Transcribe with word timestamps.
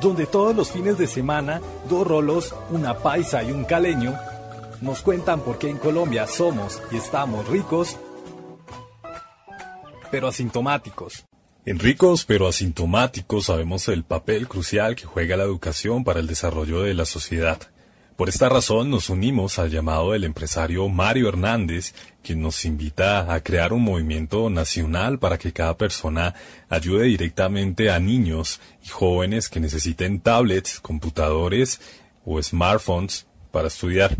donde 0.00 0.26
todos 0.26 0.54
los 0.54 0.70
fines 0.70 0.98
de 0.98 1.06
semana 1.06 1.60
dos 1.88 2.06
rolos, 2.06 2.54
una 2.70 2.98
paisa 2.98 3.42
y 3.42 3.52
un 3.52 3.64
caleño 3.64 4.14
nos 4.80 5.00
cuentan 5.00 5.40
por 5.40 5.58
qué 5.58 5.70
en 5.70 5.78
Colombia 5.78 6.26
somos 6.26 6.82
y 6.90 6.96
estamos 6.96 7.46
ricos, 7.48 7.96
pero 10.10 10.28
asintomáticos. 10.28 11.24
En 11.64 11.78
ricos 11.78 12.24
pero 12.24 12.48
asintomáticos 12.48 13.46
sabemos 13.46 13.86
el 13.88 14.02
papel 14.02 14.48
crucial 14.48 14.96
que 14.96 15.06
juega 15.06 15.36
la 15.36 15.44
educación 15.44 16.02
para 16.02 16.18
el 16.18 16.26
desarrollo 16.26 16.82
de 16.82 16.94
la 16.94 17.04
sociedad. 17.04 17.71
Por 18.22 18.28
esta 18.28 18.48
razón 18.48 18.88
nos 18.88 19.10
unimos 19.10 19.58
al 19.58 19.68
llamado 19.68 20.12
del 20.12 20.22
empresario 20.22 20.88
Mario 20.88 21.28
Hernández, 21.28 21.92
quien 22.22 22.40
nos 22.40 22.64
invita 22.64 23.34
a 23.34 23.42
crear 23.42 23.72
un 23.72 23.82
movimiento 23.82 24.48
nacional 24.48 25.18
para 25.18 25.38
que 25.38 25.52
cada 25.52 25.76
persona 25.76 26.32
ayude 26.68 27.06
directamente 27.06 27.90
a 27.90 27.98
niños 27.98 28.60
y 28.84 28.90
jóvenes 28.90 29.48
que 29.48 29.58
necesiten 29.58 30.20
tablets, 30.20 30.78
computadores 30.78 31.80
o 32.24 32.40
smartphones 32.40 33.26
para 33.50 33.66
estudiar. 33.66 34.16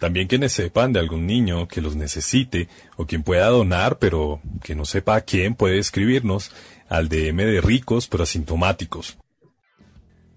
También 0.00 0.26
quienes 0.26 0.52
sepan 0.52 0.92
de 0.92 0.98
algún 0.98 1.24
niño 1.24 1.68
que 1.68 1.80
los 1.80 1.94
necesite 1.94 2.68
o 2.96 3.06
quien 3.06 3.22
pueda 3.22 3.46
donar 3.46 4.00
pero 4.00 4.40
que 4.64 4.74
no 4.74 4.84
sepa 4.84 5.14
a 5.14 5.20
quién 5.20 5.54
puede 5.54 5.78
escribirnos 5.78 6.50
al 6.88 7.08
DM 7.08 7.36
de 7.36 7.60
ricos 7.60 8.08
pero 8.08 8.24
asintomáticos. 8.24 9.16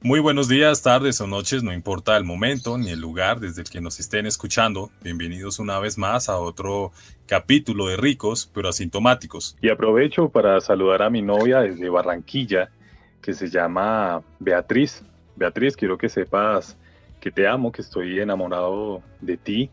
Muy 0.03 0.19
buenos 0.19 0.47
días, 0.47 0.81
tardes 0.81 1.21
o 1.21 1.27
noches, 1.27 1.61
no 1.61 1.71
importa 1.71 2.17
el 2.17 2.23
momento 2.23 2.75
ni 2.75 2.89
el 2.89 2.99
lugar 2.99 3.39
desde 3.39 3.61
el 3.61 3.69
que 3.69 3.81
nos 3.81 3.99
estén 3.99 4.25
escuchando. 4.25 4.89
Bienvenidos 5.03 5.59
una 5.59 5.79
vez 5.79 5.95
más 5.95 6.27
a 6.27 6.39
otro 6.39 6.91
capítulo 7.27 7.85
de 7.85 7.97
Ricos, 7.97 8.49
pero 8.51 8.67
asintomáticos. 8.67 9.55
Y 9.61 9.69
aprovecho 9.69 10.29
para 10.29 10.59
saludar 10.59 11.03
a 11.03 11.11
mi 11.11 11.21
novia 11.21 11.59
desde 11.59 11.87
Barranquilla, 11.87 12.71
que 13.21 13.33
se 13.33 13.47
llama 13.47 14.23
Beatriz. 14.39 15.03
Beatriz, 15.35 15.77
quiero 15.77 15.99
que 15.99 16.09
sepas 16.09 16.79
que 17.19 17.29
te 17.29 17.47
amo, 17.47 17.71
que 17.71 17.83
estoy 17.83 18.19
enamorado 18.19 19.03
de 19.19 19.37
ti. 19.37 19.69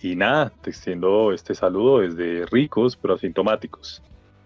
Y 0.00 0.16
nada, 0.16 0.50
te 0.62 0.70
extiendo 0.70 1.30
este 1.30 1.54
saludo 1.54 1.98
desde 1.98 2.46
Ricos, 2.46 2.96
pero 2.96 3.16
asintomáticos. 3.16 4.02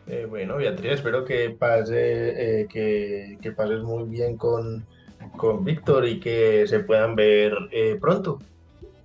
Eh, 0.09 0.27
bueno, 0.28 0.56
Beatriz, 0.56 0.94
espero 0.94 1.25
que, 1.25 1.50
pase, 1.50 2.62
eh, 2.62 2.66
que, 2.66 3.38
que 3.41 3.53
pases 3.53 3.84
muy 3.84 4.09
bien 4.09 4.36
con 4.36 4.84
con 5.36 5.64
Víctor 5.64 6.06
y 6.08 6.20
que 6.20 6.66
se 6.66 6.80
puedan 6.80 7.14
ver 7.14 7.52
eh, 7.72 7.98
pronto. 8.00 8.38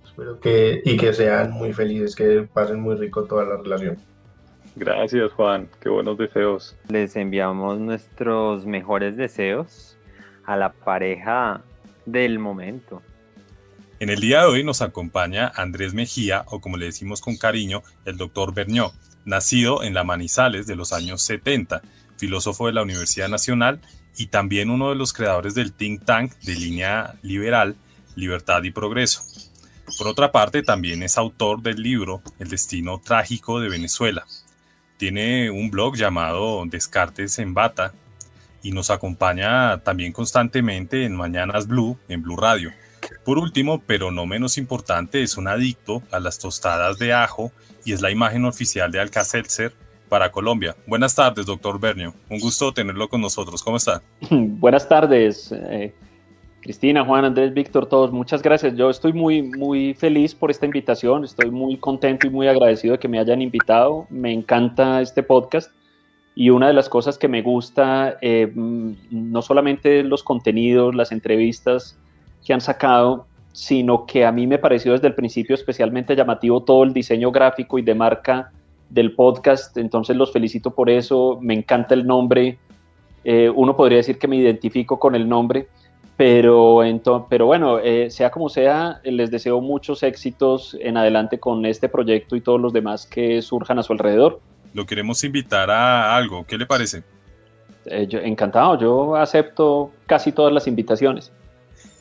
Espero 0.04 0.38
que 0.40 0.82
y 0.84 0.96
que 0.96 1.12
sean 1.12 1.52
muy 1.52 1.72
felices, 1.72 2.14
que 2.14 2.46
pasen 2.52 2.80
muy 2.80 2.96
rico 2.96 3.24
toda 3.24 3.44
la 3.44 3.56
relación. 3.56 3.96
Gracias 4.74 5.32
Juan, 5.32 5.68
qué 5.80 5.88
buenos 5.88 6.16
deseos. 6.16 6.76
Les 6.88 7.16
enviamos 7.16 7.78
nuestros 7.78 8.66
mejores 8.66 9.16
deseos 9.16 9.98
a 10.44 10.56
la 10.56 10.72
pareja 10.72 11.62
del 12.06 12.38
momento. 12.38 13.02
En 14.00 14.08
el 14.08 14.20
día 14.20 14.40
de 14.40 14.46
hoy 14.46 14.64
nos 14.64 14.82
acompaña 14.82 15.52
Andrés 15.54 15.94
Mejía, 15.94 16.44
o 16.48 16.60
como 16.60 16.76
le 16.76 16.86
decimos 16.86 17.20
con 17.20 17.36
cariño, 17.36 17.82
el 18.04 18.16
doctor 18.16 18.52
Bernió, 18.52 18.92
nacido 19.24 19.84
en 19.84 19.94
la 19.94 20.04
Manizales 20.04 20.66
de 20.66 20.74
los 20.74 20.92
años 20.92 21.22
70, 21.22 21.82
filósofo 22.16 22.66
de 22.66 22.72
la 22.72 22.82
Universidad 22.82 23.28
Nacional 23.28 23.80
y 24.16 24.26
también 24.26 24.70
uno 24.70 24.90
de 24.90 24.96
los 24.96 25.12
creadores 25.12 25.54
del 25.54 25.72
think 25.72 26.04
tank 26.04 26.34
de 26.42 26.54
línea 26.54 27.14
liberal, 27.22 27.76
Libertad 28.14 28.62
y 28.62 28.70
Progreso. 28.70 29.22
Por 29.98 30.08
otra 30.08 30.32
parte, 30.32 30.62
también 30.62 31.02
es 31.02 31.18
autor 31.18 31.62
del 31.62 31.82
libro 31.82 32.22
El 32.38 32.48
destino 32.48 33.00
trágico 33.00 33.60
de 33.60 33.68
Venezuela. 33.68 34.26
Tiene 34.96 35.50
un 35.50 35.70
blog 35.70 35.96
llamado 35.96 36.64
Descartes 36.66 37.38
en 37.38 37.54
Bata 37.54 37.92
y 38.62 38.72
nos 38.72 38.90
acompaña 38.90 39.78
también 39.78 40.12
constantemente 40.12 41.04
en 41.04 41.16
Mañanas 41.16 41.66
Blue, 41.66 41.98
en 42.08 42.22
Blue 42.22 42.36
Radio. 42.36 42.72
Por 43.24 43.38
último, 43.38 43.82
pero 43.84 44.10
no 44.10 44.26
menos 44.26 44.58
importante, 44.58 45.22
es 45.22 45.36
un 45.36 45.48
adicto 45.48 46.02
a 46.12 46.20
las 46.20 46.38
tostadas 46.38 46.98
de 46.98 47.12
ajo 47.12 47.52
y 47.84 47.92
es 47.92 48.00
la 48.00 48.10
imagen 48.10 48.44
oficial 48.44 48.92
de 48.92 49.00
Alcacelser 49.00 49.74
para 50.12 50.30
Colombia. 50.30 50.76
Buenas 50.86 51.14
tardes, 51.14 51.46
doctor 51.46 51.80
Bernio. 51.80 52.12
Un 52.28 52.38
gusto 52.38 52.70
tenerlo 52.70 53.08
con 53.08 53.22
nosotros. 53.22 53.62
¿Cómo 53.62 53.78
está? 53.78 54.02
Buenas 54.30 54.86
tardes, 54.86 55.50
eh, 55.52 55.94
Cristina, 56.60 57.02
Juan, 57.02 57.24
Andrés, 57.24 57.54
Víctor, 57.54 57.86
todos. 57.86 58.12
Muchas 58.12 58.42
gracias. 58.42 58.76
Yo 58.76 58.90
estoy 58.90 59.14
muy, 59.14 59.40
muy 59.40 59.94
feliz 59.94 60.34
por 60.34 60.50
esta 60.50 60.66
invitación. 60.66 61.24
Estoy 61.24 61.50
muy 61.50 61.78
contento 61.78 62.26
y 62.26 62.30
muy 62.30 62.46
agradecido 62.46 62.92
de 62.92 62.98
que 62.98 63.08
me 63.08 63.18
hayan 63.18 63.40
invitado. 63.40 64.06
Me 64.10 64.34
encanta 64.34 65.00
este 65.00 65.22
podcast. 65.22 65.72
Y 66.34 66.50
una 66.50 66.66
de 66.66 66.74
las 66.74 66.90
cosas 66.90 67.16
que 67.16 67.28
me 67.28 67.40
gusta, 67.40 68.18
eh, 68.20 68.52
no 68.54 69.40
solamente 69.40 70.02
los 70.02 70.22
contenidos, 70.22 70.94
las 70.94 71.10
entrevistas 71.10 71.98
que 72.44 72.52
han 72.52 72.60
sacado, 72.60 73.28
sino 73.52 74.04
que 74.04 74.26
a 74.26 74.32
mí 74.32 74.46
me 74.46 74.58
pareció 74.58 74.92
desde 74.92 75.08
el 75.08 75.14
principio 75.14 75.54
especialmente 75.54 76.14
llamativo 76.14 76.62
todo 76.64 76.82
el 76.82 76.92
diseño 76.92 77.32
gráfico 77.32 77.78
y 77.78 77.82
de 77.82 77.94
marca 77.94 78.52
del 78.92 79.14
podcast, 79.14 79.76
entonces 79.78 80.16
los 80.16 80.32
felicito 80.32 80.70
por 80.70 80.90
eso, 80.90 81.38
me 81.40 81.54
encanta 81.54 81.94
el 81.94 82.06
nombre, 82.06 82.58
eh, 83.24 83.48
uno 83.48 83.74
podría 83.74 83.98
decir 83.98 84.18
que 84.18 84.28
me 84.28 84.36
identifico 84.36 84.98
con 84.98 85.14
el 85.14 85.28
nombre, 85.28 85.68
pero, 86.16 86.80
pero 87.28 87.46
bueno, 87.46 87.78
eh, 87.78 88.10
sea 88.10 88.30
como 88.30 88.48
sea, 88.48 89.00
les 89.04 89.30
deseo 89.30 89.60
muchos 89.60 90.02
éxitos 90.02 90.76
en 90.78 90.96
adelante 90.96 91.40
con 91.40 91.64
este 91.64 91.88
proyecto 91.88 92.36
y 92.36 92.42
todos 92.42 92.60
los 92.60 92.72
demás 92.72 93.06
que 93.06 93.40
surjan 93.40 93.78
a 93.78 93.82
su 93.82 93.94
alrededor. 93.94 94.40
Lo 94.74 94.84
queremos 94.84 95.24
invitar 95.24 95.70
a 95.70 96.14
algo, 96.14 96.44
¿qué 96.46 96.58
le 96.58 96.66
parece? 96.66 97.02
Eh, 97.86 98.06
encantado, 98.24 98.78
yo 98.78 99.16
acepto 99.16 99.90
casi 100.06 100.32
todas 100.32 100.52
las 100.52 100.66
invitaciones. 100.66 101.32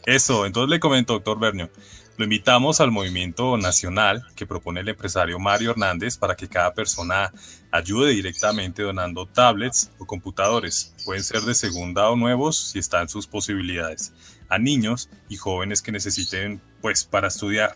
Eso, 0.05 0.45
entonces 0.45 0.69
le 0.69 0.79
comento, 0.79 1.13
doctor 1.13 1.39
Bernio. 1.39 1.69
Lo 2.17 2.25
invitamos 2.25 2.81
al 2.81 2.91
movimiento 2.91 3.57
nacional 3.57 4.23
que 4.35 4.45
propone 4.45 4.81
el 4.81 4.89
empresario 4.89 5.39
Mario 5.39 5.71
Hernández 5.71 6.17
para 6.17 6.35
que 6.35 6.47
cada 6.47 6.73
persona 6.73 7.31
ayude 7.71 8.11
directamente 8.11 8.83
donando 8.83 9.25
tablets 9.25 9.91
o 9.97 10.05
computadores. 10.05 10.93
Pueden 11.05 11.23
ser 11.23 11.41
de 11.41 11.55
segunda 11.55 12.09
o 12.09 12.15
nuevos 12.15 12.57
si 12.57 12.79
están 12.79 13.09
sus 13.09 13.27
posibilidades. 13.27 14.13
A 14.49 14.59
niños 14.59 15.09
y 15.29 15.37
jóvenes 15.37 15.81
que 15.81 15.91
necesiten, 15.91 16.61
pues, 16.81 17.05
para 17.05 17.29
estudiar. 17.29 17.75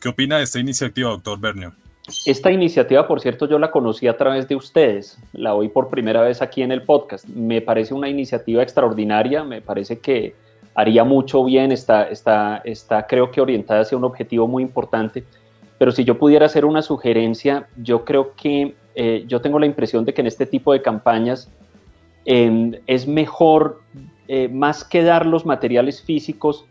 ¿Qué 0.00 0.08
opina 0.08 0.36
de 0.36 0.44
esta 0.44 0.60
iniciativa, 0.60 1.10
doctor 1.10 1.40
Bernio? 1.40 1.74
Esta 2.26 2.50
iniciativa, 2.50 3.06
por 3.06 3.20
cierto, 3.20 3.48
yo 3.48 3.58
la 3.58 3.70
conocí 3.70 4.08
a 4.08 4.16
través 4.16 4.48
de 4.48 4.56
ustedes, 4.56 5.18
la 5.32 5.54
oí 5.54 5.68
por 5.68 5.88
primera 5.88 6.20
vez 6.20 6.42
aquí 6.42 6.62
en 6.62 6.72
el 6.72 6.82
podcast. 6.82 7.26
Me 7.26 7.60
parece 7.60 7.94
una 7.94 8.08
iniciativa 8.08 8.62
extraordinaria, 8.62 9.44
me 9.44 9.62
parece 9.62 10.00
que 10.00 10.34
haría 10.74 11.04
mucho 11.04 11.44
bien, 11.44 11.72
está, 11.72 12.04
está, 12.04 12.62
está 12.64 13.06
creo 13.06 13.30
que 13.30 13.40
orientada 13.40 13.80
hacia 13.80 13.98
un 13.98 14.04
objetivo 14.04 14.48
muy 14.48 14.62
importante, 14.62 15.24
pero 15.78 15.92
si 15.92 16.04
yo 16.04 16.18
pudiera 16.18 16.46
hacer 16.46 16.64
una 16.64 16.82
sugerencia, 16.82 17.66
yo 17.76 18.04
creo 18.04 18.34
que 18.34 18.74
eh, 18.94 19.24
yo 19.26 19.40
tengo 19.40 19.58
la 19.58 19.66
impresión 19.66 20.04
de 20.04 20.14
que 20.14 20.20
en 20.20 20.26
este 20.26 20.46
tipo 20.46 20.72
de 20.72 20.82
campañas 20.82 21.50
em, 22.24 22.72
es 22.86 23.06
mejor, 23.06 23.82
eh, 24.28 24.48
más 24.48 24.84
que 24.84 25.02
dar 25.02 25.26
los 25.26 25.44
materiales 25.44 26.02
físicos, 26.02 26.64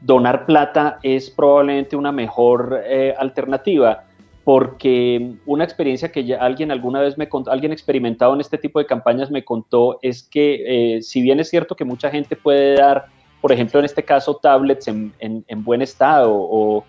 donar 0.00 0.46
plata 0.46 0.98
es 1.02 1.30
probablemente 1.30 1.96
una 1.96 2.12
mejor 2.12 2.82
eh, 2.84 3.14
alternativa 3.18 4.04
porque 4.44 5.34
una 5.44 5.64
experiencia 5.64 6.10
que 6.10 6.24
ya 6.24 6.38
alguien 6.38 6.70
alguna 6.70 7.00
vez 7.00 7.18
me 7.18 7.28
contó, 7.28 7.50
alguien 7.50 7.72
experimentado 7.72 8.32
en 8.32 8.40
este 8.40 8.56
tipo 8.56 8.78
de 8.78 8.86
campañas 8.86 9.30
me 9.30 9.44
contó 9.44 9.98
es 10.00 10.22
que 10.22 11.00
si 11.02 11.20
bien 11.20 11.38
es 11.38 11.50
cierto 11.50 11.76
que 11.76 11.84
mucha 11.84 12.08
gente 12.10 12.34
puede 12.34 12.76
dar 12.76 13.08
por 13.40 13.52
ejemplo, 13.52 13.78
en 13.78 13.86
este 13.86 14.04
caso, 14.04 14.36
tablets 14.36 14.88
en, 14.88 15.12
buen 15.64 15.82
estado 15.82 16.32
o, 16.32 16.84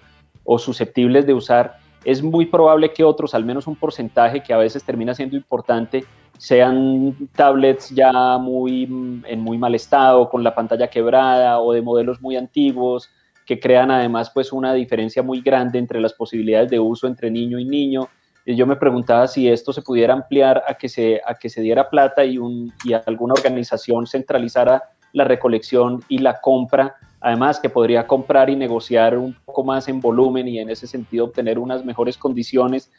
susceptibles 0.58 1.28
de 1.28 1.34
usar, 1.34 1.78
es 2.04 2.24
muy 2.24 2.46
probable 2.46 2.92
que 2.92 3.04
otros, 3.04 3.36
al 3.36 3.46
menos 3.46 3.68
un 3.68 3.76
porcentaje 3.76 4.42
que 4.42 4.54
a 4.54 4.58
veces 4.58 4.84
termina 4.84 5.14
siendo 5.14 5.36
importante, 5.36 6.06
sean 6.38 7.16
tablets 7.36 7.90
ya 7.90 8.38
muy, 8.38 8.84
en 8.84 9.42
muy 9.42 9.58
mal 9.58 9.76
estado, 9.76 10.30
con 10.30 10.44
la 10.44 10.56
pantalla 10.56 10.90
quebrada 10.90 11.60
o 11.60 11.74
de 11.74 11.82
modelos 11.82 12.22
muy 12.22 12.36
antiguos, 12.36 13.10
que 13.46 13.60
crean 13.60 13.92
además 13.92 14.32
pues 14.34 14.52
una 14.54 14.74
diferencia 14.74 15.22
muy 15.22 15.42
grande 15.42 15.78
entre 15.80 16.00
las 16.00 16.14
posibilidades 16.14 16.70
de 16.70 16.80
uso 16.80 17.08
entre 17.08 17.30
niño 17.30 17.60
y 17.60 17.66
niño. 17.66 18.08
Y 18.46 18.56
yo 18.56 18.66
me 18.66 18.78
preguntaba 18.78 19.28
si 19.28 19.50
esto 19.50 19.74
se 19.74 19.82
pudiera 19.82 20.14
ampliar 20.14 20.64
a 20.68 20.76
que 20.76 20.88
se, 20.88 21.22
a 21.26 21.36
que 21.36 21.50
se 21.50 21.62
diera 21.62 21.90
plata 21.90 22.24
y, 22.24 22.38
un, 22.38 22.74
y 22.84 22.94
alguna 22.94 23.34
organización 23.34 24.08
centralizara 24.08 24.84
la 25.14 25.24
recolección 25.24 26.04
y 26.08 26.20
la 26.20 26.40
compra, 26.42 26.96
además 27.20 27.60
que 27.60 27.70
podría 27.70 28.08
comprar 28.08 28.50
y 28.50 28.56
negociar 28.56 29.18
un 29.18 29.36
poco 29.46 29.64
más 29.64 29.88
en 29.88 30.00
volumen 30.02 30.48
y 30.48 30.60
en 30.60 30.70
ese 30.70 30.88
sentido 30.88 31.26
obtener 31.26 31.60
unas 31.60 31.84
mejores 31.84 32.18
condiciones. 32.18 32.92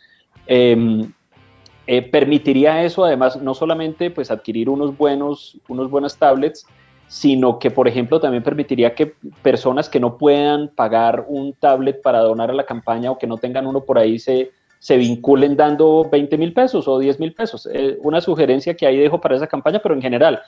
Em, 0.47 1.13
eh, 1.87 2.03
permitiría 2.03 2.85
eso, 2.85 3.05
además, 3.05 3.41
no 3.41 3.55
solamente 3.55 4.11
pues 4.11 4.31
adquirir 4.31 4.69
unos 4.69 4.97
buenos, 4.97 5.59
unos 5.69 5.91
buenas 5.91 6.17
tablets, 6.17 6.67
sino 7.09 7.59
que, 7.59 7.71
por 7.71 7.89
ejemplo, 7.89 8.21
también 8.21 8.43
permitiría 8.43 8.95
que 8.95 9.15
personas 9.43 9.89
que 9.89 9.99
no 9.99 10.17
puedan 10.17 10.69
pagar 10.69 11.25
un 11.27 11.55
tablet 11.55 12.01
para 12.03 12.21
donar 12.21 12.51
a 12.51 12.55
la 12.55 12.65
campaña 12.65 13.11
o 13.11 13.19
que 13.19 13.27
no 13.27 13.39
tengan 13.39 13.67
uno 13.67 13.81
por 13.81 13.99
ahí 13.99 14.19
se 14.19 14.53
se 14.81 14.97
vinculen 14.97 15.57
dando 15.57 16.09
20 16.11 16.39
mil 16.39 16.53
pesos 16.55 16.89
o 16.89 16.99
10 16.99 17.21
mil 17.21 17.35
pesos. 17.35 17.69
Eh, 17.71 17.99
una 18.03 18.21
sugerencia 18.21 18.75
que 18.75 18.87
ahí 18.87 18.97
dejo 18.97 19.21
para 19.21 19.37
esa 19.37 19.47
campaña, 19.47 19.79
pero 19.79 19.95
en 19.95 20.03
general 20.03 20.41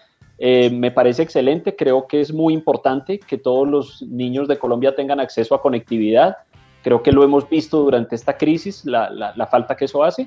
eh, 0.44 0.70
me 0.70 0.90
parece 0.90 1.22
excelente. 1.22 1.76
Creo 1.76 2.08
que 2.08 2.20
es 2.20 2.32
muy 2.32 2.52
importante 2.52 3.20
que 3.20 3.38
todos 3.38 3.68
los 3.68 4.02
niños 4.02 4.48
de 4.48 4.58
Colombia 4.58 4.92
tengan 4.92 5.20
acceso 5.20 5.54
a 5.54 5.62
conectividad. 5.62 6.38
Creo 6.82 7.00
que 7.00 7.12
lo 7.12 7.22
hemos 7.22 7.48
visto 7.48 7.78
durante 7.78 8.16
esta 8.16 8.36
crisis, 8.36 8.84
la, 8.84 9.08
la, 9.08 9.46
falta 9.46 9.76
que 9.76 9.84
eso 9.84 10.02
hace. 10.02 10.26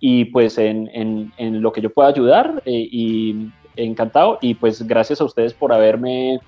Y 0.00 0.24
pues 0.24 0.58
en, 0.58 0.90
en, 0.92 1.62
lo 1.62 1.72
que 1.72 1.80
yo 1.80 1.90
pueda 1.90 2.08
ayudar, 2.08 2.60
eh, 2.66 2.88
y 2.90 3.52
encantado. 3.76 4.40
Y 4.42 4.54
pues 4.54 4.84
gracias 4.84 5.20
a 5.20 5.24
ustedes 5.24 5.54
por 5.54 5.72
haberme, 5.72 6.40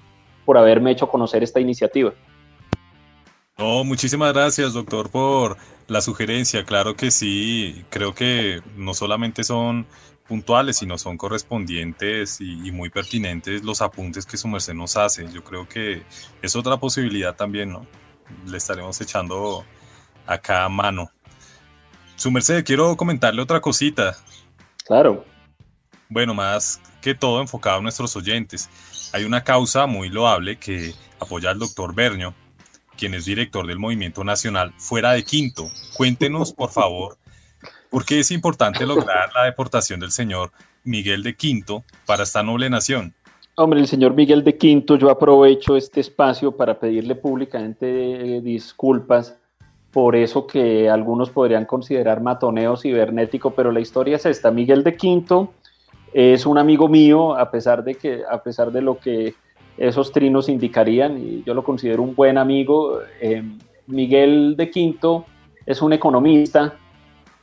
por 0.44 0.58
haberme 0.58 0.90
hecho 0.90 1.08
conocer 1.08 1.44
esta 1.44 1.60
iniciativa. 1.60 2.12
No, 3.56 3.84
muchísimas 3.84 4.32
gracias, 4.32 4.72
doctor, 4.72 5.08
por 5.08 5.56
la 5.86 6.00
sugerencia. 6.00 6.64
Claro 6.64 6.96
que 6.96 7.12
sí, 7.12 7.84
creo 7.90 8.12
que 8.12 8.60
no 8.76 8.92
solamente 8.92 9.44
son 9.44 9.86
puntuales, 10.26 10.78
sino 10.78 10.98
son 10.98 11.16
correspondientes 11.16 12.40
y, 12.40 12.70
muy 12.72 12.90
pertinentes 12.90 13.62
los 13.62 13.82
apuntes 13.82 14.26
que 14.26 14.36
su 14.36 14.48
merced 14.48 14.74
nos 14.74 14.96
hace. 14.96 15.30
Yo 15.30 15.44
creo 15.44 15.68
que 15.68 16.02
es 16.42 16.56
otra 16.56 16.78
posibilidad 16.78 17.34
también, 17.34 17.70
¿no? 17.70 17.86
Le 18.46 18.56
estaremos 18.56 19.00
echando 19.00 19.64
acá 20.26 20.64
a 20.64 20.68
mano. 20.68 21.10
Su 22.16 22.30
merced, 22.30 22.64
quiero 22.64 22.96
comentarle 22.96 23.42
otra 23.42 23.60
cosita. 23.60 24.16
Claro. 24.86 25.24
Bueno, 26.08 26.34
más 26.34 26.80
que 27.00 27.14
todo 27.14 27.40
enfocado 27.40 27.78
a 27.78 27.82
nuestros 27.82 28.16
oyentes. 28.16 28.70
Hay 29.12 29.24
una 29.24 29.44
causa 29.44 29.86
muy 29.86 30.08
loable 30.08 30.56
que 30.58 30.94
apoya 31.20 31.50
al 31.50 31.58
doctor 31.58 31.94
Bernio, 31.94 32.34
quien 32.96 33.14
es 33.14 33.26
director 33.26 33.66
del 33.66 33.78
Movimiento 33.78 34.24
Nacional, 34.24 34.72
fuera 34.78 35.12
de 35.12 35.22
Quinto. 35.22 35.70
Cuéntenos, 35.96 36.52
por 36.52 36.70
favor, 36.70 37.18
por 37.94 38.04
qué 38.04 38.18
es 38.18 38.32
importante 38.32 38.84
lograr 38.84 39.30
la 39.36 39.44
deportación 39.44 40.00
del 40.00 40.10
señor 40.10 40.50
Miguel 40.82 41.22
de 41.22 41.36
Quinto 41.36 41.84
para 42.06 42.24
esta 42.24 42.42
noble 42.42 42.68
nación. 42.68 43.14
Hombre, 43.54 43.78
el 43.78 43.86
señor 43.86 44.14
Miguel 44.14 44.42
de 44.42 44.58
Quinto, 44.58 44.96
yo 44.96 45.10
aprovecho 45.10 45.76
este 45.76 46.00
espacio 46.00 46.50
para 46.50 46.80
pedirle 46.80 47.14
públicamente 47.14 47.86
eh, 48.38 48.40
disculpas 48.40 49.36
por 49.92 50.16
eso 50.16 50.44
que 50.44 50.90
algunos 50.90 51.30
podrían 51.30 51.66
considerar 51.66 52.20
matoneo 52.20 52.76
cibernético, 52.76 53.52
pero 53.52 53.70
la 53.70 53.78
historia 53.78 54.16
es 54.16 54.26
esta. 54.26 54.50
Miguel 54.50 54.82
de 54.82 54.96
Quinto 54.96 55.52
es 56.12 56.46
un 56.46 56.58
amigo 56.58 56.88
mío, 56.88 57.36
a 57.36 57.48
pesar 57.52 57.84
de 57.84 57.94
que, 57.94 58.22
a 58.28 58.42
pesar 58.42 58.72
de 58.72 58.82
lo 58.82 58.98
que 58.98 59.34
esos 59.76 60.10
trinos 60.10 60.48
indicarían, 60.48 61.16
y 61.24 61.44
yo 61.44 61.54
lo 61.54 61.62
considero 61.62 62.02
un 62.02 62.16
buen 62.16 62.38
amigo. 62.38 62.98
Eh, 63.20 63.44
Miguel 63.86 64.56
de 64.56 64.68
Quinto 64.68 65.26
es 65.64 65.80
un 65.80 65.92
economista, 65.92 66.76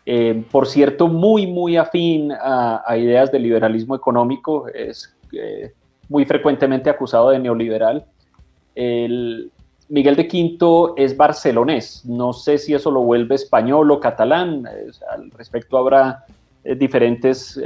eh, 0.06 0.44
por 0.52 0.68
cierto, 0.68 1.08
muy, 1.08 1.48
muy 1.48 1.78
afín 1.78 2.32
a, 2.32 2.84
ideas 2.98 3.32
de 3.32 3.40
liberalismo 3.40 3.96
económico, 3.96 4.68
es 4.68 5.16
eh, 5.32 5.72
muy 6.10 6.26
frecuentemente 6.26 6.90
acusado 6.90 7.30
de 7.30 7.40
neoliberal. 7.40 8.06
El, 8.76 9.52
Miguel 9.90 10.16
de 10.16 10.28
Quinto 10.28 10.94
es 10.96 11.18
barcelonés, 11.18 12.06
no 12.06 12.32
sé 12.32 12.58
si 12.58 12.74
eso 12.74 12.90
lo 12.92 13.02
vuelve 13.02 13.36
español 13.36 13.92
o 13.92 14.00
catalán, 14.00 14.66
al 15.12 15.32
respecto 15.32 15.78
habrá 15.78 16.24
diferentes 16.64 17.60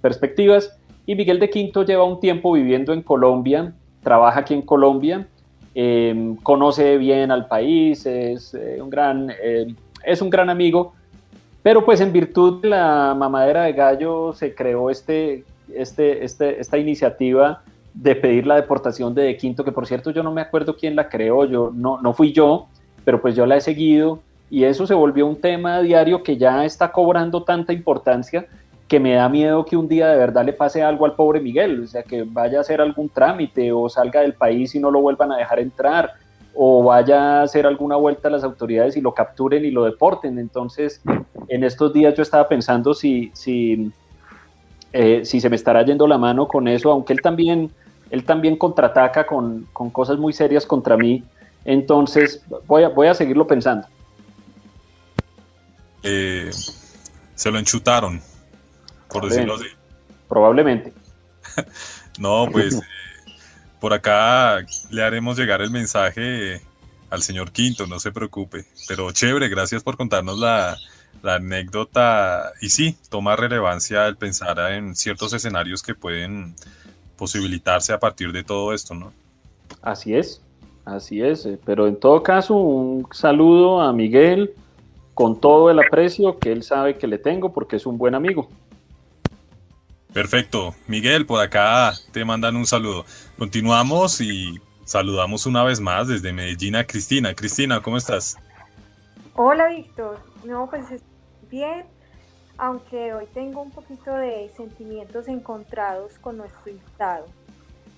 perspectivas, 0.00 0.78
y 1.06 1.16
Miguel 1.16 1.40
de 1.40 1.50
Quinto 1.50 1.84
lleva 1.84 2.04
un 2.04 2.20
tiempo 2.20 2.52
viviendo 2.52 2.92
en 2.92 3.02
Colombia, 3.02 3.74
trabaja 4.04 4.40
aquí 4.40 4.54
en 4.54 4.62
Colombia, 4.62 5.26
conoce 6.44 6.98
bien 6.98 7.32
al 7.32 7.48
país, 7.48 8.06
es, 8.06 8.54
eh, 8.54 8.78
un 8.80 8.88
gran, 8.88 9.32
es 10.04 10.22
un 10.22 10.30
gran 10.30 10.50
amigo, 10.50 10.92
pero 11.64 11.82
pues 11.82 12.02
en 12.02 12.12
virtud 12.12 12.60
de 12.60 12.68
la 12.68 13.14
mamadera 13.16 13.62
de 13.62 13.72
gallo 13.72 14.34
se 14.34 14.54
creó 14.54 14.90
este, 14.90 15.44
este, 15.74 16.22
este, 16.22 16.60
esta 16.60 16.76
iniciativa 16.76 17.62
de 17.94 18.14
pedir 18.14 18.46
la 18.46 18.56
deportación 18.56 19.14
de 19.14 19.22
De 19.22 19.36
Quinto, 19.38 19.64
que 19.64 19.72
por 19.72 19.86
cierto 19.86 20.10
yo 20.10 20.22
no 20.22 20.30
me 20.30 20.42
acuerdo 20.42 20.76
quién 20.76 20.94
la 20.94 21.08
creó, 21.08 21.46
yo 21.46 21.72
no, 21.74 22.02
no 22.02 22.12
fui 22.12 22.32
yo, 22.32 22.66
pero 23.06 23.22
pues 23.22 23.34
yo 23.34 23.46
la 23.46 23.56
he 23.56 23.62
seguido 23.62 24.18
y 24.50 24.64
eso 24.64 24.86
se 24.86 24.92
volvió 24.92 25.26
un 25.26 25.40
tema 25.40 25.80
diario 25.80 26.22
que 26.22 26.36
ya 26.36 26.66
está 26.66 26.92
cobrando 26.92 27.44
tanta 27.44 27.72
importancia 27.72 28.44
que 28.86 29.00
me 29.00 29.14
da 29.14 29.30
miedo 29.30 29.64
que 29.64 29.78
un 29.78 29.88
día 29.88 30.08
de 30.08 30.18
verdad 30.18 30.44
le 30.44 30.52
pase 30.52 30.82
algo 30.82 31.06
al 31.06 31.14
pobre 31.14 31.40
Miguel, 31.40 31.84
o 31.84 31.86
sea, 31.86 32.02
que 32.02 32.24
vaya 32.24 32.58
a 32.58 32.60
hacer 32.60 32.82
algún 32.82 33.08
trámite 33.08 33.72
o 33.72 33.88
salga 33.88 34.20
del 34.20 34.34
país 34.34 34.74
y 34.74 34.80
no 34.80 34.90
lo 34.90 35.00
vuelvan 35.00 35.32
a 35.32 35.38
dejar 35.38 35.60
entrar, 35.60 36.12
o 36.54 36.84
vaya 36.84 37.40
a 37.40 37.42
hacer 37.42 37.66
alguna 37.66 37.96
vuelta 37.96 38.28
a 38.28 38.30
las 38.30 38.44
autoridades 38.44 38.96
y 38.96 39.00
lo 39.00 39.12
capturen 39.14 39.64
y 39.64 39.70
lo 39.70 39.84
deporten. 39.84 40.38
Entonces, 40.38 41.00
en 41.48 41.64
estos 41.64 41.92
días 41.92 42.14
yo 42.14 42.22
estaba 42.22 42.48
pensando 42.48 42.94
si, 42.94 43.30
si, 43.34 43.90
eh, 44.92 45.24
si 45.24 45.40
se 45.40 45.50
me 45.50 45.56
estará 45.56 45.84
yendo 45.84 46.06
la 46.06 46.18
mano 46.18 46.46
con 46.46 46.68
eso, 46.68 46.92
aunque 46.92 47.12
él 47.12 47.20
también, 47.20 47.70
él 48.10 48.24
también 48.24 48.56
contraataca 48.56 49.26
con, 49.26 49.66
con 49.72 49.90
cosas 49.90 50.18
muy 50.18 50.32
serias 50.32 50.64
contra 50.64 50.96
mí. 50.96 51.24
Entonces, 51.64 52.42
voy 52.66 52.84
a, 52.84 52.88
voy 52.88 53.08
a 53.08 53.14
seguirlo 53.14 53.46
pensando. 53.46 53.86
Eh, 56.02 56.50
se 57.34 57.50
lo 57.50 57.58
enchutaron 57.58 58.20
por 59.14 59.28
decirlo 59.28 59.54
así. 59.54 59.66
Probablemente. 60.28 60.92
no, 62.18 62.48
pues 62.50 62.74
eh, 62.74 62.80
por 63.84 63.92
acá 63.92 64.64
le 64.88 65.02
haremos 65.02 65.36
llegar 65.36 65.60
el 65.60 65.70
mensaje 65.70 66.62
al 67.10 67.20
señor 67.20 67.52
Quinto, 67.52 67.86
no 67.86 68.00
se 68.00 68.12
preocupe. 68.12 68.64
Pero 68.88 69.12
chévere, 69.12 69.50
gracias 69.50 69.82
por 69.82 69.98
contarnos 69.98 70.38
la, 70.38 70.74
anécdota. 71.22 72.52
Y 72.62 72.70
sí, 72.70 72.96
toma 73.10 73.36
relevancia 73.36 74.06
el 74.06 74.16
pensar 74.16 74.58
en 74.72 74.96
ciertos 74.96 75.34
escenarios 75.34 75.82
que 75.82 75.94
pueden 75.94 76.54
posibilitarse 77.18 77.92
a 77.92 78.00
partir 78.00 78.32
de 78.32 78.42
todo 78.42 78.72
esto, 78.72 78.94
¿no? 78.94 79.12
Así 79.82 80.14
es, 80.14 80.40
así 80.86 81.20
es. 81.20 81.44
Eh, 81.44 81.58
pero 81.62 81.86
en 81.86 81.96
todo 81.96 82.22
caso, 82.22 82.54
un 82.54 83.06
saludo 83.12 83.82
a 83.82 83.92
Miguel 83.92 84.54
con 85.12 85.38
todo 85.38 85.70
el 85.70 85.78
aprecio 85.78 86.38
que 86.38 86.52
él 86.52 86.62
sabe 86.62 86.96
que 86.96 87.06
le 87.06 87.18
tengo 87.18 87.52
porque 87.52 87.76
es 87.76 87.84
un 87.84 87.98
buen 87.98 88.14
amigo. 88.14 88.48
Perfecto. 90.14 90.76
Miguel, 90.86 91.26
por 91.26 91.42
acá 91.42 91.92
te 92.12 92.24
mandan 92.24 92.54
un 92.54 92.66
saludo. 92.66 93.04
Continuamos 93.36 94.20
y 94.20 94.60
saludamos 94.84 95.44
una 95.44 95.64
vez 95.64 95.80
más 95.80 96.06
desde 96.06 96.32
Medellín 96.32 96.76
a 96.76 96.86
Cristina. 96.86 97.34
Cristina, 97.34 97.82
¿cómo 97.82 97.96
estás? 97.96 98.38
Hola, 99.34 99.66
Víctor. 99.66 100.20
No, 100.44 100.70
pues 100.70 100.84
bien, 101.50 101.84
aunque 102.56 103.12
hoy 103.12 103.26
tengo 103.34 103.60
un 103.62 103.72
poquito 103.72 104.14
de 104.14 104.52
sentimientos 104.56 105.26
encontrados 105.26 106.12
con 106.20 106.36
nuestro 106.36 106.70
invitado. 106.70 107.26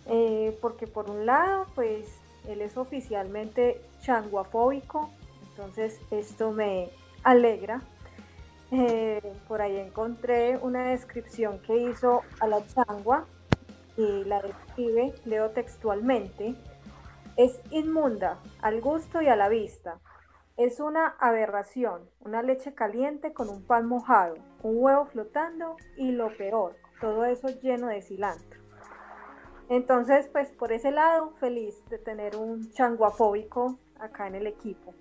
Eh, 0.07 0.57
porque 0.63 0.87
por 0.87 1.11
un 1.11 1.27
lado, 1.27 1.67
pues 1.75 2.07
él 2.49 2.63
es 2.63 2.79
oficialmente 2.79 3.83
changuafóbico, 4.01 5.11
entonces 5.51 6.01
esto 6.11 6.51
me 6.51 6.89
alegra 7.25 7.83
eh, 8.73 9.21
por 9.47 9.63
ahí 9.63 9.77
encontré 9.77 10.59
una 10.59 10.89
descripción 10.89 11.61
que 11.61 11.77
hizo 11.77 12.23
a 12.41 12.47
la 12.49 12.67
changua 12.67 13.27
y 13.97 14.25
la 14.25 14.43
describe, 14.43 15.15
leo 15.25 15.51
textualmente, 15.51 16.55
es 17.37 17.61
inmunda 17.71 18.39
al 18.63 18.81
gusto 18.81 19.23
y 19.23 19.29
a 19.29 19.37
la 19.37 19.49
vista. 19.49 20.01
Es 20.57 20.81
una 20.81 21.09
aberración, 21.21 22.09
una 22.21 22.43
leche 22.43 22.75
caliente 22.75 23.33
con 23.33 23.49
un 23.49 23.63
pan 23.63 23.87
mojado, 23.87 24.37
un 24.63 24.77
huevo 24.79 25.05
flotando 25.07 25.77
y 25.97 26.13
lo 26.13 26.35
peor, 26.37 26.77
todo 27.01 27.25
eso 27.27 27.49
lleno 27.49 27.89
de 27.89 28.03
cilantro. 28.03 28.61
Entonces, 29.69 30.29
pues 30.29 30.51
por 30.53 30.73
ese 30.73 30.91
lado, 30.91 31.33
feliz 31.41 31.85
de 31.91 31.99
tener 31.99 32.37
un 32.37 32.71
changuafóbico 32.73 33.79
acá 33.99 34.27
en 34.29 34.37
el 34.37 34.47
equipo. 34.47 34.95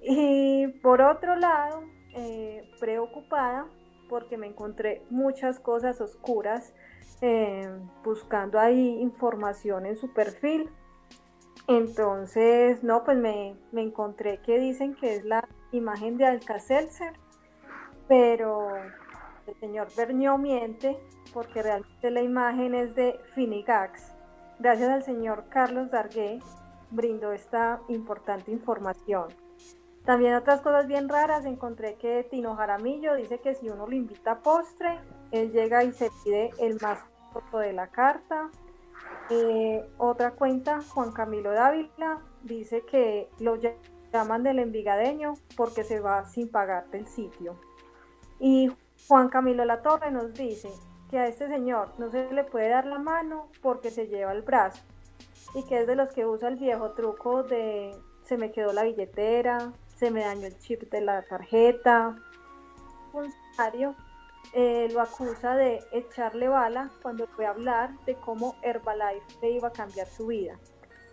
Y 0.00 0.68
por 0.80 1.02
otro 1.02 1.36
lado, 1.36 1.82
eh, 2.14 2.70
preocupada 2.80 3.66
porque 4.08 4.36
me 4.36 4.48
encontré 4.48 5.02
muchas 5.10 5.60
cosas 5.60 6.00
oscuras 6.00 6.74
eh, 7.22 7.68
buscando 8.02 8.58
ahí 8.58 9.00
información 9.00 9.86
en 9.86 9.96
su 9.96 10.12
perfil. 10.12 10.68
Entonces, 11.68 12.82
no, 12.82 13.04
pues 13.04 13.16
me, 13.18 13.54
encontré 13.72 14.38
que 14.38 14.58
dicen 14.58 14.94
que 14.94 15.14
es 15.16 15.24
la 15.24 15.48
imagen 15.70 16.16
de 16.16 16.26
Alcacelser, 16.26 17.12
pero 18.08 18.74
el 19.46 19.54
señor 19.60 19.88
Bernió 19.96 20.36
miente 20.36 20.98
porque 21.32 21.62
realmente 21.62 22.10
la 22.10 22.22
imagen 22.22 22.74
es 22.74 22.96
de 22.96 23.20
Finigax. 23.34 24.12
Gracias 24.58 24.90
al 24.90 25.04
señor 25.04 25.44
Carlos 25.48 25.90
Dargué 25.90 26.40
brindó 26.90 27.32
esta 27.32 27.80
importante 27.88 28.50
información. 28.50 29.28
También 30.04 30.34
otras 30.34 30.60
cosas 30.62 30.86
bien 30.86 31.08
raras, 31.08 31.44
encontré 31.44 31.94
que 31.96 32.24
Tino 32.24 32.56
Jaramillo 32.56 33.14
dice 33.14 33.38
que 33.38 33.54
si 33.54 33.68
uno 33.68 33.86
lo 33.86 33.94
invita 33.94 34.32
a 34.32 34.38
postre, 34.40 34.98
él 35.30 35.52
llega 35.52 35.84
y 35.84 35.92
se 35.92 36.10
pide 36.24 36.50
el 36.58 36.78
más 36.80 37.00
corto 37.32 37.58
de 37.58 37.72
la 37.72 37.88
carta. 37.88 38.50
Eh, 39.28 39.86
otra 39.98 40.32
cuenta, 40.32 40.80
Juan 40.82 41.12
Camilo 41.12 41.52
Dávila, 41.52 42.20
dice 42.42 42.82
que 42.82 43.28
lo 43.38 43.58
llaman 44.12 44.42
del 44.42 44.58
Envigadeño 44.58 45.34
porque 45.56 45.84
se 45.84 46.00
va 46.00 46.24
sin 46.24 46.50
pagar 46.50 46.88
del 46.90 47.06
sitio. 47.06 47.56
Y 48.38 48.72
Juan 49.06 49.28
Camilo 49.28 49.64
Latorre 49.64 50.10
nos 50.10 50.32
dice 50.32 50.70
que 51.10 51.18
a 51.18 51.26
este 51.26 51.46
señor 51.48 51.92
no 51.98 52.10
se 52.10 52.32
le 52.32 52.44
puede 52.44 52.68
dar 52.68 52.86
la 52.86 52.98
mano 52.98 53.48
porque 53.60 53.90
se 53.90 54.06
lleva 54.06 54.32
el 54.32 54.42
brazo 54.42 54.82
y 55.54 55.64
que 55.64 55.80
es 55.80 55.86
de 55.86 55.96
los 55.96 56.12
que 56.12 56.26
usa 56.26 56.48
el 56.48 56.56
viejo 56.56 56.92
truco 56.92 57.42
de 57.42 57.94
se 58.22 58.36
me 58.36 58.52
quedó 58.52 58.72
la 58.72 58.84
billetera, 58.84 59.72
se 60.00 60.10
me 60.10 60.24
dañó 60.24 60.46
el 60.46 60.58
chip 60.58 60.90
de 60.90 61.02
la 61.02 61.22
tarjeta. 61.22 62.16
Un 63.12 63.30
funcionario 63.30 63.94
eh, 64.54 64.88
lo 64.92 65.02
acusa 65.02 65.54
de 65.54 65.84
echarle 65.92 66.48
bala 66.48 66.90
cuando 67.02 67.26
fue 67.26 67.44
a 67.44 67.50
hablar 67.50 67.90
de 68.06 68.14
cómo 68.14 68.56
Herbalife 68.62 69.26
le 69.42 69.50
iba 69.50 69.68
a 69.68 69.72
cambiar 69.72 70.08
su 70.08 70.28
vida. 70.28 70.58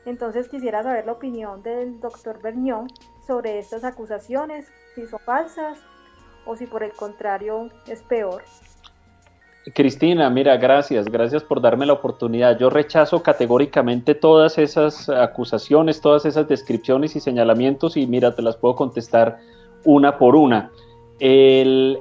Entonces 0.06 0.48
quisiera 0.48 0.84
saber 0.84 1.06
la 1.06 1.12
opinión 1.12 1.62
del 1.64 2.00
doctor 2.00 2.42
Bernión 2.42 2.88
sobre 3.26 3.60
estas 3.60 3.84
acusaciones, 3.84 4.72
si 4.96 5.06
son 5.06 5.20
falsas 5.20 5.80
o 6.46 6.56
si 6.56 6.66
por 6.66 6.82
el 6.82 6.94
contrario 6.94 7.70
es 7.88 8.02
peor. 8.04 8.42
Cristina, 9.74 10.30
mira, 10.30 10.58
gracias, 10.58 11.06
gracias 11.06 11.44
por 11.44 11.62
darme 11.62 11.86
la 11.86 11.94
oportunidad. 11.94 12.58
Yo 12.58 12.70
rechazo 12.70 13.22
categóricamente 13.22 14.16
todas 14.16 14.58
esas 14.58 15.10
acusaciones, 15.10 16.00
todas 16.00 16.26
esas 16.26 16.48
descripciones 16.48 17.16
y 17.16 17.20
señalamientos 17.20 17.98
y 17.98 18.08
mira, 18.08 18.36
te 18.36 18.42
las 18.42 18.56
puedo 18.56 18.76
contestar 18.76 19.40
una 19.84 20.18
por 20.18 20.36
una. 20.36 20.72
El, 21.20 22.00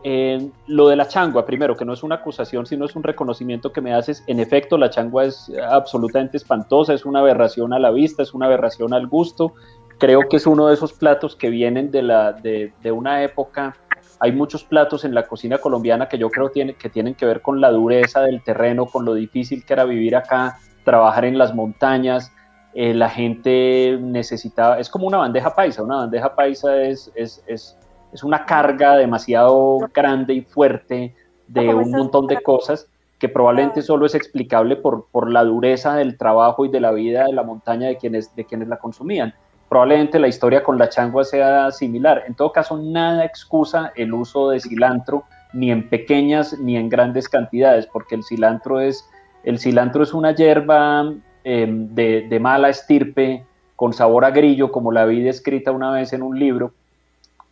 lo 0.66 0.88
de 0.88 0.96
la 0.96 1.08
changua, 1.08 1.46
primero, 1.46 1.74
que 1.76 1.86
no 1.86 1.94
es 1.94 2.02
una 2.02 2.16
acusación, 2.16 2.66
sino 2.66 2.84
es 2.84 2.94
un 2.94 3.02
reconocimiento 3.02 3.72
que 3.72 3.80
me 3.80 3.94
haces. 3.94 4.22
En 4.26 4.40
efecto, 4.40 4.76
la 4.76 4.90
changua 4.90 5.24
es 5.24 5.50
absolutamente 5.70 6.36
espantosa, 6.36 6.92
es 6.92 7.06
una 7.06 7.20
aberración 7.20 7.72
a 7.72 7.78
la 7.78 7.90
vista, 7.90 8.22
es 8.22 8.34
una 8.34 8.46
aberración 8.46 8.92
al 8.92 9.06
gusto. 9.06 9.54
Creo 9.98 10.28
que 10.28 10.36
es 10.36 10.46
uno 10.46 10.68
de 10.68 10.74
esos 10.74 10.92
platos 10.92 11.34
que 11.34 11.48
vienen 11.48 11.90
de, 11.90 12.02
la, 12.02 12.32
de, 12.32 12.74
de 12.82 12.92
una 12.92 13.22
época. 13.22 13.74
Hay 14.18 14.32
muchos 14.32 14.64
platos 14.64 15.04
en 15.04 15.14
la 15.14 15.26
cocina 15.26 15.58
colombiana 15.58 16.08
que 16.08 16.18
yo 16.18 16.30
creo 16.30 16.50
tiene, 16.50 16.74
que 16.74 16.88
tienen 16.88 17.14
que 17.14 17.26
ver 17.26 17.42
con 17.42 17.60
la 17.60 17.70
dureza 17.70 18.22
del 18.22 18.42
terreno, 18.42 18.86
con 18.86 19.04
lo 19.04 19.14
difícil 19.14 19.64
que 19.64 19.72
era 19.72 19.84
vivir 19.84 20.16
acá, 20.16 20.58
trabajar 20.84 21.24
en 21.24 21.38
las 21.38 21.54
montañas. 21.54 22.32
Eh, 22.74 22.94
la 22.94 23.08
gente 23.08 23.98
necesitaba, 24.00 24.78
es 24.78 24.88
como 24.88 25.06
una 25.06 25.18
bandeja 25.18 25.54
paisa, 25.54 25.82
una 25.82 25.96
bandeja 25.96 26.34
paisa 26.34 26.82
es, 26.82 27.10
es, 27.14 27.42
es 27.46 27.78
es 28.12 28.24
una 28.24 28.44
carga 28.44 28.96
demasiado 28.96 29.78
grande 29.92 30.34
y 30.34 30.40
fuerte 30.40 31.14
de 31.46 31.74
un 31.74 31.90
montón 31.90 32.26
de 32.26 32.40
cosas 32.40 32.88
que 33.18 33.28
probablemente 33.28 33.82
solo 33.82 34.06
es 34.06 34.14
explicable 34.14 34.76
por, 34.76 35.06
por 35.10 35.30
la 35.30 35.44
dureza 35.44 35.94
del 35.96 36.18
trabajo 36.18 36.64
y 36.64 36.70
de 36.70 36.80
la 36.80 36.92
vida 36.92 37.24
de 37.24 37.32
la 37.32 37.42
montaña 37.42 37.88
de 37.88 37.96
quienes, 37.96 38.34
de 38.34 38.44
quienes 38.44 38.68
la 38.68 38.78
consumían. 38.78 39.34
Probablemente 39.68 40.20
la 40.20 40.28
historia 40.28 40.62
con 40.62 40.78
la 40.78 40.88
changua 40.88 41.24
sea 41.24 41.72
similar. 41.72 42.24
En 42.26 42.34
todo 42.34 42.52
caso, 42.52 42.78
nada 42.78 43.24
excusa 43.24 43.92
el 43.96 44.14
uso 44.14 44.50
de 44.50 44.60
cilantro, 44.60 45.24
ni 45.52 45.72
en 45.72 45.88
pequeñas 45.88 46.58
ni 46.58 46.76
en 46.76 46.88
grandes 46.88 47.28
cantidades, 47.28 47.86
porque 47.86 48.14
el 48.14 48.22
cilantro 48.22 48.80
es, 48.80 49.08
el 49.42 49.58
cilantro 49.58 50.02
es 50.02 50.14
una 50.14 50.34
hierba 50.34 51.12
em, 51.42 51.94
de, 51.94 52.38
mala 52.40 52.68
estirpe, 52.68 53.44
con 53.74 53.92
sabor 53.92 54.24
a 54.24 54.30
grillo, 54.30 54.70
como 54.70 54.92
la 54.92 55.04
vi 55.04 55.20
descrita 55.20 55.72
una 55.72 55.90
vez 55.90 56.12
en 56.12 56.22
un 56.22 56.38
libro, 56.38 56.72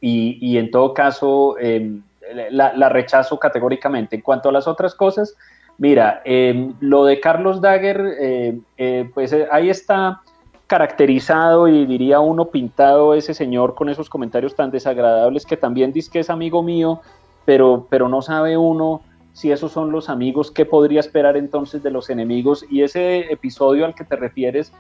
y, 0.01 0.59
en 0.59 0.71
todo 0.71 0.93
caso 0.93 1.57
em, 1.59 2.03
la, 2.51 2.89
rechazo 2.91 3.39
categóricamente. 3.39 4.17
En 4.17 4.23
cuanto 4.23 4.51
a 4.51 4.53
las 4.53 4.69
otras 4.69 4.95
cosas, 4.95 5.35
mira, 5.79 6.21
em, 6.25 6.75
lo 6.81 7.07
de 7.07 7.21
Carlos 7.21 7.61
Dagger, 7.61 8.01
em, 8.21 8.61
eh, 8.77 9.11
pues 9.15 9.33
eh, 9.33 9.49
ahí 9.51 9.71
está 9.71 10.21
caracterizado 10.67 11.69
y 11.69 11.87
diría 11.87 12.21
uno 12.21 12.47
pintado 12.47 13.15
ese 13.15 13.35
señor 13.35 13.75
con 13.75 13.89
esos 13.89 14.09
comentarios 14.09 14.55
tan 14.55 14.71
desagradables 14.71 15.45
que 15.45 15.57
también 15.57 15.93
dice 15.93 16.11
que 16.11 16.21
es 16.21 16.31
amigo 16.31 16.63
mío, 16.63 17.01
pero, 17.45 17.87
pero 17.91 18.09
no 18.09 18.23
sabe 18.23 18.57
uno 18.57 19.03
si 19.35 19.51
esos 19.51 19.73
son 19.73 19.91
los 19.91 20.09
amigos, 20.09 20.51
¿qué 20.53 20.65
podría 20.65 21.01
esperar 21.01 21.37
entonces 21.37 21.83
de 21.83 21.91
los 21.91 22.09
enemigos? 22.09 22.65
Y 22.71 22.83
ese 22.83 23.33
episodio 23.33 23.85
al 23.85 23.95
que 23.95 24.05
te 24.05 24.15
refieres 24.15 24.73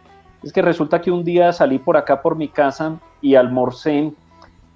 es 0.44 0.52
que 0.52 0.62
resulta 0.62 1.00
que 1.00 1.10
un 1.10 1.24
día 1.24 1.52
salí 1.52 1.78
por 1.78 1.96
acá 1.96 2.22
por 2.22 2.36
mi 2.36 2.48
casa 2.48 2.98
y 3.20 3.34
almorcé 3.34 4.12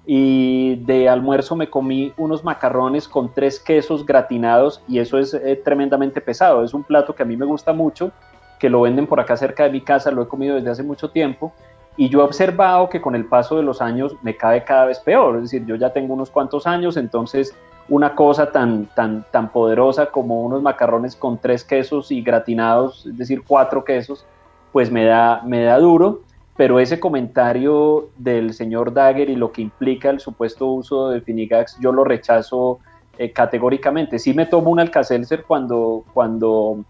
y 0.05 0.75
de 0.77 1.07
almuerzo 1.07 1.55
me 1.55 1.69
comí 1.69 2.11
unos 2.17 2.43
macarrones 2.43 3.07
con 3.07 3.33
tres 3.33 3.59
quesos 3.59 4.05
gratinados 4.05 4.81
y 4.87 4.99
eso 4.99 5.17
es 5.17 5.33
eh, 5.33 5.55
tremendamente 5.63 6.19
pesado. 6.19 6.63
Es 6.63 6.73
un 6.73 6.83
plato 6.83 7.15
que 7.15 7.23
a 7.23 7.25
mí 7.25 7.37
me 7.37 7.45
gusta 7.45 7.71
mucho, 7.71 8.11
que 8.59 8.69
lo 8.69 8.81
venden 8.81 9.07
por 9.07 9.19
acá 9.19 9.37
cerca 9.37 9.63
de 9.63 9.71
mi 9.71 9.81
casa, 9.81 10.11
lo 10.11 10.23
he 10.23 10.27
comido 10.27 10.55
desde 10.55 10.69
hace 10.69 10.83
mucho 10.83 11.09
tiempo 11.09 11.53
y 11.97 12.09
yo 12.09 12.19
he 12.19 12.23
observado 12.23 12.89
que 12.89 13.01
con 13.01 13.15
el 13.15 13.25
paso 13.25 13.57
de 13.57 13.63
los 13.63 13.81
años 13.81 14.15
me 14.21 14.37
cae 14.37 14.63
cada 14.63 14.85
vez 14.85 14.99
peor. 14.99 15.37
Es 15.37 15.43
decir, 15.43 15.65
yo 15.65 15.75
ya 15.75 15.91
tengo 15.91 16.13
unos 16.13 16.29
cuantos 16.29 16.67
años, 16.67 16.97
entonces 16.97 17.55
una 17.87 18.15
cosa 18.15 18.51
tan, 18.51 18.85
tan, 18.95 19.25
tan 19.31 19.49
poderosa 19.51 20.07
como 20.07 20.43
unos 20.43 20.61
macarrones 20.61 21.15
con 21.15 21.39
tres 21.39 21.63
quesos 21.63 22.11
y 22.11 22.21
gratinados, 22.21 23.05
es 23.07 23.17
decir, 23.17 23.41
cuatro 23.45 23.83
quesos, 23.83 24.25
pues 24.71 24.91
me 24.91 25.05
da, 25.05 25.41
me 25.43 25.63
da 25.63 25.79
duro 25.79 26.21
pero 26.59 26.81
ese 26.81 26.99
comentario 26.99 28.09
del 28.17 28.53
señor 28.53 28.93
Dagger 28.93 29.29
y 29.29 29.37
lo 29.37 29.53
que 29.53 29.61
implica 29.61 30.09
el 30.09 30.19
supuesto 30.19 30.65
uso 30.65 31.07
de 31.07 31.21
Finigax, 31.21 31.79
yo 31.79 31.93
lo 31.93 32.03
rechazo 32.03 32.79
eh, 33.17 33.31
categóricamente. 33.31 34.19
Sí 34.19 34.33
me 34.33 34.45
tomo 34.45 34.69
un 34.69 34.81
Alcacelser 34.81 35.45
cuando, 35.45 36.03
cuando, 36.13 36.83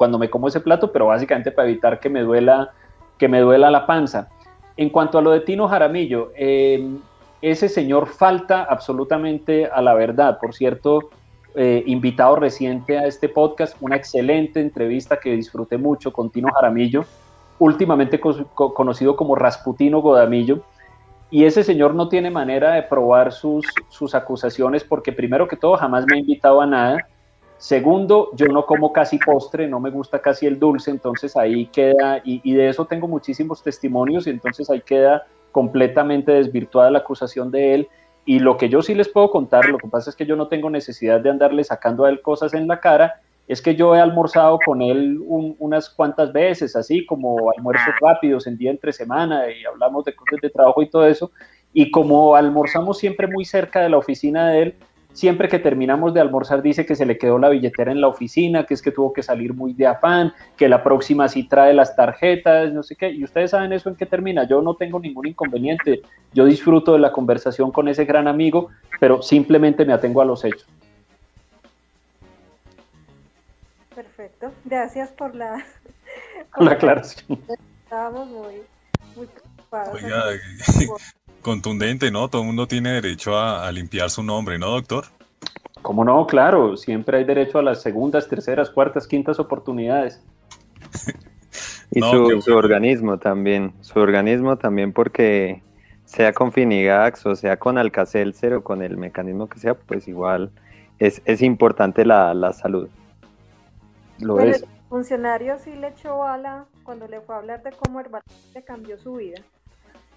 cuando 0.00 0.18
me 0.18 0.30
como 0.30 0.48
ese 0.48 0.60
plato, 0.60 0.90
pero 0.90 1.08
básicamente 1.08 1.50
para 1.50 1.68
evitar 1.68 2.00
que 2.00 2.08
me 2.08 2.22
duela, 2.22 2.70
que 3.18 3.28
me 3.28 3.40
duela 3.40 3.70
la 3.70 3.84
panza. 3.84 4.30
En 4.78 4.88
cuanto 4.88 5.18
a 5.18 5.20
lo 5.20 5.30
de 5.30 5.40
Tino 5.40 5.68
Jaramillo, 5.68 6.32
em, 6.36 6.96
ese 7.42 7.68
señor 7.68 8.06
falta 8.06 8.64
absolutamente 8.64 9.66
a 9.66 9.82
la 9.82 9.92
verdad. 9.92 10.38
Por 10.40 10.54
cierto, 10.54 11.10
eh, 11.54 11.82
invitado 11.84 12.36
reciente 12.36 12.96
a 12.96 13.04
este 13.04 13.28
podcast, 13.28 13.76
una 13.82 13.96
excelente 13.96 14.58
entrevista 14.62 15.18
que 15.18 15.36
disfruté 15.36 15.76
mucho 15.76 16.14
con 16.14 16.30
Tino 16.30 16.48
Jaramillo 16.48 17.04
últimamente 17.58 18.18
conocido 18.54 19.16
como 19.16 19.34
Rasputino 19.34 20.00
Godamillo, 20.00 20.62
y 21.30 21.44
ese 21.44 21.62
señor 21.62 21.94
no 21.94 22.08
tiene 22.08 22.30
manera 22.30 22.72
de 22.72 22.84
probar 22.84 23.32
sus, 23.32 23.66
sus 23.90 24.14
acusaciones 24.14 24.82
porque 24.82 25.12
primero 25.12 25.46
que 25.46 25.56
todo 25.56 25.76
jamás 25.76 26.06
me 26.06 26.16
ha 26.16 26.20
invitado 26.20 26.62
a 26.62 26.66
nada, 26.66 27.06
segundo, 27.60 28.30
yo 28.34 28.46
no 28.46 28.64
como 28.64 28.90
casi 28.90 29.18
postre, 29.18 29.68
no 29.68 29.80
me 29.80 29.90
gusta 29.90 30.20
casi 30.20 30.46
el 30.46 30.58
dulce, 30.58 30.90
entonces 30.90 31.36
ahí 31.36 31.66
queda, 31.66 32.22
y, 32.24 32.40
y 32.42 32.54
de 32.54 32.70
eso 32.70 32.86
tengo 32.86 33.06
muchísimos 33.06 33.62
testimonios, 33.62 34.26
y 34.26 34.30
entonces 34.30 34.70
ahí 34.70 34.80
queda 34.80 35.26
completamente 35.52 36.32
desvirtuada 36.32 36.90
la 36.90 37.00
acusación 37.00 37.50
de 37.50 37.74
él. 37.74 37.88
Y 38.24 38.38
lo 38.38 38.56
que 38.56 38.70
yo 38.70 38.80
sí 38.80 38.94
les 38.94 39.08
puedo 39.08 39.30
contar, 39.30 39.68
lo 39.68 39.76
que 39.76 39.88
pasa 39.88 40.08
es 40.08 40.16
que 40.16 40.24
yo 40.24 40.36
no 40.36 40.48
tengo 40.48 40.70
necesidad 40.70 41.20
de 41.20 41.30
andarle 41.30 41.62
sacando 41.62 42.04
a 42.06 42.08
él 42.08 42.22
cosas 42.22 42.54
en 42.54 42.66
la 42.66 42.80
cara, 42.80 43.20
es 43.46 43.60
que 43.60 43.74
yo 43.74 43.94
he 43.94 44.00
almorzado 44.00 44.58
con 44.64 44.80
él 44.80 45.18
unas 45.26 45.90
cuantas 45.90 46.32
veces, 46.32 46.76
así 46.76 47.04
como 47.04 47.50
almuerzos 47.50 47.92
rápidos 48.00 48.46
en 48.46 48.56
día 48.56 48.70
entre 48.70 48.92
semana 48.92 49.50
y 49.50 49.64
hablamos 49.64 50.04
de 50.04 50.14
cosas 50.14 50.40
de 50.40 50.48
trabajo 50.48 50.80
y 50.82 50.88
todo 50.88 51.06
eso. 51.06 51.30
Y 51.72 51.90
como 51.90 52.36
almorzamos 52.36 52.98
siempre 52.98 53.26
muy 53.26 53.44
cerca 53.44 53.80
de 53.80 53.88
la 53.90 53.98
oficina 53.98 54.48
de 54.48 54.62
él, 54.62 54.74
siempre 55.12 55.48
que 55.48 55.58
terminamos 55.58 56.14
de 56.14 56.20
almorzar 56.20 56.62
dice 56.62 56.86
que 56.86 56.96
se 56.96 57.06
le 57.06 57.18
quedó 57.18 57.38
la 57.38 57.48
billetera 57.48 57.92
en 57.92 58.00
la 58.00 58.08
oficina, 58.08 58.64
que 58.66 58.74
es 58.74 58.82
que 58.82 58.92
tuvo 58.92 59.12
que 59.12 59.22
salir 59.22 59.54
muy 59.54 59.72
de 59.74 59.86
afán, 59.86 60.32
que 60.56 60.68
la 60.68 60.82
próxima 60.82 61.28
sí 61.28 61.48
trae 61.48 61.74
las 61.74 61.96
tarjetas, 61.96 62.72
no 62.72 62.82
sé 62.82 62.96
qué. 62.96 63.10
Y 63.10 63.24
ustedes 63.24 63.50
saben 63.50 63.72
eso 63.72 63.88
en 63.88 63.96
qué 63.96 64.06
termina. 64.06 64.44
Yo 64.44 64.62
no 64.62 64.74
tengo 64.74 65.00
ningún 65.00 65.26
inconveniente. 65.26 66.02
Yo 66.32 66.44
disfruto 66.44 66.92
de 66.92 67.00
la 67.00 67.12
conversación 67.12 67.70
con 67.70 67.88
ese 67.88 68.04
gran 68.04 68.28
amigo, 68.28 68.68
pero 68.98 69.22
simplemente 69.22 69.84
me 69.84 69.92
atengo 69.92 70.20
a 70.20 70.24
los 70.24 70.44
hechos. 70.44 70.66
Perfecto, 73.94 74.52
gracias 74.64 75.10
por 75.10 75.34
la, 75.34 75.64
aclaración. 76.52 77.38
Estábamos 77.84 78.28
muy, 78.28 78.62
muy 79.16 79.26
preocupados. 79.26 80.00
contundente, 81.42 82.10
¿no? 82.10 82.28
Todo 82.28 82.42
el 82.42 82.46
mundo 82.46 82.66
tiene 82.66 82.92
derecho 82.92 83.38
a, 83.38 83.70
limpiar 83.72 84.10
su 84.10 84.22
nombre, 84.22 84.58
¿no, 84.58 84.70
doctor? 84.70 85.04
¿Cómo 85.82 86.04
no? 86.04 86.26
Claro, 86.26 86.76
siempre 86.76 87.18
hay 87.18 87.24
derecho 87.24 87.58
a 87.58 87.62
las 87.62 87.82
segundas, 87.82 88.28
terceras, 88.28 88.70
cuartas, 88.70 89.06
quintas 89.06 89.38
oportunidades. 89.38 90.22
y 91.90 92.00
su, 92.00 92.42
su, 92.42 92.54
organismo 92.54 93.18
también, 93.18 93.72
su 93.80 93.98
organismo 93.98 94.56
también 94.56 94.92
porque 94.92 95.62
sea 96.04 96.32
con 96.32 96.50
Finigax 96.50 97.24
o 97.26 97.36
sea 97.36 97.56
con 97.56 97.78
Alcacelser 97.78 98.54
o 98.54 98.64
con 98.64 98.82
el 98.82 98.96
mecanismo 98.96 99.48
que 99.48 99.58
sea, 99.58 99.74
pues 99.74 100.08
igual 100.08 100.50
es, 100.98 101.22
es 101.24 101.40
importante 101.40 102.04
la, 102.04 102.34
la 102.34 102.52
salud. 102.52 102.88
El 104.20 104.66
funcionario 104.88 105.58
sí 105.58 105.72
le 105.72 105.88
echó 105.88 106.18
bala 106.18 106.66
cuando 106.82 107.06
le 107.06 107.20
fue 107.20 107.34
a 107.34 107.38
hablar 107.38 107.62
de 107.62 107.72
cómo 107.72 108.00
Herbalife 108.00 108.30
le 108.54 108.62
cambió 108.62 108.98
su 108.98 109.14
vida. 109.14 109.40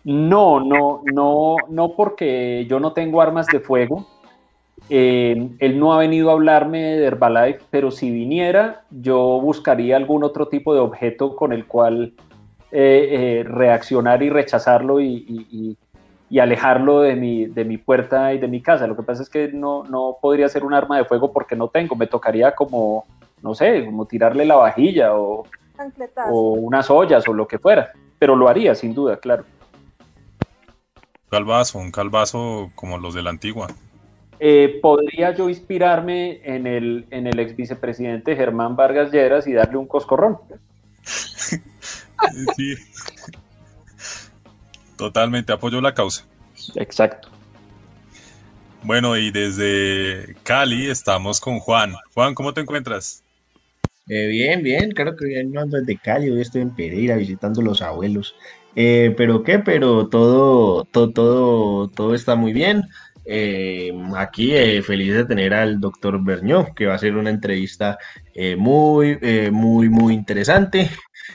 No, 0.03 0.59
no, 0.59 1.01
no, 1.03 1.55
no 1.69 1.89
porque 1.95 2.65
yo 2.69 2.79
no 2.79 2.93
tengo 2.93 3.21
armas 3.21 3.47
de 3.47 3.59
fuego. 3.59 4.05
Eh, 4.89 5.49
él 5.59 5.79
no 5.79 5.93
ha 5.93 5.97
venido 5.97 6.29
a 6.29 6.33
hablarme 6.33 6.81
de 6.81 7.05
Herbalife, 7.05 7.61
pero 7.69 7.89
si 7.89 8.11
viniera, 8.11 8.83
yo 8.91 9.39
buscaría 9.41 9.95
algún 9.95 10.23
otro 10.23 10.49
tipo 10.49 10.73
de 10.73 10.81
objeto 10.81 11.35
con 11.35 11.53
el 11.53 11.65
cual 11.65 12.13
eh, 12.71 13.07
eh, 13.11 13.43
reaccionar 13.47 14.23
y 14.23 14.29
rechazarlo 14.29 14.99
y, 14.99 15.77
y 16.33 16.39
alejarlo 16.39 17.01
de 17.01 17.15
mi, 17.15 17.45
de 17.45 17.63
mi 17.63 17.77
puerta 17.77 18.33
y 18.33 18.39
de 18.39 18.47
mi 18.47 18.59
casa. 18.59 18.87
Lo 18.87 18.95
que 18.95 19.03
pasa 19.03 19.21
es 19.21 19.29
que 19.29 19.49
no, 19.49 19.83
no 19.83 20.17
podría 20.19 20.49
ser 20.49 20.65
un 20.65 20.73
arma 20.73 20.97
de 20.97 21.05
fuego 21.05 21.31
porque 21.31 21.55
no 21.55 21.67
tengo. 21.67 21.95
Me 21.95 22.07
tocaría 22.07 22.55
como, 22.55 23.05
no 23.43 23.53
sé, 23.53 23.85
como 23.85 24.07
tirarle 24.07 24.43
la 24.43 24.55
vajilla 24.55 25.15
o, 25.15 25.45
o 26.31 26.53
unas 26.53 26.89
ollas 26.89 27.27
o 27.27 27.33
lo 27.33 27.47
que 27.47 27.59
fuera. 27.59 27.91
Pero 28.17 28.35
lo 28.35 28.47
haría, 28.49 28.73
sin 28.73 28.95
duda, 28.95 29.17
claro. 29.17 29.45
Calvazo, 31.33 31.79
un 31.79 31.89
calvazo 31.89 32.71
como 32.75 32.99
los 32.99 33.15
de 33.15 33.23
la 33.23 33.31
antigua. 33.31 33.65
Eh, 34.39 34.77
podría 34.83 35.35
yo 35.35 35.49
inspirarme 35.49 36.41
en 36.43 36.67
el, 36.67 37.07
en 37.09 37.25
el 37.25 37.39
ex 37.39 37.55
vicepresidente 37.55 38.35
Germán 38.35 38.75
Vargas 38.75 39.11
Lleras 39.11 39.47
y 39.47 39.53
darle 39.53 39.77
un 39.77 39.87
coscorrón. 39.87 40.37
sí. 41.03 42.75
Totalmente 44.95 45.51
apoyo 45.51 45.81
la 45.81 45.95
causa. 45.95 46.23
Exacto. 46.75 47.29
Bueno, 48.83 49.17
y 49.17 49.31
desde 49.31 50.35
Cali 50.43 50.87
estamos 50.87 51.41
con 51.41 51.57
Juan. 51.57 51.95
Juan, 52.13 52.35
¿cómo 52.35 52.53
te 52.53 52.61
encuentras? 52.61 53.23
Eh, 54.07 54.27
bien, 54.27 54.61
bien, 54.61 54.91
claro 54.91 55.15
que 55.15 55.25
bien, 55.25 55.51
no 55.51 55.61
ando 55.61 55.79
desde 55.79 55.97
Cali, 55.97 56.29
hoy 56.29 56.41
estoy 56.41 56.61
en 56.61 56.75
Pereira 56.75 57.15
visitando 57.15 57.59
los 57.63 57.81
abuelos. 57.81 58.35
Eh, 58.75 59.13
pero 59.17 59.43
qué, 59.43 59.59
pero 59.59 60.07
todo, 60.07 60.85
todo, 60.85 61.11
todo, 61.11 61.89
todo 61.89 62.15
está 62.15 62.35
muy 62.35 62.53
bien. 62.53 62.83
Eh, 63.25 63.93
aquí 64.17 64.51
feliz 64.81 65.13
de 65.13 65.25
tener 65.25 65.53
al 65.53 65.79
doctor 65.79 66.21
Bernió, 66.23 66.67
que 66.75 66.87
va 66.87 66.95
a 66.95 66.99
ser 66.99 67.15
una 67.15 67.29
entrevista 67.29 67.97
muy, 68.57 69.17
muy, 69.51 69.89
muy 69.89 70.13
interesante. 70.13 70.89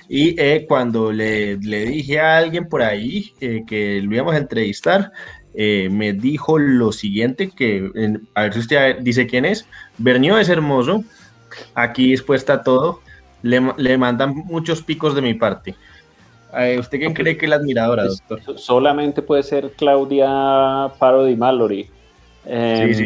Y 0.08 0.40
eh, 0.40 0.64
cuando 0.66 1.12
le, 1.12 1.56
dije 1.56 2.20
a 2.20 2.38
alguien 2.38 2.68
por 2.68 2.82
ahí 2.82 3.32
eh, 3.40 3.64
que 3.66 4.00
lo 4.02 4.14
íbamos 4.14 4.34
a 4.34 4.38
entrevistar, 4.38 5.12
eh, 5.54 5.88
me 5.90 6.12
dijo 6.12 6.58
lo 6.58 6.92
siguiente, 6.92 7.50
que 7.50 7.90
a 8.34 8.42
ver 8.42 8.54
si 8.54 8.60
usted 8.60 8.98
dice 9.00 9.26
quién 9.26 9.44
es. 9.44 9.66
Bernió 9.98 10.38
es 10.38 10.48
hermoso, 10.48 11.04
aquí 11.74 12.12
expuesta 12.12 12.62
todo, 12.62 13.02
le, 13.42 13.60
le 13.76 13.98
mandan 13.98 14.34
muchos 14.34 14.82
picos 14.82 15.14
de 15.14 15.22
mi 15.22 15.34
parte. 15.34 15.74
¿Usted 16.78 16.98
quién 16.98 17.14
cree 17.14 17.36
que 17.36 17.46
es 17.46 17.50
la 17.50 17.56
admiradora, 17.56 18.04
doctor? 18.04 18.58
Solamente 18.58 19.22
puede 19.22 19.42
ser 19.42 19.72
Claudia 19.76 20.90
Parodi 20.98 21.36
Mallory. 21.36 21.88
sí, 22.44 22.94
sí. 22.94 23.04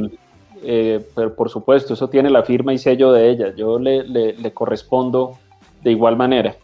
Em, 0.65 1.03
pero 1.17 1.35
por 1.35 1.51
supuesto, 1.51 1.95
eso 1.95 2.09
tiene 2.09 2.31
la 2.31 2.45
firma 2.45 2.73
y 2.73 2.79
sello 2.79 3.13
de 3.13 3.31
ella. 3.31 3.55
Yo 3.57 3.79
le, 3.81 4.05
le 4.05 4.53
correspondo 4.53 5.39
de 5.83 5.91
igual 5.91 6.17
manera. 6.17 6.55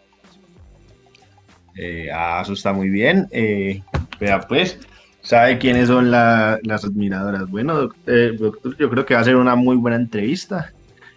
Eh, 1.79 2.09
ah, 2.13 2.41
eso 2.43 2.53
está 2.53 2.73
muy 2.73 2.91
bien. 2.91 3.29
Eh, 3.31 3.83
vea, 4.19 4.41
pues, 4.41 4.79
¿sabe 5.23 5.59
quiénes 5.59 5.87
son 5.87 6.11
las 6.11 6.85
admiradoras? 6.85 7.49
Bueno, 7.49 7.89
eh, 8.07 8.37
doctor, 8.39 8.77
yo 8.77 8.91
creo 8.91 9.07
que 9.07 9.15
va 9.15 9.21
a 9.21 9.25
ser 9.25 9.37
una 9.37 9.55
muy 9.55 9.77
buena 9.77 9.97
entrevista 9.97 10.73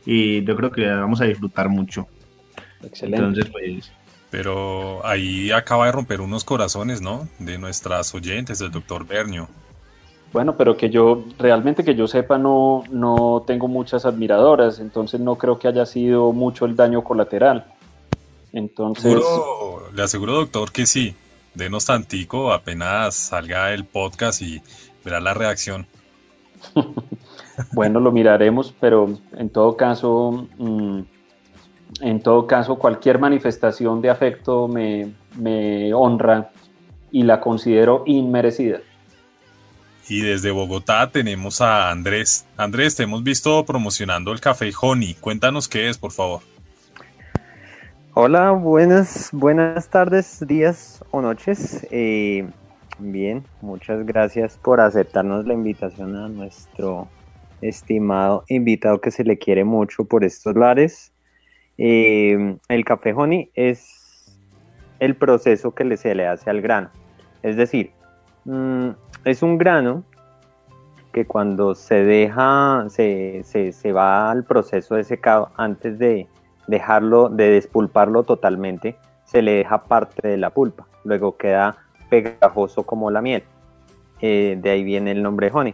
y 0.06 0.44
yo 0.44 0.56
creo 0.56 0.72
que 0.72 0.86
vamos 0.86 1.20
a 1.20 1.26
disfrutar 1.26 1.68
mucho. 1.68 2.08
Excelente. 2.84 3.26
Entonces, 3.26 3.52
pues. 3.52 3.92
Pero 4.32 5.06
ahí 5.06 5.52
acaba 5.52 5.86
de 5.86 5.92
romper 5.92 6.22
unos 6.22 6.44
corazones, 6.44 7.02
¿no? 7.02 7.28
De 7.38 7.58
nuestras 7.58 8.16
oyentes, 8.16 8.60
del 8.60 8.72
doctor 8.72 9.06
Bernio. 9.06 9.50
Bueno, 10.34 10.56
pero 10.56 10.78
que 10.78 10.90
yo, 10.90 11.26
realmente 11.38 11.84
que 11.84 11.94
yo 11.94 12.08
sepa, 12.08 12.38
no, 12.38 12.84
no 12.90 13.44
tengo 13.46 13.68
muchas 13.68 14.06
admiradoras, 14.06 14.80
entonces 14.80 15.20
no 15.20 15.36
creo 15.36 15.60
que 15.60 15.68
haya 15.68 15.86
sido 15.86 16.32
mucho 16.32 16.66
el 16.66 16.78
daño 16.78 17.04
colateral. 17.04 17.66
Entonces. 18.54 19.18
le 19.94 20.04
aseguro, 20.04 20.34
doctor, 20.34 20.72
que 20.72 20.86
sí. 20.86 21.16
Denos 21.54 21.86
tantico, 21.86 22.54
apenas 22.54 23.14
salga 23.16 23.74
el 23.74 23.84
podcast 23.84 24.42
y 24.42 24.62
verá 25.04 25.20
la 25.20 25.34
reacción. 25.34 25.86
bueno, 27.74 28.00
lo 28.00 28.14
miraremos, 28.14 28.74
pero 28.80 29.18
en 29.36 29.50
todo 29.50 29.76
caso, 29.76 30.48
mm, 30.58 31.02
en 32.00 32.22
todo 32.22 32.48
caso, 32.48 32.78
cualquier 32.78 33.20
manifestación 33.20 34.02
de 34.02 34.10
afecto 34.10 34.68
me, 34.68 35.12
me 35.38 35.94
honra 35.94 36.52
y 37.12 37.24
la 37.24 37.42
considero 37.42 38.04
inmerecida. 38.06 38.80
Y 40.08 40.22
desde 40.22 40.52
Bogotá 40.52 41.10
tenemos 41.12 41.62
a 41.62 41.90
Andrés. 41.90 42.46
Andrés, 42.58 42.96
te 42.96 43.04
hemos 43.04 43.24
visto 43.24 43.64
promocionando 43.66 44.32
el 44.32 44.40
café 44.40 44.72
Honey. 44.80 45.14
Cuéntanos 45.16 45.68
qué 45.68 45.90
es, 45.90 45.98
por 45.98 46.12
favor. 46.12 46.42
Hola, 48.14 48.52
buenas, 48.52 49.30
buenas 49.32 49.90
tardes, 49.90 50.46
días 50.46 51.04
o 51.12 51.22
noches. 51.22 51.88
Eh, 51.92 52.46
bien, 53.00 53.46
muchas 53.62 54.06
gracias 54.06 54.58
por 54.58 54.82
aceptarnos 54.82 55.46
la 55.46 55.54
invitación 55.54 56.18
a 56.18 56.28
nuestro 56.28 57.08
estimado 57.62 58.44
invitado 58.50 59.00
que 59.00 59.12
se 59.12 59.24
le 59.24 59.38
quiere 59.38 59.64
mucho 59.64 60.04
por 60.04 60.26
estos 60.26 60.56
lares. 60.56 61.14
Eh, 61.84 62.58
el 62.70 62.86
café 62.86 63.12
honey 63.12 63.50
es 63.56 64.40
el 65.00 65.16
proceso 65.16 65.74
que 65.74 65.98
se 65.98 66.14
le 66.14 66.28
hace 66.28 66.50
al 66.52 66.62
grano. 66.62 66.92
Es 67.42 67.56
decir, 67.56 67.92
mm, 68.46 68.90
es 69.26 69.42
un 69.42 69.58
grano 69.58 70.04
que 71.12 71.26
cuando 71.26 71.74
se 71.74 72.04
deja, 72.04 72.86
se, 72.90 73.42
se 73.44 73.92
va 73.92 74.30
al 74.30 74.44
proceso 74.44 74.94
de 74.94 75.04
secado 75.04 75.50
antes 75.58 75.98
de, 75.98 76.28
dejarlo, 76.68 77.30
de 77.30 77.50
despulparlo 77.50 78.24
totalmente, 78.24 78.96
se 79.24 79.42
le 79.42 79.54
deja 79.54 79.84
parte 79.84 80.28
de 80.28 80.38
la 80.38 80.52
pulpa, 80.52 80.86
luego 81.04 81.38
queda 81.38 81.78
pegajoso 82.10 82.84
como 82.84 83.10
la 83.10 83.22
miel. 83.22 83.44
Eh, 84.22 84.58
de 84.62 84.70
ahí 84.70 84.84
viene 84.84 85.12
el 85.12 85.24
nombre 85.24 85.50
honey. 85.52 85.74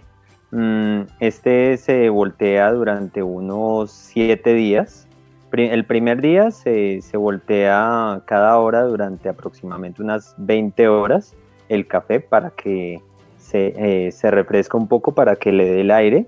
Mm, 0.52 1.02
este 1.20 1.76
se 1.76 2.10
voltea 2.10 2.72
durante 2.72 3.22
unos 3.22 3.92
7 3.92 4.54
días. 4.54 5.07
El 5.52 5.86
primer 5.86 6.22
día 6.22 6.52
se, 6.52 7.02
voltea 7.14 8.22
cada 8.26 8.58
hora 8.58 8.84
durante 8.84 9.30
aproximadamente 9.30 10.02
unas 10.02 10.36
20 10.38 10.88
horas 10.90 11.36
el 11.70 11.88
café 11.88 12.20
para 12.20 12.50
que 12.52 13.02
se, 13.38 13.74
eh, 13.78 14.12
se 14.12 14.30
refresca 14.30 14.78
un 14.78 14.88
poco, 14.88 15.14
para 15.14 15.36
que 15.36 15.52
le 15.52 15.66
dé 15.66 15.82
el 15.82 15.92
aire 15.92 16.28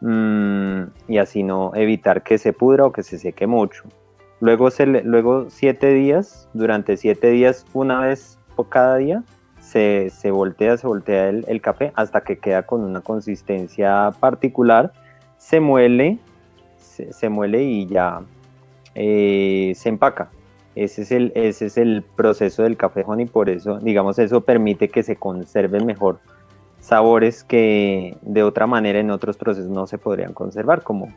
mm, 0.00 0.82
y 1.08 1.18
así 1.18 1.42
no 1.42 1.72
evitar 1.74 2.22
que 2.22 2.38
se 2.38 2.52
pudra 2.52 2.86
o 2.86 2.92
que 2.92 3.02
se 3.02 3.18
seque 3.18 3.46
mucho. 3.46 3.84
Luego, 4.40 4.70
se 4.70 4.86
luego 4.86 5.46
siete 5.48 5.92
días, 5.92 6.48
durante 6.52 6.96
siete 6.96 7.30
días, 7.30 7.64
una 7.72 8.00
vez 8.00 8.38
por 8.56 8.68
cada 8.68 8.96
día, 8.96 9.22
se, 9.64 10.30
voltea, 10.30 10.76
se 10.76 10.86
voltea 10.86 11.28
el, 11.28 11.60
café 11.60 11.92
hasta 11.94 12.20
que 12.22 12.38
queda 12.38 12.64
con 12.64 12.82
una 12.82 13.00
consistencia 13.00 14.10
particular, 14.20 14.92
se 15.38 15.60
muele, 15.60 16.18
se, 16.76 17.28
muele 17.28 17.62
y 17.64 17.86
ya 17.86 18.20
eh, 18.94 19.72
se 19.76 19.88
empaca. 19.88 20.30
Ese 20.74 21.02
es, 21.02 21.12
el, 21.12 21.32
ese 21.36 21.66
es 21.66 21.78
el 21.78 22.02
proceso 22.02 22.64
del 22.64 22.76
café 22.76 23.04
honey, 23.06 23.26
por 23.26 23.48
eso, 23.48 23.78
digamos, 23.78 24.18
eso 24.18 24.40
permite 24.40 24.88
que 24.88 25.04
se 25.04 25.16
conserven 25.16 25.86
mejor 25.86 26.18
sabores 26.80 27.44
que 27.44 28.16
de 28.22 28.42
otra 28.42 28.66
manera 28.66 28.98
en 28.98 29.10
otros 29.10 29.36
procesos 29.36 29.70
no 29.70 29.86
se 29.86 29.98
podrían 29.98 30.34
conservar, 30.34 30.82
como 30.82 31.08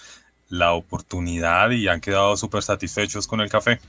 la 0.49 0.73
oportunidad 0.73 1.69
y 1.71 1.87
han 1.87 2.01
quedado 2.01 2.35
súper 2.35 2.63
satisfechos 2.63 3.27
con 3.27 3.41
el 3.41 3.49
café. 3.49 3.79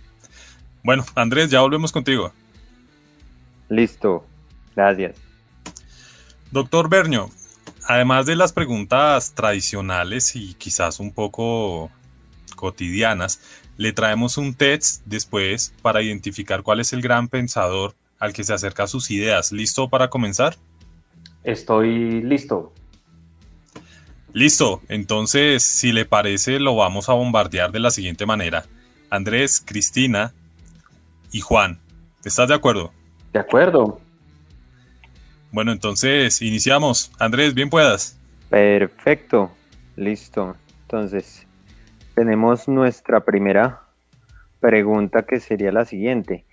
Bueno, 0.83 1.05
Andrés, 1.15 1.51
ya 1.51 1.61
volvemos 1.61 1.93
contigo. 1.93 2.33
Listo, 3.71 4.27
gracias. 4.77 5.17
Doctor 6.51 6.89
Bernio, 6.89 7.31
además 7.89 8.27
de 8.27 8.37
las 8.37 8.53
preguntas 8.53 9.33
tradicionales 9.35 10.37
y 10.37 10.55
quizás 10.55 11.01
un 11.01 11.11
poco 11.11 11.91
cotidianas, 12.55 13.41
le 13.79 13.93
traemos 13.93 14.37
un 14.37 14.55
test 14.55 15.03
después 15.07 15.73
para 15.81 16.03
identificar 16.03 16.63
cuál 16.63 16.81
es 16.81 16.93
el 16.93 17.01
gran 17.01 17.29
pensador 17.29 17.95
al 18.19 18.33
que 18.35 18.45
se 18.45 18.53
acerca 18.53 18.87
sus 18.87 19.11
ideas. 19.11 19.53
¿Listo 19.53 19.89
para 19.89 20.11
comenzar? 20.11 20.57
Estoy 21.45 22.23
listo. 22.23 22.73
Listo, 24.35 24.83
entonces 24.89 25.63
si 25.63 25.93
le 25.93 26.05
parece 26.05 26.61
lo 26.61 26.77
vamos 26.77 27.09
a 27.09 27.15
bombardear 27.15 27.73
de 27.73 27.81
la 27.81 27.91
siguiente 27.91 28.27
manera. 28.27 28.67
Andrés, 29.09 29.63
Cristina 29.65 30.35
y 31.33 31.41
Juan, 31.41 31.81
¿estás 32.23 32.49
de 32.49 32.55
acuerdo? 32.55 32.93
De 33.33 33.41
acuerdo. 33.41 33.99
Bueno, 35.51 35.73
entonces 35.73 36.43
iniciamos. 36.43 37.11
Andrés, 37.19 37.55
bien 37.55 37.71
puedas. 37.71 38.19
Perfecto, 38.51 39.51
listo. 39.97 40.57
Entonces, 40.83 41.47
tenemos 42.15 42.69
nuestra 42.69 43.21
primera 43.21 43.83
pregunta 44.61 45.23
que 45.23 45.41
sería 45.41 45.73
la 45.73 45.85
siguiente. 45.85 46.45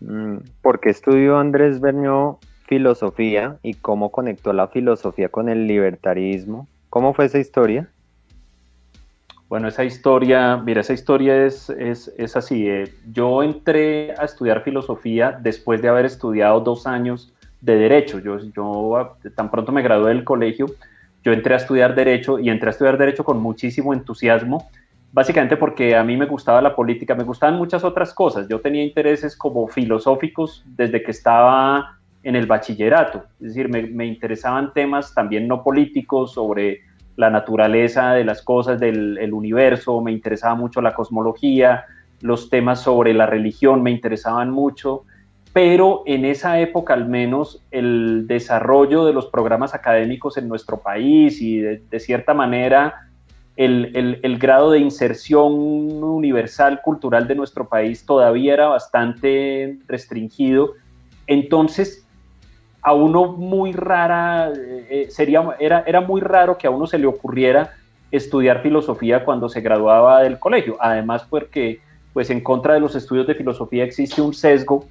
Mm, 0.00 0.38
¿Por 0.62 0.80
qué 0.80 0.90
estudió 0.90 1.38
Andrés 1.38 1.80
Bernió 1.80 2.38
filosofía 2.66 3.58
y 3.62 3.74
cómo 3.74 4.12
conectó 4.12 4.52
la 4.52 4.68
filosofía 4.68 5.28
con 5.28 5.48
el 5.48 5.66
libertarismo? 5.66 6.68
¿Cómo 6.88 7.14
fue 7.14 7.26
esa 7.26 7.38
historia? 7.38 7.88
Bueno, 9.48 9.66
esa 9.66 9.82
historia, 9.82 10.56
mira, 10.56 10.80
esa 10.80 10.92
historia 10.92 11.44
es, 11.44 11.68
es, 11.70 12.36
así. 12.36 12.68
Eh, 12.68 12.94
yo 13.12 13.42
entré 13.42 14.12
a 14.12 14.24
estudiar 14.24 14.62
filosofía 14.62 15.36
después 15.42 15.82
de 15.82 15.88
haber 15.88 16.04
estudiado 16.04 16.60
dos 16.60 16.86
años 16.86 17.32
de 17.60 17.76
derecho. 17.76 18.18
Yo, 18.18 18.38
yo 18.38 19.18
tan 19.34 19.50
pronto 19.50 19.72
me 19.72 19.82
gradué 19.82 20.10
del 20.10 20.24
colegio, 20.24 20.66
yo 21.22 21.32
entré 21.32 21.54
a 21.54 21.58
estudiar 21.58 21.94
derecho 21.94 22.38
y 22.38 22.50
entré 22.50 22.68
a 22.68 22.70
estudiar 22.70 22.98
derecho 22.98 23.24
con 23.24 23.40
muchísimo 23.40 23.92
entusiasmo 23.92 24.68
básicamente 25.12 25.56
porque 25.56 25.96
a 25.96 26.04
mí 26.04 26.16
me 26.16 26.26
gustaba 26.26 26.60
la 26.60 26.74
política, 26.74 27.14
me 27.14 27.24
gustaban 27.24 27.56
muchas 27.56 27.84
otras 27.84 28.14
cosas. 28.14 28.48
Yo 28.48 28.60
tenía 28.60 28.84
intereses 28.84 29.36
como 29.36 29.66
filosóficos 29.68 30.64
desde 30.66 31.02
que 31.02 31.10
estaba 31.10 31.98
en 32.22 32.36
el 32.36 32.46
bachillerato, 32.46 33.24
es 33.40 33.54
decir, 33.54 33.70
me, 33.70 34.04
interesaban 34.04 34.74
temas 34.74 35.14
también 35.14 35.48
no 35.48 35.62
políticos 35.64 36.34
sobre 36.34 36.82
la 37.16 37.30
naturaleza 37.30 38.12
de 38.12 38.24
las 38.24 38.42
cosas 38.42 38.78
del 38.78 39.32
universo, 39.32 40.02
me 40.02 40.12
interesaba 40.12 40.54
mucho 40.54 40.82
la 40.82 40.92
cosmología, 40.92 41.86
los 42.20 42.50
temas 42.50 42.82
sobre 42.82 43.14
la 43.14 43.24
religión 43.24 43.82
me 43.82 43.90
interesaban 43.90 44.50
mucho, 44.50 45.04
pero 45.52 46.02
en 46.06 46.24
esa 46.24 46.60
época 46.60 46.94
al 46.94 47.06
menos 47.06 47.62
el 47.70 48.26
desarrollo 48.26 49.04
de 49.04 49.12
los 49.12 49.26
programas 49.26 49.74
académicos 49.74 50.36
en 50.36 50.48
nuestro 50.48 50.78
país 50.78 51.40
y 51.40 51.58
de 51.58 52.00
cierta 52.00 52.34
manera 52.34 53.10
el, 53.56 54.38
grado 54.38 54.70
de 54.70 54.78
inserción 54.78 55.52
universal 55.52 56.80
cultural 56.82 57.28
de 57.28 57.34
nuestro 57.34 57.68
país 57.68 58.06
todavía 58.06 58.54
era 58.54 58.68
bastante 58.68 59.78
restringido. 59.86 60.74
Entonces, 61.26 62.06
a 62.80 62.94
uno 62.94 63.32
muy 63.32 63.72
rara, 63.72 64.50
eh, 64.56 65.08
sería, 65.10 65.44
era, 65.58 65.84
era 65.86 66.00
muy 66.00 66.22
raro 66.22 66.56
que 66.56 66.66
a 66.66 66.70
uno 66.70 66.86
se 66.86 66.98
le 66.98 67.06
ocurriera 67.06 67.74
estudiar 68.10 68.62
filosofía 68.62 69.24
cuando 69.24 69.48
se 69.50 69.60
graduaba 69.60 70.22
del 70.22 70.38
colegio. 70.38 70.76
Además, 70.80 71.26
porque 71.28 71.80
pues 72.14 72.30
en 72.30 72.40
contra 72.40 72.74
de 72.74 72.80
los 72.80 72.94
estudios 72.96 73.26
de 73.26 73.34
filosofía 73.34 73.84
existe 73.84 74.22
un 74.22 74.32
sesgo 74.32 74.86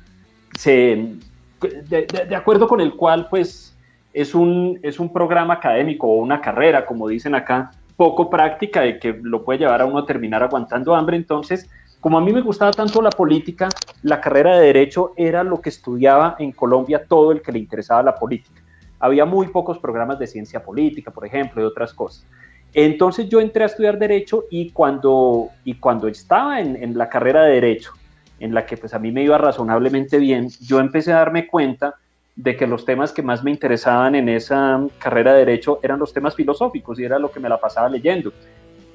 de, 0.66 2.36
acuerdo 2.36 2.68
con 2.68 2.82
el 2.82 2.96
cual 2.96 3.28
pues 3.30 3.76
es 4.14 4.34
un, 4.36 4.80
es 4.82 5.00
un 5.00 5.12
programa 5.14 5.56
académico 5.56 6.08
o 6.08 6.16
una 6.16 6.42
carrera, 6.42 6.86
como 6.86 7.08
dicen 7.08 7.36
acá, 7.36 7.72
poco 7.96 8.30
práctica 8.30 8.82
de 8.82 8.98
que 9.00 9.20
lo 9.22 9.44
puede 9.44 9.60
llevar 9.60 9.82
a 9.82 9.86
uno 9.86 10.00
a 10.00 10.06
terminar 10.06 10.42
aguantando 10.44 10.96
hambre. 10.96 11.18
Entonces, 11.18 11.70
como 12.00 12.18
a 12.18 12.22
mí 12.22 12.32
me 12.32 12.42
gustaba 12.42 12.72
tanto 12.72 13.02
la 13.02 13.10
política, 13.10 13.68
la 14.04 14.22
carrera 14.22 14.58
de 14.58 14.68
derecho 14.68 15.14
era 15.18 15.44
lo 15.44 15.62
que 15.62 15.70
estudiaba 15.70 16.36
en 16.40 16.52
Colombia 16.54 17.04
todo 17.06 17.32
el 17.32 17.42
que 17.42 17.52
le 17.52 17.60
interesaba 17.60 18.02
la 18.02 18.16
política. 18.16 18.62
Había 19.00 19.26
muy 19.26 19.48
pocos 19.48 19.80
programas 19.80 20.18
de 20.20 20.28
ciencia 20.28 20.64
política, 20.64 21.12
por 21.12 21.26
ejemplo, 21.26 21.62
y 21.62 21.66
otras 21.66 21.94
cosas. 21.94 22.26
Entonces 22.74 23.28
yo 23.28 23.40
entré 23.40 23.64
a 23.64 23.68
estudiar 23.68 23.98
derecho 23.98 24.46
y 24.50 24.72
cuando, 24.72 25.50
y 25.64 25.76
cuando 25.76 26.08
estaba 26.08 26.62
en, 26.62 26.82
en 26.82 26.98
la 26.98 27.10
carrera 27.10 27.44
de 27.44 27.56
derecho, 27.56 27.92
en 28.40 28.54
la 28.54 28.66
que 28.66 28.78
pues 28.78 28.94
a 28.94 29.00
mí 29.00 29.12
me 29.12 29.24
iba 29.24 29.38
razonablemente 29.38 30.18
bien, 30.18 30.50
yo 30.62 30.80
empecé 30.80 31.14
a 31.14 31.18
darme 31.18 31.48
cuenta 31.48 31.96
de 32.36 32.56
que 32.56 32.68
los 32.68 32.86
temas 32.86 33.12
que 33.12 33.22
más 33.22 33.44
me 33.44 33.52
interesaban 33.52 34.16
en 34.16 34.30
esa 34.30 34.82
carrera 34.98 35.34
de 35.34 35.40
derecho 35.40 35.80
eran 35.84 36.00
los 36.00 36.14
temas 36.14 36.36
filosóficos 36.36 36.98
y 37.00 37.04
era 37.04 37.20
lo 37.20 37.32
que 37.32 37.40
me 37.40 37.50
la 37.50 37.60
pasaba 37.60 37.90
leyendo. 37.90 38.32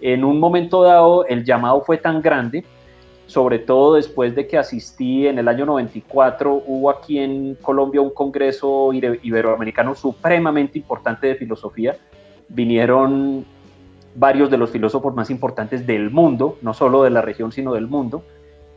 En 0.00 0.24
un 0.24 0.40
momento 0.40 0.83
dado 0.83 1.26
el 1.26 1.44
llamado 1.44 1.83
fue 1.83 1.98
tan 1.98 2.22
grande, 2.22 2.64
sobre 3.26 3.59
todo 3.59 3.94
después 3.94 4.35
de 4.35 4.46
que 4.46 4.57
asistí 4.57 5.26
en 5.26 5.38
el 5.38 5.48
año 5.48 5.66
94, 5.66 6.62
hubo 6.66 6.90
aquí 6.90 7.18
en 7.18 7.57
Colombia 7.57 8.00
un 8.00 8.11
congreso 8.11 8.90
iberoamericano 8.92 9.94
supremamente 9.94 10.78
importante 10.78 11.26
de 11.26 11.35
filosofía. 11.35 11.96
Vinieron 12.48 13.44
varios 14.14 14.50
de 14.50 14.57
los 14.57 14.70
filósofos 14.70 15.14
más 15.14 15.30
importantes 15.30 15.87
del 15.87 16.11
mundo, 16.11 16.59
no 16.62 16.72
solo 16.74 17.02
de 17.02 17.11
la 17.11 17.22
región, 17.22 17.52
sino 17.52 17.74
del 17.74 17.88
mundo. 17.88 18.24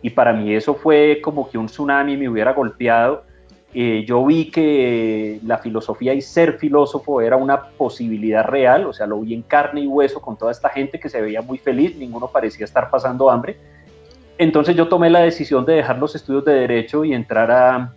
Y 0.08 0.10
para 0.10 0.32
mí 0.32 0.56
eso 0.56 0.74
fue 0.74 1.20
como 1.22 1.50
que 1.50 1.58
un 1.58 1.66
tsunami 1.66 2.16
me 2.16 2.30
hubiera 2.30 2.54
golpeado 2.54 3.24
eh, 3.74 4.06
yo 4.08 4.26
vi 4.26 4.50
que 4.50 5.40
la 5.46 5.58
filosofía 5.58 6.14
y 6.14 6.22
ser 6.22 6.58
filósofo 6.58 7.20
era 7.20 7.36
una 7.36 7.62
posibilidad 7.72 8.46
real, 8.46 8.86
o 8.86 8.94
sea, 8.94 9.06
lo 9.06 9.20
vi 9.20 9.34
en 9.34 9.42
carne 9.42 9.82
y 9.82 9.88
hueso 9.88 10.22
con 10.22 10.38
toda 10.38 10.52
esta 10.52 10.70
gente 10.70 11.00
que 11.00 11.10
se 11.10 11.22
veía 11.22 11.42
muy 11.42 11.58
feliz, 11.58 11.96
ninguno 11.98 12.28
parecía 12.28 12.66
estar 12.66 12.90
pasando 12.90 13.30
hambre. 13.30 13.58
Entonces 14.38 14.76
yo 14.76 14.88
tomé 14.88 15.10
la 15.10 15.20
decisión 15.20 15.66
de 15.66 15.74
dejar 15.74 15.98
los 15.98 16.16
estudios 16.16 16.46
de 16.46 16.54
derecho 16.54 17.04
y 17.04 17.14
entrar 17.14 17.52
a, 17.52 17.94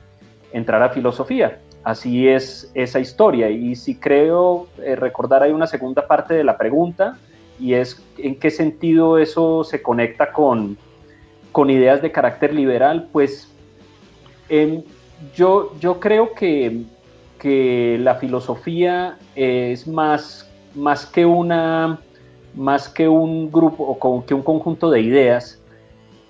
entrar 0.52 0.82
a 0.82 0.88
filosofía. 0.88 1.60
Así 1.84 2.28
es 2.28 2.70
esa 2.74 2.98
historia. 2.98 3.48
Y 3.48 3.76
si 3.76 3.94
creo 3.94 4.66
eh, 4.82 4.96
recordar 4.96 5.44
hay 5.44 5.52
una 5.52 5.66
segunda 5.66 6.06
parte 6.06 6.34
de 6.34 6.44
la 6.44 6.58
pregunta 6.58 7.16
y 7.60 7.74
es 7.74 8.04
en 8.18 8.34
qué 8.38 8.50
sentido 8.50 9.18
eso 9.18 9.64
se 9.64 9.80
conecta 9.80 10.32
con, 10.32 10.76
con 11.52 11.70
ideas 11.70 12.02
de 12.02 12.12
carácter 12.12 12.54
liberal, 12.54 13.08
pues 13.12 13.52
en, 14.48 14.84
yo, 15.34 15.74
yo 15.80 16.00
creo 16.00 16.34
que, 16.34 16.84
la 17.42 18.16
filosofía 18.16 19.16
es 19.34 19.88
más, 19.88 20.50
más, 20.74 21.06
que 21.06 21.24
una, 21.24 21.98
más 22.54 22.86
que 22.88 23.08
un 23.08 23.50
grupo 23.50 23.82
o 23.84 24.24
que 24.26 24.34
un 24.34 24.42
conjunto 24.42 24.90
de 24.90 25.00
ideas, 25.00 25.60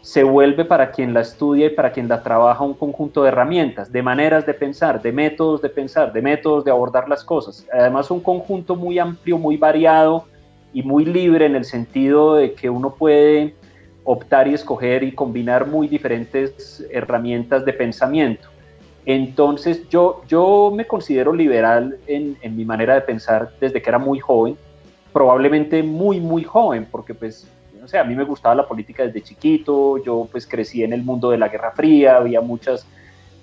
se 0.02 0.24
vuelve 0.24 0.64
para 0.64 0.90
quien 0.92 1.12
la 1.12 1.20
estudia 1.20 1.66
y 1.66 1.70
para 1.70 1.92
quien 1.92 2.08
la 2.08 2.22
trabaja 2.22 2.64
un 2.64 2.74
conjunto 2.74 3.22
de 3.22 3.28
herramientas, 3.28 3.92
de 3.92 4.02
maneras 4.02 4.46
de 4.46 4.54
pensar, 4.54 5.02
de 5.02 5.12
métodos 5.12 5.60
de 5.60 5.68
pensar, 5.68 6.12
de 6.12 6.22
métodos 6.22 6.64
de 6.64 6.70
abordar 6.70 7.08
las 7.08 7.22
cosas. 7.22 7.66
Además, 7.72 8.10
un 8.10 8.20
conjunto 8.20 8.76
muy 8.76 8.98
amplio, 8.98 9.36
muy 9.36 9.56
variado 9.56 10.24
y 10.72 10.82
muy 10.82 11.04
libre 11.04 11.46
en 11.46 11.54
el 11.54 11.64
sentido 11.64 12.34
de 12.36 12.54
que 12.54 12.70
uno 12.70 12.94
puede 12.94 13.54
optar 14.12 14.48
y 14.48 14.54
escoger 14.54 15.04
y 15.04 15.12
combinar 15.12 15.68
muy 15.68 15.86
diferentes 15.86 16.84
herramientas 16.90 17.64
de 17.64 17.72
pensamiento. 17.72 18.48
Entonces 19.06 19.88
yo, 19.88 20.22
yo 20.26 20.72
me 20.74 20.84
considero 20.84 21.32
liberal 21.32 21.96
en, 22.08 22.36
mi 22.56 22.64
manera 22.64 22.94
de 22.94 23.02
pensar 23.02 23.52
desde 23.60 23.80
que 23.80 23.88
era 23.88 24.00
muy 24.00 24.18
joven, 24.18 24.56
probablemente 25.12 25.84
muy, 25.84 26.18
muy 26.18 26.42
joven, 26.42 26.88
porque 26.90 27.14
pues, 27.14 27.46
no 27.80 27.86
sé, 27.86 27.98
a 27.98 28.04
mí 28.04 28.16
me 28.16 28.24
gustaba 28.24 28.56
la 28.56 28.66
política 28.66 29.04
desde 29.06 29.22
chiquito, 29.22 30.02
yo 30.02 30.26
pues 30.30 30.44
crecí 30.44 30.82
en 30.82 30.92
el 30.92 31.04
mundo 31.04 31.30
de 31.30 31.38
la 31.38 31.46
Guerra 31.46 31.70
Fría, 31.70 32.16
había 32.16 32.40
muchas, 32.40 32.84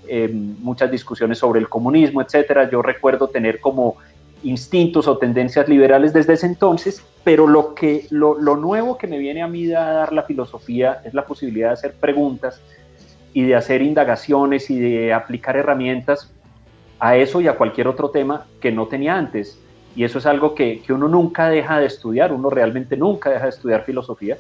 em, 0.06 0.58
muchas 0.60 0.92
discusiones 0.92 1.38
sobre 1.38 1.62
el 1.62 1.70
comunismo, 1.70 2.22
etcétera. 2.22 2.70
Yo 2.70 2.82
recuerdo 2.82 3.30
tener 3.30 3.62
como 3.62 3.96
instintos 4.44 5.08
o 5.08 5.18
tendencias 5.18 5.68
liberales 5.68 6.14
desde 6.14 6.34
ese 6.34 6.46
entonces, 6.46 7.04
pero 7.24 7.48
lo, 7.48 7.74
que, 7.74 8.08
lo, 8.10 8.40
lo 8.40 8.56
nuevo 8.56 8.98
que 8.98 9.08
me 9.08 9.18
viene 9.18 9.42
a 9.42 9.48
mí 9.48 9.72
a 9.72 9.82
dar 9.82 10.14
la 10.14 10.24
filosofía 10.24 11.02
es 11.04 11.14
la 11.14 11.26
posibilidad 11.26 11.70
de 11.70 11.74
hacer 11.74 11.94
preguntas 11.94 12.62
y 13.34 13.44
de 13.44 13.56
hacer 13.56 13.82
indagaciones 13.82 14.70
y 14.70 14.80
de 14.80 15.14
aplicar 15.14 15.58
herramientas 15.58 16.32
a 17.00 17.18
eso 17.18 17.42
y 17.42 17.48
a 17.48 17.54
cualquier 17.54 17.88
otro 17.88 18.10
tema 18.10 18.46
que 18.60 18.72
no 18.72 18.88
tenía 18.88 19.16
antes. 19.16 19.60
y 19.96 20.04
eso 20.04 20.20
es 20.20 20.28
algo 20.28 20.54
que, 20.54 20.82
uno 20.90 21.08
nunca 21.08 21.50
deja 21.50 21.80
de 21.80 21.88
estudiar, 21.88 22.32
uno 22.32 22.52
realmente 22.52 22.96
nunca 22.96 23.32
deja 23.32 23.46
de 23.46 23.50
estudiar 23.50 23.84
filosofía, 23.84 24.38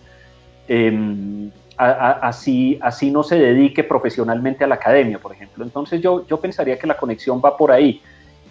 em, 0.67 1.49
así, 1.77 2.77
así 2.79 3.09
no 3.09 3.23
se 3.23 3.39
dedique 3.39 3.83
profesionalmente 3.83 4.63
a 4.63 4.67
la 4.67 4.75
academia, 4.75 5.17
por 5.17 5.31
ejemplo. 5.31 5.63
Entonces 5.63 5.99
yo, 5.99 6.27
yo 6.27 6.39
pensaría 6.39 6.77
que 6.77 6.85
la 6.85 6.95
conexión 6.95 7.41
va 7.43 7.57
por 7.57 7.71
ahí 7.71 8.01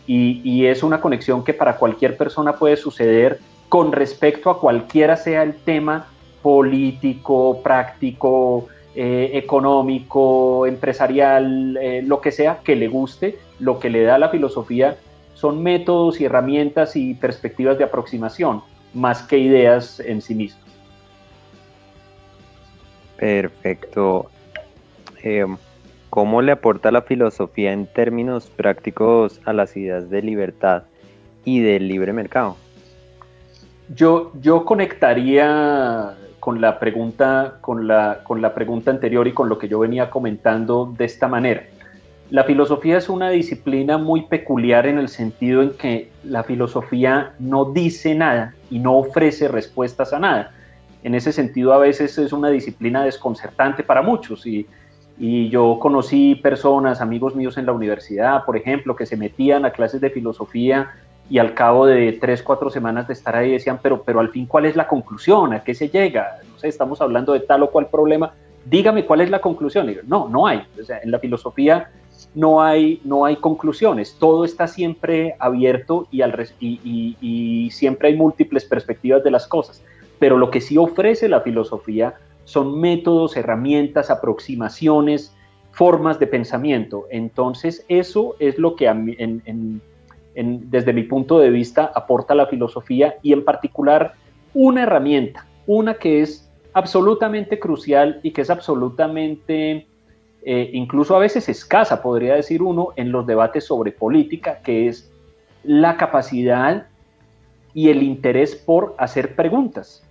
y, 0.06 0.66
es 0.66 0.82
una 0.82 1.00
conexión 1.00 1.44
que 1.44 1.54
para 1.54 1.76
cualquier 1.76 2.16
persona 2.16 2.52
puede 2.52 2.76
suceder 2.76 3.40
con 3.68 3.92
respecto 3.92 4.50
a 4.50 4.60
cualquiera 4.60 5.16
sea 5.16 5.42
el 5.42 5.54
tema 5.56 6.06
político, 6.42 7.60
práctico, 7.62 8.68
eh, 8.94 9.30
económico, 9.34 10.66
empresarial, 10.66 11.76
eh, 11.80 12.02
lo 12.02 12.20
que 12.20 12.30
sea 12.30 12.60
que 12.62 12.76
le 12.76 12.88
guste, 12.88 13.38
lo 13.58 13.78
que 13.80 13.90
le 13.90 14.04
da 14.04 14.18
la 14.18 14.28
filosofía 14.28 14.96
son 15.34 15.62
métodos 15.62 16.20
y 16.20 16.24
herramientas 16.24 16.96
y 16.96 17.14
perspectivas 17.14 17.76
de 17.76 17.84
aproximación, 17.84 18.62
más 18.94 19.22
que 19.22 19.38
ideas 19.38 20.00
en 20.00 20.22
sí 20.22 20.34
mismas. 20.34 20.64
Perfecto. 23.18 24.30
Em, 25.22 25.56
¿Cómo 26.16 26.40
le 26.40 26.50
aporta 26.50 26.90
la 26.90 27.02
filosofía 27.02 27.74
en 27.74 27.86
términos 27.86 28.48
prácticos 28.48 29.38
a 29.44 29.52
las 29.52 29.76
ideas 29.76 30.08
de 30.08 30.22
libertad 30.22 30.84
y 31.44 31.60
del 31.60 31.88
libre 31.88 32.14
mercado? 32.14 32.56
Yo, 33.94 34.32
yo 34.40 34.64
conectaría 34.64 36.14
con 36.40 36.62
la 36.62 36.78
pregunta, 36.78 37.58
con 37.60 37.86
la, 37.86 38.20
con 38.24 38.40
la 38.40 38.54
pregunta 38.54 38.90
anterior 38.90 39.28
y 39.28 39.34
con 39.34 39.50
lo 39.50 39.58
que 39.58 39.68
yo 39.68 39.78
venía 39.78 40.08
comentando 40.08 40.90
de 40.96 41.04
esta 41.04 41.28
manera. 41.28 41.64
La 42.30 42.44
filosofía 42.44 42.96
es 42.96 43.10
una 43.10 43.28
disciplina 43.28 43.98
muy 43.98 44.22
peculiar 44.22 44.86
en 44.86 44.96
el 44.96 45.08
sentido 45.08 45.60
en 45.60 45.72
que 45.72 46.10
la 46.24 46.44
filosofía 46.44 47.34
no 47.38 47.72
dice 47.72 48.14
nada 48.14 48.54
y 48.70 48.78
no 48.78 48.96
ofrece 48.96 49.48
respuestas 49.48 50.14
a 50.14 50.18
nada. 50.18 50.54
En 51.02 51.14
ese 51.14 51.30
sentido 51.30 51.74
a 51.74 51.78
veces 51.78 52.16
es 52.16 52.32
una 52.32 52.48
disciplina 52.48 53.04
desconcertante 53.04 53.82
para 53.82 54.00
muchos 54.00 54.46
y, 54.46 54.66
y 55.18 55.48
yo 55.48 55.78
conocí 55.80 56.34
personas, 56.34 57.00
amigos 57.00 57.34
míos 57.34 57.56
en 57.56 57.66
la 57.66 57.72
universidad, 57.72 58.44
por 58.44 58.56
ejemplo, 58.56 58.94
que 58.96 59.06
se 59.06 59.16
metían 59.16 59.64
a 59.64 59.70
clases 59.70 60.00
de 60.00 60.10
filosofía 60.10 60.90
y 61.30 61.38
al 61.38 61.54
cabo 61.54 61.86
de 61.86 62.12
tres, 62.12 62.42
cuatro 62.42 62.70
semanas 62.70 63.06
de 63.08 63.14
estar 63.14 63.34
ahí 63.34 63.52
decían, 63.52 63.80
pero, 63.82 64.02
pero 64.02 64.20
al 64.20 64.28
fin, 64.28 64.46
¿cuál 64.46 64.66
es 64.66 64.76
la 64.76 64.86
conclusión? 64.86 65.54
¿A 65.54 65.64
qué 65.64 65.74
se 65.74 65.88
llega? 65.88 66.38
No 66.52 66.58
sé, 66.58 66.68
estamos 66.68 67.00
hablando 67.00 67.32
de 67.32 67.40
tal 67.40 67.62
o 67.62 67.70
cual 67.70 67.88
problema, 67.88 68.34
dígame 68.64 69.06
cuál 69.06 69.22
es 69.22 69.30
la 69.30 69.40
conclusión. 69.40 69.90
no, 70.06 70.28
no 70.28 70.46
hay. 70.46 70.62
O 70.80 70.84
sea, 70.84 71.00
en 71.02 71.10
la 71.10 71.18
filosofía 71.18 71.90
no 72.34 72.62
hay, 72.62 73.00
no 73.04 73.24
hay 73.24 73.36
conclusiones, 73.36 74.16
todo 74.18 74.44
está 74.44 74.68
siempre 74.68 75.34
abierto 75.38 76.06
y, 76.10 76.20
al, 76.20 76.48
y, 76.60 77.16
y 77.20 77.70
siempre 77.70 78.08
hay 78.08 78.16
múltiples 78.16 78.64
perspectivas 78.66 79.24
de 79.24 79.30
las 79.30 79.46
cosas. 79.46 79.82
Pero 80.18 80.36
lo 80.36 80.50
que 80.50 80.60
sí 80.60 80.76
ofrece 80.76 81.28
la 81.28 81.40
filosofía 81.40 82.14
son 82.46 82.80
métodos, 82.80 83.36
herramientas, 83.36 84.08
aproximaciones, 84.08 85.36
formas 85.72 86.18
de 86.18 86.28
pensamiento. 86.28 87.06
Entonces, 87.10 87.84
eso 87.88 88.36
es 88.38 88.56
lo 88.56 88.76
que 88.76 88.88
desde 90.34 90.92
mi 90.92 91.02
punto 91.02 91.38
de 91.40 91.50
vista, 91.50 91.90
aporta 91.94 92.34
la 92.34 92.46
filosofía 92.46 93.16
y 93.20 93.32
en 93.32 93.44
particular 93.44 94.14
una 94.54 94.84
herramienta, 94.84 95.46
una 95.66 95.94
que 95.94 96.22
es 96.22 96.48
absolutamente 96.72 97.58
crucial 97.58 98.20
y 98.22 98.30
que 98.30 98.42
es 98.42 98.50
absolutamente, 98.50 99.86
eh, 100.44 100.70
incluso 100.72 101.16
a 101.16 101.18
veces 101.18 101.48
escasa, 101.48 102.00
podría 102.00 102.36
decir 102.36 102.62
uno, 102.62 102.90
en 102.94 103.10
los 103.10 103.26
debates 103.26 103.64
sobre 103.64 103.90
política, 103.90 104.60
que 104.62 104.86
es 104.86 105.12
la 105.64 105.96
capacidad 105.96 106.86
y 107.74 107.88
el 107.88 108.04
interés 108.04 108.54
por 108.54 108.94
hacer 108.98 109.34
preguntas. 109.34 110.06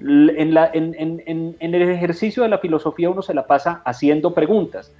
En, 0.00 1.56
el 1.60 1.82
ejercicio 1.90 2.42
de 2.42 2.48
la 2.48 2.58
filosofía 2.58 3.10
uno 3.10 3.22
se 3.22 3.34
la 3.34 3.46
pasa 3.46 3.82
haciendo 3.84 4.34
preguntas 4.34 4.92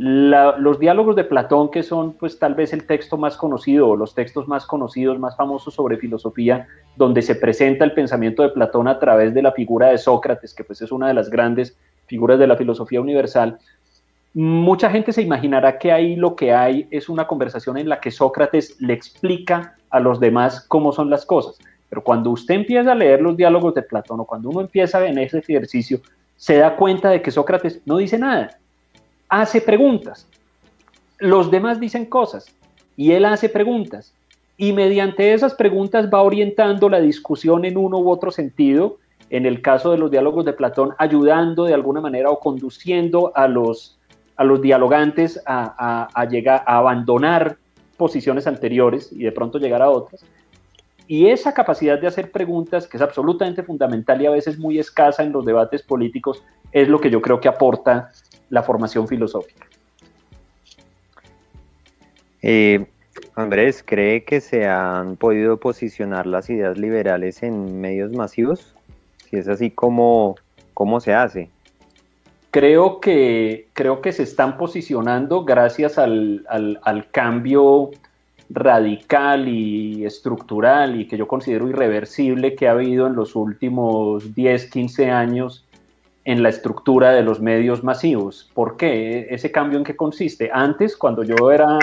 los 0.00 0.78
diálogos 0.78 1.16
de 1.16 1.24
Platón, 1.24 1.72
que 1.72 1.82
son 1.82 2.12
pues 2.12 2.38
tal 2.38 2.54
vez 2.54 2.72
el 2.72 2.86
texto 2.86 3.16
más 3.16 3.36
conocido 3.36 3.88
o 3.88 3.96
los 3.96 4.14
textos 4.14 4.46
más 4.46 4.64
conocidos, 4.64 5.18
más 5.18 5.36
famosos 5.36 5.74
sobre 5.74 5.96
filosofía, 5.96 6.68
donde 6.94 7.20
se 7.20 7.34
presenta 7.34 7.84
el 7.84 7.92
pensamiento 7.92 8.44
de 8.44 8.50
Platón 8.50 8.86
a 8.86 9.00
través 9.00 9.34
de 9.34 9.42
la 9.42 9.50
figura 9.50 9.88
de 9.88 9.98
Sócrates, 9.98 10.54
que 10.54 10.62
pues 10.62 10.80
es 10.82 10.92
una 10.92 11.08
de 11.08 11.14
las 11.14 11.28
grandes 11.28 11.76
figuras 12.06 12.38
de 12.38 12.46
la 12.46 12.56
filosofía 12.56 13.00
universal, 13.00 13.58
mucha 14.34 14.88
gente 14.88 15.12
se 15.12 15.22
imaginará 15.22 15.78
que 15.78 15.90
ahí 15.90 16.14
lo 16.14 16.36
que 16.36 16.52
hay 16.52 16.86
es 16.90 17.08
una 17.08 17.26
conversación 17.26 17.76
en 17.76 17.88
la 17.88 18.00
que 18.00 18.12
Sócrates 18.12 18.80
le 18.80 18.92
explica 18.92 19.76
a 19.90 19.98
los 19.98 20.20
demás 20.20 20.64
cómo 20.68 20.92
son 20.92 21.10
las 21.10 21.26
cosas. 21.26 21.58
Pero 21.88 22.02
cuando 22.02 22.30
usted 22.30 22.54
empieza 22.54 22.92
a 22.92 22.94
leer 22.94 23.20
los 23.20 23.36
diálogos 23.36 23.74
de 23.74 23.82
Platón 23.82 24.20
o 24.20 24.24
cuando 24.24 24.50
uno 24.50 24.60
empieza 24.60 25.06
en 25.06 25.18
ese 25.18 25.38
ejercicio, 25.38 26.00
se 26.36 26.56
da 26.56 26.76
cuenta 26.76 27.10
de 27.10 27.22
que 27.22 27.30
Sócrates 27.30 27.80
no 27.84 27.96
dice 27.96 28.18
nada 28.18 28.58
hace 29.28 29.60
preguntas. 29.60 30.26
Los 31.18 31.50
demás 31.50 31.80
dicen 31.80 32.06
cosas 32.06 32.46
y 32.96 33.12
él 33.12 33.24
hace 33.24 33.48
preguntas. 33.48 34.14
Y 34.56 34.72
mediante 34.72 35.34
esas 35.34 35.54
preguntas 35.54 36.08
va 36.12 36.22
orientando 36.22 36.88
la 36.88 37.00
discusión 37.00 37.64
en 37.64 37.76
uno 37.76 37.98
u 37.98 38.10
otro 38.10 38.30
sentido, 38.30 38.98
en 39.30 39.46
el 39.46 39.62
caso 39.62 39.92
de 39.92 39.98
los 39.98 40.10
diálogos 40.10 40.44
de 40.44 40.52
Platón, 40.52 40.94
ayudando 40.98 41.64
de 41.64 41.74
alguna 41.74 42.00
manera 42.00 42.30
o 42.30 42.40
conduciendo 42.40 43.30
a 43.36 43.46
los, 43.46 43.98
a 44.36 44.44
los 44.44 44.60
dialogantes 44.60 45.40
a, 45.46 46.26
llegar 46.28 46.64
a 46.66 46.78
abandonar 46.78 47.56
posiciones 47.96 48.46
anteriores 48.46 49.12
y 49.12 49.18
de 49.18 49.32
pronto 49.32 49.58
llegar 49.58 49.82
a 49.82 49.90
otras. 49.90 50.24
Y 51.10 51.28
esa 51.30 51.54
capacidad 51.54 51.98
de 51.98 52.06
hacer 52.06 52.30
preguntas, 52.30 52.86
que 52.86 52.98
es 52.98 53.02
absolutamente 53.02 53.62
fundamental 53.62 54.20
y 54.20 54.26
a 54.26 54.30
veces 54.30 54.58
muy 54.58 54.78
escasa 54.78 55.24
en 55.24 55.32
los 55.32 55.46
debates 55.46 55.82
políticos, 55.82 56.44
es 56.70 56.86
lo 56.86 57.00
que 57.00 57.08
yo 57.08 57.22
creo 57.22 57.40
que 57.40 57.48
aporta 57.48 58.12
la 58.50 58.62
formación 58.62 59.08
filosófica. 59.08 59.66
Eh, 62.42 62.86
Andrés, 63.34 63.82
¿cree 63.82 64.24
que 64.24 64.42
se 64.42 64.66
han 64.66 65.16
podido 65.16 65.56
posicionar 65.56 66.26
las 66.26 66.50
ideas 66.50 66.76
liberales 66.76 67.42
en 67.42 67.80
medios 67.80 68.12
masivos? 68.12 68.74
Si 69.30 69.36
es 69.36 69.48
así, 69.48 69.70
¿cómo, 69.70 70.36
cómo 70.74 71.00
se 71.00 71.14
hace? 71.14 71.48
Creo 72.50 73.00
que, 73.00 73.68
creo 73.72 74.02
que 74.02 74.12
se 74.12 74.24
están 74.24 74.58
posicionando 74.58 75.46
gracias 75.46 75.96
al, 75.96 76.44
al 76.48 77.10
cambio 77.10 77.92
radical 78.50 79.48
y 79.48 80.04
estructural 80.04 81.00
y 81.00 81.06
que 81.06 81.16
yo 81.16 81.28
considero 81.28 81.68
irreversible 81.68 82.54
que 82.54 82.68
ha 82.68 82.72
habido 82.72 83.06
en 83.06 83.14
los 83.14 83.36
últimos 83.36 84.34
10, 84.34 84.70
15 84.70 85.10
años 85.10 85.66
en 86.24 86.42
la 86.42 86.48
estructura 86.48 87.12
de 87.12 87.22
los 87.22 87.40
medios 87.40 87.82
masivos. 87.82 88.50
¿Por 88.54 88.76
qué? 88.76 89.28
¿Ese 89.30 89.50
cambio 89.50 89.78
en 89.78 89.84
qué 89.84 89.96
consiste? 89.96 90.50
Antes, 90.52 90.96
cuando 90.96 91.22
yo 91.22 91.50
era, 91.50 91.78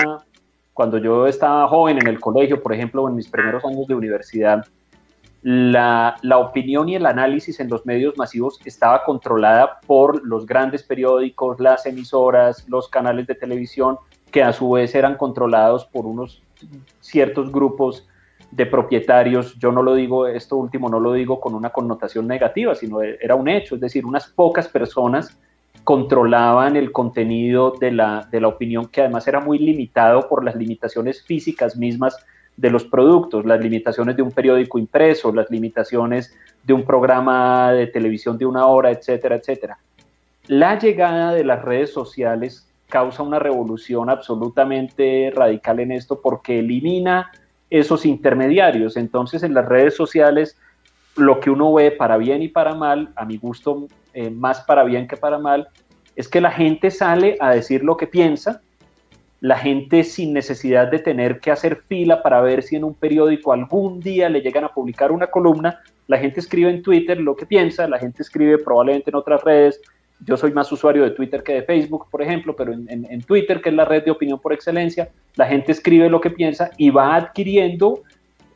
cuando 0.72 0.98
yo 0.98 1.26
estaba 1.26 1.66
joven 1.68 1.98
en 1.98 2.06
el 2.06 2.20
colegio, 2.20 2.62
por 2.62 2.72
ejemplo, 2.72 3.08
en 3.08 3.16
mis 3.16 3.28
primeros 3.28 3.64
años 3.64 3.86
de 3.86 3.94
universidad, 3.94 4.64
la, 5.42 6.16
la, 6.22 6.38
opinión 6.38 6.88
y 6.88 6.96
el 6.96 7.06
análisis 7.06 7.60
en 7.60 7.68
los 7.68 7.86
medios 7.86 8.16
masivos 8.16 8.58
estaba 8.64 9.04
controlada 9.04 9.78
por 9.86 10.24
los 10.26 10.44
grandes 10.44 10.82
periódicos, 10.82 11.60
las 11.60 11.86
emisoras, 11.86 12.68
los 12.68 12.88
canales 12.88 13.26
de 13.28 13.36
televisión, 13.36 13.98
que 14.30 14.42
a 14.42 14.52
su 14.52 14.70
vez 14.70 14.94
eran 14.94 15.16
controlados 15.16 15.84
por 15.86 16.06
unos 16.06 16.42
ciertos 17.00 17.50
grupos 17.50 18.06
de 18.50 18.66
propietarios, 18.66 19.58
yo 19.58 19.72
no 19.72 19.82
lo 19.82 19.94
digo, 19.94 20.26
esto 20.26 20.56
último 20.56 20.88
no 20.88 21.00
lo 21.00 21.12
digo 21.12 21.40
con 21.40 21.54
una 21.54 21.70
connotación 21.70 22.26
negativa, 22.26 22.74
sino 22.74 23.02
era 23.02 23.34
un 23.34 23.48
hecho, 23.48 23.74
es 23.74 23.80
decir, 23.80 24.06
unas 24.06 24.28
pocas 24.28 24.68
personas 24.68 25.36
controlaban 25.84 26.76
el 26.76 26.90
contenido 26.90 27.74
de 27.78 27.92
la, 27.92 28.28
de 28.30 28.40
la 28.40 28.48
opinión 28.48 28.86
que 28.86 29.02
además 29.02 29.28
era 29.28 29.40
muy 29.40 29.58
limitado 29.58 30.28
por 30.28 30.44
las 30.44 30.56
limitaciones 30.56 31.22
físicas 31.22 31.76
mismas 31.76 32.16
de 32.56 32.70
los 32.70 32.84
productos, 32.84 33.44
las 33.44 33.60
limitaciones 33.60 34.16
de 34.16 34.22
un 34.22 34.32
periódico 34.32 34.78
impreso, 34.78 35.32
las 35.32 35.50
limitaciones 35.50 36.34
de 36.64 36.72
un 36.72 36.84
programa 36.84 37.72
de 37.72 37.86
televisión 37.86 38.38
de 38.38 38.46
una 38.46 38.66
hora, 38.66 38.90
etcétera, 38.90 39.36
etcétera. 39.36 39.78
La 40.46 40.78
llegada 40.78 41.32
de 41.34 41.44
las 41.44 41.62
redes 41.62 41.92
sociales 41.92 42.66
causa 42.96 43.22
una 43.22 43.38
revolución 43.38 44.08
absolutamente 44.08 45.30
radical 45.36 45.80
en 45.80 45.92
esto 45.92 46.22
porque 46.22 46.60
elimina 46.60 47.30
esos 47.68 48.06
intermediarios. 48.06 48.96
Entonces 48.96 49.42
en 49.42 49.52
las 49.52 49.66
redes 49.66 49.94
sociales 49.94 50.56
lo 51.14 51.38
que 51.38 51.50
uno 51.50 51.74
ve 51.74 51.90
para 51.90 52.16
bien 52.16 52.40
y 52.40 52.48
para 52.48 52.74
mal, 52.74 53.10
a 53.14 53.26
mi 53.26 53.36
gusto 53.36 53.86
eh, 54.14 54.30
más 54.30 54.62
para 54.62 54.82
bien 54.82 55.06
que 55.06 55.18
para 55.18 55.36
mal, 55.36 55.68
es 56.14 56.26
que 56.26 56.40
la 56.40 56.50
gente 56.50 56.90
sale 56.90 57.36
a 57.38 57.50
decir 57.50 57.84
lo 57.84 57.98
que 57.98 58.06
piensa, 58.06 58.62
la 59.42 59.58
gente 59.58 60.02
sin 60.02 60.32
necesidad 60.32 60.90
de 60.90 60.98
tener 60.98 61.38
que 61.38 61.50
hacer 61.50 61.76
fila 61.76 62.22
para 62.22 62.40
ver 62.40 62.62
si 62.62 62.76
en 62.76 62.84
un 62.84 62.94
periódico 62.94 63.52
algún 63.52 64.00
día 64.00 64.30
le 64.30 64.40
llegan 64.40 64.64
a 64.64 64.72
publicar 64.72 65.12
una 65.12 65.26
columna, 65.26 65.80
la 66.06 66.16
gente 66.16 66.40
escribe 66.40 66.70
en 66.70 66.80
Twitter 66.80 67.20
lo 67.20 67.36
que 67.36 67.44
piensa, 67.44 67.86
la 67.88 67.98
gente 67.98 68.22
escribe 68.22 68.56
probablemente 68.56 69.10
en 69.10 69.16
otras 69.16 69.44
redes, 69.44 69.82
yo 70.20 70.36
soy 70.36 70.52
más 70.52 70.70
usuario 70.72 71.04
de 71.04 71.10
Twitter 71.10 71.42
que 71.42 71.52
de 71.52 71.62
Facebook, 71.62 72.06
por 72.10 72.22
ejemplo, 72.22 72.56
pero 72.56 72.72
en, 72.72 73.22
Twitter, 73.22 73.60
que 73.60 73.68
es 73.68 73.74
la 73.74 73.84
red 73.84 74.04
de 74.04 74.10
opinión 74.10 74.38
por 74.38 74.52
excelencia, 74.52 75.10
la 75.36 75.46
gente 75.46 75.72
escribe 75.72 76.08
lo 76.08 76.20
que 76.20 76.30
piensa 76.30 76.70
y 76.76 76.90
va 76.90 77.14
adquiriendo 77.16 78.02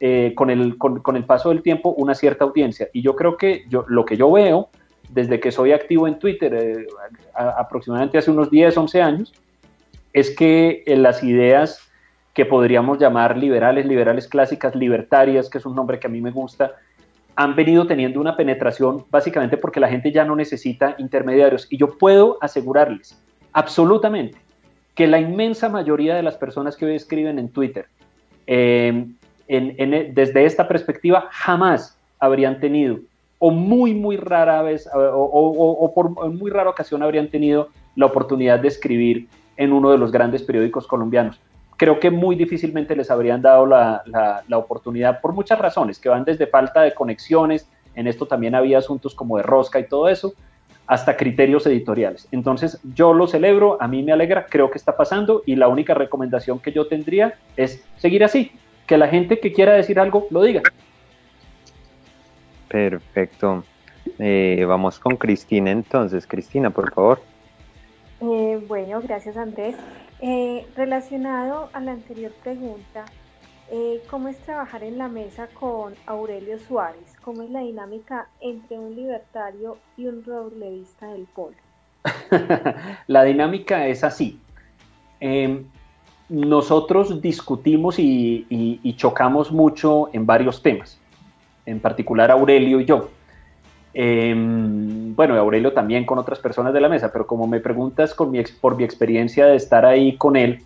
eh, 0.01 0.33
con, 0.35 0.51
el, 0.51 0.79
con, 0.79 1.17
el 1.17 1.25
paso 1.25 1.51
del 1.51 1.63
tiempo 1.63 1.91
una 1.91 2.15
cierta 2.15 2.45
audiencia. 2.45 2.89
Y 2.93 3.03
yo 3.03 3.15
creo 3.15 3.37
que 3.37 3.65
yo, 3.69 3.85
lo 3.89 4.05
que 4.05 4.17
yo 4.17 4.31
veo 4.33 4.69
desde 5.11 5.41
que 5.41 5.53
soy 5.53 5.73
activo 5.73 6.09
en 6.09 6.19
Twitter, 6.19 6.55
eh, 6.55 6.87
aproximadamente 7.35 8.17
hace 8.17 8.31
unos 8.31 8.51
10, 8.51 8.77
11 8.77 9.03
años, 9.03 9.35
es 10.13 10.35
que 10.35 10.83
las 10.87 11.23
ideas 11.23 11.91
que 12.33 12.47
podríamos 12.47 12.99
llamar 12.99 13.37
liberales, 13.37 13.87
liberales 13.87 14.29
clásicas, 14.29 14.75
libertarias, 14.75 15.51
que 15.51 15.59
es 15.59 15.67
un 15.67 15.75
nombre 15.75 15.99
que 15.99 16.07
a 16.07 16.11
mí 16.11 16.21
me 16.21 16.31
gusta, 16.31 16.75
han 17.37 17.55
venido 17.55 17.87
teniendo 17.87 18.21
una 18.21 18.37
penetración 18.37 19.05
básicamente 19.11 19.57
porque 19.57 19.81
la 19.81 19.89
gente 19.89 20.13
ya 20.13 20.25
no 20.25 20.37
necesita 20.37 20.95
intermediarios. 20.99 21.67
Y 21.71 21.77
yo 21.77 21.97
puedo 21.99 22.39
asegurarles 22.41 23.21
absolutamente 23.53 24.39
que 24.95 25.07
la 25.07 25.19
inmensa 25.19 25.69
mayoría 25.69 26.15
de 26.15 26.23
las 26.23 26.37
personas 26.37 26.77
que 26.77 26.87
hoy 26.87 26.95
escriben 26.95 27.39
en 27.39 27.49
Twitter, 27.49 27.87
eh, 28.47 29.07
desde 29.49 30.45
esta 30.45 30.69
perspectiva, 30.69 31.29
jamás 31.31 31.99
habrían 32.19 32.61
tenido, 32.61 32.99
o 33.39 33.51
muy, 33.51 33.95
muy 33.95 34.17
rara 34.17 34.63
vez, 34.63 34.89
o, 34.95 35.93
por 35.95 36.31
muy 36.31 36.51
rara 36.51 36.71
ocasión 36.71 37.03
habrían 37.03 37.29
tenido 37.29 37.69
la 37.97 38.07
oportunidad 38.07 38.61
de 38.61 38.69
escribir 38.69 39.29
en 39.57 39.73
uno 39.73 39.91
de 39.91 39.99
los 39.99 40.13
grandes 40.13 40.43
periódicos 40.43 40.87
colombianos. 40.87 41.41
Creo 41.81 41.99
que 41.99 42.11
muy 42.11 42.37
difícilmente 42.37 42.95
les 42.95 43.11
habrían 43.11 43.41
dado 43.41 43.65
la, 43.65 44.03
la 44.47 44.59
oportunidad 44.59 45.23
por 45.23 45.33
muchas 45.33 45.59
razones, 45.59 45.99
que 45.99 46.11
van 46.11 46.25
desde 46.27 46.47
falta 46.47 46.83
de 46.83 46.93
conexiones, 46.93 47.71
en 47.95 48.07
esto 48.07 48.27
también 48.27 48.55
había 48.55 48.77
asuntos 48.77 49.15
como 49.15 49.39
de 49.39 49.45
rosca 49.45 49.81
y 49.81 49.89
todo 49.89 50.11
eso, 50.11 50.35
hasta 50.87 51.17
criterios 51.17 51.67
editoriales. 51.67 52.29
Entonces, 52.33 52.79
yo 52.95 53.15
lo 53.15 53.27
celebro, 53.27 53.81
a 53.81 53.89
mí 53.89 54.03
me 54.03 54.13
alegra, 54.13 54.45
creo 54.45 54.71
que 54.71 54.77
está 54.77 54.95
pasando 54.95 55.43
y 55.47 55.57
la 55.57 55.69
única 55.69 55.95
recomendación 55.95 56.59
que 56.59 56.71
yo 56.71 56.87
tendría 56.87 57.39
es 57.57 57.83
seguir 57.97 58.25
así, 58.25 58.53
que 58.87 58.99
la 58.99 59.09
gente 59.09 59.41
que 59.41 59.51
quiera 59.51 59.73
decir 59.73 59.99
algo 59.99 60.27
lo 60.31 60.43
diga. 60.43 60.61
Perfecto. 62.69 63.65
Eh, 64.19 64.67
vamos 64.69 64.99
con 64.99 65.17
Cristina 65.17 65.71
entonces. 65.71 66.27
Cristina, 66.27 66.69
por 66.69 66.93
favor. 66.93 67.23
Eh, 68.21 68.63
bueno, 68.69 69.01
gracias 69.01 69.39
Andrés. 69.39 69.77
Eh, 70.23 70.67
relacionado 70.77 71.71
a 71.73 71.81
la 71.81 71.93
anterior 71.93 72.33
pregunta, 72.43 73.07
¿cómo 74.11 74.29
es 74.29 74.39
trabajar 74.39 74.83
en 74.83 74.99
la 74.99 75.09
mesa 75.09 75.47
con 75.55 75.95
Aurelio 76.07 76.59
Suárez? 76.59 77.15
¿Cómo 77.23 77.43
es 77.43 77.51
la 77.51 77.61
dinámica 77.61 78.29
entre 78.41 78.79
un 78.79 78.97
libertario 78.97 79.79
y 79.97 80.07
un 80.07 80.25
robledista 80.25 81.07
del 81.07 81.27
polo? 81.27 81.57
la 83.07 83.25
dinámica 83.25 83.87
es 83.87 84.03
así. 84.05 84.41
Em, 85.21 85.65
nosotros 86.31 87.21
discutimos 87.21 87.97
y, 87.99 88.95
chocamos 88.97 89.51
mucho 89.51 90.11
en 90.13 90.25
varios 90.27 90.63
temas, 90.63 90.99
en 91.67 91.81
particular 91.81 92.31
Aurelio 92.31 92.81
y 92.81 92.85
yo. 92.85 93.11
Em, 93.93 95.15
bueno, 95.15 95.35
Aurelio 95.37 95.73
también 95.73 96.05
con 96.05 96.19
otras 96.19 96.39
personas 96.39 96.73
de 96.73 96.81
la 96.81 96.89
mesa, 96.89 97.11
pero 97.13 97.27
como 97.27 97.47
me 97.47 97.61
preguntas 97.61 98.15
por 98.15 98.29
mi 98.77 98.85
experiencia 98.85 99.47
de 99.47 99.57
estar 99.57 99.85
ahí 99.85 100.17
con 100.17 100.37
él, 100.37 100.63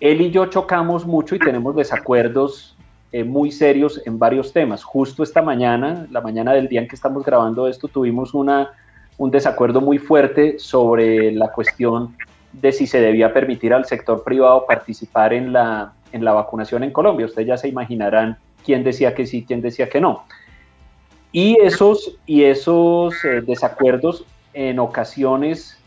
él 0.00 0.20
y 0.20 0.30
yo 0.30 0.46
chocamos 0.46 1.06
mucho 1.06 1.36
y 1.36 1.38
tenemos 1.38 1.76
desacuerdos 1.76 2.76
eh, 3.12 3.24
muy 3.24 3.52
serios 3.52 4.00
en 4.06 4.18
varios 4.18 4.52
temas. 4.52 4.82
Justo 4.82 5.22
esta 5.22 5.42
mañana, 5.42 6.06
la 6.10 6.20
mañana 6.20 6.54
del 6.54 6.66
día 6.66 6.80
en 6.80 6.88
que 6.88 6.96
estamos 6.96 7.24
grabando 7.24 7.68
esto, 7.68 7.86
tuvimos 7.86 8.32
una, 8.34 8.70
un 9.18 9.30
desacuerdo 9.30 9.80
muy 9.80 9.98
fuerte 9.98 10.58
sobre 10.58 11.30
la 11.30 11.52
cuestión 11.52 12.16
de 12.52 12.72
si 12.72 12.86
se 12.86 13.00
debía 13.00 13.32
permitir 13.32 13.72
al 13.74 13.84
sector 13.84 14.24
privado 14.24 14.66
participar 14.66 15.34
en 15.34 15.52
la, 15.52 15.92
en 16.10 16.24
la 16.24 16.32
vacunación 16.32 16.82
en 16.84 16.90
Colombia. 16.90 17.26
Ustedes 17.26 17.48
ya 17.48 17.56
se 17.56 17.68
imaginarán 17.68 18.38
quién 18.64 18.82
decía 18.82 19.14
que 19.14 19.26
sí, 19.26 19.44
quién 19.46 19.60
decía 19.60 19.88
que 19.88 20.00
no. 20.00 20.24
Y 21.32 21.58
esos, 21.62 22.18
y 22.26 22.44
esos 22.44 23.24
eh, 23.24 23.40
desacuerdos 23.40 24.26
en 24.52 24.78
ocasiones 24.78 25.78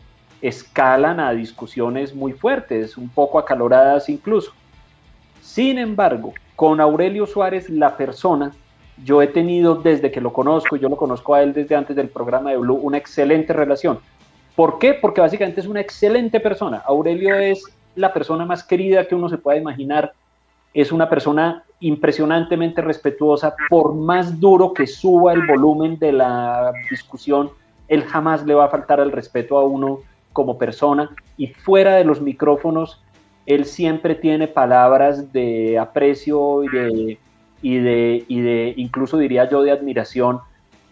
escalan 0.42 1.20
a 1.20 1.32
discusiones 1.32 2.14
muy 2.14 2.32
fuertes, 2.32 2.96
un 2.96 3.08
poco 3.08 3.38
acaloradas 3.38 4.08
incluso. 4.08 4.52
Sin 5.40 5.78
embargo, 5.78 6.34
con 6.56 6.80
Aurelio 6.80 7.26
Suárez, 7.26 7.70
la 7.70 7.96
persona, 7.96 8.52
yo 9.04 9.22
he 9.22 9.28
tenido 9.28 9.76
desde 9.76 10.10
que 10.10 10.20
lo 10.20 10.32
conozco, 10.32 10.76
yo 10.76 10.88
lo 10.88 10.96
conozco 10.96 11.34
a 11.34 11.42
él 11.42 11.52
desde 11.52 11.76
antes 11.76 11.94
del 11.94 12.08
programa 12.08 12.50
de 12.50 12.56
Blue, 12.56 12.80
una 12.82 12.98
excelente 12.98 13.52
relación. 13.52 14.00
¿Por 14.56 14.78
qué? 14.78 14.94
Porque 14.94 15.20
básicamente 15.20 15.60
es 15.60 15.66
una 15.66 15.80
excelente 15.80 16.40
persona. 16.40 16.82
Aurelio 16.86 17.36
es 17.36 17.62
la 17.94 18.12
persona 18.12 18.44
más 18.44 18.64
querida 18.64 19.06
que 19.06 19.14
uno 19.14 19.28
se 19.28 19.38
pueda 19.38 19.58
imaginar. 19.58 20.12
Es 20.76 20.92
una 20.92 21.08
persona 21.08 21.64
impresionantemente 21.80 22.82
respetuosa. 22.82 23.54
Por 23.70 23.94
más 23.94 24.38
duro 24.38 24.74
que 24.74 24.86
suba 24.86 25.32
el 25.32 25.46
volumen 25.46 25.98
de 25.98 26.12
la 26.12 26.70
discusión, 26.90 27.48
él 27.88 28.04
jamás 28.04 28.44
le 28.44 28.52
va 28.52 28.66
a 28.66 28.68
faltar 28.68 29.00
el 29.00 29.10
respeto 29.10 29.56
a 29.56 29.64
uno 29.64 30.00
como 30.34 30.58
persona. 30.58 31.08
Y 31.38 31.46
fuera 31.46 31.96
de 31.96 32.04
los 32.04 32.20
micrófonos, 32.20 33.02
él 33.46 33.64
siempre 33.64 34.14
tiene 34.14 34.48
palabras 34.48 35.32
de 35.32 35.78
aprecio 35.78 36.62
y 36.64 36.68
de, 36.68 37.18
y 37.62 37.78
de, 37.78 38.24
y 38.28 38.40
de 38.42 38.74
incluso 38.76 39.16
diría 39.16 39.48
yo, 39.48 39.62
de 39.62 39.70
admiración 39.70 40.40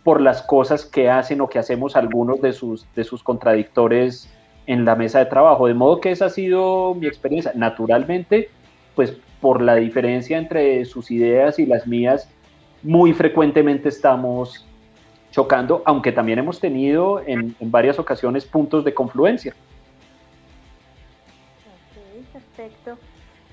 por 0.02 0.22
las 0.22 0.40
cosas 0.40 0.86
que 0.86 1.10
hacen 1.10 1.42
o 1.42 1.48
que 1.50 1.58
hacemos 1.58 1.94
algunos 1.94 2.40
de 2.40 2.54
sus, 2.54 2.86
de 2.94 3.04
sus 3.04 3.22
contradictores 3.22 4.32
en 4.66 4.86
la 4.86 4.96
mesa 4.96 5.18
de 5.18 5.26
trabajo. 5.26 5.66
De 5.66 5.74
modo 5.74 6.00
que 6.00 6.10
esa 6.10 6.24
ha 6.24 6.30
sido 6.30 6.94
mi 6.94 7.06
experiencia. 7.06 7.52
Naturalmente, 7.54 8.48
pues 8.94 9.18
por 9.44 9.60
la 9.60 9.74
diferencia 9.74 10.38
entre 10.38 10.86
sus 10.86 11.10
ideas 11.10 11.58
y 11.58 11.66
las 11.66 11.86
mías, 11.86 12.30
muy 12.82 13.12
frecuentemente 13.12 13.90
estamos 13.90 14.66
chocando, 15.30 15.82
aunque 15.84 16.12
también 16.12 16.38
hemos 16.38 16.60
tenido 16.60 17.20
en, 17.26 17.54
varias 17.60 17.98
ocasiones 17.98 18.46
puntos 18.46 18.86
de 18.86 18.94
confluencia. 18.94 19.54
Ok, 21.74 22.32
perfecto. 22.32 22.96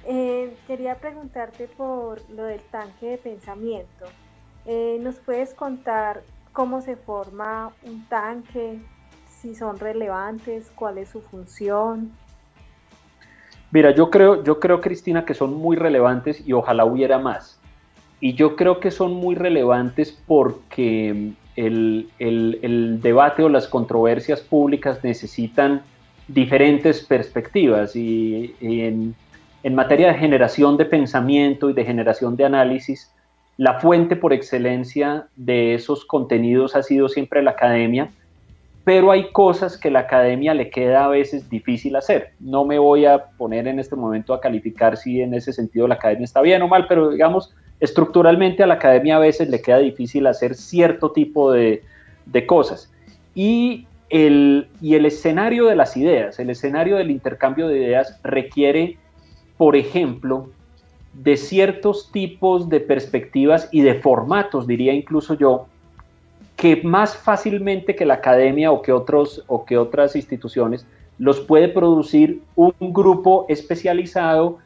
Eh, 0.07 0.55
quería 0.65 0.95
preguntarte 0.95 1.67
por 1.67 2.21
lo 2.29 2.45
del 2.45 2.61
tanque 2.61 3.07
de 3.07 3.17
pensamiento. 3.17 4.05
Eh, 4.65 4.97
¿Nos 5.01 5.15
puedes 5.15 5.53
contar 5.53 6.21
cómo 6.53 6.79
se 6.79 6.95
forma 6.95 7.73
un 7.83 8.07
tanque, 8.07 8.79
si 9.41 9.55
son 9.55 9.77
relevantes, 9.77 10.71
cuál 10.73 10.99
es 10.99 11.09
su 11.09 11.19
función. 11.19 12.13
Mira, 13.71 13.91
yo 13.91 14.09
creo, 14.09 14.43
yo 14.43 14.59
creo, 14.59 14.81
Cristina, 14.81 15.25
que 15.25 15.33
son 15.33 15.53
muy 15.53 15.77
relevantes 15.77 16.45
y 16.45 16.53
ojalá 16.53 16.85
hubiera 16.85 17.19
más. 17.19 17.59
Y 18.19 18.33
yo 18.33 18.55
creo 18.55 18.79
que 18.79 18.91
son 18.91 19.13
muy 19.13 19.35
relevantes 19.35 20.17
porque 20.27 21.31
el, 21.55 22.99
debate 23.01 23.43
o 23.43 23.49
las 23.49 23.67
controversias 23.67 24.41
públicas 24.41 25.03
necesitan 25.03 25.81
diferentes 26.27 27.01
perspectivas 27.01 27.95
y, 27.95 28.55
en 29.63 29.75
materia 29.75 30.07
de 30.07 30.15
generación 30.15 30.77
de 30.77 30.85
pensamiento 30.85 31.69
y 31.69 31.73
de 31.73 31.85
generación 31.85 32.35
de 32.35 32.45
análisis, 32.45 33.11
la 33.57 33.79
fuente 33.79 34.15
por 34.15 34.33
excelencia 34.33 35.27
de 35.35 35.75
esos 35.75 36.05
contenidos 36.05 36.75
ha 36.75 36.83
sido 36.83 37.09
siempre 37.09 37.43
la 37.43 37.51
academia, 37.51 38.09
pero 38.83 39.11
hay 39.11 39.31
cosas 39.31 39.77
que 39.77 39.91
la 39.91 39.99
academia 39.99 40.53
le 40.53 40.69
queda 40.69 41.05
a 41.05 41.07
veces 41.07 41.49
difícil 41.49 41.95
hacer. 41.95 42.31
No 42.39 42.65
me 42.65 42.79
voy 42.79 43.05
a 43.05 43.25
poner 43.37 43.67
en 43.67 43.79
este 43.79 43.95
momento 43.95 44.33
a 44.33 44.41
calificar 44.41 44.97
si 44.97 45.21
en 45.21 45.33
ese 45.33 45.53
sentido 45.53 45.87
la 45.87 45.95
academia 45.95 46.25
está 46.25 46.41
bien 46.41 46.61
o 46.63 46.67
mal, 46.67 46.87
pero 46.87 47.11
digamos, 47.11 47.53
estructuralmente 47.79 48.63
a 48.63 48.67
la 48.67 48.75
academia 48.75 49.17
a 49.17 49.19
veces 49.19 49.49
le 49.49 49.61
queda 49.61 49.77
difícil 49.77 50.25
hacer 50.25 50.55
cierto 50.55 51.11
tipo 51.11 51.51
de, 51.51 51.83
cosas. 52.47 52.91
Y 53.35 53.85
el, 54.09 54.67
y 54.81 54.95
el 54.95 55.05
escenario 55.05 55.67
de 55.67 55.75
las 55.75 55.95
ideas, 55.95 56.39
el 56.39 56.49
escenario 56.49 56.97
del 56.97 57.11
intercambio 57.11 57.67
de 57.67 57.77
ideas 57.77 58.19
requiere, 58.23 58.97
por 59.57 59.75
ejemplo, 59.75 60.49
de 61.13 61.37
ciertos 61.37 62.11
tipos 62.11 62.69
de 62.69 62.79
perspectivas 62.79 63.69
y 63.71 63.81
de 63.81 63.95
formatos, 63.95 64.65
diría 64.65 64.93
incluso 64.93 65.35
yo, 65.35 65.67
que 66.61 66.79
más 66.83 67.17
fácilmente 67.17 67.95
que 67.95 68.05
la 68.05 68.13
academia 68.13 68.71
o 68.71 68.83
que, 68.83 68.91
otros, 68.91 69.43
o 69.47 69.65
que 69.65 69.79
otras 69.79 70.15
instituciones 70.15 70.85
los 71.17 71.39
puede 71.39 71.67
producir 71.67 72.43
un 72.53 72.93
grupo 72.93 73.47
especializado 73.49 74.59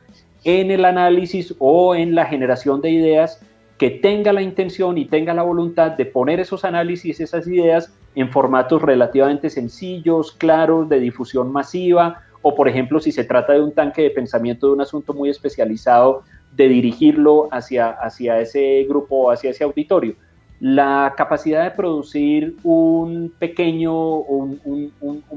en 0.43 0.71
el 0.71 0.83
análisis 0.83 1.55
o 1.57 1.95
en 1.95 2.13
la 2.13 2.25
generación 2.25 2.81
de 2.81 2.89
ideas 2.89 3.41
que 3.77 3.91
tenga 3.91 4.33
la 4.33 4.41
intención 4.41 4.97
y 4.97 5.05
tenga 5.05 5.33
la 5.33 5.43
voluntad 5.43 5.91
de 5.91 6.05
poner 6.05 6.41
esos 6.41 6.65
análisis, 6.65 7.21
esas 7.21 7.47
ideas 7.47 7.93
en 8.13 8.29
formatos 8.29 8.81
relativamente 8.81 9.49
sencillos, 9.49 10.33
claros, 10.33 10.89
de 10.89 10.99
difusión 10.99 11.49
masiva, 11.49 12.23
o 12.41 12.55
por 12.55 12.67
ejemplo, 12.67 12.99
si 12.99 13.13
se 13.13 13.23
trata 13.23 13.53
de 13.53 13.61
un 13.61 13.71
tanque 13.71 14.01
de 14.01 14.09
pensamiento 14.09 14.67
de 14.67 14.73
un 14.73 14.81
asunto 14.81 15.13
muy 15.13 15.29
especializado, 15.29 16.23
de 16.53 16.67
dirigirlo 16.67 17.47
hacia, 17.53 17.91
hacia 17.91 18.41
ese 18.41 18.85
grupo, 18.85 19.31
hacia 19.31 19.51
ese 19.51 19.63
auditorio. 19.63 20.15
La 20.59 21.13
capacidad 21.17 21.63
de 21.63 21.71
producir 21.71 22.55
un 22.63 23.31
pequeño, 23.37 23.93
un, 23.93 24.91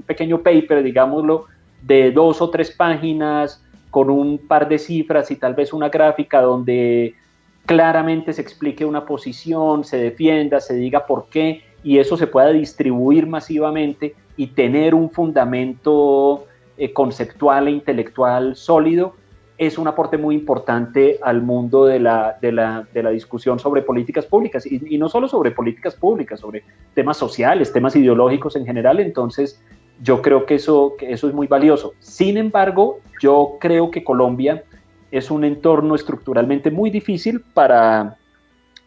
pequeño 0.06 0.38
paper, 0.38 0.82
digámoslo, 0.82 1.46
de 1.82 2.10
dos 2.12 2.40
o 2.40 2.50
tres 2.50 2.70
páginas, 2.70 3.62
con 3.90 4.10
un 4.10 4.38
par 4.38 4.68
de 4.68 4.78
cifras 4.78 5.30
y 5.30 5.36
tal 5.36 5.54
vez 5.54 5.72
una 5.72 5.88
gráfica 5.88 6.40
donde 6.40 7.14
claramente 7.66 8.32
se 8.32 8.42
explique 8.42 8.84
una 8.84 9.04
posición, 9.04 9.84
se 9.84 9.98
defienda, 9.98 10.60
se 10.60 10.74
diga 10.74 11.06
por 11.06 11.28
qué 11.28 11.62
y 11.82 11.98
eso 11.98 12.16
se 12.16 12.26
pueda 12.26 12.50
distribuir 12.50 13.26
masivamente 13.26 14.14
y 14.36 14.48
tener 14.48 14.94
un 14.94 15.10
fundamento 15.10 16.46
eh, 16.76 16.92
conceptual 16.92 17.68
e 17.68 17.72
intelectual 17.72 18.56
sólido, 18.56 19.14
es 19.58 19.76
un 19.76 19.88
aporte 19.88 20.16
muy 20.16 20.36
importante 20.36 21.18
al 21.20 21.42
mundo 21.42 21.84
de 21.84 21.98
la, 21.98 22.38
de 22.40 22.52
la, 22.52 22.86
de 22.94 23.02
la 23.02 23.10
discusión 23.10 23.58
sobre 23.58 23.82
políticas 23.82 24.24
públicas 24.24 24.64
y, 24.64 24.96
no 24.96 25.08
solo 25.08 25.26
sobre 25.26 25.50
políticas 25.50 25.96
públicas, 25.96 26.38
sobre 26.38 26.62
temas 26.94 27.16
sociales, 27.16 27.72
temas 27.72 27.96
ideológicos 27.96 28.54
en 28.54 28.64
general. 28.64 29.00
Entonces, 29.00 29.60
yo 30.00 30.22
creo 30.22 30.46
que 30.46 30.54
eso, 30.54 30.94
eso 31.00 31.26
es 31.26 31.34
muy 31.34 31.48
valioso. 31.48 31.94
Sin 31.98 32.36
embargo, 32.36 33.00
yo 33.20 33.56
creo 33.58 33.90
que 33.90 34.04
Colombia 34.04 34.62
es 35.10 35.28
un 35.28 35.42
entorno 35.42 35.96
estructuralmente 35.96 36.70
muy 36.70 36.90
difícil 36.90 37.40
para, 37.40 38.16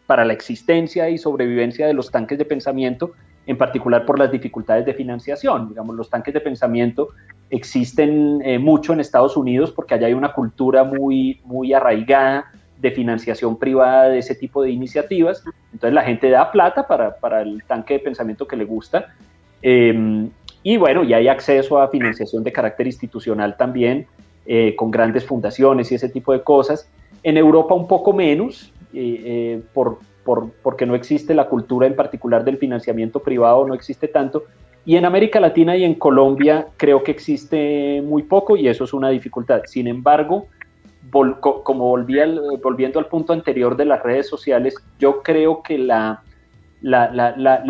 para 0.06 0.24
la 0.24 0.32
existencia 0.32 1.10
y 1.10 1.18
sobrevivencia 1.18 1.86
de 1.86 1.92
los 1.92 2.10
tanques 2.10 2.38
de 2.38 2.46
pensamiento, 2.46 3.12
en 3.44 3.58
particular 3.58 4.06
por 4.06 4.18
las 4.18 4.32
dificultades 4.32 4.86
de 4.86 4.94
financiación. 4.94 5.68
Digamos, 5.68 5.96
los 5.96 6.08
tanques 6.08 6.32
de 6.32 6.40
pensamiento 6.40 7.10
existen 7.52 8.40
eh, 8.44 8.58
mucho 8.58 8.94
en 8.94 9.00
Estados 9.00 9.36
Unidos 9.36 9.70
porque 9.72 9.94
allá 9.94 10.06
hay 10.06 10.14
una 10.14 10.32
cultura 10.32 10.84
muy, 10.84 11.38
muy 11.44 11.74
arraigada 11.74 12.50
de 12.78 12.90
financiación 12.90 13.58
privada 13.58 14.08
de 14.08 14.18
ese 14.18 14.34
tipo 14.34 14.62
de 14.62 14.70
iniciativas. 14.70 15.44
Entonces 15.70 15.92
la 15.92 16.02
gente 16.02 16.30
da 16.30 16.50
plata 16.50 16.86
para, 16.88 17.14
para 17.14 17.42
el 17.42 17.62
tanque 17.64 17.94
de 17.94 18.00
pensamiento 18.00 18.48
que 18.48 18.56
le 18.56 18.64
gusta. 18.64 19.14
Em, 19.60 20.30
y 20.62 20.78
bueno, 20.78 21.04
y 21.04 21.12
hay 21.12 21.28
acceso 21.28 21.78
a 21.78 21.88
financiación 21.88 22.42
de 22.42 22.52
carácter 22.52 22.86
institucional 22.86 23.56
también, 23.58 24.06
eh, 24.46 24.74
con 24.74 24.90
grandes 24.90 25.26
fundaciones 25.26 25.92
y 25.92 25.96
ese 25.96 26.08
tipo 26.08 26.32
de 26.32 26.42
cosas. 26.42 26.88
En 27.22 27.36
Europa 27.36 27.74
un 27.74 27.86
poco 27.86 28.14
menos, 28.14 28.72
eh, 28.94 29.60
por, 29.74 29.98
por, 30.24 30.50
porque 30.62 30.86
no 30.86 30.94
existe 30.94 31.34
la 31.34 31.48
cultura 31.50 31.86
en 31.86 31.94
particular 31.94 32.44
del 32.44 32.56
financiamiento 32.56 33.20
privado, 33.20 33.66
no 33.66 33.74
existe 33.74 34.08
tanto. 34.08 34.44
Y 34.84 34.96
en 34.96 35.04
América 35.04 35.38
Latina 35.38 35.76
y 35.76 35.84
en 35.84 35.94
Colombia 35.94 36.66
creo 36.76 37.04
que 37.04 37.12
existe 37.12 38.02
muy 38.04 38.24
poco 38.24 38.56
y 38.56 38.68
eso 38.68 38.84
es 38.84 38.92
una 38.92 39.10
dificultad. 39.10 39.62
Sin 39.66 39.86
embargo, 39.86 40.48
como 41.10 41.88
volviendo 41.88 42.98
al 42.98 43.06
punto 43.06 43.32
anterior 43.32 43.76
de 43.76 43.84
las 43.84 44.02
redes 44.02 44.28
sociales, 44.28 44.74
yo 44.98 45.22
creo 45.22 45.62
que 45.62 45.78
la, 45.78 46.22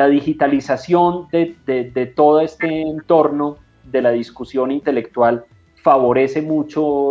digitalización 0.09 1.29
de, 1.31 2.13
todo 2.15 2.41
este 2.41 2.81
entorno 2.81 3.59
de 3.85 4.01
la 4.01 4.11
discusión 4.11 4.71
intelectual 4.71 5.45
favorece 5.75 6.41
mucho, 6.41 7.11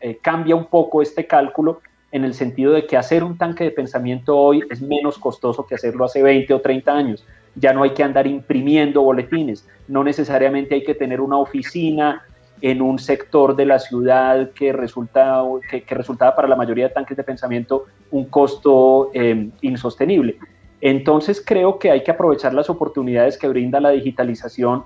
eh, 0.00 0.18
cambia 0.20 0.54
un 0.54 0.66
poco 0.66 1.00
este 1.02 1.26
cálculo 1.26 1.80
en 2.12 2.24
el 2.24 2.34
sentido 2.34 2.72
de 2.72 2.86
que 2.86 2.96
hacer 2.96 3.24
un 3.24 3.36
tanque 3.36 3.64
de 3.64 3.70
pensamiento 3.70 4.36
hoy 4.36 4.62
es 4.70 4.80
menos 4.80 5.18
costoso 5.18 5.66
que 5.66 5.74
hacerlo 5.74 6.04
hace 6.04 6.22
20 6.22 6.54
o 6.54 6.60
30 6.60 6.92
años. 6.92 7.24
Ya 7.58 7.72
no 7.72 7.82
hay 7.82 7.90
que 7.90 8.02
andar 8.02 8.26
imprimiendo 8.26 9.02
boletines, 9.02 9.66
no 9.88 10.04
necesariamente 10.04 10.74
hay 10.74 10.84
que 10.84 10.94
tener 10.94 11.20
una 11.20 11.38
oficina 11.38 12.22
en 12.60 12.82
un 12.82 12.98
sector 12.98 13.54
de 13.54 13.66
la 13.66 13.78
ciudad 13.78 14.50
que, 14.50 14.72
resulta, 14.72 15.42
que, 15.70 15.94
resultaba 15.94 16.34
para 16.34 16.48
la 16.48 16.56
mayoría 16.56 16.88
de 16.88 16.94
tanques 16.94 17.16
de 17.16 17.22
pensamiento 17.22 17.86
un 18.10 18.26
costo 18.26 19.10
eh, 19.14 19.50
insostenible. 19.60 20.36
Entonces 20.80 21.42
creo 21.44 21.78
que 21.78 21.90
hay 21.90 22.02
que 22.02 22.10
aprovechar 22.10 22.54
las 22.54 22.70
oportunidades 22.70 23.36
que 23.36 23.48
brinda 23.48 23.80
la 23.80 23.90
digitalización, 23.90 24.84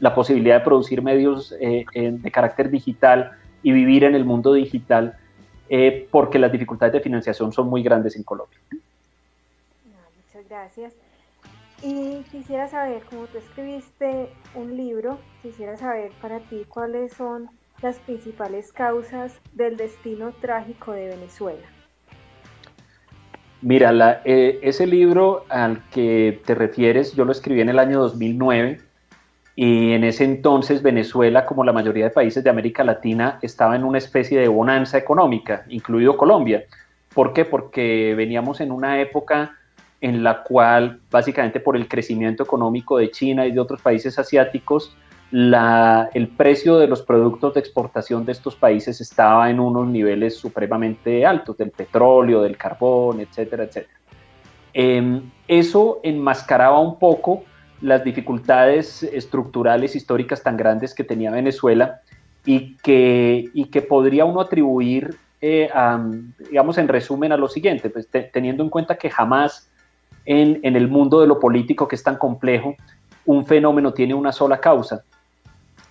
la 0.00 0.14
posibilidad 0.14 0.58
de 0.58 0.64
producir 0.64 1.02
medios 1.02 1.54
eh, 1.60 1.84
de 1.94 2.30
carácter 2.30 2.70
digital 2.70 3.32
y 3.62 3.72
vivir 3.72 4.04
en 4.04 4.14
el 4.14 4.24
mundo 4.24 4.52
digital, 4.52 5.16
eh, 5.68 6.06
porque 6.10 6.38
las 6.38 6.52
dificultades 6.52 6.92
de 6.92 7.00
financiación 7.00 7.52
son 7.52 7.68
muy 7.68 7.82
grandes 7.82 8.14
en 8.16 8.22
Colombia. 8.22 8.58
muchas 8.70 10.48
gracias. 10.48 11.05
Y 11.82 12.22
quisiera 12.30 12.68
saber, 12.68 13.02
como 13.04 13.26
tú 13.26 13.38
escribiste 13.38 14.30
un 14.54 14.76
libro, 14.76 15.18
quisiera 15.42 15.76
saber 15.76 16.10
para 16.22 16.40
ti 16.40 16.64
cuáles 16.68 17.12
son 17.12 17.50
las 17.82 17.98
principales 17.98 18.72
causas 18.72 19.40
del 19.52 19.76
destino 19.76 20.32
trágico 20.40 20.92
de 20.92 21.08
Venezuela. 21.08 21.66
Mira, 23.60 24.22
eh, 24.24 24.58
ese 24.62 24.86
libro 24.86 25.44
al 25.48 25.88
que 25.90 26.40
te 26.46 26.54
refieres, 26.54 27.14
yo 27.14 27.24
lo 27.24 27.32
escribí 27.32 27.60
en 27.60 27.68
el 27.68 27.78
año 27.78 28.00
2009 28.00 28.80
y 29.54 29.92
en 29.92 30.04
ese 30.04 30.24
entonces 30.24 30.82
Venezuela, 30.82 31.46
como 31.46 31.64
la 31.64 31.72
mayoría 31.72 32.04
de 32.04 32.10
países 32.10 32.44
de 32.44 32.50
América 32.50 32.84
Latina, 32.84 33.38
estaba 33.42 33.74
en 33.74 33.84
una 33.84 33.98
especie 33.98 34.38
de 34.38 34.48
bonanza 34.48 34.98
económica, 34.98 35.64
incluido 35.68 36.16
Colombia. 36.16 36.64
¿Por 37.14 37.32
qué? 37.32 37.44
Porque 37.44 38.14
veníamos 38.14 38.60
en 38.60 38.70
una 38.70 39.00
época 39.00 39.56
en 40.00 40.22
la 40.22 40.42
cual, 40.42 41.00
básicamente 41.10 41.60
por 41.60 41.76
el 41.76 41.88
crecimiento 41.88 42.42
económico 42.42 42.98
de 42.98 43.10
China 43.10 43.46
y 43.46 43.52
de 43.52 43.60
otros 43.60 43.80
países 43.80 44.18
asiáticos, 44.18 44.96
la, 45.30 46.08
el 46.14 46.28
precio 46.28 46.78
de 46.78 46.86
los 46.86 47.02
productos 47.02 47.54
de 47.54 47.60
exportación 47.60 48.24
de 48.24 48.32
estos 48.32 48.54
países 48.54 49.00
estaba 49.00 49.50
en 49.50 49.58
unos 49.58 49.88
niveles 49.88 50.36
supremamente 50.36 51.26
altos, 51.26 51.56
del 51.56 51.70
petróleo, 51.70 52.42
del 52.42 52.56
carbón, 52.56 53.20
etcétera, 53.20 53.64
etcétera. 53.64 53.98
Em, 54.72 55.30
eso 55.48 56.00
enmascaraba 56.02 56.78
un 56.78 56.98
poco 56.98 57.44
las 57.80 58.04
dificultades 58.04 59.02
estructurales 59.02 59.96
históricas 59.96 60.42
tan 60.42 60.56
grandes 60.56 60.94
que 60.94 61.04
tenía 61.04 61.30
Venezuela 61.30 62.00
y 62.44 62.76
que, 62.76 63.46
y 63.52 63.66
que 63.66 63.82
podría 63.82 64.24
uno 64.24 64.40
atribuir, 64.40 65.16
eh, 65.40 65.68
digamos, 66.38 66.78
en 66.78 66.88
resumen 66.88 67.32
a 67.32 67.36
lo 67.36 67.48
siguiente, 67.48 67.90
pues, 67.90 68.08
teniendo 68.32 68.62
en 68.62 68.70
cuenta 68.70 68.96
que 68.96 69.10
jamás 69.10 69.70
en, 70.26 70.60
en 70.62 70.76
el 70.76 70.88
mundo 70.88 71.20
de 71.20 71.26
lo 71.26 71.40
político 71.40 71.88
que 71.88 71.96
es 71.96 72.02
tan 72.02 72.16
complejo, 72.16 72.74
un 73.24 73.46
fenómeno 73.46 73.92
tiene 73.92 74.14
una 74.14 74.32
sola 74.32 74.60
causa, 74.60 75.02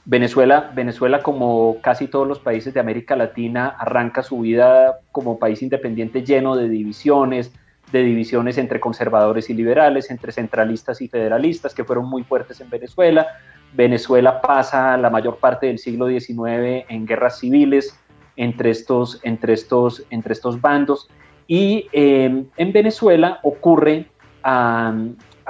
Venezuela, 0.07 0.71
Venezuela, 0.75 1.23
como 1.23 1.77
casi 1.81 2.07
todos 2.07 2.27
los 2.27 2.37
países 2.39 2.75
de 2.75 2.79
América 2.79 3.15
Latina, 3.15 3.75
arranca 3.79 4.21
su 4.21 4.39
vida 4.39 4.99
como 5.11 5.39
país 5.39 5.63
independiente 5.63 6.23
lleno 6.23 6.55
de 6.55 6.69
divisiones, 6.69 7.51
de 7.91 8.03
divisiones 8.03 8.59
entre 8.59 8.79
conservadores 8.79 9.49
y 9.49 9.55
liberales, 9.55 10.11
entre 10.11 10.31
centralistas 10.31 11.01
y 11.01 11.07
federalistas, 11.07 11.73
que 11.73 11.83
fueron 11.83 12.05
muy 12.07 12.23
fuertes 12.23 12.61
en 12.61 12.69
Venezuela. 12.69 13.25
Venezuela 13.73 14.41
pasa 14.41 14.95
la 14.95 15.09
mayor 15.09 15.37
parte 15.37 15.65
del 15.65 15.79
siglo 15.79 16.07
XIX 16.07 16.85
en 16.87 17.07
guerras 17.07 17.39
civiles 17.39 17.99
entre 18.35 18.69
estos, 18.69 19.19
entre 19.23 19.53
estos, 19.53 20.05
entre 20.11 20.33
estos 20.33 20.61
bandos. 20.61 21.09
Y 21.47 21.87
eh, 21.91 22.45
en 22.57 22.73
Venezuela 22.73 23.39
ocurre 23.41 24.05
a, 24.45 24.93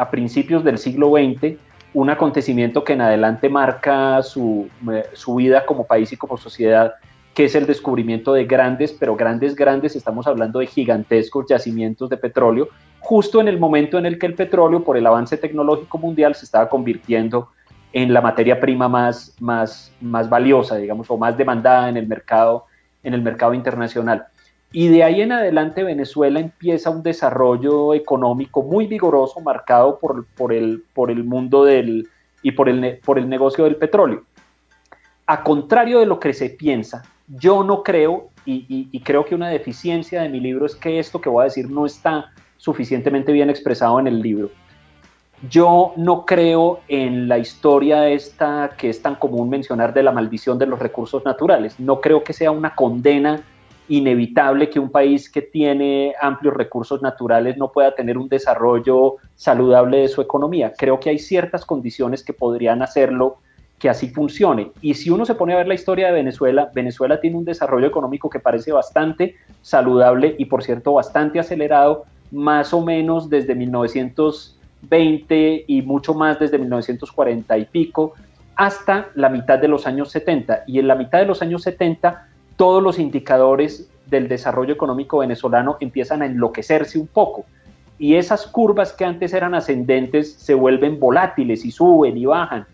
principios 0.10 0.64
del 0.64 0.78
siglo 0.78 1.12
XX 1.12 1.58
un 1.94 2.10
acontecimiento 2.10 2.84
que 2.84 2.94
en 2.94 3.02
adelante 3.02 3.48
marca 3.50 4.22
su, 4.22 4.68
eh, 4.92 5.06
su, 5.14 5.36
vida 5.36 5.66
como 5.66 5.86
país 5.86 6.12
y 6.12 6.18
como 6.18 6.38
sociedad, 6.38 6.96
que 7.34 7.46
es 7.46 7.56
el 7.56 7.66
descubrimiento 7.66 8.34
de 8.34 8.46
grandes, 8.46 8.92
pero 8.92 9.16
grandes, 9.16 9.56
grandes, 9.56 9.96
estamos 9.96 10.28
hablando 10.28 10.60
de 10.60 10.68
gigantescos 10.68 11.46
yacimientos 11.48 12.10
de 12.10 12.18
petróleo, 12.18 12.68
justo 13.00 13.40
en 13.40 13.48
el 13.48 13.60
momento 13.60 13.98
en 13.98 14.06
el 14.06 14.20
que 14.20 14.26
el 14.26 14.34
petróleo, 14.34 14.84
por 14.84 14.98
el 14.98 15.06
avance 15.08 15.38
tecnológico 15.38 15.98
mundial, 15.98 16.36
se 16.36 16.44
estaba 16.44 16.68
convirtiendo 16.68 17.50
en 17.94 18.14
la 18.14 18.20
materia 18.20 18.60
prima 18.60 18.90
más, 18.90 19.34
más, 19.40 19.94
más 20.02 20.28
valiosa, 20.30 20.76
digamos, 20.76 21.10
o 21.10 21.18
más 21.18 21.38
demandada 21.38 21.88
en 21.88 21.96
el 21.96 22.08
mercado, 22.08 22.66
en 23.04 23.14
el 23.14 23.22
mercado 23.22 23.54
internacional. 23.54 24.28
Y 24.76 24.90
de 24.90 25.06
ahí 25.06 25.22
en 25.22 25.32
adelante 25.32 25.86
Venezuela 25.86 26.38
empieza 26.38 26.90
un 26.90 27.02
desarrollo 27.02 27.94
económico 27.94 28.62
muy 28.62 28.88
vigoroso, 28.88 29.40
marcado 29.40 29.98
por, 29.98 30.26
por, 30.36 30.52
el, 30.52 30.84
por 30.94 31.10
el 31.10 31.24
mundo 31.24 31.64
del, 31.64 32.10
y 32.42 32.52
por 32.52 32.68
el, 32.68 33.00
por 33.06 33.18
el 33.18 33.30
negocio 33.30 33.64
del 33.64 33.78
petróleo. 33.78 34.26
A 35.28 35.44
contrario 35.44 36.00
de 36.00 36.06
lo 36.06 36.20
que 36.20 36.34
se 36.34 36.50
piensa, 36.50 37.04
yo 37.26 37.64
no 37.64 37.84
creo, 37.84 38.32
y, 38.46 38.90
y, 38.92 39.00
creo 39.00 39.24
que 39.24 39.34
una 39.34 39.48
deficiencia 39.48 40.22
de 40.24 40.28
mi 40.28 40.42
libro 40.42 40.66
es 40.66 40.76
que 40.76 41.00
esto 41.00 41.22
que 41.22 41.30
voy 41.30 41.44
a 41.44 41.46
decir 41.46 41.70
no 41.70 41.86
está 41.86 42.34
suficientemente 42.58 43.32
bien 43.32 43.50
expresado 43.50 43.98
en 44.02 44.08
el 44.08 44.22
libro. 44.22 44.50
Yo 45.50 45.94
no 45.96 46.26
creo 46.26 46.82
en 46.90 47.30
la 47.30 47.38
historia 47.38 48.10
esta 48.10 48.72
que 48.78 48.90
es 48.90 49.02
tan 49.02 49.16
común 49.16 49.50
mencionar 49.50 49.94
de 49.94 50.04
la 50.04 50.12
maldición 50.12 50.60
de 50.60 50.66
los 50.66 50.80
recursos 50.80 51.24
naturales. 51.24 51.80
No 51.80 52.02
creo 52.02 52.26
que 52.26 52.34
sea 52.34 52.52
una 52.52 52.76
condena 52.76 53.42
inevitable 53.88 54.70
que 54.70 54.80
un 54.80 54.90
país 54.90 55.30
que 55.30 55.42
tiene 55.42 56.14
amplios 56.20 56.56
recursos 56.56 57.02
naturales 57.02 57.58
no 57.58 57.72
pueda 57.72 57.94
tener 57.94 58.18
un 58.18 58.28
desarrollo 58.28 59.16
saludable 59.36 60.00
de 60.00 60.08
su 60.08 60.22
economía. 60.22 60.74
Creo 60.78 61.00
que 61.00 61.12
hay 61.12 61.20
ciertas 61.20 61.66
condiciones 61.66 62.24
que 62.24 62.34
podrían 62.34 62.82
hacerlo 62.82 63.38
que 63.78 63.90
así 63.90 64.10
funcione. 64.10 64.72
Y 64.82 64.94
si 64.94 65.10
uno 65.10 65.26
se 65.26 65.36
pone 65.36 65.54
a 65.54 65.58
ver 65.58 65.68
la 65.68 65.74
historia 65.74 66.08
de 66.08 66.14
Venezuela, 66.14 66.72
Venezuela 66.74 67.20
tiene 67.20 67.38
un 67.38 67.46
desarrollo 67.46 67.88
económico 67.88 68.30
que 68.30 68.40
parece 68.40 68.72
bastante 68.72 69.36
saludable 69.62 70.36
y 70.38 70.46
por 70.46 70.64
cierto 70.64 70.94
bastante 70.94 71.40
acelerado, 71.40 72.06
más 72.32 72.74
o 72.74 72.82
menos 72.82 73.30
desde 73.30 73.54
1920 73.54 75.66
y 75.68 75.82
mucho 75.82 76.14
más 76.14 76.40
desde 76.40 76.58
1940 76.58 77.58
y 77.58 77.66
pico 77.66 78.14
hasta 78.56 79.10
la 79.16 79.30
mitad 79.30 79.60
de 79.60 79.68
los 79.68 79.86
años 79.86 80.10
70. 80.12 80.64
Y 80.68 80.80
en 80.80 80.88
la 80.88 80.96
mitad 80.96 81.20
de 81.20 81.26
los 81.26 81.42
años 81.42 81.64
70 81.64 82.30
todos 82.56 82.82
los 82.82 83.00
indicadores 83.00 83.90
del 84.06 84.28
desarrollo 84.28 84.74
económico 84.74 85.20
venezolano 85.20 85.78
empiezan 85.80 86.22
a 86.22 86.26
enloquecerse 86.26 87.00
un 87.00 87.08
poco. 87.08 87.46
Y 87.98 88.16
esas 88.16 88.46
curvas 88.46 88.94
que 88.94 89.06
antes 89.06 89.34
eran 89.34 89.56
ascendentes 89.56 90.34
se 90.34 90.54
vuelven 90.54 91.00
volátiles 91.00 91.66
y 91.66 91.72
suben 91.72 92.18
y 92.18 92.26
bajan. 92.26 92.66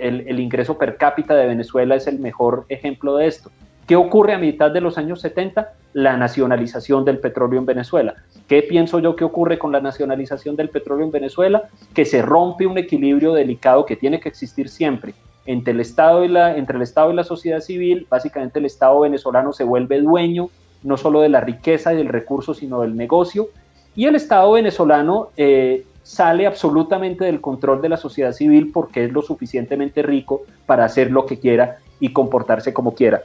el, 0.00 0.28
el 0.28 0.40
ingreso 0.40 0.76
per 0.76 0.96
cápita 0.96 1.34
de 1.34 1.46
Venezuela 1.46 1.94
es 1.94 2.06
el 2.06 2.18
mejor 2.18 2.66
ejemplo 2.68 3.16
de 3.16 3.26
esto. 3.26 3.50
¿Qué 3.86 3.96
ocurre 3.96 4.32
a 4.32 4.38
mitad 4.38 4.70
de 4.70 4.80
los 4.80 4.96
años 4.96 5.20
70? 5.20 5.72
La 5.92 6.16
nacionalización 6.16 7.04
del 7.04 7.18
petróleo 7.18 7.58
en 7.58 7.66
Venezuela. 7.66 8.14
¿Qué 8.48 8.62
pienso 8.62 8.98
yo 8.98 9.14
que 9.14 9.24
ocurre 9.24 9.58
con 9.58 9.72
la 9.72 9.80
nacionalización 9.80 10.56
del 10.56 10.70
petróleo 10.70 11.04
en 11.04 11.12
Venezuela? 11.12 11.64
Que 11.92 12.06
se 12.06 12.22
rompe 12.22 12.66
un 12.66 12.78
equilibrio 12.78 13.34
delicado 13.34 13.84
que 13.84 13.96
tiene 13.96 14.20
que 14.20 14.28
existir 14.30 14.68
siempre 14.70 15.14
entre 15.46 15.72
el 15.72 15.80
Estado 15.80 16.24
y 16.24 16.28
la, 16.28 16.56
entre 16.56 16.76
el 16.76 16.82
Estado 16.82 17.12
y 17.12 17.16
la 17.16 17.24
sociedad 17.24 17.60
civil. 17.60 18.06
Básicamente 18.08 18.58
el 18.58 18.66
Estado 18.66 19.00
venezolano 19.00 19.52
se 19.52 19.64
vuelve 19.64 20.00
dueño 20.00 20.50
no 20.82 20.96
solo 20.96 21.22
de 21.22 21.30
la 21.30 21.40
riqueza 21.40 21.94
y 21.94 21.96
del 21.96 22.08
recurso, 22.08 22.52
sino 22.52 22.82
del 22.82 22.94
negocio. 22.94 23.48
Y 23.96 24.04
el 24.04 24.16
Estado 24.16 24.52
venezolano 24.52 25.28
eh, 25.36 25.86
sale 26.02 26.46
absolutamente 26.46 27.24
del 27.24 27.40
control 27.40 27.80
de 27.80 27.88
la 27.88 27.96
sociedad 27.96 28.32
civil 28.32 28.70
porque 28.72 29.04
es 29.04 29.12
lo 29.12 29.22
suficientemente 29.22 30.02
rico 30.02 30.42
para 30.66 30.84
hacer 30.84 31.10
lo 31.10 31.24
que 31.24 31.38
quiera 31.38 31.78
y 32.00 32.12
comportarse 32.12 32.74
como 32.74 32.94
quiera 32.94 33.22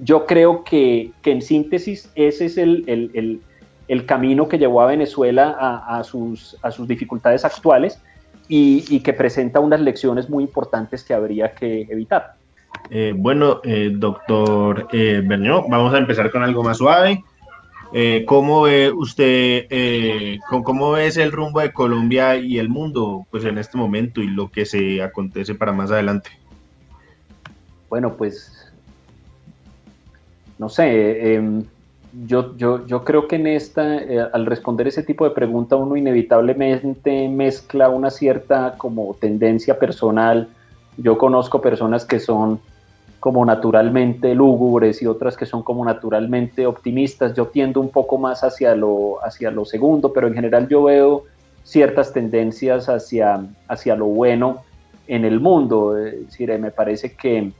yo 0.00 0.26
creo 0.26 0.64
que, 0.64 1.12
en 1.24 1.42
síntesis 1.42 2.10
ese 2.14 2.46
es 2.46 2.56
el, 2.56 3.42
camino 4.06 4.48
que 4.48 4.58
llevó 4.58 4.82
a 4.82 4.86
Venezuela 4.86 5.56
a, 5.86 6.02
sus, 6.04 6.56
a 6.62 6.70
sus, 6.70 6.86
dificultades 6.86 7.44
actuales 7.44 8.00
y, 8.48 9.00
que 9.00 9.12
presenta 9.12 9.60
unas 9.60 9.80
lecciones 9.80 10.28
muy 10.28 10.44
importantes 10.44 11.04
que 11.04 11.14
habría 11.14 11.52
que 11.52 11.82
evitar. 11.82 12.34
Eh, 12.90 13.12
bueno, 13.16 13.60
eh, 13.64 13.90
doctor 13.92 14.88
eh, 14.92 15.22
vamos 15.26 15.94
a 15.94 15.98
empezar 15.98 16.30
con 16.30 16.42
algo 16.42 16.62
más 16.62 16.78
suave. 16.78 17.22
Eh, 17.92 18.24
¿Cómo 18.26 18.62
ve 18.62 18.90
usted, 18.92 19.66
cómo 20.48 20.92
ves 20.92 21.16
el 21.16 21.32
rumbo 21.32 21.60
de 21.60 21.72
Colombia 21.72 22.36
y 22.36 22.58
el 22.58 22.68
mundo 22.68 23.26
pues, 23.30 23.44
en 23.44 23.56
este 23.56 23.78
momento 23.78 24.20
y 24.20 24.26
lo 24.26 24.50
que 24.50 24.66
se 24.66 25.02
acontece 25.02 25.54
para 25.54 25.72
más 25.72 25.90
adelante? 25.90 26.30
Bueno, 27.88 28.14
pues 28.14 28.70
no 30.58 30.68
sé, 30.68 31.34
em, 31.34 31.64
yo, 32.26 32.56
yo, 32.56 32.86
yo, 32.86 33.04
creo 33.04 33.28
que 33.28 33.36
en 33.36 33.46
esta, 33.46 33.96
eh, 33.96 34.26
al 34.32 34.46
responder 34.46 34.88
ese 34.88 35.02
tipo 35.02 35.24
de 35.24 35.30
pregunta, 35.30 35.76
uno 35.76 35.96
inevitablemente 35.96 37.28
mezcla 37.28 37.88
una 37.90 38.10
cierta 38.10 38.74
como 38.76 39.14
tendencia 39.14 39.78
personal. 39.78 40.48
Yo 40.96 41.16
conozco 41.18 41.60
personas 41.60 42.04
que 42.04 42.18
son 42.18 42.60
como 43.20 43.44
naturalmente 43.44 44.34
lúgubres 44.34 45.02
y 45.02 45.06
otras 45.06 45.36
que 45.36 45.46
son 45.46 45.62
como 45.62 45.84
naturalmente 45.84 46.66
optimistas. 46.66 47.34
Yo 47.34 47.46
tiendo 47.46 47.80
un 47.80 47.90
poco 47.90 48.18
más 48.18 48.42
hacia 48.42 48.74
lo, 48.74 49.24
hacia 49.24 49.50
lo 49.50 49.64
segundo, 49.64 50.12
pero 50.12 50.26
en 50.28 50.34
general 50.34 50.68
yo 50.68 50.84
veo 50.84 51.24
ciertas 51.62 52.12
tendencias 52.12 52.88
hacia, 52.88 53.46
hacia 53.68 53.96
lo 53.96 54.06
bueno 54.06 54.62
en 55.06 55.24
el 55.24 55.40
mundo. 55.40 55.96
Es 55.98 56.26
decir, 56.26 56.58
me 56.58 56.70
parece 56.70 57.14
que 57.14 57.52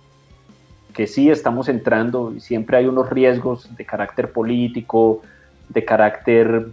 que 0.98 1.06
sí 1.06 1.30
estamos 1.30 1.68
entrando, 1.68 2.32
siempre 2.40 2.76
hay 2.76 2.86
unos 2.86 3.08
riesgos 3.08 3.70
de 3.76 3.86
carácter 3.86 4.32
político, 4.32 5.22
de 5.68 5.84
carácter 5.84 6.70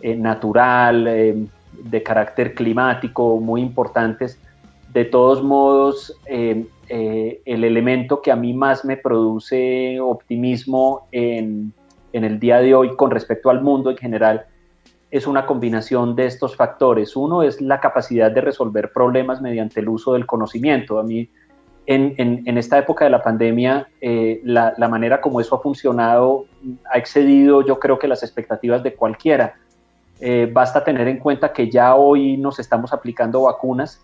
eh, 0.00 0.16
natural, 0.16 1.06
eh, 1.06 1.36
de 1.74 2.02
carácter 2.02 2.54
climático 2.54 3.38
muy 3.38 3.60
importantes. 3.60 4.40
De 4.90 5.04
todos 5.04 5.42
modos, 5.42 6.18
eh, 6.24 6.64
el 6.88 7.62
elemento 7.62 8.22
que 8.22 8.32
a 8.32 8.36
mí 8.36 8.54
más 8.54 8.86
me 8.86 8.96
produce 8.96 10.00
optimismo 10.00 11.06
en, 11.12 11.74
en 12.14 12.24
el 12.24 12.40
día 12.40 12.60
de 12.60 12.74
hoy 12.74 12.96
con 12.96 13.10
respecto 13.10 13.50
al 13.50 13.60
mundo 13.60 13.90
en 13.90 13.98
general 13.98 14.46
es 15.10 15.26
una 15.26 15.44
combinación 15.44 16.16
de 16.16 16.24
estos 16.24 16.56
factores. 16.56 17.14
Uno 17.16 17.42
es 17.42 17.60
la 17.60 17.80
capacidad 17.80 18.30
de 18.30 18.40
resolver 18.40 18.92
problemas 18.94 19.42
mediante 19.42 19.80
el 19.80 19.90
uso 19.90 20.14
del 20.14 20.24
conocimiento. 20.24 20.98
A 20.98 21.02
mí 21.02 21.28
en, 21.90 22.58
esta 22.58 22.76
época 22.76 23.06
de 23.06 23.10
la 23.10 23.22
pandemia, 23.22 23.88
eh, 24.02 24.42
la, 24.44 24.74
manera 24.90 25.22
como 25.22 25.40
eso 25.40 25.56
ha 25.56 25.60
funcionado 25.60 26.44
ha 26.92 26.98
excedido, 26.98 27.64
yo 27.64 27.78
creo 27.78 27.98
que 27.98 28.06
las 28.06 28.22
expectativas 28.22 28.82
de 28.82 28.94
cualquiera. 28.94 29.54
Eh, 30.20 30.50
basta 30.52 30.84
tener 30.84 31.08
en 31.08 31.18
cuenta 31.18 31.50
que 31.50 31.70
ya 31.70 31.94
hoy 31.94 32.36
nos 32.36 32.58
estamos 32.58 32.92
aplicando 32.92 33.42
vacunas. 33.42 34.02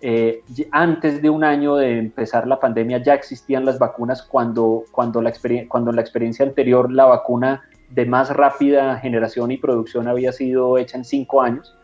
Eh, 0.00 0.42
antes 0.70 1.20
de 1.22 1.28
un 1.28 1.42
año 1.42 1.74
de 1.76 1.98
empezar 1.98 2.46
la 2.46 2.60
pandemia 2.60 2.98
ya 2.98 3.14
existían 3.14 3.64
las 3.64 3.80
vacunas 3.80 4.22
cuando, 4.22 4.84
cuando, 4.92 5.20
la 5.20 5.32
cuando 5.66 5.90
la 5.90 6.02
experiencia 6.02 6.44
anterior 6.44 6.92
la 6.92 7.06
vacuna 7.06 7.62
de 7.88 8.04
más 8.04 8.30
rápida 8.30 8.98
generación 8.98 9.50
y 9.50 9.56
producción 9.56 10.06
había 10.06 10.30
sido 10.30 10.78
hecha 10.78 10.98
en 10.98 11.04
cinco 11.04 11.42
años. 11.42 11.74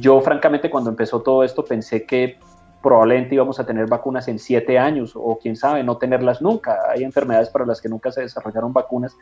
yo 0.00 0.20
francamente 0.20 0.68
cuando 0.68 0.90
empezó 0.90 1.20
todo 1.20 1.44
esto 1.44 1.64
pensé 1.64 2.04
que 2.04 2.38
probablemente 2.84 3.34
íbamos 3.34 3.58
a 3.58 3.64
tener 3.64 3.86
vacunas 3.86 4.28
en 4.28 4.38
siete 4.38 4.78
años 4.78 5.12
o 5.14 5.38
quién 5.40 5.56
sabe, 5.56 5.82
no 5.82 5.96
tenerlas 5.96 6.42
nunca. 6.42 6.80
Hay 6.90 7.02
enfermedades 7.02 7.48
para 7.48 7.64
las 7.64 7.80
que 7.80 7.88
nunca 7.88 8.12
se 8.12 8.20
desarrollaron 8.20 8.74
vacunas, 8.74 9.16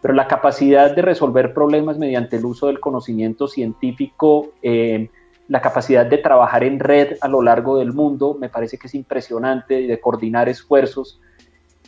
pero 0.00 0.14
la 0.14 0.28
capacidad 0.28 0.94
de 0.94 1.02
resolver 1.02 1.52
problemas 1.52 1.98
mediante 1.98 2.36
el 2.36 2.44
uso 2.44 2.68
del 2.68 2.78
conocimiento 2.78 3.48
científico, 3.48 4.52
eh, 4.62 5.10
la 5.48 5.60
capacidad 5.60 6.06
de 6.06 6.18
trabajar 6.18 6.62
en 6.62 6.78
red 6.78 7.16
a 7.20 7.26
lo 7.26 7.42
largo 7.42 7.76
del 7.78 7.92
mundo, 7.92 8.36
me 8.38 8.48
parece 8.48 8.78
que 8.78 8.86
es 8.86 8.94
impresionante, 8.94 9.88
de 9.88 10.00
coordinar 10.00 10.48
esfuerzos. 10.48 11.20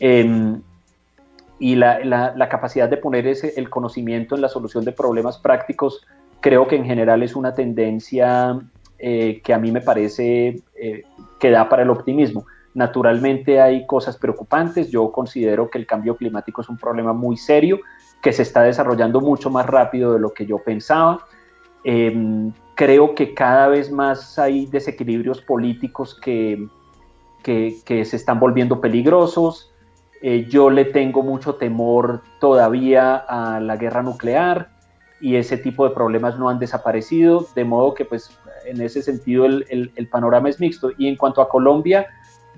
Em, 0.01 0.61
y 1.61 1.77
la, 1.77 2.49
capacidad 2.51 2.89
de 2.89 2.97
poner 2.97 3.29
ese, 3.29 3.55
el 3.57 3.71
conocimiento 3.71 4.35
en 4.35 4.41
la 4.41 4.49
solución 4.49 4.85
de 4.85 4.91
problemas 4.91 5.39
prácticos, 5.39 6.05
creo 6.41 6.67
que 6.67 6.75
en 6.75 6.87
general 6.87 7.23
es 7.23 7.37
una 7.37 7.55
tendencia 7.55 8.59
eh, 9.03 9.41
que 9.43 9.55
a 9.55 9.59
mí 9.59 9.73
me 9.73 9.81
parece 9.81 10.63
eh, 10.75 11.03
que 11.39 11.51
da 11.51 11.69
para 11.69 11.83
el 11.83 11.91
optimismo. 11.91 12.45
Naturalmente 12.75 13.61
hay 13.61 13.87
cosas 13.87 14.17
preocupantes. 14.17 14.91
Yo 14.91 15.11
considero 15.11 15.71
que 15.71 15.79
el 15.79 15.87
cambio 15.87 16.17
climático 16.17 16.61
es 16.61 16.69
un 16.69 16.77
problema 16.77 17.13
muy 17.13 17.37
serio 17.37 17.81
que 18.21 18.33
se 18.33 18.43
está 18.43 18.63
desarrollando 18.63 19.21
mucho 19.21 19.49
más 19.49 19.67
rápido 19.67 20.13
de 20.13 20.21
lo 20.21 20.35
que 20.35 20.45
yo 20.45 20.59
pensaba. 20.59 21.27
Em, 21.83 22.53
creo 22.75 23.15
que 23.15 23.33
cada 23.33 23.69
vez 23.69 23.91
más 23.91 24.39
hay 24.39 24.67
desequilibrios 24.67 25.41
políticos 25.41 26.19
que, 26.21 26.69
que, 27.43 28.05
se 28.05 28.17
están 28.17 28.39
volviendo 28.39 28.81
peligrosos. 28.81 29.73
Eh, 30.21 30.47
yo 30.49 30.69
le 30.69 30.85
tengo 30.85 31.23
mucho 31.23 31.55
temor 31.55 32.21
todavía 32.39 33.17
a 33.17 33.61
la 33.61 33.77
guerra 33.77 34.03
nuclear 34.03 34.71
y 35.21 35.37
ese 35.37 35.57
tipo 35.57 35.87
de 35.89 35.95
problemas 35.95 36.39
no 36.39 36.49
han 36.49 36.59
desaparecido, 36.59 37.47
de 37.55 37.65
modo 37.65 37.95
que 37.95 38.05
pues 38.05 38.39
en 38.65 38.81
ese 38.81 39.03
sentido 39.03 39.47
el, 39.47 39.93
el, 39.95 40.09
panorama 40.09 40.49
es 40.49 40.61
mixto. 40.61 40.91
Y 40.99 41.09
en 41.09 41.17
cuanto 41.17 41.41
a 41.41 41.49
Colombia, 41.49 42.07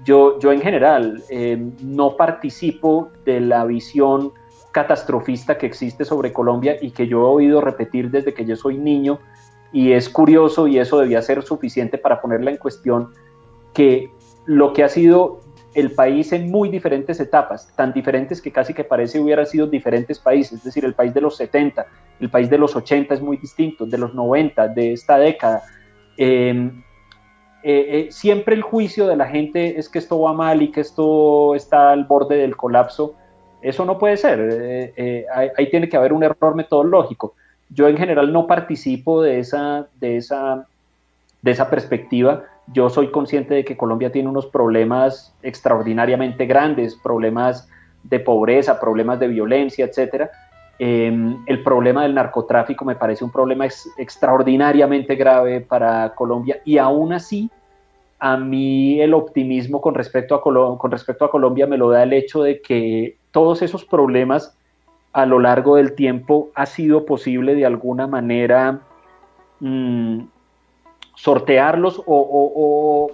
yo, 0.04 0.38
yo 0.38 0.52
en 0.52 0.60
general 0.60 1.22
eh, 1.28 1.56
no 1.82 2.16
participo 2.16 3.10
de 3.24 3.40
la 3.40 3.64
visión 3.64 4.32
catastrofista 4.72 5.58
que 5.58 5.66
existe 5.66 6.04
sobre 6.04 6.32
Colombia 6.32 6.76
y 6.80 6.90
que 6.92 7.06
yo 7.06 7.20
he 7.20 7.28
oído 7.28 7.60
repetir 7.60 8.10
desde 8.10 8.32
que 8.32 8.44
yo 8.44 8.56
soy 8.56 8.78
niño 8.78 9.20
y 9.72 9.92
es 9.92 10.08
curioso 10.08 10.66
y 10.66 10.78
eso 10.78 10.98
debía 10.98 11.22
ser 11.22 11.42
suficiente 11.42 11.98
para 11.98 12.20
ponerla 12.20 12.50
en 12.50 12.56
cuestión 12.56 13.12
que 13.72 14.10
lo 14.46 14.72
que 14.72 14.84
ha 14.84 14.88
sido 14.88 15.40
el 15.74 15.92
país 15.92 16.32
en 16.32 16.50
muy 16.50 16.68
diferentes 16.68 17.18
etapas, 17.20 17.74
tan 17.74 17.92
diferentes 17.92 18.42
que 18.42 18.52
casi 18.52 18.74
que 18.74 18.84
parece 18.84 19.18
hubieran 19.18 19.46
sido 19.46 19.66
diferentes 19.66 20.18
países, 20.18 20.58
es 20.58 20.64
decir, 20.64 20.84
el 20.84 20.94
país 20.94 21.14
de 21.14 21.22
los 21.22 21.36
70, 21.36 21.86
el 22.20 22.30
país 22.30 22.50
de 22.50 22.58
los 22.58 22.76
80 22.76 23.14
es 23.14 23.20
muy 23.22 23.38
distinto, 23.38 23.86
de 23.86 23.96
los 23.96 24.14
90, 24.14 24.68
de 24.68 24.92
esta 24.92 25.16
década, 25.16 25.62
Em, 26.16 26.82
eh, 27.62 27.86
eh, 27.88 28.08
siempre 28.10 28.54
el 28.54 28.62
juicio 28.62 29.06
de 29.06 29.16
la 29.16 29.26
gente 29.26 29.78
es 29.78 29.88
que 29.88 29.98
esto 29.98 30.20
va 30.20 30.32
mal 30.32 30.62
y 30.62 30.70
que 30.70 30.80
esto 30.80 31.54
está 31.54 31.92
al 31.92 32.04
borde 32.04 32.36
del 32.36 32.56
colapso. 32.56 33.14
Eso 33.60 33.84
no 33.84 33.98
puede 33.98 34.16
ser. 34.16 34.40
Eh, 34.96 35.26
ahí, 35.32 35.70
tiene 35.70 35.88
que 35.88 35.96
haber 35.96 36.12
un 36.12 36.24
error 36.24 36.54
metodológico. 36.54 37.34
Yo 37.70 37.88
en 37.88 37.96
general 37.96 38.32
no 38.32 38.46
participo 38.46 39.22
de 39.22 39.38
esa, 39.38 39.86
de 40.00 40.16
esa, 40.16 40.66
de 41.40 41.50
esa 41.50 41.70
perspectiva. 41.70 42.44
Yo 42.66 42.90
soy 42.90 43.10
consciente 43.10 43.54
de 43.54 43.64
que 43.64 43.76
Colombia 43.76 44.10
tiene 44.10 44.28
unos 44.28 44.46
problemas 44.46 45.34
extraordinariamente 45.42 46.46
grandes, 46.46 46.96
problemas 46.96 47.68
de 48.02 48.18
pobreza, 48.18 48.80
problemas 48.80 49.20
de 49.20 49.28
violencia, 49.28 49.84
etcétera 49.84 50.30
Em, 50.78 51.36
el 51.46 51.62
problema 51.62 52.02
del 52.02 52.14
narcotráfico 52.14 52.84
me 52.84 52.96
parece 52.96 53.24
un 53.24 53.30
problema 53.30 53.66
extraordinariamente 53.98 55.14
grave 55.14 55.60
para 55.60 56.14
Colombia 56.14 56.60
y 56.64 56.78
aún 56.78 57.12
así 57.12 57.50
a 58.18 58.36
mí 58.36 59.00
el 59.00 59.14
optimismo 59.14 59.80
con 59.80 59.94
respecto, 59.94 60.34
a 60.34 60.42
con 60.42 60.90
respecto 60.90 61.24
a 61.24 61.30
Colombia 61.30 61.66
me 61.66 61.76
lo 61.76 61.90
da 61.90 62.02
el 62.02 62.12
hecho 62.12 62.42
de 62.42 62.62
que 62.62 63.16
todos 63.30 63.62
esos 63.62 63.84
problemas 63.84 64.56
a 65.12 65.26
lo 65.26 65.38
largo 65.38 65.76
del 65.76 65.94
tiempo 65.94 66.50
ha 66.54 66.66
sido 66.66 67.04
posible 67.04 67.54
de 67.54 67.66
alguna 67.66 68.06
manera 68.06 68.80
mm, 69.60 70.20
sortearlos 71.14 72.02
o, 72.06 73.10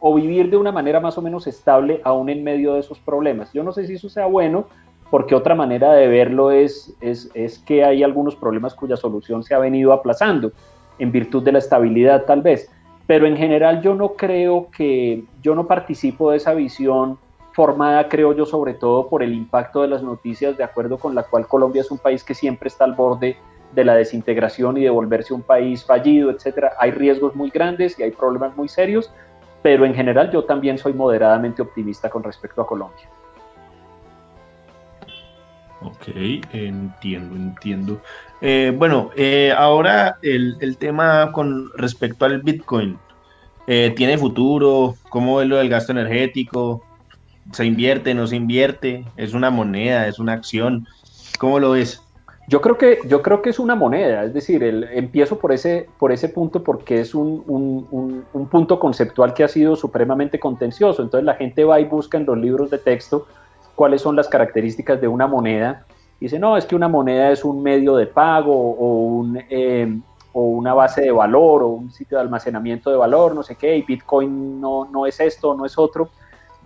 o, 0.00 0.14
vivir 0.14 0.50
de 0.50 0.56
una 0.56 0.72
manera 0.72 1.00
más 1.00 1.16
o 1.18 1.22
menos 1.22 1.46
estable 1.46 2.00
aún 2.04 2.28
en 2.28 2.42
medio 2.42 2.74
de 2.74 2.80
esos 2.80 2.98
problemas. 2.98 3.52
Yo 3.52 3.62
no 3.62 3.72
sé 3.72 3.86
si 3.86 3.94
eso 3.94 4.08
sea 4.08 4.26
bueno, 4.26 4.66
porque 5.12 5.34
otra 5.34 5.54
manera 5.54 5.92
de 5.92 6.08
verlo 6.08 6.50
es, 6.50 6.96
es, 7.02 7.30
es 7.34 7.58
que 7.58 7.84
hay 7.84 8.02
algunos 8.02 8.34
problemas 8.34 8.74
cuya 8.74 8.96
solución 8.96 9.42
se 9.42 9.54
ha 9.54 9.58
venido 9.58 9.92
aplazando 9.92 10.52
en 10.98 11.12
virtud 11.12 11.42
de 11.42 11.52
la 11.52 11.58
estabilidad 11.58 12.24
tal 12.24 12.40
vez. 12.40 12.70
Pero 13.06 13.26
en 13.26 13.36
general 13.36 13.82
yo 13.82 13.94
no 13.94 14.14
creo 14.14 14.68
que, 14.74 15.24
yo 15.42 15.54
no 15.54 15.66
participo 15.66 16.30
de 16.30 16.38
esa 16.38 16.54
visión 16.54 17.18
formada, 17.52 18.08
creo 18.08 18.32
yo, 18.32 18.46
sobre 18.46 18.72
todo 18.72 19.10
por 19.10 19.22
el 19.22 19.34
impacto 19.34 19.82
de 19.82 19.88
las 19.88 20.02
noticias, 20.02 20.56
de 20.56 20.64
acuerdo 20.64 20.96
con 20.96 21.14
la 21.14 21.24
cual 21.24 21.46
Colombia 21.46 21.82
es 21.82 21.90
un 21.90 21.98
país 21.98 22.24
que 22.24 22.32
siempre 22.32 22.68
está 22.68 22.84
al 22.84 22.94
borde 22.94 23.36
de 23.74 23.84
la 23.84 23.94
desintegración 23.94 24.78
y 24.78 24.84
de 24.84 24.88
volverse 24.88 25.34
un 25.34 25.42
país 25.42 25.84
fallido, 25.84 26.30
etcétera. 26.30 26.72
Hay 26.78 26.90
riesgos 26.90 27.36
muy 27.36 27.50
grandes 27.50 27.98
y 27.98 28.02
hay 28.02 28.12
problemas 28.12 28.56
muy 28.56 28.68
serios, 28.68 29.12
pero 29.60 29.84
en 29.84 29.94
general 29.94 30.30
yo 30.30 30.44
también 30.44 30.78
soy 30.78 30.94
moderadamente 30.94 31.60
optimista 31.60 32.08
con 32.08 32.22
respecto 32.22 32.62
a 32.62 32.66
Colombia. 32.66 33.10
Ok, 35.84 36.08
entiendo, 36.52 37.34
entiendo. 37.34 38.00
Eh, 38.40 38.72
bueno, 38.76 39.10
eh, 39.16 39.52
ahora 39.56 40.18
el, 40.22 40.76
tema 40.78 41.32
con 41.32 41.70
respecto 41.76 42.24
al 42.24 42.40
Bitcoin. 42.42 42.98
Eh, 43.66 43.92
¿Tiene 43.96 44.18
futuro? 44.18 44.96
¿Cómo 45.08 45.40
es 45.40 45.48
lo 45.48 45.56
del 45.56 45.68
gasto 45.68 45.92
energético? 45.92 46.84
¿Se 47.52 47.64
invierte, 47.64 48.14
no 48.14 48.26
se 48.26 48.36
invierte? 48.36 49.04
¿Es 49.16 49.34
una 49.34 49.50
moneda? 49.50 50.06
¿Es 50.06 50.18
una 50.18 50.34
acción? 50.34 50.86
¿Cómo 51.38 51.58
lo 51.58 51.72
ves? 51.72 52.02
Yo 52.48 52.60
creo 52.60 52.76
que, 52.76 52.98
yo 53.06 53.22
creo 53.22 53.40
que 53.40 53.50
es 53.50 53.58
una 53.58 53.76
moneda, 53.76 54.24
es 54.24 54.34
decir, 54.34 54.64
el, 54.64 54.84
empiezo 54.92 55.38
por 55.38 55.52
ese, 55.52 55.88
por 55.98 56.10
ese 56.10 56.28
punto 56.28 56.62
porque 56.62 57.00
es 57.00 57.14
un, 57.14 57.44
un, 57.46 58.46
punto 58.48 58.78
conceptual 58.80 59.32
que 59.32 59.44
ha 59.44 59.48
sido 59.48 59.76
supremamente 59.76 60.38
contencioso. 60.38 61.02
Entonces 61.02 61.24
la 61.24 61.34
gente 61.34 61.64
va 61.64 61.80
y 61.80 61.84
busca 61.84 62.18
en 62.18 62.26
los 62.26 62.36
libros 62.36 62.68
de 62.70 62.78
texto 62.78 63.26
cuáles 63.74 64.02
son 64.02 64.16
las 64.16 64.28
características 64.28 65.00
de 65.00 65.08
una 65.08 65.26
moneda. 65.26 65.86
Dice, 66.20 66.38
no, 66.38 66.56
es 66.56 66.66
que 66.66 66.76
una 66.76 66.88
moneda 66.88 67.30
es 67.30 67.44
un 67.44 67.62
medio 67.62 67.96
de 67.96 68.06
pago 68.06 68.52
o, 68.54 69.06
un, 69.06 69.42
eh, 69.50 69.98
una 70.32 70.72
base 70.74 71.02
de 71.02 71.10
valor 71.10 71.62
o 71.62 71.68
un 71.68 71.90
sitio 71.90 72.16
de 72.16 72.22
almacenamiento 72.22 72.90
de 72.90 72.96
valor, 72.96 73.34
no 73.34 73.42
sé 73.42 73.56
qué, 73.56 73.76
y 73.76 73.82
Bitcoin 73.82 74.60
no, 74.60 74.84
no 74.84 75.06
es 75.06 75.20
esto, 75.20 75.54
no 75.54 75.66
es 75.66 75.76
otro. 75.78 76.10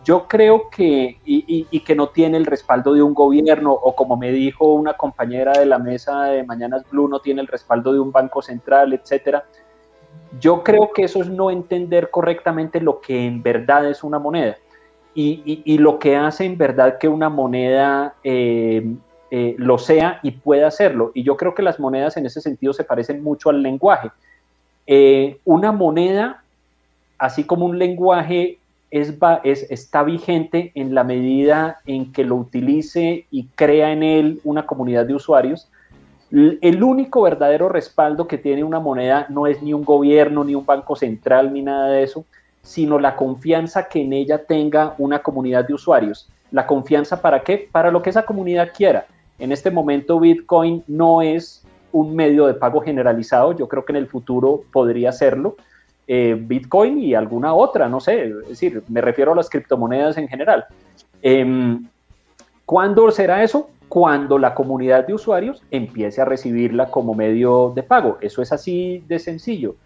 Yo 0.05 0.29
creo 0.29 0.71
que, 0.71 1.19
y, 1.25 1.81
que 1.81 1.97
no 1.97 2.11
tiene 2.11 2.37
el 2.37 2.47
respaldo 2.47 2.95
de 2.95 3.03
un 3.03 3.13
gobierno, 3.13 3.73
o 3.73 3.97
como 3.97 4.17
me 4.17 4.31
dijo 4.31 4.73
una 4.73 4.93
compañera 4.93 5.53
de 5.59 5.67
la 5.67 5.81
mesa 5.81 6.27
de 6.27 6.45
Mañanas 6.45 6.85
Blue, 6.89 7.09
no 7.09 7.19
tiene 7.19 7.41
el 7.41 7.49
respaldo 7.49 7.93
de 7.93 7.99
un 7.99 8.13
banco 8.13 8.41
central, 8.41 8.93
etcétera. 8.93 9.47
Yo 10.39 10.63
creo 10.63 10.91
que 10.95 11.03
eso 11.05 11.23
es 11.23 11.29
no 11.29 11.51
entender 11.51 12.11
correctamente 12.11 12.81
lo 12.81 13.01
que 13.01 13.27
en 13.27 13.43
verdad 13.43 13.85
es 13.89 14.05
una 14.05 14.21
moneda. 14.21 14.57
Y, 15.19 15.79
lo 15.79 15.99
que 15.99 16.15
hace 16.15 16.45
en 16.45 16.59
verdad 16.59 16.99
que 16.99 17.09
una 17.09 17.31
moneda 17.31 18.17
eh, 18.23 18.87
eh, 19.31 19.55
lo 19.57 19.79
sea 19.79 20.21
y 20.23 20.33
pueda 20.33 20.69
hacerlo. 20.69 21.11
Y 21.15 21.23
yo 21.23 21.39
creo 21.39 21.55
que 21.55 21.63
las 21.63 21.81
monedas 21.81 22.19
en 22.19 22.27
ese 22.27 22.43
sentido 22.43 22.75
se 22.75 22.85
parecen 22.85 23.23
mucho 23.23 23.49
al 23.49 23.63
lenguaje. 23.63 24.11
Eh, 24.87 25.39
una 25.47 25.73
moneda, 25.73 26.43
así 27.17 27.45
como 27.45 27.65
un 27.65 27.79
lenguaje, 27.79 28.59
es, 28.91 29.17
está 29.45 30.03
vigente 30.03 30.71
en 30.75 30.95
la 30.95 31.03
medida 31.03 31.79
en 31.87 32.13
que 32.13 32.23
lo 32.23 32.37
utilice 32.37 33.27
y 33.31 33.47
crea 33.55 33.93
en 33.93 34.03
él 34.03 34.41
una 34.45 34.67
comunidad 34.67 35.07
de 35.07 35.15
usuarios. 35.15 35.69
El 36.31 36.83
único 36.83 37.23
verdadero 37.23 37.69
respaldo 37.69 38.29
que 38.29 38.37
tiene 38.37 38.65
una 38.65 38.81
moneda 38.81 39.27
no 39.31 39.47
es 39.47 39.63
ni 39.63 39.73
un 39.73 39.85
gobierno, 39.85 40.45
ni 40.45 40.55
un 40.55 40.67
banco 40.67 40.95
central, 40.95 41.55
ni 41.55 41.63
nada 41.63 41.89
de 41.89 42.03
eso, 42.03 42.27
sino 42.67 42.99
la 42.99 43.15
confianza 43.15 43.89
que 43.89 44.03
en 44.03 44.13
ella 44.13 44.45
tenga 44.45 44.97
una 44.99 45.21
comunidad 45.21 45.65
de 45.65 45.75
usuarios. 45.75 46.29
¿La 46.51 46.67
confianza 46.67 47.23
para 47.23 47.41
qué? 47.41 47.69
Para 47.71 47.93
lo 47.93 48.03
que 48.03 48.11
esa 48.11 48.27
comunidad 48.27 48.73
quiera. 48.77 49.07
En 49.39 49.53
este 49.53 49.71
momento 49.71 50.19
Bitcoin 50.19 50.83
no 50.89 51.23
es 51.23 51.65
un 51.93 52.17
medio 52.17 52.47
de 52.47 52.55
pago 52.55 52.81
generalizado, 52.81 53.57
yo 53.57 53.69
creo 53.69 53.85
que 53.85 53.93
en 53.93 53.99
el 53.99 54.09
futuro 54.09 54.63
podría 54.73 55.13
serlo, 55.13 55.55
eh, 56.09 56.37
Bitcoin 56.39 56.99
y 56.99 57.15
alguna 57.15 57.55
otra, 57.55 57.89
no 57.89 58.01
sé, 58.01 58.31
es 58.31 58.49
decir, 58.49 58.83
me 58.89 59.01
refiero 59.01 59.33
a 59.33 59.37
las 59.37 59.49
criptomonedas 59.49 60.19
en 60.19 60.27
general. 60.27 60.67
Em, 61.23 61.87
¿Cuándo 62.65 63.09
será 63.13 63.45
eso? 63.45 63.71
Cuando 63.89 64.41
la 64.41 64.55
comunidad 64.55 65.07
de 65.07 65.15
usuarios 65.15 65.63
empiece 65.71 66.21
a 66.21 66.25
recibirla 66.25 66.91
como 66.91 67.15
medio 67.15 67.73
de 67.77 67.85
pago. 67.85 68.19
Eso 68.21 68.43
es 68.43 68.53
así 68.53 69.05
de 69.07 69.21
sencillo. 69.21 69.77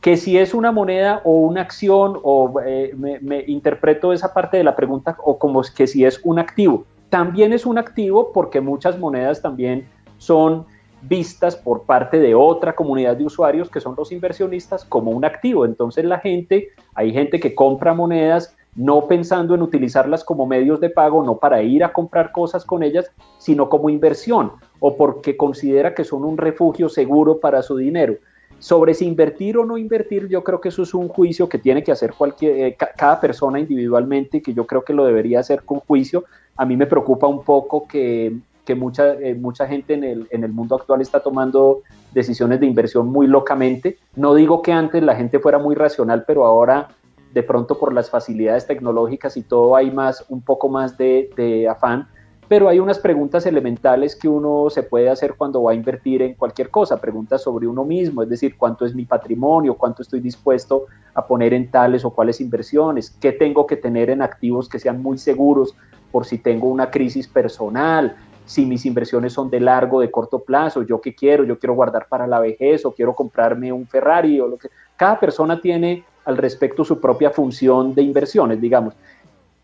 Que 0.00 0.16
si 0.16 0.38
es 0.38 0.54
una 0.54 0.72
moneda 0.72 1.20
o 1.24 1.32
una 1.32 1.60
acción, 1.60 2.18
o 2.22 2.60
eh, 2.64 2.94
me, 2.96 3.44
interpreto 3.46 4.12
esa 4.12 4.32
parte 4.32 4.56
de 4.56 4.64
la 4.64 4.74
pregunta, 4.74 5.16
o 5.24 5.38
como 5.38 5.62
que 5.62 5.86
si 5.86 6.04
es 6.04 6.20
un 6.24 6.38
activo. 6.38 6.84
También 7.10 7.52
es 7.52 7.66
un 7.66 7.76
activo 7.76 8.32
porque 8.32 8.60
muchas 8.60 8.98
monedas 8.98 9.42
también 9.42 9.86
son 10.18 10.64
vistas 11.02 11.56
por 11.56 11.82
parte 11.82 12.18
de 12.18 12.34
otra 12.34 12.74
comunidad 12.74 13.16
de 13.16 13.24
usuarios 13.24 13.70
que 13.70 13.80
son 13.80 13.94
los 13.96 14.12
inversionistas 14.12 14.84
como 14.84 15.10
un 15.10 15.24
activo. 15.24 15.64
Entonces 15.64 16.04
la 16.04 16.18
gente, 16.18 16.68
hay 16.94 17.12
gente 17.12 17.40
que 17.40 17.54
compra 17.54 17.94
monedas 17.94 18.56
no 18.76 19.06
pensando 19.08 19.54
en 19.54 19.62
utilizarlas 19.62 20.24
como 20.24 20.46
medios 20.46 20.80
de 20.80 20.90
pago, 20.90 21.24
no 21.24 21.38
para 21.38 21.62
ir 21.62 21.82
a 21.82 21.92
comprar 21.92 22.30
cosas 22.32 22.64
con 22.64 22.82
ellas, 22.82 23.10
sino 23.38 23.68
como 23.68 23.90
inversión 23.90 24.52
o 24.78 24.96
porque 24.96 25.36
considera 25.36 25.94
que 25.94 26.04
son 26.04 26.24
un 26.24 26.38
refugio 26.38 26.88
seguro 26.88 27.40
para 27.40 27.62
su 27.62 27.76
dinero. 27.76 28.16
Sobre 28.60 28.94
si 28.94 29.06
invertir 29.06 29.58
o 29.58 29.64
no 29.64 29.76
invertir, 29.76 30.28
yo 30.28 30.44
creo 30.44 30.60
que 30.60 30.68
eso 30.68 30.82
es 30.82 30.94
un 30.94 31.08
juicio 31.08 31.48
que 31.48 31.58
tiene 31.58 31.82
que 31.82 31.90
hacer 31.90 32.14
cualquier, 32.14 32.56
eh, 32.56 32.76
cada 32.96 33.20
persona 33.20 33.58
individualmente 33.58 34.36
y 34.36 34.40
que 34.40 34.54
yo 34.54 34.66
creo 34.66 34.84
que 34.84 34.92
lo 34.92 35.04
debería 35.04 35.40
hacer 35.40 35.62
con 35.64 35.80
juicio. 35.80 36.24
A 36.56 36.64
mí 36.64 36.76
me 36.76 36.86
preocupa 36.86 37.26
un 37.26 37.42
poco 37.42 37.88
que 37.88 38.32
que 38.70 38.76
mucha, 38.76 39.14
eh, 39.14 39.34
mucha 39.34 39.66
gente 39.66 39.94
en 39.94 40.04
el, 40.04 40.28
en 40.30 40.44
el 40.44 40.52
mundo 40.52 40.76
actual 40.76 41.00
está 41.00 41.20
tomando 41.20 41.82
decisiones 42.12 42.60
de 42.60 42.66
inversión 42.66 43.08
muy 43.08 43.26
locamente. 43.26 43.98
No 44.14 44.32
digo 44.32 44.62
que 44.62 44.72
antes 44.72 45.02
la 45.02 45.16
gente 45.16 45.40
fuera 45.40 45.58
muy 45.58 45.74
racional, 45.74 46.22
pero 46.24 46.44
ahora 46.44 46.88
de 47.34 47.42
pronto 47.42 47.78
por 47.78 47.92
las 47.92 48.10
facilidades 48.10 48.68
tecnológicas 48.68 49.36
y 49.36 49.42
todo 49.42 49.74
hay 49.74 49.90
más, 49.90 50.24
un 50.28 50.42
poco 50.42 50.68
más 50.68 50.96
de, 50.96 51.30
de 51.36 51.68
afán 51.68 52.06
pero 52.50 52.68
hay 52.68 52.80
unas 52.80 52.98
preguntas 52.98 53.46
elementales 53.46 54.16
que 54.16 54.26
uno 54.26 54.70
se 54.70 54.82
puede 54.82 55.08
hacer 55.08 55.34
cuando 55.36 55.62
va 55.62 55.70
a 55.70 55.74
invertir 55.76 56.20
en 56.20 56.34
cualquier 56.34 56.68
cosa, 56.68 57.00
preguntas 57.00 57.44
sobre 57.44 57.68
uno 57.68 57.84
mismo, 57.84 58.24
es 58.24 58.28
decir, 58.28 58.56
cuánto 58.56 58.84
es 58.84 58.92
mi 58.92 59.04
patrimonio, 59.04 59.74
cuánto 59.74 60.02
estoy 60.02 60.18
dispuesto 60.18 60.86
a 61.14 61.24
poner 61.24 61.54
en 61.54 61.70
tales 61.70 62.04
o 62.04 62.10
cuáles 62.10 62.40
inversiones, 62.40 63.16
qué 63.20 63.30
tengo 63.30 63.68
que 63.68 63.76
tener 63.76 64.10
en 64.10 64.20
activos 64.20 64.68
que 64.68 64.80
sean 64.80 65.00
muy 65.00 65.16
seguros 65.16 65.76
por 66.10 66.26
si 66.26 66.38
tengo 66.38 66.66
una 66.66 66.90
crisis 66.90 67.28
personal, 67.28 68.16
si 68.46 68.66
mis 68.66 68.84
inversiones 68.84 69.32
son 69.32 69.48
de 69.48 69.60
largo, 69.60 70.00
de 70.00 70.10
corto 70.10 70.40
plazo, 70.40 70.82
yo 70.82 71.00
qué 71.00 71.14
quiero, 71.14 71.44
yo 71.44 71.56
quiero 71.56 71.74
guardar 71.74 72.08
para 72.08 72.26
la 72.26 72.40
vejez 72.40 72.84
o 72.84 72.90
quiero 72.90 73.14
comprarme 73.14 73.72
un 73.72 73.86
Ferrari 73.86 74.40
o 74.40 74.48
lo 74.48 74.58
que 74.58 74.70
cada 74.96 75.20
persona 75.20 75.60
tiene 75.60 76.02
al 76.24 76.36
respecto 76.36 76.84
su 76.84 77.00
propia 77.00 77.30
función 77.30 77.94
de 77.94 78.02
inversiones, 78.02 78.60
digamos. 78.60 78.94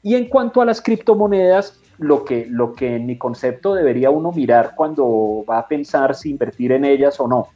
Y 0.03 0.15
en 0.15 0.29
cuanto 0.29 0.61
a 0.61 0.65
las 0.65 0.81
criptomonedas, 0.81 1.81
lo 1.99 2.25
que, 2.25 2.47
lo 2.49 2.75
que 2.75 2.97
en 2.97 3.07
mi 3.07 3.17
concepto 3.17 3.75
debería 3.75 4.11
uno 4.11 4.33
mirar 4.33 4.73
cuando 4.75 5.45
va 5.49 5.59
a 5.59 5.69
pensar 5.69 6.15
si 6.15 6.31
invertir 6.31 6.73
en 6.73 6.85
ellas 6.85 7.19
o 7.21 7.27
no, 7.27 7.49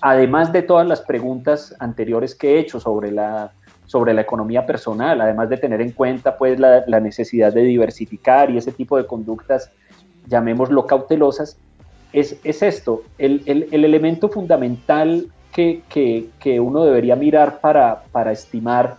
además 0.00 0.52
de 0.52 0.62
todas 0.62 0.86
las 0.86 1.00
preguntas 1.00 1.74
anteriores 1.78 2.34
que 2.34 2.54
he 2.54 2.58
hecho 2.60 2.80
sobre 2.80 3.10
la, 3.10 3.52
sobre 3.86 4.14
la 4.14 4.20
economía 4.20 4.66
personal, 4.66 5.20
además 5.20 5.48
de 5.48 5.56
tener 5.56 5.80
en 5.80 5.90
cuenta 5.90 6.36
pues 6.36 6.58
la, 6.60 6.84
la 6.86 7.00
necesidad 7.00 7.52
de 7.52 7.62
diversificar 7.62 8.50
y 8.50 8.58
ese 8.58 8.72
tipo 8.72 8.96
de 8.96 9.06
conductas 9.06 9.70
llamémoslo 10.26 10.86
cautelosas, 10.86 11.58
es, 12.12 12.38
es 12.44 12.62
esto, 12.62 13.02
el, 13.18 13.42
el, 13.46 13.68
el, 13.70 13.84
elemento 13.84 14.28
fundamental 14.28 15.26
que, 15.52 15.82
que, 15.88 16.28
que, 16.38 16.58
uno 16.58 16.84
debería 16.84 17.16
mirar 17.16 17.60
para, 17.60 18.04
para 18.10 18.32
estimar 18.32 18.96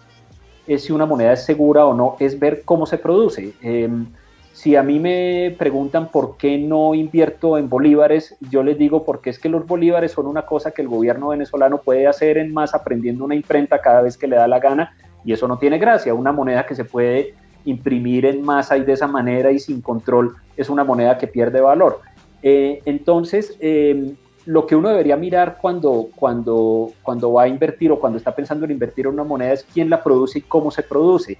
es 0.68 0.84
si 0.84 0.94
una 0.94 1.06
moneda 1.06 1.34
es 1.34 1.44
segura 1.46 1.86
o 1.86 1.94
no, 1.94 2.16
es 2.20 2.40
ver 2.40 2.64
cómo 2.64 2.86
se 2.86 2.98
produce. 2.98 3.54
Em, 3.62 4.06
si 4.54 4.76
a 4.76 4.84
mí 4.84 5.00
me 5.00 5.56
preguntan 5.58 6.10
por 6.10 6.38
qué 6.38 6.58
no 6.58 6.94
invierto 6.94 7.58
en 7.58 7.70
bolívares, 7.70 8.36
yo 8.50 8.64
les 8.64 8.78
digo 8.78 9.04
porque 9.06 9.30
es 9.30 9.40
que 9.40 9.50
los 9.50 9.66
bolívares 9.66 10.12
son 10.12 10.28
una 10.28 10.44
cosa 10.44 10.72
que 10.72 10.82
el 10.82 10.88
gobierno 10.88 11.30
venezolano 11.30 11.80
puede 11.80 12.06
hacer 12.08 12.38
en 12.38 12.54
más 12.54 12.76
aprendiendo 12.76 13.26
una 13.26 13.36
imprenta 13.36 13.80
cada 13.80 14.02
vez 14.02 14.18
que 14.18 14.28
le 14.28 14.36
da 14.36 14.48
la 14.48 14.60
gana 14.60 14.94
y 15.24 15.34
eso 15.34 15.48
no 15.48 15.58
tiene 15.58 15.78
gracia. 15.78 16.14
Una 16.14 16.32
moneda 16.32 16.66
que 16.66 16.76
se 16.76 16.86
puede 16.86 17.34
imprimir 17.66 18.26
en 18.26 18.42
masa 18.42 18.78
y 18.78 18.84
de 18.84 18.94
esa 18.94 19.08
manera 19.08 19.52
y 19.52 19.60
sin 19.60 19.82
control 19.82 20.36
es 20.58 20.70
una 20.70 20.84
moneda 20.84 21.18
que 21.18 21.28
pierde 21.28 21.62
valor. 21.62 22.02
Eh, 22.44 22.82
entonces, 22.86 23.56
em, 23.60 24.16
lo 24.46 24.66
que 24.66 24.76
uno 24.76 24.90
debería 24.90 25.16
mirar 25.18 25.58
cuando, 25.62 26.08
cuando, 26.16 26.92
cuando 27.02 27.34
va 27.34 27.44
a 27.44 27.48
invertir 27.48 27.92
o 27.92 28.00
cuando 28.00 28.18
está 28.18 28.34
pensando 28.36 28.66
en 28.66 28.72
invertir 28.72 29.06
en 29.06 29.14
una 29.14 29.24
moneda 29.24 29.54
es 29.54 29.64
quién 29.64 29.90
la 29.90 30.04
produce 30.04 30.40
y 30.40 30.42
cómo 30.42 30.72
se 30.72 30.84
produce. 30.84 31.38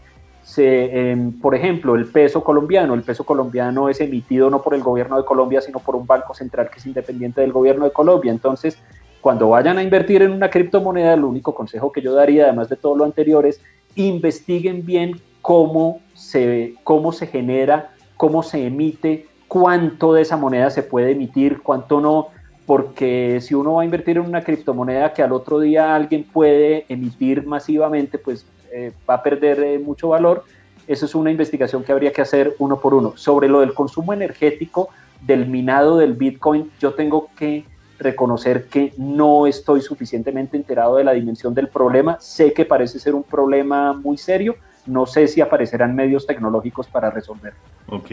Em, 0.58 1.40
por 1.40 1.56
ejemplo, 1.56 1.96
el 1.96 2.08
peso 2.08 2.44
colombiano. 2.44 2.94
El 2.94 3.04
peso 3.04 3.24
colombiano 3.24 3.90
es 3.90 4.02
emitido 4.02 4.50
no 4.50 4.62
por 4.62 4.74
el 4.74 4.82
gobierno 4.82 5.18
de 5.18 5.26
Colombia, 5.26 5.62
sino 5.62 5.80
por 5.80 5.96
un 5.96 6.06
banco 6.06 6.34
central 6.34 6.70
que 6.70 6.80
es 6.80 6.86
independiente 6.86 7.42
del 7.42 7.52
gobierno 7.52 7.86
de 7.86 7.92
Colombia. 7.92 8.32
Entonces, 8.32 8.78
cuando 9.22 9.50
vayan 9.50 9.78
a 9.78 9.84
invertir 9.84 10.24
en 10.24 10.32
una 10.32 10.50
criptomoneda, 10.50 11.14
el 11.14 11.24
único 11.24 11.54
consejo 11.54 11.92
que 11.92 12.02
yo 12.02 12.14
daría, 12.14 12.46
además 12.46 12.70
de 12.70 12.76
todo 12.76 12.96
lo 12.96 13.06
anterior, 13.06 13.46
es 13.46 13.62
investiguen 13.96 14.86
bien 14.86 15.22
cómo 15.42 16.00
se, 16.14 16.76
cómo 16.84 17.12
se 17.12 17.28
genera, 17.28 17.92
cómo 18.18 18.42
se 18.42 18.66
emite, 18.66 19.28
cuánto 19.48 20.14
de 20.14 20.22
esa 20.22 20.38
moneda 20.38 20.70
se 20.70 20.84
puede 20.84 21.12
emitir, 21.12 21.62
cuánto 21.62 22.02
no, 22.02 22.30
porque 22.72 23.40
si 23.42 23.54
uno 23.54 23.74
va 23.74 23.82
a 23.82 23.84
invertir 23.84 24.16
en 24.16 24.24
una 24.24 24.46
criptomoneda 24.46 25.12
que 25.12 25.22
al 25.22 25.34
otro 25.34 25.60
día 25.60 25.94
alguien 25.94 26.24
puede 26.24 26.86
emitir 26.88 27.46
masivamente, 27.46 28.18
pues 28.18 28.46
eh, 28.72 28.94
va 29.10 29.16
a 29.16 29.24
perder 29.24 29.60
eh, 29.60 29.78
mucho 29.78 30.08
valor. 30.08 30.46
Eso 30.88 31.06
es 31.06 31.14
una 31.14 31.30
investigación 31.30 31.84
que 31.84 31.92
habría 31.92 32.14
que 32.14 32.22
hacer 32.22 32.56
uno 32.60 32.80
por 32.80 32.94
uno. 32.94 33.12
Sobre 33.18 33.50
lo 33.50 33.60
del 33.60 33.74
consumo 33.74 34.14
energético 34.14 34.88
del 35.20 35.48
minado 35.48 35.98
del 35.98 36.14
Bitcoin, 36.14 36.72
yo 36.80 36.94
tengo 36.94 37.28
que 37.36 37.66
reconocer 38.00 38.68
que 38.68 38.94
no 38.98 39.48
estoy 39.48 39.82
suficientemente 39.82 40.56
enterado 40.56 40.96
de 40.96 41.04
la 41.04 41.12
dimensión 41.12 41.54
del 41.54 41.68
problema. 41.68 42.22
Sé 42.22 42.54
que 42.54 42.64
parece 42.64 43.00
ser 43.00 43.16
un 43.16 43.24
problema 43.24 43.92
muy 43.92 44.18
serio. 44.18 44.56
No 44.86 45.06
sé 45.06 45.28
si 45.28 45.42
aparecerán 45.42 45.94
medios 45.94 46.26
tecnológicos 46.26 46.88
para 46.88 47.12
resolverlo. 47.12 47.60
Ok, 47.88 48.12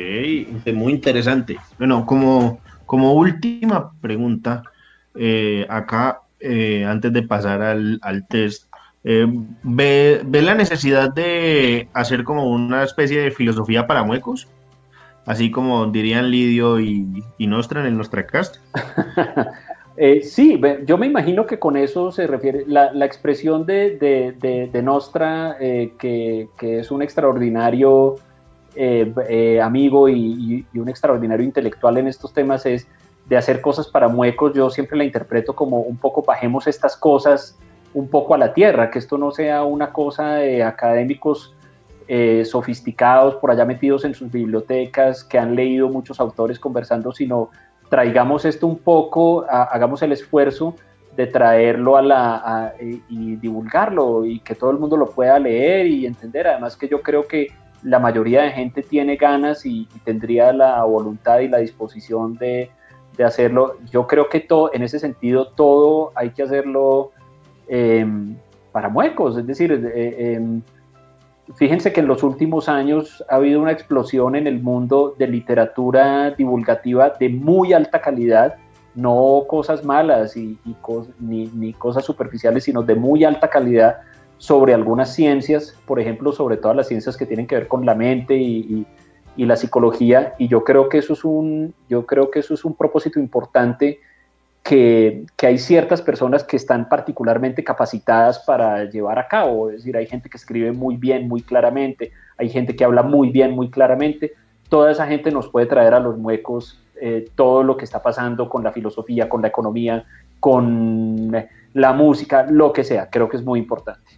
muy 0.74 0.94
interesante. 0.94 1.56
Bueno, 1.78 2.04
como, 2.04 2.58
como 2.88 3.12
última 3.12 3.92
pregunta, 4.00 4.62
eh, 5.14 5.66
acá, 5.68 6.22
eh, 6.40 6.86
antes 6.86 7.12
de 7.12 7.22
pasar 7.22 7.60
al, 7.60 8.26
test, 8.30 8.64
eh, 9.04 9.26
¿ve, 9.62 10.22
la 10.32 10.54
necesidad 10.54 11.12
de 11.12 11.90
hacer 11.92 12.24
como 12.24 12.50
una 12.50 12.82
especie 12.82 13.20
de 13.20 13.30
filosofía 13.30 13.86
para 13.86 14.04
muecos? 14.04 14.48
Así 15.26 15.50
como 15.50 15.86
dirían 15.88 16.30
Lidio 16.30 16.80
y, 16.80 17.22
y 17.36 17.46
Nostra 17.46 17.82
en 17.82 17.88
el 17.88 17.98
Nostracast. 17.98 18.56
Eh, 20.00 20.22
sí, 20.22 20.60
yo 20.86 20.96
me 20.96 21.08
imagino 21.08 21.44
que 21.44 21.58
con 21.58 21.76
eso 21.76 22.12
se 22.12 22.28
refiere 22.28 22.62
la, 22.68 23.04
expresión 23.04 23.66
de, 23.66 24.80
Nostra, 24.80 25.56
eh, 25.58 25.94
que, 25.98 26.48
es 26.60 26.92
un 26.92 27.02
extraordinario 27.02 28.14
eh, 28.78 29.60
amigo 29.60 30.08
y, 30.08 30.66
un 30.74 30.88
extraordinario 30.88 31.44
intelectual 31.44 31.98
en 31.98 32.06
estos 32.06 32.32
temas, 32.32 32.64
es 32.66 32.86
de 33.26 33.36
hacer 33.36 33.60
cosas 33.60 33.88
para 33.88 34.08
muecos. 34.08 34.52
Yo 34.54 34.70
siempre 34.70 34.96
la 34.96 35.04
interpreto 35.04 35.54
como 35.54 35.80
un 35.80 35.96
poco 35.96 36.22
bajemos 36.22 36.66
estas 36.66 36.96
cosas 36.96 37.58
un 37.94 38.08
poco 38.08 38.34
a 38.34 38.38
la 38.38 38.54
tierra, 38.54 38.90
que 38.90 38.98
esto 38.98 39.18
no 39.18 39.30
sea 39.30 39.64
una 39.64 39.92
cosa 39.92 40.34
de 40.34 40.62
académicos 40.62 41.54
sofisticados 42.44 43.34
por 43.34 43.50
allá 43.50 43.66
metidos 43.66 44.02
en 44.06 44.14
sus 44.14 44.30
bibliotecas, 44.30 45.24
que 45.24 45.38
han 45.38 45.54
leído 45.54 45.90
muchos 45.90 46.20
autores 46.20 46.58
conversando, 46.58 47.12
sino 47.12 47.50
traigamos 47.90 48.44
esto 48.44 48.66
un 48.66 48.78
poco, 48.78 49.44
hagamos 49.48 50.00
el 50.02 50.12
esfuerzo 50.12 50.74
de 51.16 51.26
traerlo 51.26 51.96
a 51.96 52.02
la 52.02 52.74
y, 53.08 53.36
divulgarlo 53.36 54.24
y 54.24 54.38
que 54.38 54.54
todo 54.54 54.70
el 54.70 54.78
mundo 54.78 54.96
lo 54.96 55.10
pueda 55.10 55.38
leer 55.38 55.86
y 55.86 56.06
entender. 56.06 56.46
Además 56.46 56.76
que 56.76 56.88
yo 56.88 57.02
creo 57.02 57.26
que 57.26 57.48
la 57.82 57.98
mayoría 57.98 58.42
de 58.42 58.50
gente 58.50 58.82
tiene 58.82 59.16
ganas 59.16 59.64
y, 59.64 59.88
tendría 60.04 60.52
la 60.52 60.82
voluntad 60.84 61.40
y 61.40 61.48
la 61.48 61.58
disposición 61.58 62.34
de, 62.34 62.70
hacerlo. 63.24 63.78
Yo 63.90 64.06
creo 64.06 64.28
que 64.28 64.38
todo, 64.38 64.70
en 64.72 64.82
ese 64.82 65.00
sentido, 65.00 65.48
todo 65.48 66.12
hay 66.14 66.30
que 66.30 66.44
hacerlo 66.44 67.10
em, 67.66 68.36
para 68.70 68.88
muecos, 68.88 69.36
es 69.36 69.44
decir, 69.44 69.72
eh, 69.72 70.34
em, 70.34 70.62
fíjense 71.56 71.92
que 71.92 71.98
en 71.98 72.06
los 72.06 72.22
últimos 72.22 72.68
años 72.68 73.24
ha 73.28 73.36
habido 73.36 73.60
una 73.60 73.72
explosión 73.72 74.36
en 74.36 74.46
el 74.46 74.62
mundo 74.62 75.16
de 75.18 75.26
literatura 75.26 76.30
divulgativa 76.30 77.12
de 77.18 77.28
muy 77.28 77.72
alta 77.72 78.00
calidad, 78.00 78.56
no 78.94 79.44
cosas 79.48 79.84
malas 79.84 80.36
y, 80.36 80.58
ni, 81.18 81.72
cosas 81.72 82.04
superficiales, 82.04 82.64
sino 82.64 82.82
de 82.82 82.94
muy 82.94 83.24
alta 83.24 83.48
calidad 83.48 83.98
sobre 84.38 84.72
algunas 84.72 85.12
ciencias, 85.14 85.76
por 85.84 86.00
ejemplo, 86.00 86.32
sobre 86.32 86.56
todas 86.56 86.76
las 86.76 86.88
ciencias 86.88 87.16
que 87.16 87.26
tienen 87.26 87.46
que 87.46 87.56
ver 87.56 87.68
con 87.68 87.84
la 87.84 87.94
mente 87.94 88.36
y, 88.36 88.86
la 89.36 89.56
psicología. 89.56 90.34
Y 90.38 90.48
yo 90.48 90.64
creo 90.64 90.88
que 90.88 90.98
eso 90.98 91.12
es 91.12 91.24
un, 91.24 91.72
yo 91.88 92.06
creo 92.06 92.28
que 92.30 92.40
eso 92.40 92.54
es 92.54 92.64
un 92.64 92.74
propósito 92.74 93.20
importante 93.20 94.00
que, 94.64 95.26
hay 95.42 95.58
ciertas 95.58 96.02
personas 96.02 96.42
que 96.42 96.56
están 96.56 96.88
particularmente 96.88 97.62
capacitadas 97.62 98.40
para 98.40 98.84
llevar 98.84 99.18
a 99.18 99.28
cabo. 99.28 99.70
Es 99.70 99.76
decir, 99.76 99.96
hay 99.96 100.06
gente 100.06 100.28
que 100.28 100.36
escribe 100.36 100.72
muy 100.72 100.96
bien, 100.96 101.28
muy 101.28 101.42
claramente, 101.42 102.10
hay 102.36 102.48
gente 102.48 102.74
que 102.74 102.84
habla 102.84 103.02
muy 103.02 103.30
bien, 103.30 103.52
muy 103.52 103.70
claramente. 103.70 104.32
Toda 104.68 104.90
esa 104.90 105.06
gente 105.06 105.30
nos 105.30 105.48
puede 105.48 105.66
traer 105.66 105.94
a 105.94 106.00
los 106.00 106.18
muecos 106.18 106.82
eh, 107.00 107.30
todo 107.36 107.62
lo 107.62 107.76
que 107.76 107.84
está 107.84 108.02
pasando 108.02 108.48
con 108.48 108.64
la 108.64 108.72
filosofía, 108.72 109.28
con 109.28 109.40
la 109.40 109.48
economía, 109.48 110.04
con 110.40 111.32
la 111.74 111.92
música, 111.92 112.44
lo 112.50 112.72
que 112.72 112.82
sea. 112.82 113.08
Creo 113.08 113.28
que 113.28 113.36
es 113.36 113.44
muy 113.44 113.60
importante. 113.60 114.17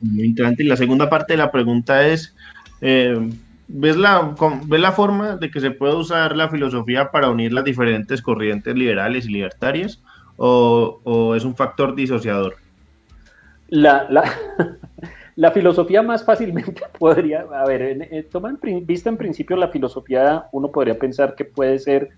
Muy 0.00 0.24
interesante. 0.24 0.62
Y 0.62 0.66
la 0.66 0.76
segunda 0.76 1.08
parte 1.08 1.32
de 1.34 1.38
la 1.38 1.50
pregunta 1.50 2.06
es, 2.06 2.34
eh, 2.80 3.18
¿Ves 3.66 3.96
la, 3.96 4.34
¿Ves 4.66 4.80
la 4.80 4.92
forma 4.92 5.36
de 5.36 5.50
que 5.50 5.60
se 5.60 5.70
puede 5.70 5.94
usar 5.94 6.36
la 6.36 6.48
filosofía 6.48 7.10
para 7.10 7.30
unir 7.30 7.52
las 7.52 7.64
diferentes 7.64 8.20
corrientes 8.20 8.74
liberales 8.74 9.26
y 9.26 9.32
libertarias? 9.32 10.02
¿O, 10.36 11.34
es 11.34 11.44
un 11.44 11.54
factor 11.54 11.94
disociador? 11.94 12.56
La, 13.68 14.06
la, 15.36 15.50
filosofía 15.52 16.02
más 16.02 16.24
fácilmente 16.24 16.82
podría, 16.98 17.46
a 17.52 17.66
ver, 17.66 17.82
en, 17.82 18.28
toma 18.28 18.54
en, 18.62 18.86
vista 18.86 19.08
en 19.08 19.16
principio 19.16 19.56
la 19.56 19.68
filosofía, 19.68 20.44
uno 20.52 20.70
podría 20.70 20.98
pensar 20.98 21.34
que 21.34 21.44
puede 21.46 21.78
ser, 21.78 22.10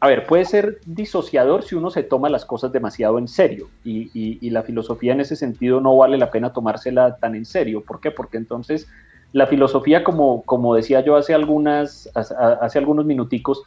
a 0.00 0.08
ver, 0.08 0.26
puede 0.26 0.44
ser 0.44 0.80
disociador 0.84 1.62
si 1.62 1.74
uno 1.74 1.90
se 1.90 2.02
toma 2.02 2.28
las 2.28 2.44
cosas 2.44 2.72
demasiado 2.72 3.18
en 3.18 3.26
serio. 3.26 3.68
Y, 3.84 4.50
la 4.50 4.62
filosofía 4.62 5.12
en 5.12 5.20
ese 5.20 5.34
sentido 5.34 5.80
no 5.80 5.96
vale 5.96 6.18
la 6.18 6.30
pena 6.30 6.52
tomársela 6.52 7.16
tan 7.16 7.34
en 7.34 7.44
serio. 7.44 7.82
¿Por 7.82 8.00
qué? 8.00 8.10
Porque 8.10 8.36
entonces 8.36 8.86
la 9.32 9.46
filosofía, 9.46 10.04
como, 10.04 10.42
como 10.42 10.74
decía 10.74 11.00
yo 11.00 11.16
hace, 11.16 11.34
algunas, 11.34 12.10
hace 12.14 12.78
algunos 12.78 13.06
minuticos, 13.06 13.62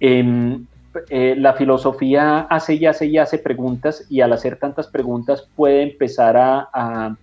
em, 0.00 0.66
eh, 1.10 1.34
la 1.36 1.52
filosofía 1.52 2.40
hace 2.40 2.74
y 2.74 2.86
hace 2.86 3.06
y 3.06 3.18
hace 3.18 3.38
preguntas 3.38 4.06
y 4.08 4.20
al 4.20 4.32
hacer 4.32 4.56
tantas 4.56 4.86
preguntas 4.86 5.46
puede 5.54 5.82
empezar 5.82 6.36
a, 6.36 7.16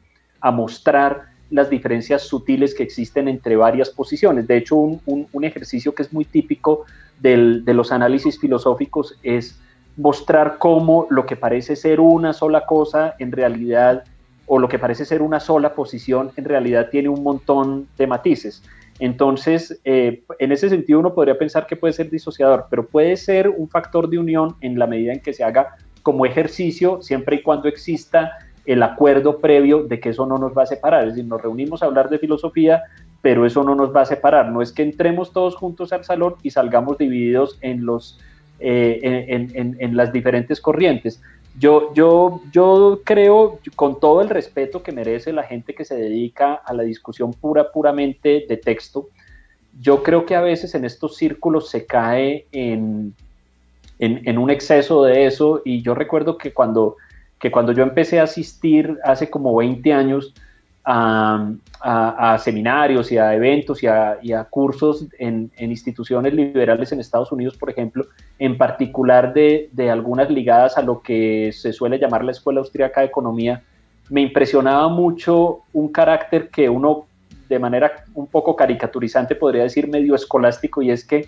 mostrar 0.54 1.24
las 1.50 1.72
diferencias 1.72 2.22
sutiles 2.22 2.76
que 2.76 2.84
existen 2.84 3.28
entre 3.28 3.56
varias 3.56 3.90
posiciones. 3.90 4.48
De 4.48 4.58
hecho, 4.58 4.76
un, 4.76 5.44
ejercicio 5.44 5.94
que 5.94 6.04
es 6.04 6.14
muy 6.14 6.24
típico 6.24 6.86
de 7.20 7.74
los 7.74 7.92
análisis 7.92 8.40
filosóficos 8.40 9.18
es 9.24 9.60
mostrar 9.98 10.58
cómo 10.58 11.08
lo 11.10 11.26
que 11.26 11.36
parece 11.36 11.76
ser 11.76 12.00
una 12.00 12.34
sola 12.34 12.66
cosa 12.66 13.16
en 13.20 13.32
realidad 13.32 14.04
o 14.48 14.60
lo 14.60 14.68
que 14.68 14.78
parece 14.78 15.06
ser 15.06 15.22
una 15.22 15.40
sola 15.40 15.74
posición 15.74 16.32
en 16.36 16.46
realidad 16.46 16.90
tiene 16.92 17.10
un 17.10 17.24
montón 17.24 17.88
de 17.98 18.08
matices. 18.08 18.64
Entonces, 19.00 19.80
eh, 19.84 20.24
en 20.40 20.52
ese 20.52 20.70
sentido 20.70 21.00
uno 21.00 21.14
podría 21.14 21.38
pensar 21.38 21.68
que 21.68 21.76
puede 21.76 21.94
ser 21.94 22.10
disociador, 22.10 22.68
pero 22.70 22.86
puede 22.86 23.18
ser 23.18 23.50
un 23.50 23.68
factor 23.68 24.10
de 24.10 24.20
unión 24.20 24.56
en 24.62 24.80
la 24.80 24.88
medida 24.88 25.14
en 25.14 25.20
que 25.20 25.34
se 25.34 25.44
haga 25.44 25.76
como 26.02 26.26
ejercicio, 26.26 27.02
siempre 27.02 27.38
y 27.38 27.42
cuando 27.42 27.68
exista 27.68 28.38
el 28.66 28.82
acuerdo 28.84 29.40
previo 29.40 29.84
de 29.84 30.00
que 30.00 30.10
eso 30.10 30.26
no 30.26 30.38
nos 30.38 30.56
va 30.58 30.64
a 30.64 30.68
separar. 30.68 31.04
Es 31.04 31.16
decir, 31.16 31.26
nos 31.26 31.42
reunimos 31.42 31.84
a 31.84 31.88
hablar 31.88 32.10
de 32.10 32.20
filosofía, 32.20 32.84
pero 33.26 33.44
eso 33.44 33.64
no 33.64 33.74
nos 33.74 33.92
va 33.92 34.02
a 34.02 34.06
separar. 34.06 34.52
No 34.52 34.62
es 34.62 34.72
que 34.72 34.84
entremos 34.84 35.34
todos 35.34 35.56
juntos 35.56 35.92
al 35.92 36.06
salón 36.06 36.36
y 36.44 36.52
salgamos 36.52 37.00
divididos 37.00 37.58
en, 37.62 37.84
los, 37.84 38.20
eh, 38.60 39.48
en 39.80 39.98
las 39.98 40.14
diferentes 40.14 40.62
corrientes. 40.62 41.20
Yo, 41.58 41.92
yo, 41.96 42.42
yo 42.52 43.02
creo, 43.04 43.58
con 43.76 44.00
todo 44.00 44.22
el 44.22 44.30
respeto 44.30 44.84
que 44.84 44.92
merece 44.92 45.34
la 45.34 45.42
gente 45.42 45.74
que 45.74 45.86
se 45.86 45.96
dedica 45.96 46.54
a 46.54 46.72
la 46.76 46.84
discusión 46.84 47.34
pura, 47.34 47.72
puramente 47.72 48.46
de 48.48 48.58
texto, 48.58 49.08
yo 49.82 50.04
creo 50.04 50.28
que 50.28 50.36
a 50.36 50.42
veces 50.42 50.76
en 50.76 50.86
estos 50.86 51.18
círculos 51.18 51.72
se 51.72 51.88
cae 51.88 52.46
en, 52.52 53.16
en, 53.98 54.38
un 54.38 54.52
exceso 54.52 55.04
de 55.04 55.26
eso 55.26 55.64
y 55.66 55.82
yo 55.82 55.96
recuerdo 55.96 56.38
que 56.38 56.54
cuando, 56.54 56.98
que 57.40 57.50
cuando 57.50 57.72
yo 57.72 57.82
empecé 57.82 58.20
a 58.20 58.26
asistir 58.26 59.00
hace 59.04 59.32
como 59.32 59.56
20 59.56 59.94
años, 59.94 60.36
a, 60.86 62.38
seminarios 62.40 63.12
y 63.12 63.18
a 63.18 63.34
eventos 63.34 63.82
y 63.82 63.88
a, 63.88 64.44
cursos 64.50 65.06
en, 65.18 65.52
instituciones 65.58 66.34
liberales 66.34 66.92
en 66.92 67.00
Estados 67.00 67.32
Unidos, 67.32 67.58
por 67.58 67.70
ejemplo, 67.70 68.06
en 68.38 68.58
particular 68.58 69.34
de, 69.34 69.70
algunas 69.92 70.30
ligadas 70.30 70.78
a 70.78 70.82
lo 70.82 71.02
que 71.02 71.52
se 71.54 71.74
suele 71.74 71.98
llamar 71.98 72.24
la 72.24 72.32
Escuela 72.32 72.60
Austríaca 72.60 73.02
de 73.02 73.08
Economía, 73.08 73.64
me 74.10 74.22
impresionaba 74.22 74.88
mucho 74.88 75.62
un 75.74 75.92
carácter 75.92 76.50
que 76.50 76.70
uno 76.70 77.06
de 77.50 77.60
manera 77.60 77.92
un 78.14 78.28
poco 78.28 78.56
caricaturizante 78.56 79.36
podría 79.36 79.64
decir 79.64 79.88
medio 79.88 80.16
escolástico 80.16 80.82
y 80.82 80.92
es 80.92 81.06
que 81.06 81.28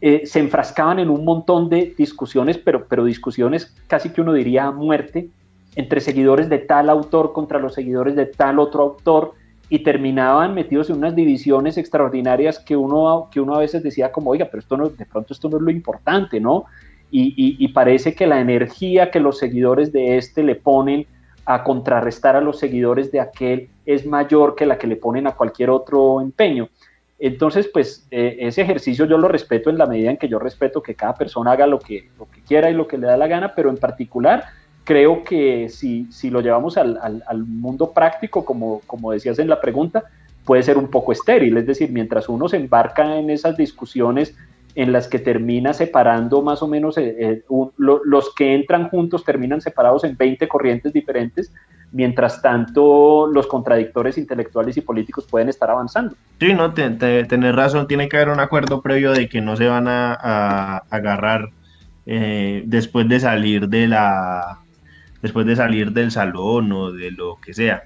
eh, 0.00 0.22
se 0.26 0.40
enfrascaban 0.40 0.98
en 0.98 1.10
un 1.10 1.24
montón 1.24 1.68
de 1.68 1.94
discusiones, 1.96 2.58
pero, 2.58 2.86
pero 2.88 3.04
discusiones 3.04 3.72
casi 3.86 4.10
que 4.10 4.20
uno 4.20 4.32
diría 4.32 4.64
a 4.64 4.72
muerte, 4.72 5.28
entre 5.74 6.00
seguidores 6.00 6.48
de 6.48 6.58
tal 6.58 6.90
autor 6.90 7.32
contra 7.32 7.58
los 7.58 7.74
seguidores 7.74 8.14
de 8.14 8.26
tal 8.26 8.58
otro 8.58 8.82
autor 8.82 9.34
y 9.68 9.78
terminaban 9.78 10.54
metidos 10.54 10.90
en 10.90 10.96
unas 10.96 11.16
divisiones 11.16 11.78
extraordinarias 11.78 12.58
que 12.58 12.76
uno, 12.76 13.28
que 13.32 13.40
uno 13.40 13.54
a 13.54 13.60
veces 13.60 13.82
decía 13.82 14.12
como, 14.12 14.30
oiga, 14.30 14.48
pero 14.50 14.60
esto 14.60 14.76
no, 14.76 14.90
de 14.90 15.06
pronto 15.06 15.32
esto 15.32 15.48
no 15.48 15.56
es 15.56 15.62
lo 15.62 15.70
importante, 15.70 16.40
¿no? 16.40 16.66
Y, 17.14 17.68
parece 17.68 18.14
que 18.14 18.26
la 18.26 18.40
energía 18.40 19.10
que 19.10 19.20
los 19.20 19.38
seguidores 19.38 19.92
de 19.92 20.16
este 20.16 20.42
le 20.42 20.56
ponen 20.56 21.06
a 21.44 21.62
contrarrestar 21.62 22.36
a 22.36 22.40
los 22.40 22.58
seguidores 22.58 23.12
de 23.12 23.20
aquel 23.20 23.68
es 23.84 24.06
mayor 24.06 24.54
que 24.54 24.64
la 24.64 24.78
que 24.78 24.86
le 24.86 24.96
ponen 24.96 25.26
a 25.26 25.32
cualquier 25.32 25.70
otro 25.70 26.20
empeño. 26.20 26.68
Entonces, 27.18 27.68
pues 27.72 28.06
eh, 28.10 28.36
ese 28.40 28.62
ejercicio 28.62 29.04
yo 29.04 29.16
lo 29.16 29.28
respeto 29.28 29.68
en 29.68 29.78
la 29.78 29.86
medida 29.86 30.10
en 30.10 30.16
que 30.16 30.28
yo 30.28 30.38
respeto 30.38 30.82
que 30.82 30.94
cada 30.94 31.14
persona 31.14 31.52
haga 31.52 31.66
lo 31.66 31.78
que, 31.78 32.10
lo 32.18 32.30
que 32.30 32.40
quiera 32.40 32.70
y 32.70 32.74
lo 32.74 32.86
que 32.86 32.98
le 32.98 33.06
da 33.06 33.16
la 33.16 33.26
gana, 33.26 33.54
pero 33.54 33.70
en 33.70 33.76
particular 33.76 34.44
creo 34.84 35.22
que 35.24 35.68
si, 35.68 36.06
si 36.10 36.30
lo 36.30 36.40
llevamos 36.40 36.76
al, 36.76 36.98
al, 37.26 37.44
mundo 37.44 37.92
práctico, 37.92 38.44
como, 38.44 38.80
como 38.86 39.12
decías 39.12 39.38
en 39.38 39.48
la 39.48 39.60
pregunta, 39.60 40.04
puede 40.44 40.62
ser 40.62 40.78
un 40.78 40.88
poco 40.88 41.12
estéril. 41.12 41.56
Es 41.56 41.66
decir, 41.66 41.90
mientras 41.90 42.28
uno 42.28 42.48
se 42.48 42.56
embarca 42.56 43.16
en 43.16 43.30
esas 43.30 43.56
discusiones 43.56 44.34
en 44.74 44.92
las 44.92 45.08
que 45.08 45.18
termina 45.18 45.74
separando 45.74 46.42
más 46.42 46.62
o 46.62 46.68
menos, 46.68 46.96
eh, 46.96 47.14
eh, 47.18 47.42
los 47.78 48.34
que 48.34 48.54
entran 48.54 48.88
juntos 48.88 49.24
terminan 49.24 49.60
separados 49.60 50.04
en 50.04 50.16
20 50.16 50.48
corrientes 50.48 50.92
diferentes, 50.92 51.52
mientras 51.92 52.40
tanto 52.40 53.26
los 53.26 53.46
contradictores 53.46 54.16
intelectuales 54.16 54.76
y 54.78 54.80
políticos 54.80 55.26
pueden 55.30 55.50
estar 55.50 55.70
avanzando. 55.70 56.16
Sí, 56.40 56.54
no, 56.54 56.72
tenés 56.72 57.54
razón, 57.54 57.86
tiene 57.86 58.08
que 58.08 58.16
haber 58.16 58.30
un 58.30 58.40
acuerdo 58.40 58.80
previo 58.80 59.12
de 59.12 59.28
que 59.28 59.42
no 59.42 59.56
se 59.56 59.68
van 59.68 59.88
a, 59.88 60.78
agarrar 60.88 61.50
eh, 62.06 62.62
después 62.64 63.06
de 63.08 63.20
salir 63.20 63.68
de 63.68 63.88
la 63.88 64.61
después 65.22 65.46
de 65.46 65.56
salir 65.56 65.92
del 65.92 66.10
salón 66.10 66.70
o 66.72 66.92
de 66.92 67.10
lo 67.10 67.38
que 67.40 67.54
sea. 67.54 67.84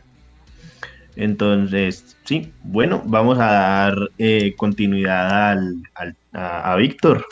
Entonces, 1.15 2.17
sí, 2.25 2.53
bueno, 2.63 3.03
vamos 3.07 3.39
a 3.39 3.53
dar 3.53 4.11
eh, 4.19 4.55
continuidad 4.57 5.53
al, 5.53 6.17
a, 6.33 6.73
a 6.73 6.77
Víctor. 6.77 7.25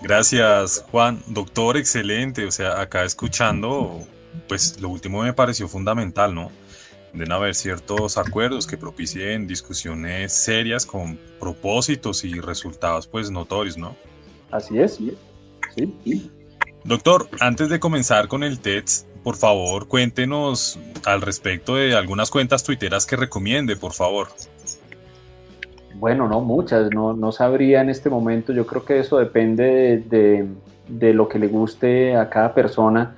Gracias, 0.00 0.84
Juan. 0.90 1.20
Doctor, 1.28 1.76
excelente. 1.76 2.44
O 2.46 2.50
sea, 2.50 2.80
acá 2.80 3.04
escuchando 3.04 4.04
pues 4.48 4.80
lo 4.80 4.88
último 4.88 5.22
me 5.22 5.32
pareció 5.32 5.68
fundamental, 5.68 6.34
¿no? 6.34 6.50
Deben 7.12 7.32
haber 7.32 7.54
ciertos 7.54 8.16
acuerdos 8.16 8.66
que 8.66 8.76
propicien 8.76 9.46
discusiones 9.46 10.32
serias 10.32 10.86
con 10.86 11.18
propósitos 11.38 12.24
y 12.24 12.40
resultados 12.40 13.06
pues 13.06 13.30
notorios, 13.30 13.76
¿no? 13.76 13.94
Así 14.50 14.78
es, 14.78 14.96
sí. 15.74 16.30
Doctor, 16.84 17.28
antes 17.40 17.68
de 17.68 17.78
comenzar 17.78 18.28
con 18.28 18.42
el 18.42 18.58
TEDx, 18.58 19.06
por 19.22 19.36
favor, 19.36 19.86
cuéntenos 19.86 20.80
al 21.04 21.20
respecto 21.20 21.76
de 21.76 21.94
algunas 21.94 22.30
cuentas 22.30 22.64
tuiteras 22.64 23.06
que 23.06 23.16
recomiende, 23.16 23.76
por 23.76 23.92
favor. 23.92 24.28
Bueno, 25.94 26.26
no 26.26 26.40
muchas, 26.40 26.90
no, 26.90 27.12
no 27.12 27.30
sabría 27.30 27.80
en 27.80 27.90
este 27.90 28.10
momento. 28.10 28.52
Yo 28.52 28.66
creo 28.66 28.84
que 28.84 28.98
eso 28.98 29.18
depende 29.18 30.02
de, 30.08 30.48
de 30.88 31.14
lo 31.14 31.28
que 31.28 31.38
le 31.38 31.46
guste 31.46 32.16
a 32.16 32.28
cada 32.28 32.52
persona. 32.52 33.14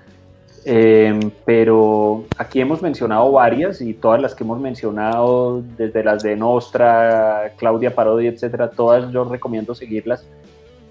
Em, 0.66 1.30
pero 1.44 2.24
aquí 2.38 2.60
hemos 2.60 2.80
mencionado 2.80 3.30
varias 3.32 3.82
y 3.82 3.92
todas 3.92 4.20
las 4.20 4.34
que 4.34 4.44
hemos 4.44 4.60
mencionado, 4.60 5.62
desde 5.76 6.02
las 6.02 6.22
de 6.22 6.36
Nostra, 6.36 7.52
Claudia 7.56 7.94
Parodi, 7.94 8.26
etcétera, 8.26 8.70
todas 8.70 9.10
yo 9.12 9.24
recomiendo 9.24 9.74
seguirlas. 9.74 10.26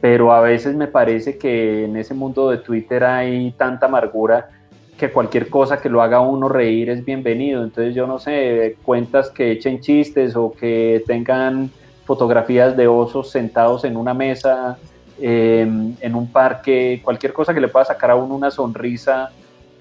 Pero 0.03 0.33
a 0.33 0.41
veces 0.41 0.75
me 0.75 0.87
parece 0.87 1.37
que 1.37 1.85
en 1.85 1.95
ese 1.95 2.13
mundo 2.13 2.49
de 2.49 2.57
Twitter 2.57 3.05
hay 3.05 3.51
tanta 3.51 3.85
amargura 3.85 4.49
que 4.97 5.09
cualquier 5.09 5.49
cosa 5.49 5.79
que 5.79 5.87
lo 5.87 6.01
haga 6.01 6.19
uno 6.19 6.49
reír 6.49 6.89
es 6.89 7.05
bienvenido. 7.05 7.63
Entonces 7.63 7.95
yo 7.95 8.05
no 8.05 8.19
sé, 8.19 8.75
cuentas 8.83 9.29
que 9.29 9.51
echen 9.51 9.79
chistes 9.79 10.35
o 10.35 10.51
que 10.51 11.05
tengan 11.07 11.71
fotografías 12.03 12.75
de 12.75 12.85
osos 12.85 13.31
sentados 13.31 13.85
en 13.85 13.95
una 13.95 14.13
mesa, 14.13 14.77
em, 15.21 15.95
en 16.01 16.15
un 16.15 16.27
parque, 16.29 16.99
cualquier 17.01 17.31
cosa 17.31 17.53
que 17.53 17.61
le 17.61 17.69
pueda 17.69 17.85
sacar 17.85 18.11
a 18.11 18.15
uno 18.17 18.35
una 18.35 18.51
sonrisa 18.51 19.31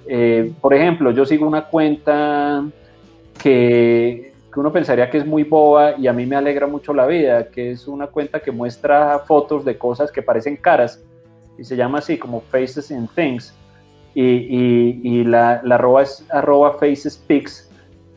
eh, 0.06 0.52
por 0.60 0.74
ejemplo, 0.74 1.10
yo 1.10 1.24
sigo 1.24 1.46
una 1.46 1.66
cuenta 1.66 2.64
que, 3.40 4.31
que, 4.52 4.60
uno 4.60 4.72
pensaría 4.72 5.10
que 5.10 5.18
es 5.18 5.26
muy 5.26 5.44
boba 5.44 5.96
y 5.98 6.06
a 6.06 6.12
mí 6.12 6.26
me 6.26 6.36
alegra 6.36 6.66
mucho 6.66 6.92
la 6.92 7.06
vida, 7.06 7.48
que 7.48 7.72
es 7.72 7.88
una 7.88 8.06
cuenta 8.06 8.40
que 8.40 8.50
muestra 8.50 9.18
fotos 9.20 9.64
de 9.64 9.78
cosas 9.78 10.12
que 10.12 10.22
parecen 10.22 10.56
caras 10.56 11.02
y 11.58 11.64
se 11.64 11.76
llama 11.76 11.98
así 11.98 12.18
como 12.18 12.40
Faces 12.40 12.90
and 12.90 13.08
Things. 13.14 13.54
Y, 14.14 15.00
y, 15.02 15.24
la, 15.24 15.62
la 15.64 15.76
arroba 15.76 16.02
es 16.02 16.26
arroba 16.30 16.74
Faces 16.74 17.16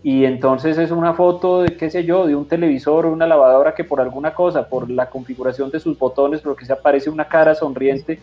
y 0.06 0.24
entonces 0.24 0.78
es 0.78 0.92
una 0.92 1.16
foto 1.16 1.64
de, 1.64 1.76
qué 1.78 1.90
sé 1.90 2.04
yo, 2.04 2.28
de 2.28 2.36
un 2.36 2.48
televisor 2.48 3.08
o 3.08 3.12
una 3.12 3.26
lavadora 3.26 3.74
que 3.74 3.84
por 3.84 4.00
alguna 4.00 4.36
cosa, 4.36 4.70
por 4.70 4.88
la 4.88 5.10
configuración 5.10 5.72
de 5.72 5.80
sus 5.80 5.98
botones, 5.98 6.46
lo 6.46 6.56
que 6.56 6.64
se 6.64 6.74
aparece 6.74 7.10
una 7.10 7.28
cara 7.28 7.56
sonriente. 7.56 8.20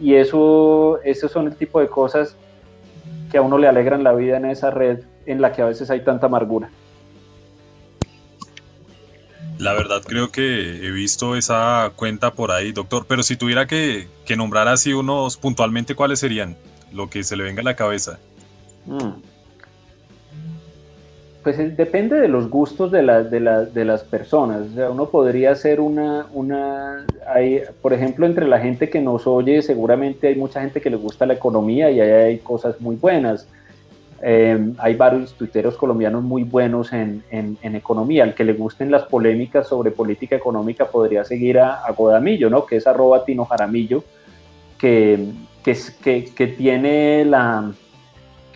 Y 0.00 0.14
eso, 0.14 1.00
esos 1.02 1.32
son 1.32 1.48
el 1.48 1.56
tipo 1.56 1.80
de 1.80 1.88
cosas 1.88 2.36
que 3.28 3.38
a 3.38 3.42
uno 3.42 3.58
le 3.58 3.66
alegran 3.66 4.04
la 4.04 4.12
vida 4.12 4.36
en 4.36 4.44
esa 4.44 4.70
red 4.70 5.00
en 5.26 5.40
la 5.40 5.50
que 5.50 5.62
a 5.62 5.66
veces 5.66 5.90
hay 5.90 6.04
tanta 6.04 6.26
amargura. 6.26 6.70
La 9.58 9.72
verdad 9.72 10.02
creo 10.04 10.30
que 10.30 10.86
he 10.86 10.90
visto 10.90 11.34
esa 11.34 11.92
cuenta 11.96 12.32
por 12.32 12.52
ahí, 12.52 12.72
doctor, 12.72 13.06
pero 13.08 13.22
si 13.22 13.36
tuviera 13.36 13.66
que, 13.66 14.08
nombrar 14.36 14.68
así 14.68 14.92
unos 14.92 15.36
puntualmente, 15.36 15.94
¿cuáles 15.94 16.18
serían? 16.18 16.56
Lo 16.92 17.08
que 17.08 17.24
se 17.24 17.36
le 17.36 17.44
venga 17.44 17.62
a 17.62 17.64
la 17.64 17.76
cabeza. 17.76 18.18
Mm. 18.84 19.22
Pues 21.42 21.58
eh, 21.58 21.72
depende 21.76 22.16
de 22.20 22.28
los 22.28 22.50
gustos 22.50 22.90
de, 22.90 23.02
de, 23.02 23.84
las 23.84 24.02
personas. 24.02 24.62
O 24.72 24.74
sea, 24.74 24.90
uno 24.90 25.08
podría 25.08 25.52
hacer 25.52 25.80
una, 25.80 26.26
una 26.32 27.06
hay, 27.26 27.62
por 27.80 27.92
ejemplo, 27.92 28.26
entre 28.26 28.46
la 28.46 28.58
gente 28.58 28.90
que 28.90 29.00
nos 29.00 29.26
oye, 29.26 29.62
seguramente 29.62 30.28
hay 30.28 30.34
mucha 30.34 30.60
gente 30.60 30.80
que 30.80 30.90
le 30.90 30.96
gusta 30.96 31.24
la 31.24 31.34
economía 31.34 31.90
y 31.90 32.00
ahí 32.00 32.10
hay 32.10 32.38
cosas 32.38 32.80
muy 32.80 32.96
buenas. 32.96 33.46
Em, 34.22 34.74
hay 34.78 34.94
varios 34.94 35.34
tuiteros 35.34 35.76
colombianos 35.76 36.22
muy 36.22 36.42
buenos 36.44 36.92
en, 36.92 37.24
economía. 37.62 38.24
Al 38.24 38.34
que 38.34 38.44
le 38.44 38.54
gusten 38.54 38.90
las 38.90 39.04
polémicas 39.04 39.68
sobre 39.68 39.90
política 39.90 40.36
económica 40.36 40.86
podría 40.86 41.24
seguir 41.24 41.58
a, 41.58 41.84
Godamillo, 41.96 42.48
¿no? 42.50 42.64
que 42.66 42.76
es 42.76 42.86
arroba 42.86 43.24
Tino 43.24 43.44
Jaramillo, 43.44 44.02
que, 44.78 45.32
que, 45.64 46.24
que 46.34 46.46
tiene 46.46 47.24
la 47.24 47.72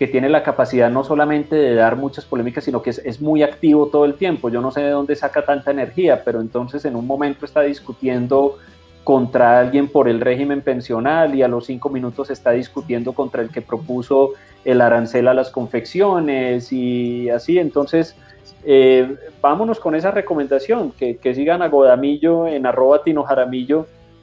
que 0.01 0.07
tiene 0.07 0.29
la 0.29 0.41
capacidad 0.41 0.89
no 0.89 1.03
solamente 1.03 1.55
de 1.55 1.75
dar 1.75 1.95
muchas 1.95 2.25
polémicas, 2.25 2.63
sino 2.63 2.81
que 2.81 2.89
es, 2.89 3.21
muy 3.21 3.43
activo 3.43 3.85
todo 3.85 4.03
el 4.05 4.15
tiempo. 4.15 4.49
Yo 4.49 4.59
no 4.59 4.71
sé 4.71 4.81
de 4.81 4.89
dónde 4.89 5.15
saca 5.15 5.45
tanta 5.45 5.69
energía, 5.69 6.23
pero 6.25 6.41
entonces 6.41 6.83
en 6.85 6.95
un 6.95 7.05
momento 7.05 7.45
está 7.45 7.61
discutiendo 7.61 8.57
contra 9.03 9.59
alguien 9.59 9.87
por 9.87 10.07
el 10.07 10.21
régimen 10.21 10.61
pensional 10.61 11.35
y 11.35 11.41
a 11.41 11.47
los 11.47 11.65
cinco 11.65 11.89
minutos 11.89 12.29
está 12.29 12.51
discutiendo 12.51 13.13
contra 13.13 13.41
el 13.41 13.49
que 13.49 13.61
propuso 13.61 14.33
el 14.63 14.81
arancel 14.81 15.27
a 15.27 15.33
las 15.33 15.49
confecciones 15.49 16.71
y 16.71 17.29
así. 17.29 17.57
Entonces, 17.57 18.15
eh, 18.63 19.15
vámonos 19.41 19.79
con 19.79 19.95
esa 19.95 20.11
recomendación, 20.11 20.91
que, 20.91 21.17
sigan 21.33 21.61
a 21.61 21.69
Godamillo 21.69 22.47
en 22.47 22.65
arroba 22.65 23.03
Tino 23.03 23.25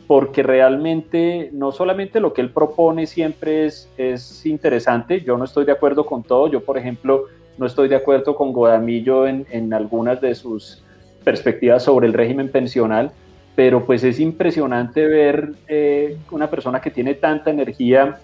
porque 0.07 0.43
realmente 0.43 1.51
no 1.53 1.71
solamente 1.71 2.21
lo 2.21 2.33
que 2.33 2.41
él 2.41 2.51
propone 2.51 3.07
siempre 3.07 3.67
es, 3.67 3.91
es 3.99 4.47
interesante, 4.47 5.21
yo 5.21 5.37
no 5.37 5.45
estoy 5.45 5.67
de 5.67 5.73
acuerdo 5.73 6.07
con 6.07 6.23
todo, 6.23 6.49
yo 6.49 6.65
por 6.65 6.79
ejemplo 6.79 7.25
no 7.59 7.67
estoy 7.67 7.89
de 7.89 7.97
acuerdo 7.97 8.35
con 8.35 8.53
Godamillo 8.53 9.27
en, 9.27 9.47
en 9.51 9.75
algunas 9.75 10.21
de 10.21 10.35
sus 10.35 10.83
perspectivas 11.25 11.83
sobre 11.83 12.07
el 12.07 12.15
régimen 12.15 12.51
pensional, 12.51 13.13
pero 13.59 13.85
pues 13.85 14.05
es 14.05 14.21
impresionante 14.21 15.05
ver 15.05 15.51
eh, 15.67 16.17
una 16.31 16.49
persona 16.49 16.81
que 16.81 16.93
tiene 16.93 17.15
tanta 17.15 17.51
energía 17.51 18.21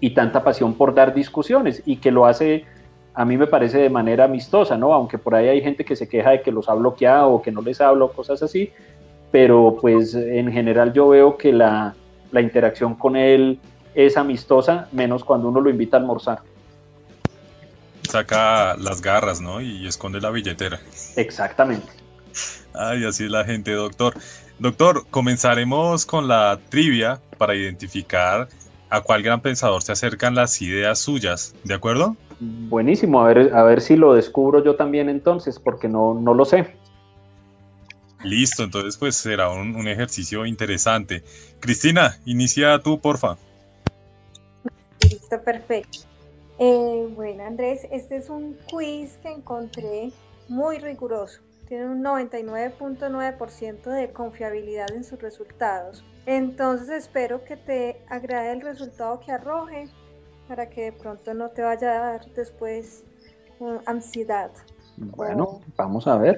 y 0.00 0.10
tanta 0.10 0.42
pasión 0.42 0.74
por 0.74 0.92
dar 0.92 1.14
discusiones 1.14 1.80
y 1.86 1.98
que 1.98 2.10
lo 2.10 2.26
hace, 2.26 2.64
a 3.14 3.24
mí 3.24 3.36
me 3.36 3.46
parece 3.46 3.78
de 3.78 3.88
manera 3.88 4.24
amistosa, 4.24 4.76
¿no? 4.76 4.94
Aunque 4.94 5.16
por 5.16 5.36
ahí 5.36 5.46
hay 5.46 5.62
gente 5.62 5.84
que 5.84 5.94
se 5.94 6.08
queja 6.08 6.30
de 6.30 6.42
que 6.42 6.50
los 6.50 6.68
ha 6.68 6.74
bloqueado 6.74 7.30
o 7.30 7.40
que 7.40 7.52
no 7.52 7.62
les 7.62 7.80
hablo, 7.80 8.10
cosas 8.10 8.42
así, 8.42 8.72
pero 9.30 9.78
pues 9.80 10.12
en 10.16 10.50
general 10.50 10.92
yo 10.92 11.10
veo 11.10 11.36
que 11.36 11.52
la, 11.52 11.94
interacción 12.32 12.96
con 12.96 13.14
él 13.14 13.60
es 13.94 14.16
amistosa, 14.16 14.88
menos 14.90 15.22
cuando 15.22 15.50
uno 15.50 15.60
lo 15.60 15.70
invita 15.70 15.98
a 15.98 16.00
almorzar. 16.00 16.40
Saca 18.10 18.76
las 18.76 19.02
garras, 19.02 19.40
¿no? 19.40 19.60
Y 19.60 19.86
esconde 19.86 20.20
la 20.20 20.30
billetera. 20.30 20.80
Exactamente. 21.14 22.01
Ay, 22.74 23.04
así 23.04 23.24
es 23.24 23.30
la 23.30 23.44
gente, 23.44 23.72
doctor. 23.72 24.14
Doctor, 24.58 25.06
comenzaremos 25.10 26.06
con 26.06 26.28
la 26.28 26.58
trivia 26.68 27.20
para 27.38 27.54
identificar 27.54 28.48
a 28.90 29.00
cuál 29.00 29.22
gran 29.22 29.40
pensador 29.40 29.82
se 29.82 29.92
acercan 29.92 30.34
las 30.34 30.60
ideas 30.60 30.98
suyas, 30.98 31.54
¿de 31.64 31.74
acuerdo? 31.74 32.16
Buenísimo, 32.40 33.22
a 33.22 33.28
ver, 33.28 33.54
a 33.54 33.62
ver 33.62 33.80
si 33.80 33.96
lo 33.96 34.14
descubro 34.14 34.62
yo 34.62 34.76
también 34.76 35.08
entonces, 35.08 35.58
porque 35.58 35.88
no, 35.88 36.14
no 36.14 36.34
lo 36.34 36.44
sé. 36.44 36.76
Listo, 38.24 38.62
entonces 38.62 38.96
pues 38.96 39.16
será 39.16 39.50
un, 39.50 39.88
ejercicio 39.88 40.46
interesante. 40.46 41.24
Cristina, 41.60 42.18
inicia 42.24 42.78
tú, 42.80 43.00
porfa. 43.00 43.36
Listo, 45.02 45.42
perfecto. 45.42 45.98
Eh, 46.58 47.08
bueno, 47.16 47.44
Andrés, 47.44 47.86
este 47.90 48.16
es 48.16 48.28
un 48.28 48.56
quiz 48.70 49.16
que 49.22 49.32
encontré 49.32 50.12
muy 50.48 50.78
riguroso. 50.78 51.40
Tiene 51.72 51.86
un 51.86 52.04
99.9% 52.04 53.84
de 53.84 54.12
confiabilidad 54.12 54.92
en 54.92 55.04
sus 55.04 55.18
resultados. 55.22 56.04
Entonces 56.26 56.90
espero 56.90 57.44
que 57.44 57.56
te 57.56 58.04
agrade 58.10 58.52
el 58.52 58.60
resultado 58.60 59.20
que 59.20 59.32
arroje 59.32 59.88
para 60.48 60.68
que 60.68 60.82
de 60.82 60.92
pronto 60.92 61.32
no 61.32 61.48
te 61.48 61.62
vaya 61.62 61.92
a 61.92 61.98
dar 62.10 62.26
después 62.34 63.04
ansiedad. 63.86 64.50
Bueno, 64.98 65.62
vamos 65.74 66.06
a 66.06 66.18
ver. 66.18 66.36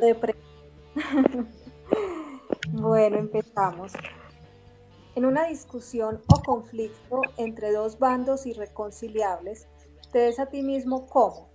bueno, 2.70 3.18
empezamos. 3.18 3.92
En 5.16 5.24
una 5.24 5.48
discusión 5.48 6.22
o 6.28 6.42
conflicto 6.44 7.22
entre 7.38 7.72
dos 7.72 7.98
bandos 7.98 8.46
irreconciliables, 8.46 9.66
te 10.12 10.20
des 10.20 10.38
a 10.38 10.46
ti 10.46 10.62
mismo 10.62 11.08
como 11.08 11.48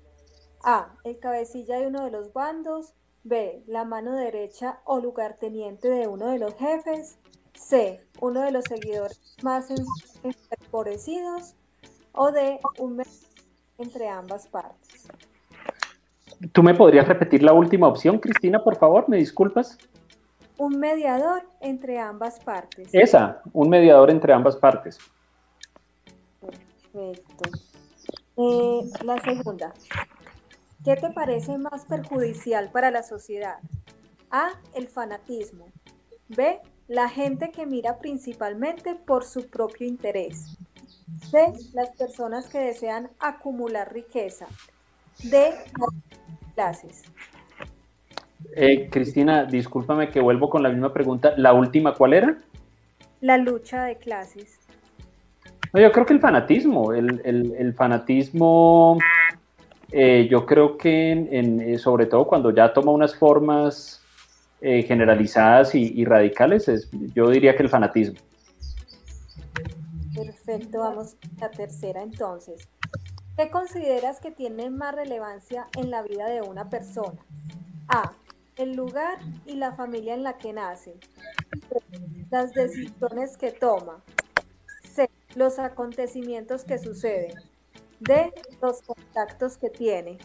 A. 0.64 0.98
El 1.06 1.18
cabecilla 1.18 1.80
de 1.80 1.88
uno 1.88 2.04
de 2.04 2.12
los 2.12 2.34
bandos. 2.34 2.94
B. 3.30 3.64
La 3.68 3.86
mano 3.86 4.16
derecha 4.16 4.80
o 4.84 5.00
lugarteniente 5.00 5.88
de 5.88 6.08
uno 6.08 6.28
de 6.28 6.40
los 6.40 6.56
jefes. 6.56 7.18
C. 7.54 8.04
Uno 8.20 8.42
de 8.42 8.52
los 8.52 8.66
seguidores 8.66 9.38
más 9.42 9.70
empobrecidos. 10.60 11.56
O 12.12 12.32
D. 12.32 12.60
Un 12.80 13.02
entre 13.78 14.10
ambas 14.10 14.48
partes. 14.48 15.08
¿Tú 16.52 16.64
me 16.64 16.74
podrías 16.74 17.08
repetir 17.08 17.44
la 17.44 17.54
última 17.54 17.88
opción, 17.88 18.20
Cristina, 18.20 18.64
por 18.64 18.78
favor? 18.78 19.08
¿Me 19.08 19.18
disculpas? 19.18 19.78
Un 20.58 20.78
mediador 20.78 21.44
entre 21.62 22.00
ambas 22.00 22.40
partes. 22.40 22.90
Esa, 22.92 23.42
un 23.54 23.70
mediador 23.70 24.10
entre 24.10 24.34
ambas 24.34 24.58
partes. 24.58 24.98
Perfecto. 26.92 27.50
Eh, 28.38 28.82
la 29.04 29.22
segunda. 29.22 29.74
¿Qué 30.84 30.96
te 30.96 31.10
parece 31.10 31.58
más 31.58 31.86
perjudicial 31.86 32.72
para 32.72 32.90
la 32.90 33.04
sociedad? 33.04 33.58
A. 34.32 34.52
El 34.74 34.88
fanatismo. 34.88 35.68
B. 36.30 36.60
La 36.88 37.10
gente 37.10 37.52
que 37.52 37.66
mira 37.66 38.00
principalmente 38.00 38.96
por 38.96 39.26
su 39.26 39.48
propio 39.48 39.88
interés. 39.88 40.58
C. 41.30 41.54
Las 41.74 41.90
personas 41.98 42.48
que 42.48 42.60
desean 42.60 43.10
acumular 43.20 43.94
riqueza. 43.94 44.48
D. 45.24 45.54
Clases. 46.56 47.04
Eh, 48.56 48.90
Cristina, 48.90 49.44
discúlpame 49.44 50.10
que 50.10 50.22
vuelvo 50.22 50.50
con 50.50 50.64
la 50.64 50.70
misma 50.70 50.94
pregunta. 50.94 51.34
¿La 51.38 51.54
última 51.54 51.94
cuál 51.94 52.14
era? 52.14 52.38
La 53.22 53.38
lucha 53.38 53.84
de 53.84 53.98
clases. 53.98 54.60
yo 55.74 55.92
creo 55.92 56.06
que 56.06 56.14
el 56.14 56.22
fanatismo, 56.22 56.94
el, 56.94 57.74
fanatismo, 57.76 58.98
eh, 59.92 60.28
yo 60.30 60.46
creo 60.46 60.78
que 60.78 61.12
eh, 61.32 61.78
sobre 61.78 62.06
todo 62.06 62.26
cuando 62.28 62.52
ya 62.52 62.74
toma 62.74 62.92
unas 62.92 63.16
formas 63.16 64.02
generalizadas 64.62 65.74
y, 65.74 66.04
radicales, 66.04 66.90
yo 67.16 67.30
diría 67.30 67.56
que 67.56 67.64
el 67.64 67.70
fanatismo. 67.70 68.20
Perfecto, 70.14 70.80
vamos 70.80 71.16
a 71.38 71.46
la 71.46 71.52
tercera 71.52 72.04
entonces. 72.04 72.68
¿Qué 73.40 73.50
consideras 73.50 74.20
que 74.20 74.32
tiene 74.32 74.70
más 74.70 74.94
relevancia 74.94 75.68
en 75.78 75.90
la 75.90 76.02
vida 76.02 76.28
de 76.28 76.42
una 76.42 76.70
persona? 76.70 77.18
A. 77.88 78.12
El 78.58 78.76
lugar 78.76 79.18
y 79.46 79.54
la 79.54 79.72
familia 79.72 80.14
en 80.14 80.24
la 80.24 80.38
que 80.38 80.52
nace. 80.52 80.96
Las 82.30 82.54
decisiones 82.54 83.38
que 83.38 83.54
toma. 83.54 84.04
C. 84.84 85.10
Los 85.36 85.58
acontecimientos 85.58 86.66
que 86.66 86.80
suceden. 86.80 87.32
D. 88.02 88.34
Los 88.62 88.82
contactos 88.82 89.58
que 89.58 89.70
tiene. 89.70 90.18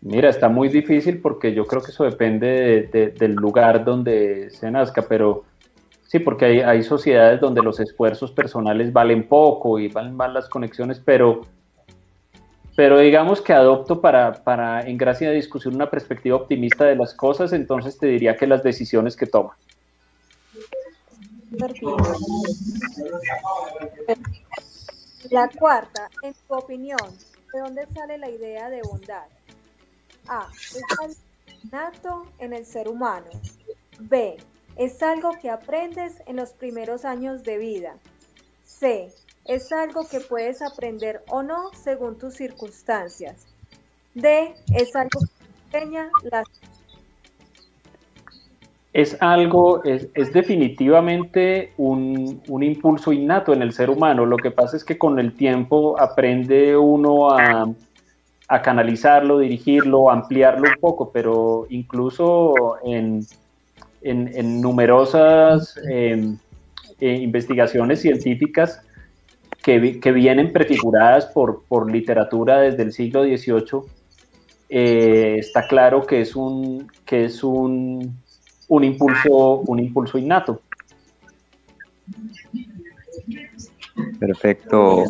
Mira, 0.00 0.28
está 0.28 0.48
muy 0.48 0.68
difícil 0.68 1.20
porque 1.20 1.54
yo 1.54 1.64
creo 1.66 1.82
que 1.82 1.90
eso 1.90 2.04
depende 2.04 3.12
del 3.18 3.32
lugar 3.32 3.84
donde 3.84 4.50
se 4.50 4.70
nazca, 4.70 5.02
pero 5.02 5.44
Sí, 6.14 6.20
porque 6.20 6.44
hay, 6.44 6.60
hay, 6.60 6.82
sociedades 6.84 7.40
donde 7.40 7.60
los 7.60 7.80
esfuerzos 7.80 8.30
personales 8.30 8.92
valen 8.92 9.26
poco 9.26 9.80
y 9.80 9.88
valen 9.88 10.14
mal 10.14 10.32
las 10.32 10.48
conexiones, 10.48 11.02
pero, 11.04 11.40
pero 12.76 13.00
digamos 13.00 13.40
que 13.40 13.52
adopto 13.52 14.00
para, 14.00 14.32
para, 14.44 14.82
en 14.82 14.96
gracia 14.96 15.28
de 15.28 15.34
discusión, 15.34 15.74
una 15.74 15.90
perspectiva 15.90 16.36
optimista 16.36 16.84
de 16.84 16.94
las 16.94 17.14
cosas, 17.14 17.52
entonces 17.52 17.98
te 17.98 18.06
diría 18.06 18.36
que 18.36 18.46
las 18.46 18.62
decisiones 18.62 19.16
que 19.16 19.26
toma. 19.26 19.56
La 25.30 25.48
cuarta, 25.48 26.10
en 26.22 26.34
tu 26.34 26.54
opinión, 26.54 26.98
¿de 27.52 27.60
dónde 27.60 27.86
sale 27.94 28.18
la 28.18 28.28
idea 28.28 28.68
de 28.68 28.82
bondad? 28.82 29.26
A. 30.26 30.48
Es 31.06 31.18
nato 31.70 32.26
en 32.38 32.52
el 32.52 32.66
ser 32.66 32.88
humano. 32.88 33.26
B. 33.98 34.36
Es 34.76 35.02
algo 35.02 35.32
que 35.40 35.50
aprendes 35.50 36.22
en 36.26 36.36
los 36.36 36.52
primeros 36.52 37.04
años 37.04 37.42
de 37.42 37.58
vida. 37.58 37.96
C. 38.64 39.12
Es 39.44 39.72
algo 39.72 40.08
que 40.08 40.20
puedes 40.20 40.62
aprender 40.62 41.22
o 41.28 41.42
no 41.42 41.70
según 41.74 42.18
tus 42.18 42.34
circunstancias. 42.34 43.46
D. 44.14 44.54
Es 44.74 44.94
algo 44.96 45.20
que 45.70 45.78
enseña 45.78 46.10
las... 46.24 46.46
Es 48.94 49.16
algo, 49.20 49.82
es, 49.82 50.32
definitivamente 50.32 51.72
un, 51.76 52.40
impulso 52.62 53.12
innato 53.12 53.52
en 53.52 53.60
el 53.60 53.72
ser 53.72 53.90
humano. 53.90 54.24
Lo 54.24 54.36
que 54.36 54.52
pasa 54.52 54.76
es 54.76 54.84
que 54.84 54.96
con 54.96 55.18
el 55.18 55.34
tiempo 55.36 56.00
aprende 56.00 56.76
uno 56.76 57.30
a, 57.30 57.66
a 58.46 58.62
canalizarlo, 58.62 59.40
dirigirlo, 59.40 60.10
ampliarlo 60.10 60.68
un 60.68 60.80
poco, 60.80 61.10
pero 61.12 61.66
incluso 61.70 62.76
en, 62.84 63.26
en, 64.02 64.60
numerosas 64.60 65.76
em, 65.90 66.38
eh, 67.00 67.14
investigaciones 67.14 68.00
científicas 68.00 68.80
que, 69.62 69.78
vienen 70.12 70.52
prefiguradas 70.52 71.26
por, 71.26 71.64
por, 71.66 71.90
literatura 71.90 72.60
desde 72.60 72.82
el 72.82 72.92
siglo 72.92 73.24
XVIII, 73.24 73.80
eh, 74.68 75.36
está 75.38 75.66
claro 75.66 76.06
que 76.06 76.20
es 76.20 76.36
un, 76.36 76.86
que 77.06 77.24
es 77.24 77.42
un, 77.42 78.14
un, 78.68 78.84
impulso, 78.84 79.60
un 79.60 79.78
impulso 79.80 80.18
innato. 80.18 80.62
Perfecto. 84.18 85.04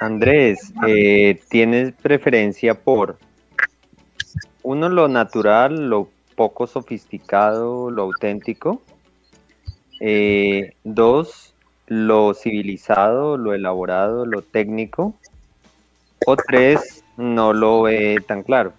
Andrés, 0.00 0.72
eh, 0.86 1.40
¿tienes 1.48 1.92
preferencia 1.92 2.74
por 2.74 3.18
uno 4.62 4.88
lo 4.88 5.08
natural, 5.08 5.88
lo 5.88 6.08
poco 6.34 6.66
sofisticado, 6.66 7.90
lo 7.90 8.02
auténtico. 8.02 8.82
Eh, 10.00 10.74
dos, 10.84 11.54
lo 11.86 12.34
civilizado, 12.34 13.36
lo 13.36 13.54
elaborado, 13.54 14.26
lo 14.26 14.42
técnico. 14.42 15.14
O 16.26 16.36
tres, 16.36 17.04
no 17.16 17.52
lo 17.52 17.82
ve 17.82 18.18
tan 18.26 18.42
claro. 18.42 18.72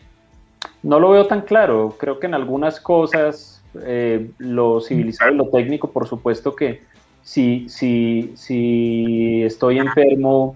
No 0.85 0.99
lo 0.99 1.09
veo 1.09 1.25
tan 1.25 1.41
claro. 1.41 1.95
Creo 1.97 2.19
que 2.19 2.27
en 2.27 2.35
algunas 2.35 2.79
cosas 2.79 3.63
eh, 3.83 4.29
lo 4.37 4.79
civilizado 4.81 5.31
y 5.31 5.35
lo 5.35 5.47
técnico, 5.47 5.89
por 5.89 6.07
supuesto 6.07 6.55
que 6.55 6.83
si, 7.23 7.67
si, 7.69 8.33
si 8.35 9.41
estoy 9.43 9.79
enfermo 9.79 10.55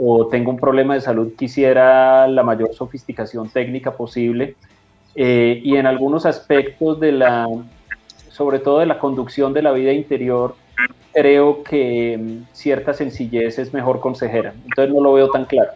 o 0.00 0.28
tengo 0.28 0.50
un 0.50 0.56
problema 0.56 0.94
de 0.94 1.02
salud, 1.02 1.34
quisiera 1.36 2.26
la 2.26 2.42
mayor 2.42 2.72
sofisticación 2.72 3.50
técnica 3.50 3.92
posible 3.92 4.56
eh, 5.14 5.60
y 5.62 5.76
en 5.76 5.86
algunos 5.86 6.24
aspectos 6.24 6.98
de 6.98 7.12
la, 7.12 7.46
sobre 8.30 8.60
todo 8.60 8.78
de 8.78 8.86
la 8.86 8.98
conducción 8.98 9.52
de 9.52 9.60
la 9.60 9.72
vida 9.72 9.92
interior, 9.92 10.54
creo 11.12 11.62
que 11.62 12.16
mm, 12.18 12.54
cierta 12.54 12.94
sencillez 12.94 13.58
es 13.58 13.74
mejor 13.74 14.00
consejera. 14.00 14.54
Entonces 14.64 14.94
no 14.94 15.02
lo 15.02 15.12
veo 15.12 15.28
tan 15.30 15.44
claro. 15.44 15.72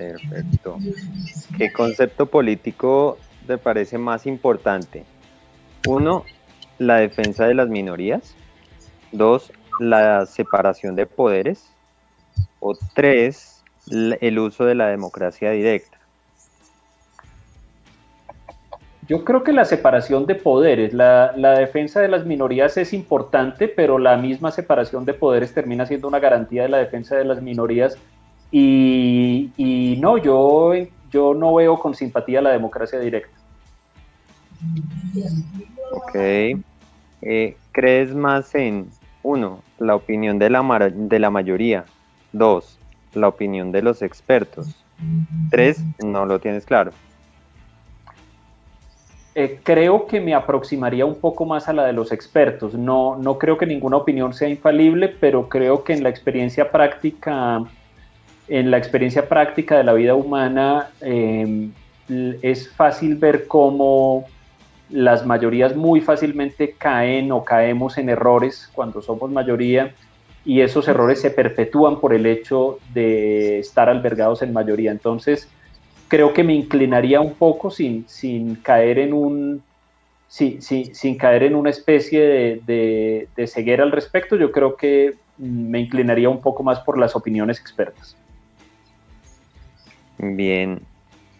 Perfecto. 0.00 0.78
¿Qué 1.58 1.72
concepto 1.72 2.26
político 2.26 3.18
te 3.46 3.58
parece 3.58 3.98
más 3.98 4.26
importante? 4.26 5.04
Uno, 5.86 6.24
la 6.78 6.96
defensa 6.96 7.46
de 7.46 7.54
las 7.54 7.68
minorías. 7.68 8.34
Dos, 9.12 9.52
la 9.78 10.24
separación 10.26 10.96
de 10.96 11.06
poderes. 11.06 11.70
O 12.60 12.76
tres, 12.94 13.62
el 13.90 14.38
uso 14.38 14.64
de 14.64 14.74
la 14.74 14.88
democracia 14.88 15.50
directa. 15.50 15.98
Yo 19.10 19.24
creo 19.24 19.42
que 19.42 19.52
la 19.52 19.64
separación 19.64 20.24
de 20.26 20.36
poderes, 20.36 20.94
la, 20.94 21.32
defensa 21.58 22.00
de 22.00 22.06
las 22.06 22.24
minorías 22.24 22.76
es 22.76 22.92
importante, 22.92 23.66
pero 23.66 23.98
la 23.98 24.16
misma 24.16 24.52
separación 24.52 25.04
de 25.04 25.14
poderes 25.14 25.52
termina 25.52 25.84
siendo 25.84 26.06
una 26.06 26.20
garantía 26.20 26.62
de 26.62 26.68
la 26.68 26.78
defensa 26.78 27.16
de 27.16 27.24
las 27.24 27.42
minorías. 27.42 27.98
Y, 28.52 29.98
no, 30.00 30.18
yo, 30.18 30.72
yo 31.10 31.34
no 31.34 31.54
veo 31.54 31.78
con 31.78 31.94
simpatía 31.94 32.40
la 32.40 32.50
democracia 32.50 32.98
directa. 32.98 33.36
Ok. 35.92 36.14
Eh, 37.22 37.56
¿Crees 37.72 38.14
más 38.14 38.54
en, 38.54 38.90
uno, 39.22 39.62
la 39.78 39.94
opinión 39.94 40.38
de 40.38 40.50
la, 40.50 40.90
de 40.92 41.18
la 41.18 41.30
mayoría? 41.30 41.84
Dos, 42.32 42.78
la 43.14 43.28
opinión 43.28 43.72
de 43.72 43.82
los 43.82 44.02
expertos. 44.02 44.74
Tres, 45.50 45.82
no 46.02 46.26
lo 46.26 46.38
tienes 46.40 46.66
claro. 46.66 46.92
Eh, 49.34 49.60
creo 49.62 50.06
que 50.06 50.20
me 50.20 50.34
aproximaría 50.34 51.06
un 51.06 51.14
poco 51.14 51.46
más 51.46 51.68
a 51.68 51.72
la 51.72 51.86
de 51.86 51.92
los 51.92 52.12
expertos. 52.12 52.74
No, 52.74 53.16
no 53.16 53.38
creo 53.38 53.56
que 53.56 53.64
ninguna 53.64 53.96
opinión 53.96 54.34
sea 54.34 54.48
infalible, 54.48 55.08
pero 55.08 55.48
creo 55.48 55.84
que 55.84 55.92
en 55.92 56.02
la 56.02 56.08
experiencia 56.08 56.70
práctica, 56.70 57.62
en 58.50 58.70
la 58.70 58.78
experiencia 58.78 59.28
práctica 59.28 59.78
de 59.78 59.84
la 59.84 59.92
vida 59.92 60.16
humana, 60.16 60.90
em, 61.00 61.72
es 62.42 62.68
fácil 62.68 63.14
ver 63.14 63.46
cómo 63.46 64.24
las 64.90 65.24
mayorías 65.24 65.76
muy 65.76 66.00
fácilmente 66.00 66.74
caen 66.76 67.30
o 67.30 67.44
caemos 67.44 67.96
en 67.96 68.08
errores 68.08 68.68
cuando 68.74 69.00
somos 69.00 69.30
mayoría 69.30 69.94
y 70.44 70.62
esos 70.62 70.88
errores 70.88 71.20
se 71.20 71.30
perpetúan 71.30 72.00
por 72.00 72.12
el 72.12 72.26
hecho 72.26 72.80
de 72.92 73.60
estar 73.60 73.88
albergados 73.88 74.42
en 74.42 74.52
mayoría. 74.52 74.90
Entonces, 74.90 75.48
creo 76.08 76.32
que 76.32 76.42
me 76.42 76.54
inclinaría 76.54 77.20
un 77.20 77.34
poco 77.34 77.70
sin, 77.70 78.04
sin 78.08 78.56
caer 78.56 78.98
en 78.98 79.12
un 79.12 79.62
sin 80.26 81.16
caer 81.16 81.42
en 81.42 81.56
una 81.56 81.70
especie 81.70 82.20
de, 82.64 83.28
de, 83.36 83.46
ceguera 83.48 83.82
al 83.82 83.90
respecto, 83.90 84.36
yo 84.36 84.52
creo 84.52 84.76
que 84.76 85.14
me 85.38 85.80
inclinaría 85.80 86.28
un 86.28 86.40
poco 86.40 86.62
más 86.62 86.78
por 86.80 86.98
las 86.98 87.16
opiniones 87.16 87.58
expertas. 87.58 88.16
Bien, 90.22 90.82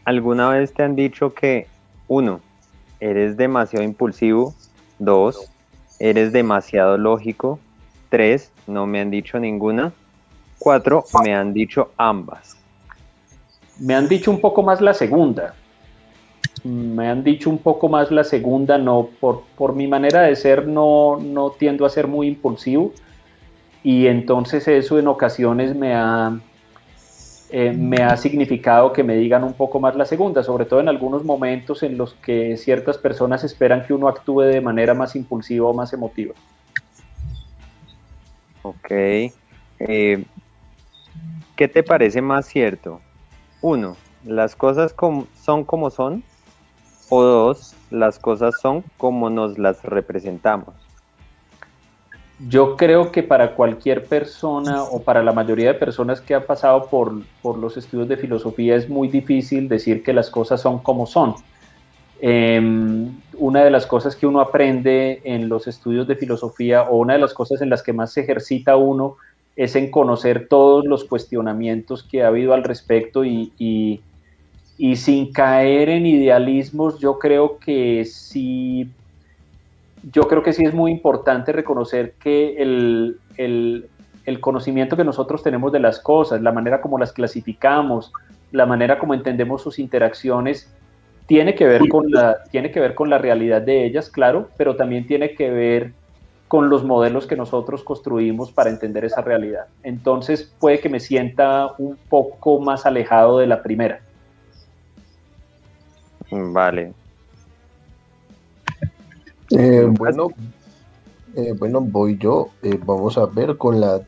¿alguna 0.07 0.49
vez 0.49 0.73
te 0.73 0.83
han 0.83 0.97
dicho 0.97 1.35
que, 1.35 1.67
uno, 2.09 2.41
eres 2.99 3.37
demasiado 3.37 3.85
impulsivo, 3.85 4.55
dos, 4.99 5.51
eres 5.99 6.33
demasiado 6.33 6.97
lógico, 6.97 7.59
tres, 8.09 8.51
no 8.67 8.87
me 8.87 9.03
han 9.03 9.11
dicho 9.11 9.39
ninguna, 9.39 9.93
cuatro, 10.59 11.05
me 11.23 11.35
han 11.35 11.53
dicho 11.53 11.91
ambas? 11.99 12.57
Me 13.79 13.95
han 13.95 14.09
dicho 14.09 14.31
un 14.31 14.41
poco 14.41 14.63
más 14.63 14.81
la 14.81 14.95
segunda. 14.95 15.55
Me 16.65 17.09
han 17.09 17.23
dicho 17.23 17.51
un 17.51 17.59
poco 17.59 17.91
más 17.91 18.11
la 18.11 18.25
segunda, 18.25 18.79
no, 18.79 19.11
por, 19.21 19.45
por 19.59 19.75
mi 19.75 19.89
manera 19.89 20.23
de 20.23 20.37
ser 20.37 20.67
no, 20.67 21.19
no 21.21 21.51
tiendo 21.51 21.85
a 21.85 21.91
ser 21.91 22.07
muy 22.07 22.29
impulsivo. 22.29 22.93
Y 23.83 24.07
entonces 24.07 24.67
eso 24.69 24.99
en 24.99 25.07
ocasiones 25.07 25.75
me 25.75 25.95
ha, 25.95 26.39
eh, 27.53 27.73
me 27.73 28.03
ha 28.03 28.17
significado 28.17 28.93
que 28.93 29.03
me 29.03 29.17
digan 29.17 29.43
un 29.43 29.55
poco 29.55 29.81
más 29.81 29.97
la 29.97 30.05
segunda, 30.05 30.43
sobre 30.43 30.65
todo 30.65 30.81
en 30.81 30.89
algunos 30.89 31.25
momentos 31.25 31.83
en 31.83 31.99
los 31.99 32.15
que 32.15 32.57
ciertas 32.57 32.97
personas 32.97 33.43
esperan 33.43 33.85
que 33.85 33.93
uno 33.93 34.09
actúe 34.09 34.43
de 34.43 34.61
manera 34.61 34.95
más 34.95 35.17
impulsiva 35.17 35.67
o 35.67 35.75
más 35.75 35.93
emotiva. 35.93 36.35
Ok. 38.63 38.91
Eh, 38.91 40.25
¿Qué 41.57 41.69
te 41.69 41.83
parece 41.83 42.23
más 42.23 42.47
cierto? 42.47 43.01
Uno, 43.61 43.97
las 44.25 44.55
cosas 44.55 44.95
son 45.43 45.65
como 45.65 45.91
son. 45.91 46.23
O 47.09 47.23
dos, 47.25 47.75
las 47.91 48.21
cosas 48.21 48.55
son 48.61 48.85
como 48.97 49.31
nos 49.31 49.59
las 49.59 49.83
representamos. 49.83 50.75
Yo 52.49 52.77
creo 52.77 53.13
que 53.13 53.23
para 53.23 53.55
cualquier 53.55 54.05
persona 54.07 54.83
o 54.85 55.03
para 55.03 55.23
la 55.23 55.33
mayoría 55.33 55.69
de 55.69 55.75
personas 55.75 56.21
que 56.21 56.35
han 56.35 56.45
pasado 56.45 56.87
por, 56.87 57.13
los 57.59 57.77
estudios 57.77 58.09
de 58.09 58.17
filosofía 58.17 58.77
es 58.77 58.89
muy 58.89 59.09
difícil 59.09 59.69
decir 59.69 60.03
que 60.03 60.13
las 60.13 60.31
cosas 60.31 60.61
son 60.61 60.79
como 60.79 61.07
son. 61.07 61.35
Em, 62.21 63.11
una 63.39 63.65
de 63.65 63.71
las 63.71 63.87
cosas 63.87 64.17
que 64.17 64.27
uno 64.27 64.41
aprende 64.41 65.21
en 65.25 65.49
los 65.49 65.67
estudios 65.67 66.07
de 66.07 66.17
filosofía 66.17 66.83
o 66.83 66.99
una 66.99 67.15
de 67.15 67.19
las 67.19 67.35
cosas 67.35 67.61
en 67.61 67.71
las 67.71 67.83
que 67.83 67.93
más 67.93 68.13
se 68.13 68.23
ejercita 68.23 68.77
uno 68.77 69.17
es 69.57 69.77
en 69.77 69.91
conocer 69.91 70.49
todos 70.49 70.87
los 70.87 71.05
cuestionamientos 71.05 72.03
que 72.03 72.23
ha 72.23 72.29
habido 72.29 72.55
al 72.55 72.65
respecto 72.65 73.25
y, 73.25 73.53
y 74.83 74.97
sin 74.97 75.31
caer 75.31 75.91
en 75.91 76.07
idealismos, 76.07 76.99
yo 77.01 77.19
creo 77.19 77.59
que 77.59 78.07
sí, 78.07 78.89
yo 80.03 80.23
creo 80.23 80.43
que 80.43 80.53
sí 80.53 80.65
es 80.65 80.75
muy 80.75 80.91
importante 80.91 81.53
reconocer 81.53 82.15
que 82.15 82.57
el, 82.57 83.19
el, 83.37 83.89
conocimiento 84.41 84.97
que 84.97 85.05
nosotros 85.05 85.43
tenemos 85.43 85.73
de 85.73 85.81
las 85.81 85.99
cosas, 85.99 86.41
la 86.41 86.53
manera 86.53 86.81
como 86.81 86.99
las 86.99 87.13
clasificamos, 87.13 88.13
la 88.53 88.65
manera 88.65 88.99
como 88.99 89.13
entendemos 89.13 89.63
sus 89.63 89.79
interacciones, 89.79 90.73
tiene 91.27 91.55
que 91.55 91.67
ver 91.67 91.89
con 91.89 92.11
la, 92.11 92.45
tiene 92.51 92.71
que 92.71 92.81
ver 92.81 92.95
con 92.95 93.11
la 93.11 93.19
realidad 93.19 93.61
de 93.63 93.85
ellas, 93.85 94.09
claro, 94.09 94.49
pero 94.57 94.77
también 94.77 95.07
tiene 95.07 95.35
que 95.35 95.51
ver 95.51 95.93
con 96.49 96.69
los 96.69 96.85
modelos 96.85 97.27
que 97.27 97.37
nosotros 97.37 97.85
construimos 97.85 98.51
para 98.51 98.71
entender 98.71 99.05
esa 99.05 99.21
realidad. 99.21 99.67
Entonces 99.83 100.53
puede 100.59 100.81
que 100.81 100.89
me 100.89 100.99
sienta 100.99 101.69
un 101.79 101.97
poco 102.09 102.61
más 102.61 102.87
alejado 102.87 103.39
de 103.39 103.47
la 103.47 103.63
primera. 103.63 104.01
Vale. 106.31 106.93
Eh, 109.51 109.87
bueno, 109.91 110.29
eh, 111.37 111.53
bueno, 111.59 111.81
voy 111.81 112.17
yo. 112.19 112.51
Eh, 112.63 112.79
vamos 112.85 113.19
a 113.19 113.27
ver 113.27 113.57
con 113.57 113.81
la 113.81 114.01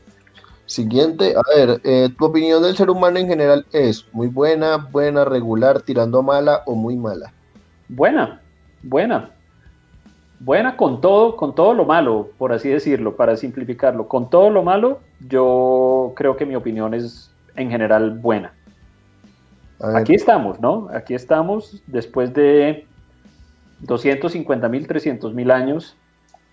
siguiente. 0.65 1.35
A 1.35 1.41
ver, 1.55 1.81
¿tu 2.15 2.25
opinión 2.25 2.63
del 2.63 2.75
ser 2.75 2.89
humano 2.89 3.19
en 3.19 3.27
general 3.27 3.65
es 3.71 4.05
muy 4.13 4.27
buena, 4.27 4.77
buena, 4.77 5.25
regular, 5.25 5.81
tirando 5.81 6.19
a 6.19 6.21
mala 6.21 6.63
o 6.65 6.75
muy 6.75 6.95
mala? 6.95 7.33
Buena, 7.89 8.41
buena. 8.81 9.31
Buena 10.39 10.75
con 10.75 10.99
todo, 10.99 11.37
con 11.37 11.55
todo 11.55 11.73
lo 11.73 11.85
malo, 11.85 12.29
por 12.37 12.51
así 12.51 12.67
decirlo, 12.67 13.15
para 13.15 13.37
simplificarlo. 13.37 14.07
Con 14.07 14.29
todo 14.29 14.49
lo 14.49 14.63
malo, 14.63 14.99
yo 15.29 16.11
creo 16.15 16.35
que 16.35 16.45
mi 16.45 16.55
opinión 16.55 16.93
es 16.93 17.31
en 17.55 17.69
general 17.69 18.17
buena. 18.19 18.53
Aquí 19.95 20.15
estamos, 20.15 20.59
¿no? 20.59 20.89
Aquí 20.93 21.13
estamos 21.13 21.81
después 21.87 22.33
de 22.33 22.87
250 23.85 24.69
mil, 24.69 24.87
300 24.87 25.33
mil 25.33 25.51
años, 25.51 25.95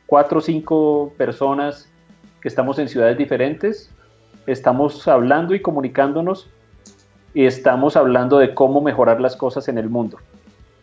cuatro 0.06 0.38
o 0.38 0.40
cinco 0.40 1.12
personas 1.16 1.88
que 2.40 2.48
estamos 2.48 2.78
en 2.78 2.88
ciudades 2.88 3.16
diferentes, 3.18 3.90
estamos 4.46 5.06
hablando 5.08 5.54
y 5.54 5.60
comunicándonos 5.60 6.50
y 7.34 7.44
estamos 7.44 7.96
hablando 7.96 8.38
de 8.38 8.54
cómo 8.54 8.80
mejorar 8.80 9.20
las 9.20 9.36
cosas 9.36 9.68
en 9.68 9.78
el 9.78 9.88
mundo. 9.88 10.18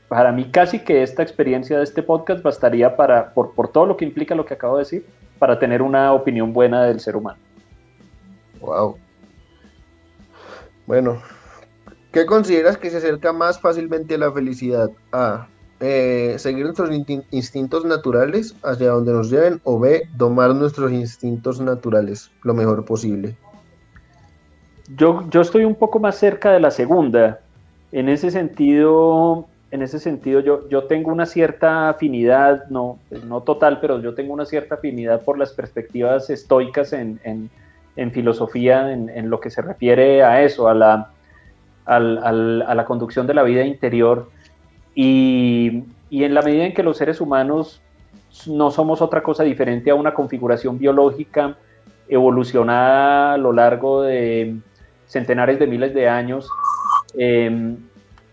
Para 0.07 0.31
mí 0.31 0.45
casi 0.51 0.79
que 0.79 1.03
esta 1.03 1.21
experiencia 1.21 1.77
de 1.77 1.83
este 1.83 2.01
podcast 2.01 2.41
bastaría 2.41 2.95
para, 2.95 3.33
por, 3.33 3.53
por 3.53 3.67
todo 3.67 3.85
lo 3.85 3.97
que 3.97 4.05
implica 4.05 4.35
lo 4.35 4.45
que 4.45 4.53
acabo 4.53 4.77
de 4.77 4.83
decir, 4.83 5.05
para 5.37 5.59
tener 5.59 5.81
una 5.81 6.13
opinión 6.13 6.53
buena 6.53 6.83
del 6.85 6.99
ser 6.99 7.15
humano. 7.15 7.39
Wow. 8.61 8.97
Bueno, 10.85 11.21
¿Qué 12.17 12.25
consideras 12.25 12.77
que 12.77 12.89
se 12.89 12.97
acerca 12.97 13.31
más 13.31 13.59
fácilmente 13.59 14.15
a 14.15 14.17
la 14.17 14.31
felicidad? 14.31 14.89
A. 15.11 15.47
Eh, 15.79 16.35
seguir 16.39 16.63
nuestros 16.63 16.89
instintos 17.29 17.85
naturales 17.85 18.55
hacia 18.63 18.89
donde 18.89 19.13
nos 19.13 19.29
lleven 19.29 19.61
o 19.63 19.79
B. 19.79 20.09
Domar 20.15 20.55
nuestros 20.55 20.91
instintos 20.91 21.61
naturales 21.61 22.31
lo 22.41 22.55
mejor 22.55 22.83
posible. 22.83 23.35
Yo, 24.95 25.29
yo 25.29 25.41
estoy 25.41 25.65
un 25.65 25.75
poco 25.75 25.99
más 25.99 26.15
cerca 26.15 26.51
de 26.51 26.59
la 26.59 26.71
segunda. 26.71 27.41
En 27.91 28.09
ese 28.09 28.31
sentido, 28.31 29.45
en 29.69 29.83
ese 29.83 29.99
sentido 29.99 30.39
yo, 30.39 30.67
yo 30.67 30.85
tengo 30.85 31.11
una 31.11 31.27
cierta 31.27 31.89
afinidad, 31.89 32.67
no, 32.69 32.97
no 33.25 33.41
total, 33.41 33.79
pero 33.79 34.01
yo 34.01 34.15
tengo 34.15 34.33
una 34.33 34.45
cierta 34.45 34.75
afinidad 34.75 35.21
por 35.21 35.37
las 35.37 35.51
perspectivas 35.51 36.29
estoicas 36.31 36.91
en, 36.93 37.19
en, 37.23 37.51
en 37.97 38.11
filosofía, 38.11 38.91
en, 38.91 39.09
en, 39.09 39.29
lo 39.29 39.39
que 39.39 39.51
se 39.51 39.61
refiere 39.61 40.23
a 40.23 40.41
eso, 40.41 40.69
a 40.69 40.73
la, 40.73 41.11
a 41.85 41.99
la 41.99 42.85
conducción 42.85 43.27
de 43.27 43.35
la 43.35 43.43
vida 43.43 43.63
interior 43.63 44.29
y, 44.99 45.83
en 46.09 46.33
la 46.33 46.41
medida 46.41 46.65
en 46.65 46.73
que 46.73 46.81
los 46.81 46.97
seres 46.97 47.21
humanos 47.21 47.83
no 48.47 48.71
somos 48.71 48.99
otra 48.99 49.21
cosa 49.21 49.43
diferente 49.43 49.91
a 49.91 49.95
una 49.95 50.15
configuración 50.15 50.79
biológica 50.79 51.55
evolucionada 52.09 53.33
a 53.33 53.37
lo 53.37 53.53
largo 53.53 54.01
de 54.01 54.55
centenares 55.05 55.59
de 55.59 55.67
miles 55.67 55.93
de 55.93 56.09
años, 56.09 56.49
em, 57.15 57.77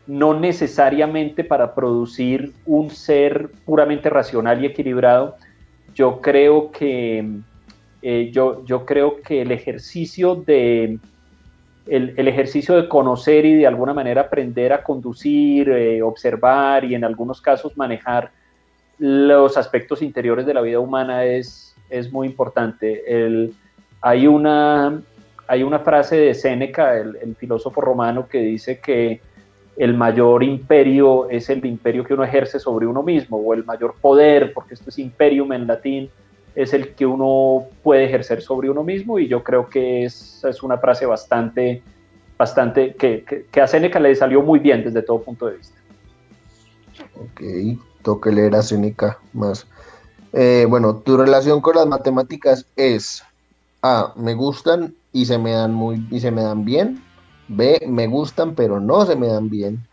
no 0.07 0.33
necesariamente 0.33 1.45
para 1.45 1.75
producir 1.75 2.55
un 2.65 2.89
ser 2.89 3.51
puramente 3.67 4.09
racional 4.09 4.63
y 4.63 4.67
equilibrado, 4.67 5.37
yo 5.95 6.23
creo 6.23 6.71
que, 6.71 7.29
eh, 8.01 8.31
yo, 8.33 8.65
yo 8.65 8.87
creo 8.87 9.21
que 9.21 9.43
el 9.43 9.53
ejercicio 9.53 10.35
de 10.35 10.99
el, 11.87 12.29
ejercicio 12.29 12.77
de 12.77 12.89
conocer 12.89 13.45
y 13.45 13.55
de 13.55 13.67
alguna 13.67 13.93
manera 13.93 14.23
aprender 14.23 14.73
a 14.73 14.83
conducir, 14.83 15.69
eh, 15.69 16.03
observar 16.03 16.85
y 16.85 16.95
en 16.95 17.05
algunos 17.05 17.41
casos 17.41 17.77
manejar 17.77 18.31
los 18.99 19.57
aspectos 19.57 20.03
interiores 20.03 20.47
de 20.47 20.55
la 20.55 20.61
vida 20.61 20.79
humana 20.79 21.25
es, 21.25 21.77
es 21.91 22.11
muy 22.13 22.29
importante. 22.29 23.03
hay, 24.01 24.27
una, 24.27 25.01
hay 25.47 25.63
una 25.63 25.79
frase 25.81 26.17
de 26.17 26.35
Séneca, 26.35 26.97
el, 26.97 27.37
filósofo 27.37 27.81
romano, 27.81 28.29
que 28.29 28.39
dice 28.39 28.81
que 28.81 29.21
el 29.77 29.95
mayor 29.95 30.43
imperio 30.43 31.29
es 31.29 31.51
el 31.51 31.65
imperio 31.67 32.05
que 32.05 32.15
uno 32.15 32.25
ejerce 32.25 32.61
sobre 32.61 32.87
uno 32.87 33.03
mismo, 33.03 33.37
o 33.39 33.53
el 33.53 33.65
mayor 33.65 33.97
poder, 34.01 34.53
porque 34.53 34.75
esto 34.75 34.91
es 34.91 34.99
imperium 34.99 35.53
en 35.53 35.67
latín, 35.67 36.11
es 36.55 36.73
el 36.73 36.95
que 36.95 37.07
uno 37.07 37.67
puede 37.83 38.05
ejercer 38.05 38.43
sobre 38.43 38.71
uno 38.71 38.85
mismo 38.85 39.19
y 39.19 39.27
yo 39.27 39.43
creo 39.43 39.69
que 39.69 40.05
es, 40.05 40.45
es 40.45 40.63
una 40.63 40.79
frase 40.79 41.05
bastante, 41.05 41.83
bastante 42.39 42.95
que, 42.95 43.25
que, 43.51 43.61
a 43.61 43.67
Seneca 43.67 43.99
le 43.99 44.15
salió 44.15 44.41
muy 44.43 44.61
bien 44.61 44.85
desde 44.85 45.03
todo 45.03 45.23
punto 45.23 45.47
de 45.47 45.57
vista. 45.57 45.77
Ok, 47.17 47.43
toque 48.03 48.31
leer 48.31 48.55
a 48.55 48.63
Seneca 48.63 49.19
más. 49.33 49.67
Eh, 50.33 50.67
bueno, 50.69 50.97
tu 50.97 51.17
relación 51.17 51.61
con 51.61 51.77
las 51.77 51.87
matemáticas 51.87 52.67
es 52.77 53.25
A, 53.83 54.13
me 54.17 54.35
gustan 54.35 54.95
y 55.13 55.27
se 55.27 55.39
me 55.39 55.53
dan 55.53 55.73
muy 55.73 56.07
y 56.11 56.21
se 56.21 56.31
me 56.31 56.43
dan 56.43 56.65
bien. 56.65 57.03
B, 57.49 57.81
me 57.87 58.07
gustan 58.07 58.55
pero 58.55 58.81
no 58.81 59.05
se 59.07 59.17
me 59.17 59.27
dan 59.27 59.51
bien. 59.51 59.87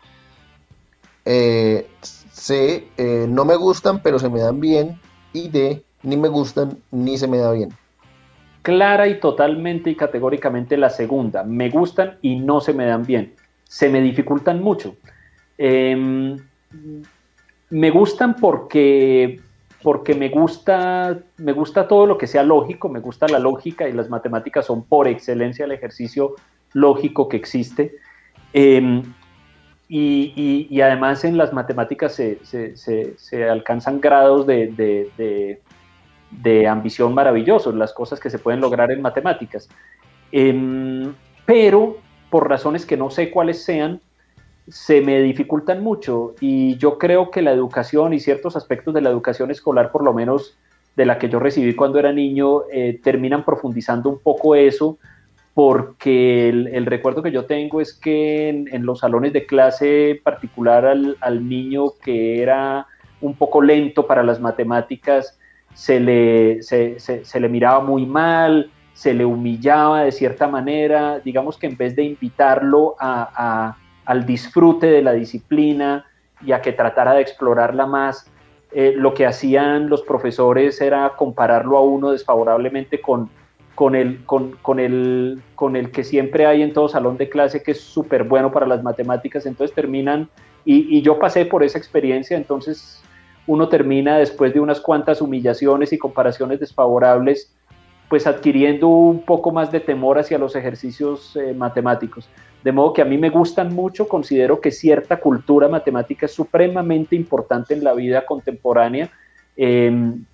eh, 1.24 1.88
C, 2.00 2.88
eh, 2.96 3.26
no 3.28 3.44
me 3.44 3.56
gustan 3.56 4.02
pero 4.02 4.18
se 4.18 4.28
me 4.28 4.40
dan 4.40 4.58
bien 4.58 5.00
y 5.32 5.48
D, 5.48 5.84
ni 6.02 6.16
me 6.16 6.28
gustan 6.28 6.78
ni 6.90 7.16
se 7.18 7.28
me 7.28 7.38
da 7.38 7.52
bien. 7.52 7.70
Clara 8.62 9.08
y 9.08 9.18
totalmente 9.18 9.90
y 9.90 9.96
categóricamente 9.96 10.76
la 10.76 10.90
segunda, 10.90 11.42
me 11.42 11.68
gustan 11.68 12.18
y 12.22 12.36
no 12.36 12.60
se 12.60 12.72
me 12.72 12.86
dan 12.86 13.04
bien, 13.04 13.34
se 13.64 13.88
me 13.88 14.00
dificultan 14.00 14.62
mucho. 14.62 14.96
Em, 15.58 16.36
me 17.70 17.90
gustan 17.90 18.36
porque 18.36 19.40
porque 19.82 20.14
me 20.14 20.28
gusta, 20.28 21.18
me 21.38 21.52
gusta 21.52 21.88
todo 21.88 22.06
lo 22.06 22.16
que 22.16 22.26
sea 22.26 22.42
lógico, 22.44 22.88
me 22.88 23.00
gusta 23.00 23.26
la 23.26 23.38
lógica 23.38 23.88
y 23.88 23.92
las 23.92 24.08
matemáticas 24.08 24.66
son 24.66 24.84
por 24.84 25.08
excelencia 25.08 25.64
el 25.64 25.72
ejercicio 25.72 26.36
lógico 26.72 27.28
que 27.28 27.36
existe. 27.36 27.96
Em, 28.52 29.02
y, 29.88 30.80
además 30.80 31.24
en 31.24 31.36
las 31.36 31.52
matemáticas 31.52 32.14
se, 32.14 33.46
alcanzan 33.50 34.00
grados 34.00 34.46
de, 34.46 35.60
ambición 36.68 37.14
maravillosos, 37.14 37.74
las 37.74 37.92
cosas 37.92 38.20
que 38.20 38.30
se 38.30 38.38
pueden 38.38 38.60
lograr 38.60 38.90
en 38.90 39.02
matemáticas. 39.02 39.68
Em, 40.30 41.12
pero 41.44 41.98
por 42.30 42.48
razones 42.48 42.86
que 42.86 42.96
no 42.96 43.10
sé 43.10 43.30
cuáles 43.30 43.62
sean, 43.62 44.00
se 44.68 45.00
me 45.00 45.20
dificultan 45.20 45.82
mucho 45.82 46.34
y 46.40 46.76
yo 46.76 46.98
creo 46.98 47.30
que 47.30 47.42
la 47.42 47.52
educación 47.52 48.14
y 48.14 48.20
ciertos 48.20 48.56
aspectos 48.56 48.94
de 48.94 49.00
la 49.00 49.10
educación 49.10 49.50
escolar, 49.50 49.90
por 49.90 50.04
lo 50.04 50.14
menos 50.14 50.56
de 50.96 51.06
la 51.06 51.18
que 51.18 51.28
yo 51.28 51.38
recibí 51.38 51.74
cuando 51.74 51.98
era 51.98 52.12
niño, 52.12 52.62
eh, 52.72 53.00
terminan 53.02 53.44
profundizando 53.44 54.08
un 54.08 54.18
poco 54.18 54.54
eso, 54.54 54.98
porque 55.54 56.48
el, 56.48 56.86
recuerdo 56.86 57.22
que 57.22 57.32
yo 57.32 57.44
tengo 57.44 57.80
es 57.80 57.92
que 57.92 58.48
en, 58.48 58.86
los 58.86 59.00
salones 59.00 59.32
de 59.32 59.46
clase 59.46 60.20
particular 60.22 60.86
al, 60.86 61.48
niño 61.48 61.92
que 62.02 62.42
era 62.42 62.86
un 63.20 63.34
poco 63.34 63.60
lento 63.60 64.06
para 64.06 64.22
las 64.22 64.40
matemáticas, 64.40 65.38
se 65.74 66.00
le, 66.00 66.62
se, 66.62 67.40
le 67.40 67.48
miraba 67.48 67.80
muy 67.80 68.06
mal, 68.06 68.70
se 68.92 69.14
le 69.14 69.24
humillaba 69.24 70.04
de 70.04 70.12
cierta 70.12 70.46
manera, 70.46 71.18
digamos 71.20 71.56
que 71.56 71.66
en 71.66 71.76
vez 71.76 71.96
de 71.96 72.04
invitarlo 72.04 72.94
a 72.98 73.76
al 74.04 74.26
disfrute 74.26 74.86
de 74.86 75.02
la 75.02 75.12
disciplina 75.12 76.06
y 76.44 76.52
a 76.52 76.60
que 76.60 76.72
tratara 76.72 77.14
de 77.14 77.22
explorarla 77.22 77.86
más. 77.86 78.30
Eh, 78.72 78.94
lo 78.96 79.12
que 79.12 79.26
hacían 79.26 79.88
los 79.88 80.02
profesores 80.02 80.80
era 80.80 81.12
compararlo 81.16 81.76
a 81.76 81.82
uno 81.82 82.10
desfavorablemente 82.10 83.00
con, 83.00 83.28
con, 83.74 83.94
el, 83.94 84.24
con, 84.24 84.52
con, 84.62 84.80
el, 84.80 85.42
con 85.54 85.76
el 85.76 85.90
que 85.90 86.04
siempre 86.04 86.46
hay 86.46 86.62
en 86.62 86.72
todo 86.72 86.88
salón 86.88 87.18
de 87.18 87.28
clase, 87.28 87.62
que 87.62 87.72
es 87.72 87.80
súper 87.80 88.24
bueno 88.24 88.50
para 88.50 88.66
las 88.66 88.82
matemáticas. 88.82 89.44
Entonces 89.46 89.74
terminan, 89.74 90.28
y 90.64 91.02
yo 91.02 91.18
pasé 91.18 91.44
por 91.44 91.64
esa 91.64 91.76
experiencia, 91.76 92.36
entonces 92.36 93.02
uno 93.46 93.68
termina 93.68 94.18
después 94.18 94.54
de 94.54 94.60
unas 94.60 94.80
cuantas 94.80 95.20
humillaciones 95.20 95.92
y 95.92 95.98
comparaciones 95.98 96.60
desfavorables, 96.60 97.52
pues 98.08 98.26
adquiriendo 98.26 98.88
un 98.88 99.24
poco 99.24 99.52
más 99.52 99.72
de 99.72 99.80
temor 99.80 100.18
hacia 100.18 100.38
los 100.38 100.54
ejercicios 100.54 101.34
eh, 101.36 101.54
matemáticos. 101.54 102.28
De 102.62 102.70
modo 102.70 102.92
que 102.92 103.02
a 103.02 103.06
mí 103.06 103.18
me 103.18 103.30
gustan 103.30 103.74
mucho, 103.74 104.06
considero 104.06 104.60
que 104.60 104.70
cierta 104.70 105.18
cultura 105.18 105.68
matemática 105.68 106.26
es 106.26 106.32
supremamente 106.32 107.16
importante 107.16 107.74
en 107.74 107.82
la 107.82 107.92
vida 107.94 108.24
contemporánea, 108.24 109.10
em, 109.56 110.24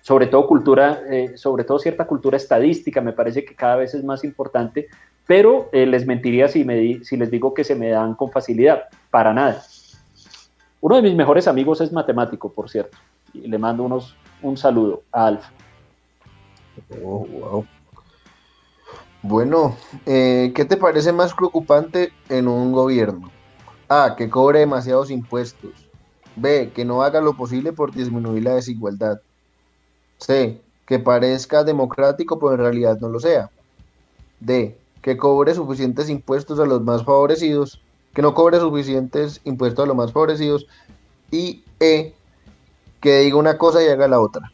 sobre 0.00 0.26
todo 0.26 0.46
cultura, 0.46 1.00
eh, 1.10 1.32
sobre 1.36 1.64
todo 1.64 1.78
cierta 1.78 2.06
cultura 2.06 2.36
estadística, 2.36 3.00
me 3.00 3.12
parece 3.12 3.44
que 3.44 3.54
cada 3.54 3.76
vez 3.76 3.94
es 3.94 4.04
más 4.04 4.22
importante, 4.24 4.88
pero 5.26 5.68
eh, 5.72 5.86
les 5.86 6.06
mentiría 6.06 6.48
si, 6.48 6.64
les 6.64 7.30
digo 7.30 7.54
que 7.54 7.64
se 7.64 7.74
me 7.74 7.88
dan 7.88 8.14
con 8.14 8.30
facilidad, 8.30 8.84
para 9.10 9.32
nada. 9.32 9.62
Uno 10.84 10.96
de 10.96 11.02
mis 11.02 11.14
mejores 11.14 11.48
amigos 11.48 11.80
es 11.80 11.90
matemático, 11.94 12.52
por 12.52 12.68
cierto, 12.68 12.98
y 13.32 13.48
le 13.48 13.56
mando 13.56 13.84
unos, 13.84 14.14
un 14.42 14.54
saludo 14.58 15.00
a 15.12 15.28
Alfa. 15.28 15.50
Oh, 17.02 17.26
wow. 17.26 17.66
Bueno, 19.22 19.78
eh, 20.04 20.52
¿qué 20.54 20.66
te 20.66 20.76
parece 20.76 21.10
más 21.10 21.32
preocupante 21.32 22.12
en 22.28 22.48
un 22.48 22.72
gobierno? 22.72 23.30
A, 23.88 24.14
que 24.14 24.28
cobre 24.28 24.58
demasiados 24.58 25.10
impuestos. 25.10 25.88
B, 26.36 26.70
que 26.74 26.84
no 26.84 27.02
haga 27.02 27.22
lo 27.22 27.34
posible 27.34 27.72
por 27.72 27.94
disminuir 27.94 28.44
la 28.44 28.56
desigualdad. 28.56 29.22
C, 30.18 30.60
que 30.84 30.98
parezca 30.98 31.64
democrático 31.64 32.38
pero 32.38 32.52
en 32.52 32.58
realidad 32.58 32.98
no 33.00 33.08
lo 33.08 33.20
sea. 33.20 33.48
D, 34.38 34.76
que 35.00 35.16
cobre 35.16 35.54
suficientes 35.54 36.10
impuestos 36.10 36.60
a 36.60 36.66
los 36.66 36.82
más 36.82 37.02
favorecidos, 37.02 37.80
que 38.14 38.22
no 38.22 38.34
cobre 38.34 38.58
suficientes 38.58 39.40
impuestos 39.44 39.84
a 39.84 39.88
los 39.88 39.96
más 39.96 40.12
favorecidos. 40.12 40.66
Y 41.30 41.62
E, 41.80 42.14
que 43.00 43.20
diga 43.20 43.36
una 43.36 43.58
cosa 43.58 43.82
y 43.82 43.88
haga 43.88 44.08
la 44.08 44.20
otra. 44.20 44.52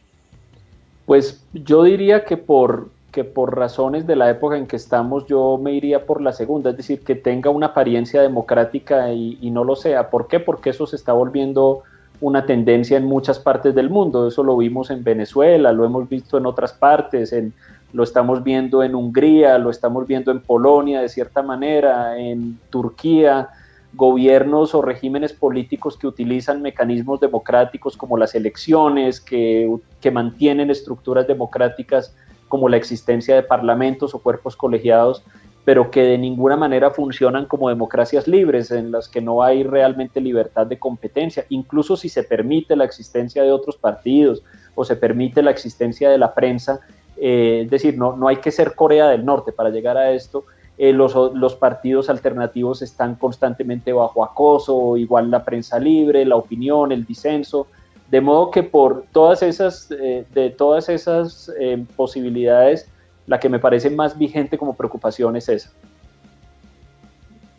Pues 1.05 1.43
yo 1.53 1.83
diría 1.83 2.25
que 2.25 2.37
por 2.37 2.89
que 3.11 3.23
por 3.23 3.55
razones 3.57 4.07
de 4.07 4.15
la 4.15 4.29
época 4.29 4.57
en 4.57 4.67
que 4.67 4.77
estamos 4.77 5.25
yo 5.27 5.59
me 5.61 5.73
iría 5.73 6.05
por 6.05 6.21
la 6.21 6.31
segunda, 6.31 6.71
es 6.71 6.77
decir, 6.77 7.03
que 7.03 7.15
tenga 7.15 7.49
una 7.49 7.67
apariencia 7.67 8.21
democrática 8.21 9.11
y, 9.11 9.51
no 9.51 9.63
lo 9.63 9.75
sea. 9.75 10.09
¿Por 10.09 10.27
qué? 10.27 10.39
Porque 10.39 10.69
eso 10.69 10.87
se 10.87 10.95
está 10.95 11.13
volviendo 11.13 11.83
una 12.21 12.45
tendencia 12.45 12.97
en 12.97 13.05
muchas 13.05 13.39
partes 13.39 13.75
del 13.75 13.89
mundo. 13.89 14.27
Eso 14.27 14.43
lo 14.43 14.55
vimos 14.55 14.89
en 14.91 15.03
Venezuela, 15.03 15.73
lo 15.73 15.85
hemos 15.85 16.07
visto 16.07 16.37
en 16.37 16.45
otras 16.45 16.71
partes, 16.73 17.33
en, 17.33 17.53
lo 17.93 18.03
estamos 18.03 18.43
viendo 18.43 18.83
en 18.83 18.95
Hungría, 18.95 19.57
lo 19.57 19.69
estamos 19.69 20.07
viendo 20.07 20.31
en 20.31 20.41
Polonia 20.41 21.01
de 21.01 21.09
cierta 21.09 21.41
manera, 21.41 22.17
en 22.17 22.57
Turquía, 22.69 23.49
gobiernos 23.93 24.73
o 24.73 24.81
regímenes 24.81 25.33
políticos 25.33 25.97
que 25.97 26.07
utilizan 26.07 26.61
mecanismos 26.61 27.19
democráticos 27.19 27.97
como 27.97 28.17
las 28.17 28.35
elecciones, 28.35 29.19
que, 29.19 29.73
que 29.99 30.11
mantienen 30.11 30.69
estructuras 30.69 31.27
democráticas 31.27 32.15
como 32.47 32.69
la 32.69 32.77
existencia 32.77 33.35
de 33.35 33.43
parlamentos 33.43 34.13
o 34.13 34.19
cuerpos 34.19 34.55
colegiados, 34.55 35.23
pero 35.63 35.91
que 35.91 36.01
de 36.01 36.17
ninguna 36.17 36.57
manera 36.57 36.91
funcionan 36.91 37.45
como 37.45 37.69
democracias 37.69 38.27
libres, 38.27 38.71
en 38.71 38.91
las 38.91 39.07
que 39.07 39.21
no 39.21 39.43
hay 39.43 39.63
realmente 39.63 40.19
libertad 40.19 40.65
de 40.65 40.79
competencia, 40.79 41.45
incluso 41.49 41.95
si 41.95 42.09
se 42.09 42.23
permite 42.23 42.75
la 42.75 42.85
existencia 42.85 43.43
de 43.43 43.51
otros 43.51 43.77
partidos 43.77 44.43
o 44.73 44.83
se 44.85 44.95
permite 44.95 45.43
la 45.43 45.51
existencia 45.51 46.09
de 46.09 46.17
la 46.17 46.33
prensa, 46.33 46.79
eh, 47.21 47.61
es 47.63 47.69
decir, 47.69 47.97
no, 47.97 48.17
no 48.17 48.27
hay 48.27 48.37
que 48.37 48.51
ser 48.51 48.75
Corea 48.75 49.07
del 49.07 49.23
Norte 49.23 49.53
para 49.53 49.69
llegar 49.69 49.95
a 49.95 50.11
esto, 50.11 50.43
eh, 50.77 50.93
los, 50.93 51.13
los, 51.35 51.55
partidos 51.55 52.09
alternativos 52.09 52.81
están 52.81 53.13
constantemente 53.13 53.93
bajo 53.93 54.23
acoso, 54.23 54.97
igual 54.97 55.29
la 55.29 55.45
prensa 55.45 55.77
libre, 55.77 56.25
la 56.25 56.37
opinión, 56.37 56.91
el 56.91 57.05
disenso, 57.05 57.67
de 58.09 58.19
modo 58.19 58.51
que 58.51 58.63
por 58.63 59.05
todas 59.11 59.43
esas, 59.43 59.91
eh, 59.91 60.25
de 60.33 60.49
todas 60.49 60.89
esas 60.89 61.51
eh, 61.59 61.85
posibilidades, 61.95 62.87
la 63.27 63.39
que 63.39 63.47
me 63.47 63.59
parece 63.59 63.89
más 63.89 64.17
vigente 64.17 64.57
como 64.57 64.75
preocupación 64.75 65.35
es 65.35 65.47
esa. 65.49 65.71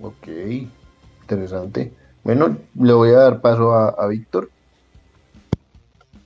Ok, 0.01 0.29
interesante. 1.23 1.93
Bueno, 2.25 2.57
le 2.75 2.93
voy 2.93 3.11
a 3.11 3.19
dar 3.19 3.41
paso 3.41 3.73
a, 3.73 4.07
Víctor. 4.09 4.51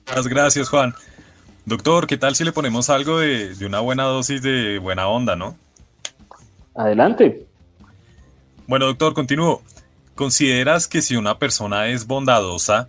Muchas 0.07 0.27
gracias, 0.27 0.67
Juan. 0.67 0.93
Doctor, 1.67 2.07
¿qué 2.07 2.15
tal 2.15 2.33
si 2.33 2.45
le 2.45 2.53
ponemos 2.53 2.89
algo 2.89 3.19
de, 3.19 3.53
de 3.53 3.65
una 3.65 3.81
buena 3.81 4.03
dosis 4.03 4.41
de 4.41 4.79
buena 4.79 5.09
onda, 5.09 5.35
no? 5.35 5.57
Adelante. 6.73 7.45
Bueno, 8.67 8.85
doctor, 8.85 9.13
continúo. 9.13 9.61
¿Consideras 10.15 10.87
que 10.87 11.01
si 11.01 11.17
una 11.17 11.39
persona 11.39 11.89
es 11.89 12.07
bondadosa, 12.07 12.87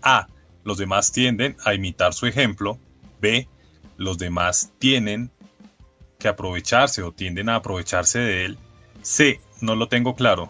A, 0.00 0.28
los 0.64 0.78
demás 0.78 1.12
tienden 1.12 1.58
a 1.66 1.74
imitar 1.74 2.14
su 2.14 2.24
ejemplo. 2.24 2.78
B, 3.20 3.46
los 3.98 4.16
demás 4.16 4.72
tienen 4.78 5.30
que 6.18 6.28
aprovecharse 6.28 7.02
o 7.02 7.12
tienden 7.12 7.50
a 7.50 7.56
aprovecharse 7.56 8.20
de 8.20 8.46
él. 8.46 8.58
C, 9.02 9.42
no 9.60 9.76
lo 9.76 9.88
tengo 9.88 10.14
claro. 10.14 10.48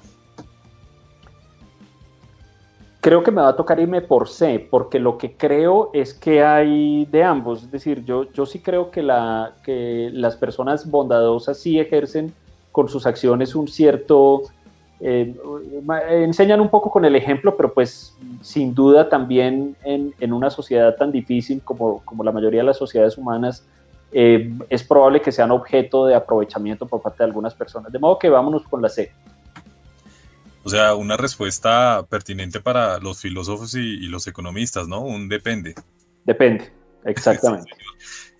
Creo 3.05 3.23
que 3.23 3.31
me 3.31 3.43
va 3.43 3.51
a 3.51 3.57
tocar 3.57 3.79
irme 3.79 4.01
por 4.01 4.31
C, 4.31 4.67
porque 4.71 4.99
lo 4.99 5.19
que 5.19 5.37
creo 5.37 5.91
es 5.93 6.15
que 6.15 6.43
hay 6.43 7.05
de 7.05 7.23
ambos. 7.23 7.65
Es 7.65 7.71
decir, 7.71 8.03
yo, 8.03 8.33
yo 8.33 8.47
sí 8.47 8.61
creo 8.61 8.91
que, 8.91 9.03
la, 9.03 9.57
que 9.63 10.09
las 10.11 10.37
personas 10.37 10.91
bondadosas 10.91 11.59
sí 11.59 11.79
ejercen 11.79 12.33
con 12.73 12.89
sus 12.89 13.05
acciones 13.05 13.55
un 13.55 13.69
cierto 13.69 14.45
eh, 15.01 15.37
enseñan 16.13 16.63
un 16.63 16.71
poco 16.71 16.91
con 16.91 17.05
el 17.05 17.15
ejemplo, 17.15 17.55
pero 17.59 17.75
pues 17.75 18.17
sin 18.41 18.75
duda 18.75 19.07
también 19.11 19.77
en, 19.85 20.33
una 20.33 20.49
sociedad 20.49 20.97
tan 20.97 21.13
difícil 21.13 21.61
como, 21.63 22.01
como, 22.07 22.25
la 22.25 22.33
mayoría 22.33 22.61
de 22.61 22.69
las 22.69 22.79
sociedades 22.79 23.19
humanas, 23.19 23.67
eh, 24.13 24.51
es 24.71 24.83
probable 24.83 25.21
que 25.21 25.31
sean 25.31 25.51
objeto 25.51 26.07
de 26.07 26.15
aprovechamiento 26.15 26.87
por 26.87 27.03
parte 27.03 27.19
de 27.19 27.25
algunas 27.25 27.55
personas. 27.55 27.93
De 27.93 27.99
modo 27.99 28.19
que 28.19 28.31
vámonos 28.31 28.63
con 28.67 28.81
la 28.81 28.89
C. 28.89 29.13
O 30.65 30.71
sea, 30.71 30.95
una 30.95 31.19
respuesta 31.19 32.07
pertinente 32.09 32.59
para 32.59 32.99
los 32.99 33.21
filósofos 33.21 33.75
y, 33.75 34.07
los 34.07 34.27
economistas, 34.27 34.89
¿no? 34.89 35.01
Un 35.01 35.29
depende. 35.29 35.75
Depende, 36.25 36.73
exactamente. 37.05 37.71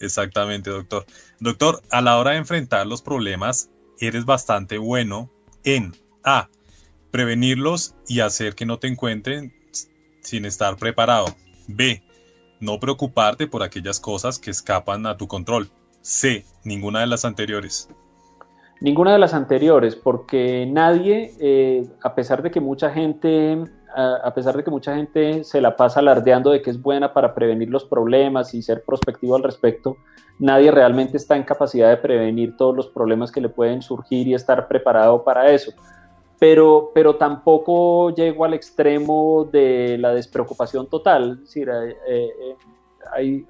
exactamente, 0.01 0.71
doctor. 0.71 1.05
Doctor, 1.39 1.83
a 1.91 2.01
la 2.01 2.19
hora 2.19 2.33
de 2.33 2.39
enfrentar 2.39 2.87
los 2.87 3.03
problemas, 3.03 3.71
eres 4.01 4.25
bastante 4.25 4.79
bueno 4.79 5.31
en 5.65 5.95
a. 6.25 6.49
Prevenirlos 7.11 7.95
y 8.09 8.21
hacer 8.21 8.55
que 8.55 8.67
no 8.67 8.79
te 8.79 8.89
encuentren 8.89 9.55
sin 10.23 10.47
estar 10.47 10.77
preparado. 10.77 11.37
B. 11.69 12.03
No 12.59 12.81
preocuparte 12.81 13.47
por 13.47 13.63
aquellas 13.63 14.01
cosas 14.01 14.39
que 14.39 14.51
escapan 14.51 15.07
a 15.07 15.19
tu 15.19 15.29
control. 15.29 15.71
C. 16.01 16.45
Ninguna 16.65 17.01
de 17.01 17.07
las 17.07 17.27
anteriores. 17.27 17.89
Ninguna 18.85 19.15
de 19.15 19.19
las 19.19 19.33
anteriores, 19.33 19.97
porque 19.97 20.67
nadie, 20.71 21.33
eh, 21.41 21.89
a 22.03 22.15
pesar 22.15 22.43
de 22.43 22.51
que 22.51 22.61
mucha 22.61 22.91
gente, 22.91 23.65
a, 23.97 24.35
pesar 24.35 24.59
de 24.59 24.63
que 24.63 24.71
mucha 24.71 24.95
gente 24.95 25.43
se 25.43 25.63
la 25.63 25.75
pasa 25.75 26.01
alardeando 26.01 26.51
de 26.51 26.61
que 26.61 26.69
es 26.69 26.83
buena 26.83 27.15
para 27.15 27.35
prevenir 27.35 27.71
los 27.71 27.87
problemas 27.87 28.53
y 28.53 28.61
ser 28.61 28.85
prospectivo 28.85 29.37
al 29.37 29.43
respecto, 29.43 29.97
nadie 30.39 30.71
realmente 30.71 31.17
está 31.17 31.35
en 31.35 31.45
capacidad 31.45 31.89
de 31.89 31.97
prevenir 31.97 32.59
todos 32.59 32.77
los 32.77 32.89
problemas 32.89 33.33
que 33.33 33.41
le 33.41 33.49
pueden 33.49 33.81
surgir 33.81 34.29
y 34.29 34.35
estar 34.35 34.69
preparado 34.69 35.25
para 35.25 35.51
eso. 35.51 35.73
Pero, 36.39 36.91
pero 36.93 37.17
tampoco 37.17 38.11
llego 38.15 38.45
al 38.45 38.53
extremo 38.53 39.49
de 39.51 39.97
la 39.97 40.13
despreocupación 40.13 40.91
total. 40.91 41.39
Es 41.39 41.41
decir, 41.41 41.71
eh, 41.71 41.97
eh, 42.07 42.57
hay, 43.15 43.47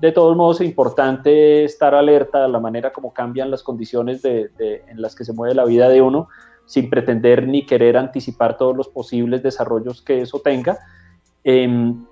de 0.00 0.12
todos 0.12 0.36
modos 0.36 0.60
es 0.60 0.66
importante 0.68 1.64
estar 1.64 1.94
alerta 1.94 2.44
a 2.44 2.48
la 2.48 2.60
manera 2.60 2.92
como 2.92 3.12
cambian 3.12 3.50
las 3.50 3.62
condiciones 3.62 4.24
en 4.24 5.00
las 5.00 5.14
que 5.14 5.24
se 5.24 5.32
mueve 5.32 5.54
la 5.54 5.64
vida 5.64 5.88
de 5.88 6.02
uno, 6.02 6.28
sin 6.66 6.88
pretender 6.90 7.46
ni 7.46 7.66
querer 7.66 7.96
anticipar 7.96 8.56
todos 8.56 8.76
los 8.76 8.88
posibles 8.88 9.42
desarrollos 9.42 10.02
que 10.02 10.22
eso 10.22 10.40
tenga. 10.40 10.78
Em, 11.44 12.04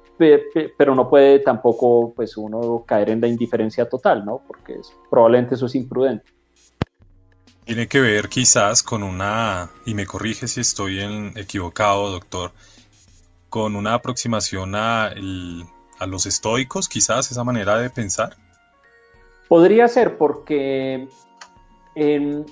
pero 0.76 0.94
no 0.94 1.08
puede 1.08 1.38
tampoco 1.38 2.12
pues 2.14 2.36
uno 2.36 2.84
caer 2.86 3.10
en 3.10 3.20
la 3.20 3.28
indiferencia 3.28 3.88
total, 3.88 4.24
¿no? 4.24 4.42
Porque 4.46 4.78
probablemente 5.08 5.54
eso 5.54 5.66
es 5.66 5.74
imprudente. 5.74 6.30
Tiene 7.64 7.86
que 7.86 8.00
ver 8.00 8.28
quizás 8.28 8.82
con 8.82 9.02
una, 9.02 9.70
y 9.86 9.94
me 9.94 10.04
corrige 10.04 10.48
si 10.48 10.60
estoy 10.60 10.98
equivocado, 11.36 12.10
doctor, 12.10 12.52
con 13.48 13.76
una 13.76 13.94
aproximación 13.94 14.74
a, 14.74 15.10
a 16.00 16.06
los 16.06 16.26
estoicos, 16.26 16.88
quizás 16.88 17.30
esa 17.30 17.44
manera 17.44 17.78
de 17.78 17.90
pensar. 17.90 18.30
Podría 19.48 19.86
ser 19.86 20.18
porque 20.18 21.08
en 21.94 22.46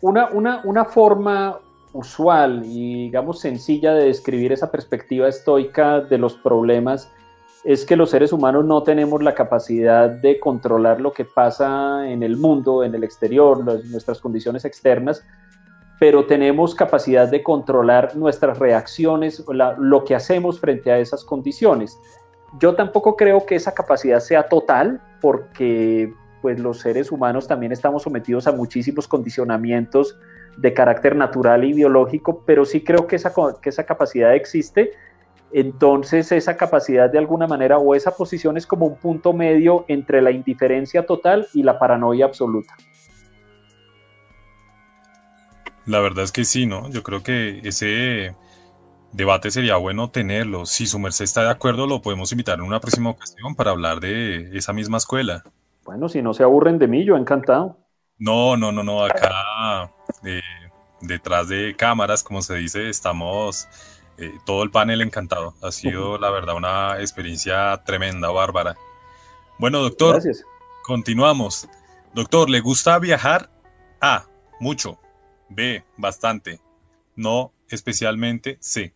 una, 0.00 0.28
una, 0.28 0.60
una 0.64 0.84
forma 0.84 1.58
usual 1.92 2.62
y 2.64 3.04
digamos 3.04 3.40
sencilla 3.40 3.94
de 3.94 4.04
describir 4.04 4.52
esa 4.52 4.70
perspectiva 4.70 5.28
estoica 5.28 6.00
de 6.00 6.18
los 6.18 6.34
problemas 6.34 7.10
es 7.64 7.84
que 7.84 7.96
los 7.96 8.10
seres 8.10 8.32
humanos 8.32 8.64
no 8.64 8.82
tenemos 8.82 9.22
la 9.22 9.34
capacidad 9.34 10.08
de 10.08 10.38
controlar 10.38 11.00
lo 11.00 11.12
que 11.12 11.24
pasa 11.24 12.08
en 12.08 12.22
el 12.22 12.36
mundo, 12.36 12.84
en 12.84 12.94
el 12.94 13.04
exterior, 13.04 13.64
nuestras 13.86 14.20
condiciones 14.20 14.64
externas, 14.64 15.24
pero 15.98 16.24
tenemos 16.24 16.74
capacidad 16.74 17.28
de 17.28 17.42
controlar 17.42 18.16
nuestras 18.16 18.58
reacciones, 18.58 19.44
lo 19.78 20.04
que 20.04 20.14
hacemos 20.14 20.60
frente 20.60 20.92
a 20.92 20.98
esas 20.98 21.24
condiciones. 21.24 21.98
Yo 22.58 22.74
tampoco 22.74 23.16
creo 23.16 23.44
que 23.44 23.56
esa 23.56 23.74
capacidad 23.74 24.20
sea 24.20 24.48
total, 24.48 25.02
porque 25.20 26.12
pues 26.40 26.58
los 26.60 26.80
seres 26.80 27.10
humanos 27.10 27.46
también 27.46 27.72
estamos 27.72 28.02
sometidos 28.02 28.46
a 28.46 28.52
muchísimos 28.52 29.08
condicionamientos 29.08 30.16
de 30.56 30.72
carácter 30.72 31.14
natural 31.14 31.64
y 31.64 31.72
biológico, 31.72 32.42
pero 32.46 32.64
sí 32.64 32.82
creo 32.82 33.06
que 33.06 33.16
esa, 33.16 33.32
que 33.60 33.68
esa 33.68 33.84
capacidad 33.84 34.34
existe. 34.34 34.92
Entonces 35.52 36.30
esa 36.32 36.56
capacidad 36.56 37.10
de 37.10 37.18
alguna 37.18 37.46
manera 37.46 37.78
o 37.78 37.94
esa 37.94 38.10
posición 38.12 38.56
es 38.56 38.66
como 38.66 38.86
un 38.86 38.96
punto 38.96 39.32
medio 39.32 39.84
entre 39.88 40.20
la 40.20 40.30
indiferencia 40.30 41.06
total 41.06 41.48
y 41.54 41.62
la 41.62 41.78
paranoia 41.78 42.26
absoluta. 42.26 42.74
La 45.86 46.00
verdad 46.00 46.24
es 46.24 46.32
que 46.32 46.44
sí, 46.44 46.66
¿no? 46.66 46.90
Yo 46.90 47.02
creo 47.02 47.22
que 47.22 47.60
ese 47.64 48.34
debate 49.12 49.50
sería 49.50 49.76
bueno 49.76 50.10
tenerlo. 50.10 50.66
Si 50.66 50.86
su 50.86 50.98
merced 50.98 51.24
está 51.24 51.42
de 51.42 51.50
acuerdo, 51.50 51.86
lo 51.86 52.02
podemos 52.02 52.30
invitar 52.32 52.58
en 52.58 52.64
una 52.64 52.80
próxima 52.80 53.10
ocasión 53.10 53.54
para 53.54 53.70
hablar 53.70 54.00
de 54.00 54.56
esa 54.56 54.72
misma 54.72 54.98
escuela. 54.98 55.42
Bueno, 55.84 56.08
si 56.08 56.22
no 56.22 56.34
se 56.34 56.42
aburren 56.42 56.78
de 56.78 56.88
mí, 56.88 57.04
yo 57.04 57.16
encantado. 57.16 57.78
No, 58.18 58.56
no, 58.56 58.72
no, 58.72 58.82
no. 58.82 59.04
Acá 59.04 59.90
eh, 60.24 60.40
detrás 61.00 61.48
de 61.48 61.74
cámaras, 61.76 62.22
como 62.22 62.42
se 62.42 62.56
dice, 62.56 62.88
estamos 62.88 63.68
eh, 64.18 64.32
todo 64.44 64.62
el 64.62 64.70
panel 64.70 65.00
encantado. 65.00 65.54
Ha 65.62 65.72
sido, 65.72 66.18
la 66.20 66.30
verdad, 66.30 66.56
una 66.56 67.00
experiencia 67.00 67.82
tremenda, 67.84 68.30
bárbara. 68.30 68.76
Bueno, 69.58 69.80
doctor, 69.80 70.14
Gracias. 70.14 70.44
continuamos. 70.82 71.68
Doctor, 72.14 72.50
¿le 72.50 72.60
gusta 72.60 72.98
viajar? 72.98 73.50
A, 74.00 74.26
mucho. 74.60 74.98
B, 75.48 75.84
bastante. 75.96 76.60
No, 77.16 77.52
especialmente. 77.68 78.58
C. 78.60 78.94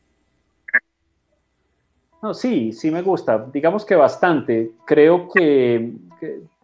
No, 2.23 2.33
sí, 2.33 2.73
sí 2.73 2.91
me 2.91 3.03
gusta. 3.03 3.47
Digamos 3.53 3.85
que 3.85 3.97
bastante. 3.97 4.71
Creo 4.87 5.29
que 5.29 5.93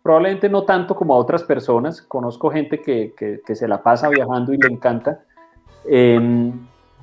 Probablemente 0.09 0.49
no 0.49 0.63
tanto 0.63 0.97
como 0.97 1.13
a 1.13 1.19
otras 1.19 1.43
personas. 1.43 2.01
Conozco 2.01 2.51
gente 2.51 2.81
que, 2.81 3.13
que, 3.15 3.55
se 3.55 3.69
la 3.69 3.83
pasa 3.83 4.09
viajando 4.09 4.55
y 4.55 4.57
le 4.57 4.69
encanta. 4.69 5.21
Em, 5.85 6.53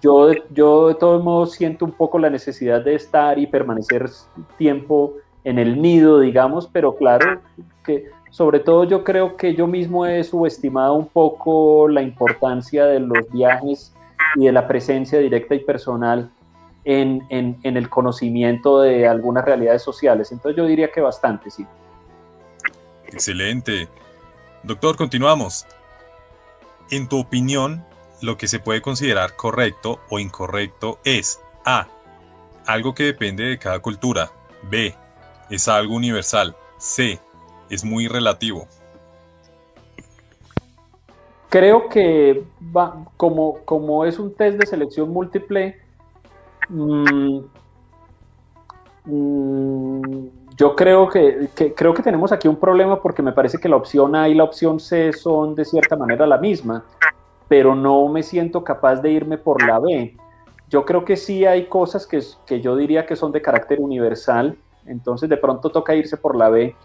yo, 0.01 0.31
yo 0.51 0.87
de 0.87 0.95
todos 0.95 1.23
modos 1.23 1.51
siento 1.51 1.85
un 1.85 1.91
poco 1.91 2.17
la 2.17 2.31
necesidad 2.31 2.83
de 2.83 2.95
estar 2.95 3.37
y 3.37 3.45
permanecer 3.45 4.09
tiempo 4.57 5.13
en 5.43 5.59
el 5.59 5.79
nido, 5.79 6.19
digamos, 6.19 6.65
pero 6.65 6.95
claro 6.95 7.41
que 7.83 8.09
sobre 8.31 8.59
todo 8.59 8.85
yo 8.85 9.03
creo 9.03 9.37
que 9.37 9.53
yo 9.53 9.67
mismo 9.67 10.07
he 10.07 10.23
subestimado 10.23 10.95
un 10.95 11.07
poco 11.07 11.87
la 11.87 12.01
importancia 12.01 12.87
de 12.87 13.01
los 13.01 13.31
viajes 13.31 13.93
y 14.35 14.45
de 14.45 14.51
la 14.51 14.67
presencia 14.67 15.19
directa 15.19 15.53
y 15.53 15.59
personal 15.59 16.31
en, 16.85 17.25
en, 17.29 17.57
en 17.63 17.77
el 17.77 17.89
conocimiento 17.89 18.79
de 18.79 19.07
algunas 19.07 19.43
realidades 19.43 19.81
sociales. 19.81 20.31
Entonces 20.31 20.55
yo 20.55 20.65
diría 20.65 20.91
que 20.91 21.01
bastante, 21.01 21.49
sí. 21.49 21.65
Excelente. 23.07 23.89
Doctor, 24.63 24.95
continuamos. 24.95 25.65
En 26.91 27.07
tu 27.07 27.19
opinión, 27.19 27.83
lo 28.21 28.37
que 28.37 28.47
se 28.47 28.59
puede 28.59 28.81
considerar 28.81 29.35
correcto 29.35 29.99
o 30.09 30.19
incorrecto 30.19 30.99
es 31.03 31.41
A. 31.65 31.87
Algo 32.65 32.93
que 32.93 33.03
depende 33.03 33.43
de 33.43 33.57
cada 33.57 33.79
cultura. 33.79 34.31
B. 34.69 34.95
Es 35.49 35.67
algo 35.67 35.95
universal. 35.95 36.55
C. 36.77 37.19
Es 37.69 37.83
muy 37.83 38.07
relativo. 38.07 38.67
Creo 41.49 41.89
que 41.89 42.43
va, 42.75 43.05
como, 43.17 43.59
como 43.65 44.03
es 44.05 44.19
un 44.19 44.33
test 44.35 44.57
de 44.57 44.65
selección 44.65 45.09
múltiple, 45.09 45.79
mmm, 46.69 47.39
yo 50.57 50.75
creo 50.75 51.09
que, 51.09 51.49
creo 51.75 51.93
que 51.93 52.01
tenemos 52.01 52.31
aquí 52.31 52.47
un 52.47 52.55
problema 52.55 53.01
porque 53.01 53.21
me 53.21 53.33
parece 53.33 53.57
que 53.57 53.69
la 53.69 53.75
opción 53.75 54.15
A 54.15 54.29
y 54.29 54.33
la 54.33 54.43
opción 54.43 54.79
C 54.79 55.13
son 55.13 55.53
de 55.53 55.65
cierta 55.65 55.95
manera 55.95 56.25
la 56.25 56.37
misma, 56.37 56.83
pero 57.47 57.75
no 57.75 58.07
me 58.07 58.23
siento 58.23 58.63
capaz 58.63 58.97
de 58.97 59.11
irme 59.11 59.37
por 59.37 59.65
la 59.65 59.79
B. 59.79 60.15
Yo 60.69 60.85
creo 60.85 61.05
que 61.05 61.17
sí 61.17 61.45
hay 61.45 61.65
cosas 61.65 62.07
que, 62.07 62.21
que 62.45 62.61
yo 62.61 62.75
diría 62.75 63.05
que 63.05 63.15
son 63.15 63.31
de 63.31 63.41
carácter 63.41 63.79
universal, 63.79 64.57
entonces 64.87 65.29
de 65.29 65.37
pronto 65.37 65.69
toca 65.69 65.93
irse 65.93 66.17
por 66.17 66.35
la 66.35 66.49
B, 66.49 66.75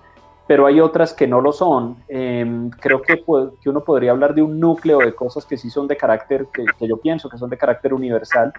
pero 0.47 0.66
hay 0.66 0.81
otras 0.81 1.15
que 1.15 1.27
no 1.27 1.40
lo 1.40 1.52
son. 1.52 1.97
Em, 2.09 2.70
creo 2.70 3.01
que, 3.01 3.23
uno 3.66 3.85
podría 3.85 4.11
hablar 4.11 4.35
de 4.35 4.43
un 4.43 4.59
núcleo 4.59 4.98
de 4.98 5.15
cosas 5.15 5.47
que 5.47 5.57
sí 5.57 5.70
son 5.70 5.86
de 5.86 5.97
carácter, 5.97 6.48
que 6.52 6.89
yo 6.89 6.97
pienso 6.97 7.31
que 7.31 7.39
son 7.39 7.48
de 7.48 7.57
carácter 7.57 7.94
universal. 7.94 8.52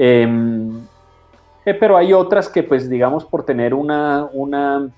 Em, 0.00 0.78
eh, 1.64 1.74
pero 1.74 1.96
hay 1.96 2.12
otras 2.12 2.48
que, 2.48 2.62
pues, 2.62 2.88
digamos, 2.88 3.24
por 3.24 3.44
tener 3.44 3.74
una, 3.74 4.28
una, 4.32 4.88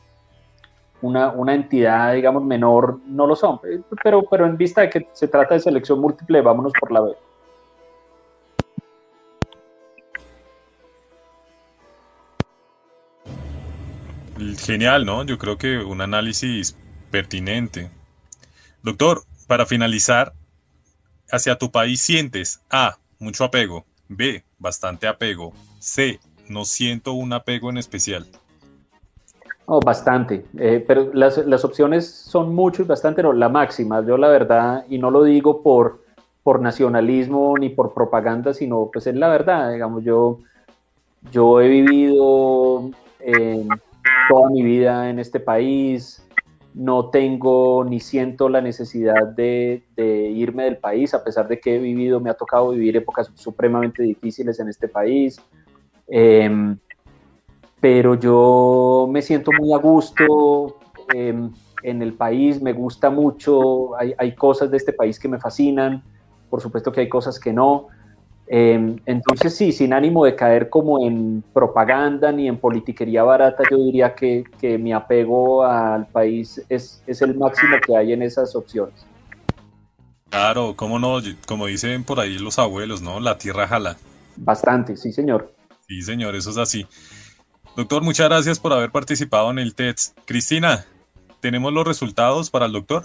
una, 1.00 1.54
entidad, 1.54 2.12
digamos, 2.12 2.44
menor, 2.44 2.98
no 3.06 3.26
lo 3.26 3.34
son. 3.34 3.60
Eh, 3.64 3.80
pero, 4.04 4.22
pero 4.30 4.44
en 4.44 4.58
vista 4.58 4.82
de 4.82 4.90
que 4.90 5.08
se 5.14 5.26
trata 5.26 5.54
de 5.54 5.60
selección 5.60 6.00
múltiple, 6.00 6.42
vámonos 6.42 6.74
por 6.78 6.92
la 6.92 7.00
B. 7.00 7.16
Genial, 14.58 15.06
¿no? 15.06 15.24
Yo 15.24 15.38
creo 15.38 15.56
que 15.56 15.78
un 15.78 16.02
análisis 16.02 16.76
pertinente. 17.10 17.90
Doctor, 18.82 19.22
para 19.46 19.64
finalizar, 19.64 20.34
hacia 21.32 21.56
tu 21.56 21.70
país 21.70 22.02
sientes 22.02 22.60
A, 22.68 22.98
mucho 23.18 23.44
apego, 23.44 23.86
B, 24.10 24.42
bastante 24.58 25.06
apego, 25.06 25.52
C, 25.78 26.18
no 26.48 26.64
siento 26.64 27.12
un 27.12 27.32
apego 27.32 27.70
en 27.70 27.78
especial. 27.78 28.26
Oh, 29.66 29.78
bastante, 29.78 30.44
eh, 30.58 30.84
pero 30.84 31.10
las, 31.14 31.38
las, 31.46 31.64
opciones 31.64 32.10
son 32.10 32.52
muchos, 32.52 32.88
bastante, 32.88 33.22
no, 33.22 33.32
la 33.32 33.48
máxima, 33.48 34.04
yo 34.04 34.16
la 34.16 34.26
verdad, 34.26 34.84
y 34.88 34.98
no 34.98 35.12
lo 35.12 35.22
digo 35.22 35.62
por, 35.62 36.02
por 36.42 36.60
nacionalismo 36.60 37.56
ni 37.56 37.68
por 37.68 37.94
propaganda, 37.94 38.52
sino 38.52 38.90
pues 38.92 39.06
es 39.06 39.14
la 39.14 39.28
verdad, 39.28 39.72
digamos, 39.72 40.02
yo, 40.02 40.40
yo 41.30 41.60
he 41.60 41.68
vivido 41.68 42.90
toda 44.28 44.50
mi 44.50 44.64
vida 44.64 45.08
en 45.08 45.20
este 45.20 45.38
país, 45.38 46.26
no 46.74 47.10
tengo 47.10 47.84
ni 47.84 48.00
siento 48.00 48.48
la 48.48 48.60
necesidad 48.60 49.26
de, 49.26 49.82
irme 49.96 50.64
del 50.64 50.78
país, 50.78 51.14
a 51.14 51.24
pesar 51.24 51.48
de 51.48 51.60
que 51.60 51.76
he 51.76 51.78
vivido, 51.78 52.20
me 52.20 52.30
ha 52.30 52.34
tocado 52.34 52.70
vivir 52.70 52.96
épocas 52.96 53.30
supremamente 53.34 54.02
difíciles 54.02 54.60
en 54.60 54.68
este 54.68 54.88
país. 54.88 55.40
Em, 56.06 56.78
pero 57.80 58.14
yo 58.14 59.08
me 59.10 59.22
siento 59.22 59.50
muy 59.58 59.72
a 59.72 59.78
gusto 59.78 60.78
em, 61.14 61.50
en 61.82 62.02
el 62.02 62.14
país, 62.14 62.60
me 62.60 62.72
gusta 62.72 63.10
mucho, 63.10 63.96
hay, 63.96 64.14
hay, 64.18 64.34
cosas 64.34 64.70
de 64.70 64.76
este 64.76 64.92
país 64.92 65.18
que 65.18 65.28
me 65.28 65.38
fascinan, 65.38 66.02
por 66.50 66.60
supuesto 66.60 66.92
que 66.92 67.00
hay 67.00 67.08
cosas 67.08 67.40
que 67.40 67.52
no. 67.52 67.88
Em, 68.52 68.98
entonces 69.06 69.54
sí, 69.54 69.70
sin 69.70 69.92
ánimo 69.92 70.24
de 70.24 70.34
caer 70.34 70.68
como 70.68 71.06
en 71.06 71.44
propaganda 71.54 72.32
ni 72.32 72.48
en 72.48 72.58
politiquería 72.58 73.22
barata, 73.22 73.62
yo 73.70 73.76
diría 73.76 74.12
que, 74.12 74.42
que 74.60 74.76
mi 74.76 74.92
apego 74.92 75.64
al 75.64 76.08
país 76.08 76.60
es, 76.68 77.00
es 77.06 77.22
el 77.22 77.36
máximo 77.36 77.76
que 77.86 77.96
hay 77.96 78.12
en 78.12 78.22
esas 78.22 78.56
opciones. 78.56 79.06
Claro, 80.30 80.74
cómo 80.74 80.98
no, 80.98 81.20
como 81.46 81.66
dicen 81.66 82.02
por 82.02 82.18
ahí 82.18 82.38
los 82.38 82.58
abuelos, 82.58 83.02
¿no? 83.02 83.20
La 83.20 83.38
tierra 83.38 83.68
jala. 83.68 83.96
Bastante, 84.34 84.96
sí, 84.96 85.12
señor. 85.12 85.54
Sí, 85.86 86.02
señor, 86.02 86.34
eso 86.34 86.50
es 86.50 86.56
así. 86.56 86.88
Doctor, 87.76 88.02
muchas 88.02 88.28
gracias 88.28 88.58
por 88.58 88.72
haber 88.72 88.90
participado 88.90 89.52
en 89.52 89.60
el 89.60 89.76
TEDx. 89.76 90.14
Cristina, 90.24 90.86
¿tenemos 91.38 91.72
los 91.72 91.86
resultados 91.86 92.50
para 92.50 92.66
el 92.66 92.72
doctor? 92.72 93.04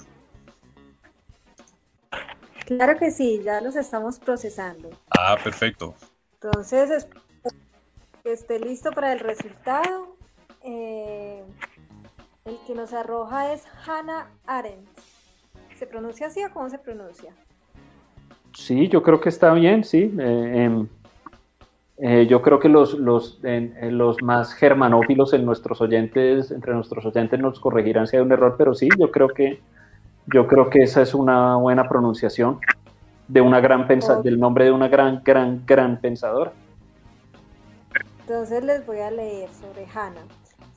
Claro 2.66 2.98
que 2.98 3.12
sí, 3.12 3.42
ya 3.44 3.62
los 3.62 3.76
estamos 3.76 4.20
procesando. 4.20 4.90
Ah, 5.12 5.38
perfecto. 5.44 5.94
Entonces, 6.34 7.08
que 8.24 8.34
esté 8.34 8.60
listo 8.60 8.92
para 8.92 9.14
el 9.14 9.20
resultado. 9.20 10.16
Eh, 10.64 11.44
el 12.46 12.58
que 12.66 12.74
nos 12.74 12.92
arroja 12.94 13.54
es 13.54 13.64
Hannah 13.86 14.32
Arendt. 14.48 14.88
¿Se 15.76 15.86
pronuncia 15.86 16.28
así 16.28 16.44
o 16.44 16.52
cómo 16.52 16.70
se 16.70 16.80
pronuncia? 16.80 17.34
Sí, 18.54 18.88
yo 18.88 19.04
creo 19.04 19.22
que 19.22 19.30
está 19.30 19.54
bien, 19.54 19.84
sí. 19.84 20.12
Eh, 20.20 20.52
em, 20.56 20.88
eh, 21.98 22.26
yo 22.28 22.42
creo 22.42 22.60
que 22.60 22.70
los, 22.70 22.96
los, 22.96 23.40
los 23.44 24.22
más 24.24 24.54
germanófilos 24.54 25.34
en 25.34 25.46
nuestros 25.46 25.82
oyentes, 25.82 26.50
entre 26.50 26.74
nuestros 26.74 27.06
oyentes 27.06 27.40
nos 27.40 27.60
corregirán 27.60 28.08
si 28.08 28.18
hay 28.18 28.24
un 28.24 28.32
error, 28.32 28.56
pero 28.58 28.74
sí, 28.74 28.90
yo 28.98 29.12
creo 29.12 29.28
que 29.30 29.62
yo 30.27 30.47
creo 30.47 30.69
que 30.69 30.84
esa 30.84 31.02
es 31.02 31.14
una 31.14 31.56
buena 31.57 31.88
pronunciación 31.88 32.60
de 33.27 33.41
una 33.41 33.60
gran 33.60 33.88
pensa 33.88 34.22
del 34.22 34.39
nombre 34.39 34.65
de 34.65 34.72
una 34.72 34.88
gran, 34.88 35.22
gran, 35.23 35.65
gran 35.65 35.99
pensadora. 35.99 36.53
Entonces 38.22 38.64
les 38.64 38.85
voy 38.85 38.99
a 38.99 39.11
leer 39.11 39.49
sobre 39.53 39.85
Hannah, 39.85 40.26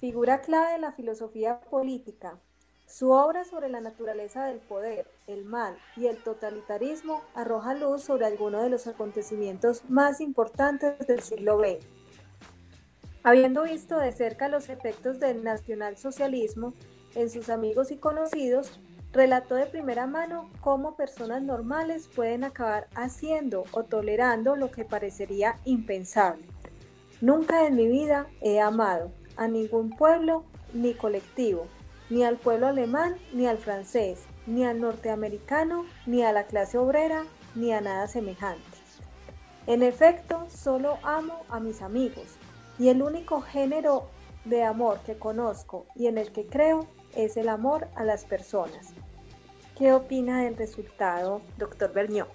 figura 0.00 0.40
clave 0.40 0.72
de 0.72 0.78
la 0.78 0.92
filosofía 0.92 1.60
política, 1.70 2.38
su 2.86 3.10
obra 3.10 3.44
sobre 3.44 3.68
la 3.68 3.80
naturaleza 3.80 4.46
del 4.46 4.60
poder, 4.60 5.06
el 5.26 5.44
mal 5.44 5.76
y 5.96 6.06
el 6.06 6.22
totalitarismo 6.22 7.22
arroja 7.34 7.74
luz 7.74 8.02
sobre 8.02 8.26
algunos 8.26 8.62
de 8.62 8.70
los 8.70 8.86
acontecimientos 8.86 9.82
más 9.88 10.20
importantes 10.20 11.06
del 11.06 11.20
siglo 11.20 11.58
XX. 11.58 11.86
Habiendo 13.24 13.64
visto 13.64 13.98
de 13.98 14.12
cerca 14.12 14.48
los 14.48 14.70
efectos 14.70 15.20
del 15.20 15.44
nacionalsocialismo 15.44 16.72
en 17.14 17.28
sus 17.28 17.50
amigos 17.50 17.90
y 17.90 17.98
conocidos, 17.98 18.80
relató 19.12 19.54
de 19.54 19.66
primera 19.66 20.06
mano 20.06 20.50
cómo 20.60 20.96
personas 20.96 21.42
normales 21.42 22.08
pueden 22.14 22.44
acabar 22.44 22.88
haciendo 22.94 23.64
o 23.72 23.84
tolerando 23.84 24.56
lo 24.56 24.70
que 24.70 24.84
parecería 24.84 25.58
impensable. 25.64 26.44
Nunca 27.20 27.66
en 27.66 27.76
mi 27.76 27.88
vida 27.88 28.26
he 28.40 28.60
amado 28.60 29.10
a 29.36 29.48
ningún 29.48 29.90
pueblo 29.90 30.44
ni 30.72 30.94
colectivo, 30.94 31.66
ni 32.10 32.24
al 32.24 32.36
pueblo 32.36 32.68
alemán, 32.68 33.16
ni 33.32 33.46
al 33.46 33.58
francés, 33.58 34.24
ni 34.46 34.64
al 34.64 34.80
norteamericano, 34.80 35.84
ni 36.06 36.22
a 36.22 36.32
la 36.32 36.44
clase 36.44 36.78
obrera, 36.78 37.24
ni 37.54 37.72
a 37.72 37.80
nada 37.80 38.06
semejante. 38.08 38.62
En 39.66 39.82
efecto, 39.82 40.46
solo 40.48 40.98
amo 41.02 41.42
a 41.48 41.60
mis 41.60 41.82
amigos, 41.82 42.36
y 42.78 42.88
el 42.88 43.02
único 43.02 43.40
género 43.40 44.06
de 44.44 44.64
amor 44.64 45.00
que 45.04 45.18
conozco 45.18 45.86
y 45.94 46.06
en 46.06 46.16
el 46.16 46.32
que 46.32 46.46
creo 46.46 46.86
es 47.16 47.36
el 47.36 47.48
amor 47.48 47.88
a 47.96 48.04
las 48.04 48.24
personas. 48.24 48.94
¿Qué 49.76 49.92
opina 49.92 50.42
del 50.42 50.56
resultado, 50.56 51.40
doctor 51.56 51.92
Bernió? 51.92 52.26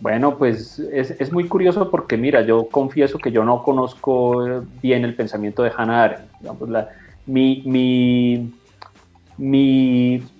Bueno, 0.00 0.36
pues 0.36 0.80
es, 0.80 1.32
muy 1.32 1.46
curioso 1.46 1.88
porque 1.88 2.16
mira, 2.16 2.42
yo 2.42 2.66
confieso 2.66 3.18
que 3.18 3.30
yo 3.30 3.44
no 3.44 3.62
conozco 3.62 4.64
bien 4.82 5.04
el 5.04 5.14
pensamiento 5.14 5.62
de 5.62 5.70
Hannah 5.76 6.02
Arendt. 6.02 6.28
la, 6.66 6.88
mi, 7.26 7.62
mi, 7.64 8.50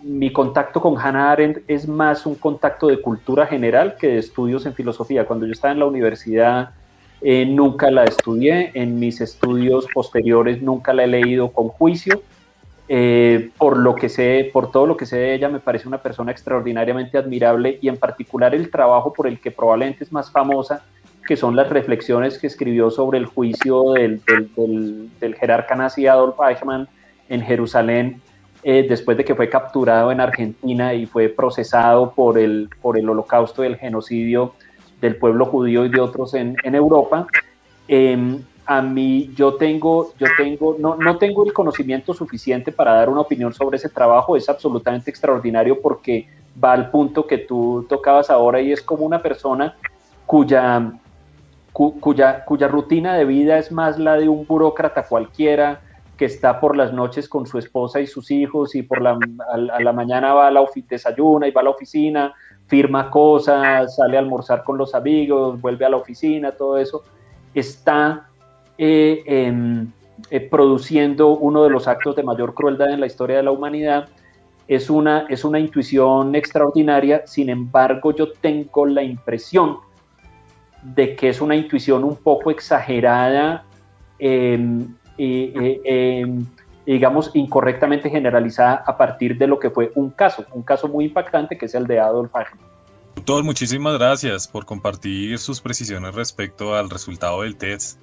mi, 0.02 0.32
contacto 0.32 0.80
con 0.80 0.98
Hannah 0.98 1.30
Arendt 1.30 1.58
es 1.68 1.86
más 1.86 2.26
un 2.26 2.34
contacto 2.34 2.88
de 2.88 3.00
cultura 3.00 3.46
general 3.46 3.96
que 3.96 4.08
de 4.08 4.18
estudios 4.18 4.66
en 4.66 4.74
filosofía. 4.74 5.26
Cuando 5.26 5.46
yo 5.46 5.52
estaba 5.52 5.72
en 5.72 5.78
la 5.78 5.86
universidad 5.86 6.70
eh, 7.20 7.46
nunca 7.46 7.88
la 7.92 8.02
estudié, 8.02 8.72
en 8.74 8.98
mis 8.98 9.20
estudios 9.20 9.86
posteriores 9.94 10.60
nunca 10.60 10.92
la 10.92 11.04
he 11.04 11.06
leído 11.06 11.52
con 11.52 11.68
juicio. 11.68 12.20
Eh, 12.94 13.48
por 13.56 13.78
lo 13.78 13.94
que 13.94 14.10
sé, 14.10 14.50
por 14.52 14.70
todo 14.70 14.84
lo 14.84 14.98
que 14.98 15.06
sé 15.06 15.16
de 15.16 15.34
ella, 15.34 15.48
me 15.48 15.60
parece 15.60 15.88
una 15.88 16.02
persona 16.02 16.30
extraordinariamente 16.30 17.16
admirable 17.16 17.78
y 17.80 17.88
en 17.88 17.96
particular 17.96 18.54
el 18.54 18.70
trabajo 18.70 19.14
por 19.14 19.26
el 19.26 19.40
que 19.40 19.50
probablemente 19.50 20.04
es 20.04 20.12
más 20.12 20.30
famosa, 20.30 20.84
que 21.26 21.34
son 21.34 21.56
las 21.56 21.70
reflexiones 21.70 22.38
que 22.38 22.48
escribió 22.48 22.90
sobre 22.90 23.16
el 23.16 23.24
juicio 23.24 23.92
del, 23.92 24.20
del, 24.26 25.34
jerarca 25.36 25.74
nazi 25.74 26.06
Adolf 26.06 26.36
Eichmann 26.46 26.86
en 27.30 27.40
Jerusalén, 27.40 28.20
eh, 28.62 28.84
después 28.86 29.16
de 29.16 29.24
que 29.24 29.34
fue 29.34 29.48
capturado 29.48 30.12
en 30.12 30.20
Argentina 30.20 30.92
y 30.92 31.06
fue 31.06 31.30
procesado 31.30 32.12
por 32.12 32.38
el, 32.38 32.68
por 32.82 32.98
el 32.98 33.08
holocausto 33.08 33.64
y 33.64 33.68
el 33.68 33.78
genocidio 33.78 34.52
del 35.00 35.16
pueblo 35.16 35.46
judío 35.46 35.86
y 35.86 35.88
de 35.88 35.98
otros 35.98 36.34
en, 36.34 36.56
Europa. 36.62 37.26
Em, 37.88 38.42
a 38.76 38.82
mí 38.82 39.30
yo 39.34 39.54
tengo, 39.54 40.12
yo 40.18 40.26
tengo, 40.36 40.76
no, 40.78 40.96
no 40.96 41.18
tengo 41.18 41.44
el 41.44 41.52
conocimiento 41.52 42.14
suficiente 42.14 42.72
para 42.72 42.94
dar 42.94 43.08
una 43.08 43.20
opinión 43.20 43.52
sobre 43.52 43.76
ese 43.76 43.88
trabajo, 43.88 44.36
es 44.36 44.48
absolutamente 44.48 45.10
extraordinario 45.10 45.80
porque 45.80 46.28
va 46.62 46.72
al 46.72 46.90
punto 46.90 47.26
que 47.26 47.38
tú 47.38 47.86
tocabas 47.88 48.30
ahora 48.30 48.60
y 48.60 48.72
es 48.72 48.82
como 48.82 49.04
una 49.04 49.22
persona 49.22 49.76
cuya 50.26 50.92
cuya, 51.72 52.44
cuya 52.44 52.68
rutina 52.68 53.14
de 53.14 53.24
vida 53.24 53.58
es 53.58 53.72
más 53.72 53.98
la 53.98 54.16
de 54.16 54.28
un 54.28 54.46
burócrata 54.46 55.04
cualquiera 55.04 55.80
que 56.16 56.26
está 56.26 56.60
por 56.60 56.76
las 56.76 56.92
noches 56.92 57.28
con 57.28 57.46
su 57.46 57.58
esposa 57.58 58.00
y 58.00 58.06
sus 58.06 58.30
hijos 58.30 58.74
y 58.74 58.82
por 58.82 59.00
la, 59.00 59.18
a, 59.50 59.56
la 59.56 59.92
mañana 59.92 60.34
va 60.34 60.48
a 60.48 60.50
la 60.50 60.64
desayuna 60.88 61.48
y 61.48 61.50
va 61.50 61.62
a 61.62 61.64
la 61.64 61.70
oficina, 61.70 62.34
firma 62.66 63.10
cosas, 63.10 63.96
sale 63.96 64.16
a 64.16 64.20
almorzar 64.20 64.62
con 64.62 64.76
los 64.78 64.94
amigos, 64.94 65.60
vuelve 65.60 65.84
a 65.84 65.88
la 65.88 65.96
oficina, 65.96 66.52
todo 66.52 66.78
eso, 66.78 67.02
está 67.54 68.28
eh, 68.78 69.22
em, 69.26 69.90
eh, 70.30 70.40
produciendo 70.40 71.28
uno 71.28 71.64
de 71.64 71.70
los 71.70 71.88
actos 71.88 72.16
de 72.16 72.22
mayor 72.22 72.54
crueldad 72.54 72.90
en 72.90 73.00
la 73.00 73.06
historia 73.06 73.36
de 73.36 73.42
la 73.42 73.50
humanidad. 73.50 74.08
Es 74.68 74.88
una, 74.88 75.26
es 75.28 75.44
una 75.44 75.58
intuición 75.58 76.34
extraordinaria, 76.34 77.26
sin 77.26 77.50
embargo 77.50 78.14
yo 78.14 78.32
tengo 78.32 78.86
la 78.86 79.02
impresión 79.02 79.78
de 80.82 81.14
que 81.14 81.28
es 81.28 81.40
una 81.40 81.54
intuición 81.54 82.04
un 82.04 82.16
poco 82.16 82.50
exagerada, 82.50 83.64
em, 84.18 84.86
em, 85.18 86.46
digamos, 86.86 87.30
incorrectamente 87.34 88.10
generalizada 88.10 88.82
a 88.86 88.96
partir 88.96 89.36
de 89.36 89.46
lo 89.46 89.58
que 89.58 89.70
fue 89.70 89.92
un 89.94 90.10
caso, 90.10 90.44
un 90.52 90.62
caso 90.62 90.88
muy 90.88 91.04
impactante 91.04 91.56
que 91.56 91.66
es 91.66 91.74
el 91.74 91.86
de 91.86 92.00
Adolf 92.00 92.34
Eichmann. 92.34 92.72
Doctor, 93.16 93.44
muchísimas 93.44 93.98
gracias 93.98 94.48
por 94.48 94.64
compartir 94.64 95.38
sus 95.38 95.60
precisiones 95.60 96.14
respecto 96.14 96.74
al 96.74 96.90
resultado 96.90 97.42
del 97.42 97.56
test. 97.56 98.01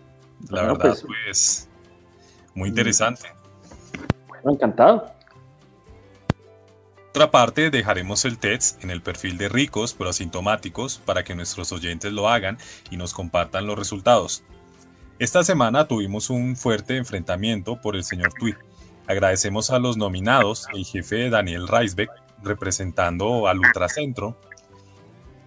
La 0.49 0.61
verdad, 0.63 0.79
pues, 0.79 1.05
pues, 1.05 1.69
muy 2.53 2.69
interesante. 2.69 3.27
Bueno, 4.27 4.51
encantado 4.51 5.19
otra 7.09 7.31
parte, 7.31 7.71
dejaremos 7.71 8.23
el 8.23 8.37
test 8.37 8.83
en 8.83 8.91
el 8.91 9.01
perfil 9.01 9.37
de 9.37 9.49
ricos 9.49 9.93
pero 9.93 10.11
asintomáticos 10.11 11.01
para 11.03 11.23
que 11.23 11.33
nuestros 11.33 11.71
oyentes 11.71 12.13
lo 12.13 12.29
hagan 12.29 12.59
y 12.91 12.97
nos 12.97 13.15
compartan 13.15 13.65
los 13.65 13.79
resultados. 13.79 14.43
Esta 15.17 15.43
semana 15.43 15.87
tuvimos 15.87 16.29
un 16.29 16.55
fuerte 16.55 16.97
enfrentamiento 16.97 17.81
por 17.81 17.95
el 17.95 18.03
señor 18.03 18.31
Tweet. 18.39 18.55
Agradecemos 19.07 19.71
a 19.71 19.79
los 19.79 19.97
nominados, 19.97 20.67
el 20.71 20.85
jefe 20.85 21.31
Daniel 21.31 21.67
Reisbeck, 21.67 22.11
representando 22.43 23.47
al 23.47 23.59
Ultracentro, 23.59 24.39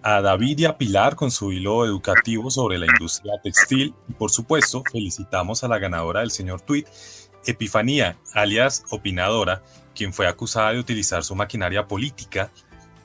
a 0.03 0.21
David 0.21 0.59
y 0.59 0.65
a 0.65 0.77
Pilar 0.77 1.15
con 1.15 1.31
su 1.31 1.53
hilo 1.53 1.85
educativo 1.85 2.51
sobre 2.51 2.77
la 2.77 2.85
industria 2.85 3.39
textil 3.41 3.95
y 4.09 4.13
por 4.13 4.31
supuesto 4.31 4.83
felicitamos 4.91 5.63
a 5.63 5.69
la 5.69 5.79
ganadora 5.79 6.19
del 6.19 6.31
señor 6.31 6.59
Tweet, 6.59 6.85
Epifanía, 7.45 8.17
alias 8.33 8.83
Opinadora, 8.91 9.63
quien 9.95 10.13
fue 10.13 10.27
acusada 10.27 10.73
de 10.73 10.79
utilizar 10.79 11.23
su 11.23 11.35
maquinaria 11.35 11.87
política 11.87 12.51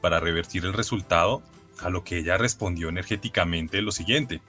para 0.01 0.19
revertir 0.19 0.65
el 0.65 0.73
resultado, 0.73 1.41
a 1.81 1.89
lo 1.89 2.03
que 2.03 2.19
ella 2.19 2.37
respondió 2.37 2.89
energéticamente 2.89 3.81
lo 3.81 3.93
siguiente. 3.93 4.43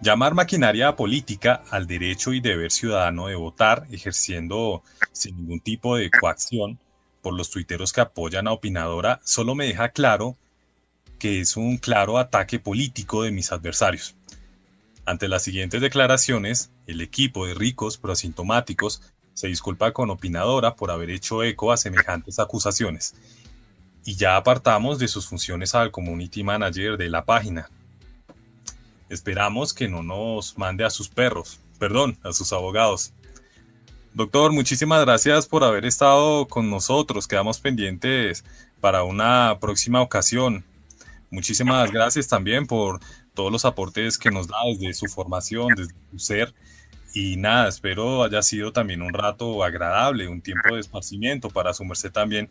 Llamar 0.00 0.34
maquinaria 0.34 0.94
política 0.94 1.64
al 1.70 1.88
derecho 1.88 2.32
y 2.32 2.40
deber 2.40 2.70
ciudadano 2.70 3.26
de 3.26 3.34
votar, 3.34 3.86
ejerciendo 3.90 4.84
sin 5.10 5.36
ningún 5.36 5.60
tipo 5.60 5.96
de 5.96 6.10
coacción 6.10 6.78
por 7.20 7.34
los 7.34 7.50
tuiteros 7.50 7.92
que 7.92 8.00
apoyan 8.00 8.46
a 8.46 8.52
Opinadora, 8.52 9.20
solo 9.24 9.56
me 9.56 9.66
deja 9.66 9.88
claro 9.88 10.36
que 11.24 11.40
es 11.40 11.56
un 11.56 11.78
claro 11.78 12.18
ataque 12.18 12.58
político 12.58 13.22
de 13.22 13.30
mis 13.30 13.50
adversarios. 13.50 14.14
Ante 15.06 15.26
las 15.26 15.42
siguientes 15.42 15.80
declaraciones, 15.80 16.70
el 16.86 17.00
equipo 17.00 17.46
de 17.46 17.54
ricos 17.54 17.96
pero 17.96 18.12
asintomáticos 18.12 19.00
se 19.32 19.46
disculpa 19.46 19.92
con 19.92 20.10
Opinadora 20.10 20.76
por 20.76 20.90
haber 20.90 21.08
hecho 21.08 21.42
eco 21.42 21.72
a 21.72 21.78
semejantes 21.78 22.38
acusaciones. 22.38 23.14
Y 24.04 24.16
ya 24.16 24.36
apartamos 24.36 24.98
de 24.98 25.08
sus 25.08 25.26
funciones 25.26 25.74
al 25.74 25.90
Community 25.90 26.42
Manager 26.42 26.98
de 26.98 27.08
la 27.08 27.24
página. 27.24 27.70
Esperamos 29.08 29.72
que 29.72 29.88
no 29.88 30.02
nos 30.02 30.58
mande 30.58 30.84
a 30.84 30.90
sus 30.90 31.08
perros, 31.08 31.58
perdón, 31.78 32.18
a 32.22 32.34
sus 32.34 32.52
abogados. 32.52 33.14
Doctor, 34.12 34.52
muchísimas 34.52 35.02
gracias 35.06 35.46
por 35.46 35.64
haber 35.64 35.86
estado 35.86 36.48
con 36.48 36.68
nosotros. 36.68 37.26
Quedamos 37.26 37.60
pendientes 37.60 38.44
para 38.82 39.04
una 39.04 39.56
próxima 39.58 40.02
ocasión. 40.02 40.66
Muchísimas 41.34 41.90
gracias 41.90 42.28
también 42.28 42.64
por 42.64 43.00
todos 43.34 43.50
los 43.50 43.64
aportes 43.64 44.16
que 44.16 44.30
nos 44.30 44.46
da 44.46 44.56
desde 44.68 44.94
su 44.94 45.06
formación, 45.06 45.66
desde 45.74 45.92
su 46.12 46.18
ser. 46.20 46.54
Y 47.12 47.36
nada, 47.36 47.68
espero 47.68 48.22
haya 48.22 48.40
sido 48.40 48.72
también 48.72 49.02
un 49.02 49.12
rato 49.12 49.64
agradable, 49.64 50.28
un 50.28 50.40
tiempo 50.40 50.74
de 50.74 50.80
esparcimiento 50.80 51.50
para 51.50 51.74
su 51.74 51.84
merced 51.84 52.12
también. 52.12 52.48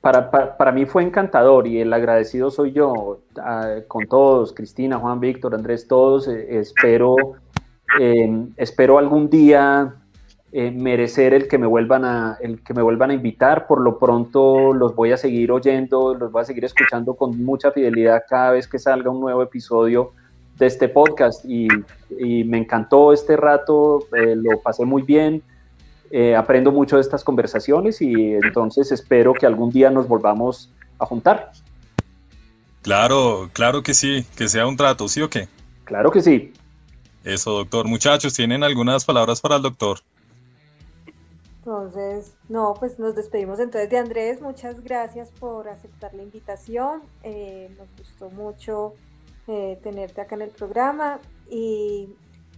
Para, 0.00 0.30
para, 0.30 0.72
mí 0.72 0.86
fue 0.86 1.02
encantador 1.02 1.66
y 1.66 1.80
el 1.80 1.92
agradecido 1.92 2.50
soy 2.50 2.72
yo, 2.72 3.20
ah, 3.38 3.80
con 3.86 4.06
todos, 4.06 4.54
Cristina, 4.54 4.98
Juan, 4.98 5.20
Víctor, 5.20 5.54
Andrés, 5.54 5.86
todos. 5.86 6.28
Eh, 6.28 6.58
espero, 6.58 7.16
eh, 8.00 8.46
espero 8.56 8.96
algún 8.96 9.28
día 9.28 9.99
eh, 10.52 10.72
merecer 10.72 11.32
el 11.32 11.46
que 11.46 11.58
me 11.58 11.66
vuelvan 11.68 12.04
a 12.04 12.36
el 12.40 12.60
que 12.62 12.74
me 12.74 12.82
vuelvan 12.82 13.10
a 13.10 13.14
invitar. 13.14 13.68
Por 13.68 13.80
lo 13.80 14.00
pronto 14.00 14.74
los 14.74 14.96
voy 14.96 15.12
a 15.12 15.16
seguir 15.16 15.52
oyendo 15.52 16.12
los 16.14 16.32
voy 16.32 16.42
a 16.42 16.44
seguir 16.44 16.64
escuchando 16.64 17.14
con 17.14 17.44
mucha 17.44 17.70
fidelidad 17.70 18.24
cada 18.28 18.50
vez 18.50 18.66
que 18.66 18.80
salga 18.80 19.10
un 19.10 19.20
nuevo 19.20 19.44
episodio 19.44 20.12
de 20.58 20.66
este 20.66 20.88
podcast. 20.88 21.44
Y, 21.44 21.68
me 22.44 22.58
encantó 22.58 23.12
este 23.12 23.36
rato 23.36 24.08
eh, 24.16 24.34
lo 24.34 24.60
pasé 24.60 24.84
muy 24.84 25.02
bien 25.02 25.42
eh, 26.10 26.34
aprendo 26.34 26.72
mucho 26.72 26.96
de 26.96 27.02
estas 27.02 27.22
conversaciones 27.22 28.02
y 28.02 28.34
entonces 28.34 28.90
espero 28.90 29.32
que 29.32 29.46
algún 29.46 29.70
día 29.70 29.90
nos 29.90 30.08
volvamos 30.08 30.68
a 30.98 31.06
juntar. 31.06 31.52
Claro 32.82 33.48
claro 33.52 33.84
que 33.84 33.94
sí 33.94 34.26
que 34.36 34.48
sea 34.48 34.66
un 34.66 34.76
trato 34.76 35.06
sí 35.06 35.22
o 35.22 35.30
qué 35.30 35.46
claro 35.84 36.10
que 36.10 36.20
sí. 36.20 36.52
Eso 37.22 37.52
doctor. 37.52 37.86
Muchachos 37.86 38.34
tienen 38.34 38.64
algunas 38.64 39.04
palabras 39.04 39.40
para 39.40 39.56
el 39.56 39.62
doctor 39.62 40.00
entonces, 41.70 42.36
no, 42.48 42.74
pues 42.74 42.98
nos 42.98 43.14
despedimos 43.14 43.60
entonces 43.60 43.88
de 43.90 43.96
Andrés. 43.96 44.40
Muchas 44.40 44.82
gracias 44.82 45.30
por 45.30 45.68
aceptar 45.68 46.12
la 46.14 46.24
invitación. 46.24 47.02
Eh, 47.22 47.70
nos 47.78 47.86
gustó 47.96 48.28
mucho 48.28 48.94
eh, 49.46 49.78
tenerte 49.80 50.20
acá 50.20 50.34
en 50.34 50.42
el 50.42 50.50
programa 50.50 51.20
y 51.48 52.08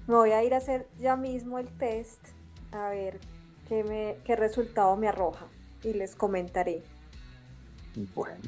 me 0.07 0.15
voy 0.15 0.31
a 0.31 0.43
ir 0.43 0.55
a 0.55 0.57
hacer 0.57 0.87
ya 0.99 1.15
mismo 1.17 1.59
el 1.59 1.69
test 1.69 2.27
a 2.73 2.89
ver 2.89 3.19
qué, 3.69 3.85
me, 3.85 4.17
qué 4.25 4.35
resultado 4.35 4.97
me 4.97 5.09
arroja 5.09 5.47
y 5.85 5.93
les 5.93 6.17
comentaré. 6.17 6.83
Bueno. 8.15 8.41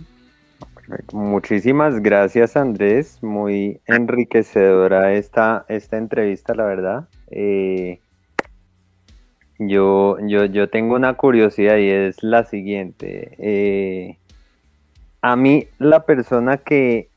Muchísimas 1.13 2.01
gracias 2.01 2.57
Andrés, 2.57 3.23
muy 3.23 3.83
enriquecedora 3.87 5.13
esta, 5.13 5.67
esta 5.69 5.99
entrevista, 5.99 6.55
la 6.55 6.65
verdad. 6.65 7.09
Eh, 7.31 8.01
yo, 9.59 10.17
yo, 10.21 10.45
yo 10.47 10.69
tengo 10.69 10.97
una 10.97 11.15
curiosidad 11.15 11.77
y 11.77 11.89
es 11.89 12.23
la 12.23 12.45
siguiente. 12.45 13.35
Eh, 13.39 14.19
a 15.23 15.37
mí 15.37 15.67
la 15.79 16.05
persona 16.05 16.59
que 16.59 17.09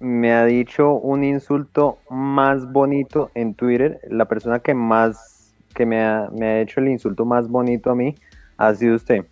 me 0.00 0.32
ha 0.32 0.44
dicho 0.44 0.94
un 0.94 1.22
insulto 1.22 1.98
más 2.10 2.70
bonito 2.72 3.30
en 3.34 3.54
Twitter, 3.54 4.00
la 4.10 4.24
persona 4.24 4.58
que 4.58 4.74
más, 4.74 5.54
que 5.74 5.86
me 5.86 6.02
ha, 6.02 6.28
me 6.32 6.46
ha 6.46 6.60
hecho 6.60 6.80
el 6.80 6.88
insulto 6.88 7.24
más 7.24 7.48
bonito 7.48 7.90
a 7.90 7.94
mí, 7.94 8.14
ha 8.56 8.74
sido 8.74 8.96
usted. 8.96 9.24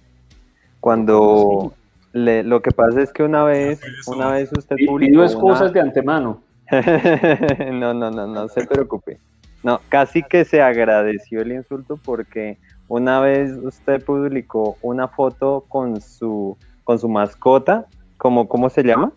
Cuando 0.78 1.72
le, 2.12 2.42
lo 2.42 2.62
que 2.62 2.70
pasa 2.70 3.02
es 3.02 3.12
que 3.12 3.22
una 3.22 3.44
vez, 3.44 3.80
una 4.06 4.30
vez 4.30 4.50
usted 4.52 4.76
publicó... 4.86 5.24
excusas 5.24 5.72
de 5.72 5.80
antemano. 5.80 6.40
no, 7.72 7.92
no, 7.94 8.10
no, 8.10 8.26
no 8.26 8.48
se 8.48 8.64
preocupe. 8.66 9.18
No, 9.62 9.80
casi 9.88 10.22
que 10.22 10.44
se 10.44 10.62
agradeció 10.62 11.42
el 11.42 11.52
insulto 11.52 11.98
porque 12.02 12.58
una 12.88 13.20
vez 13.20 13.52
usted 13.62 14.02
publicó 14.02 14.76
una 14.82 15.08
foto 15.08 15.64
con 15.68 16.00
su, 16.00 16.56
con 16.82 16.98
su 16.98 17.08
mascota, 17.08 17.86
¿cómo, 18.16 18.48
cómo 18.48 18.70
se 18.70 18.82
llama? 18.82 19.12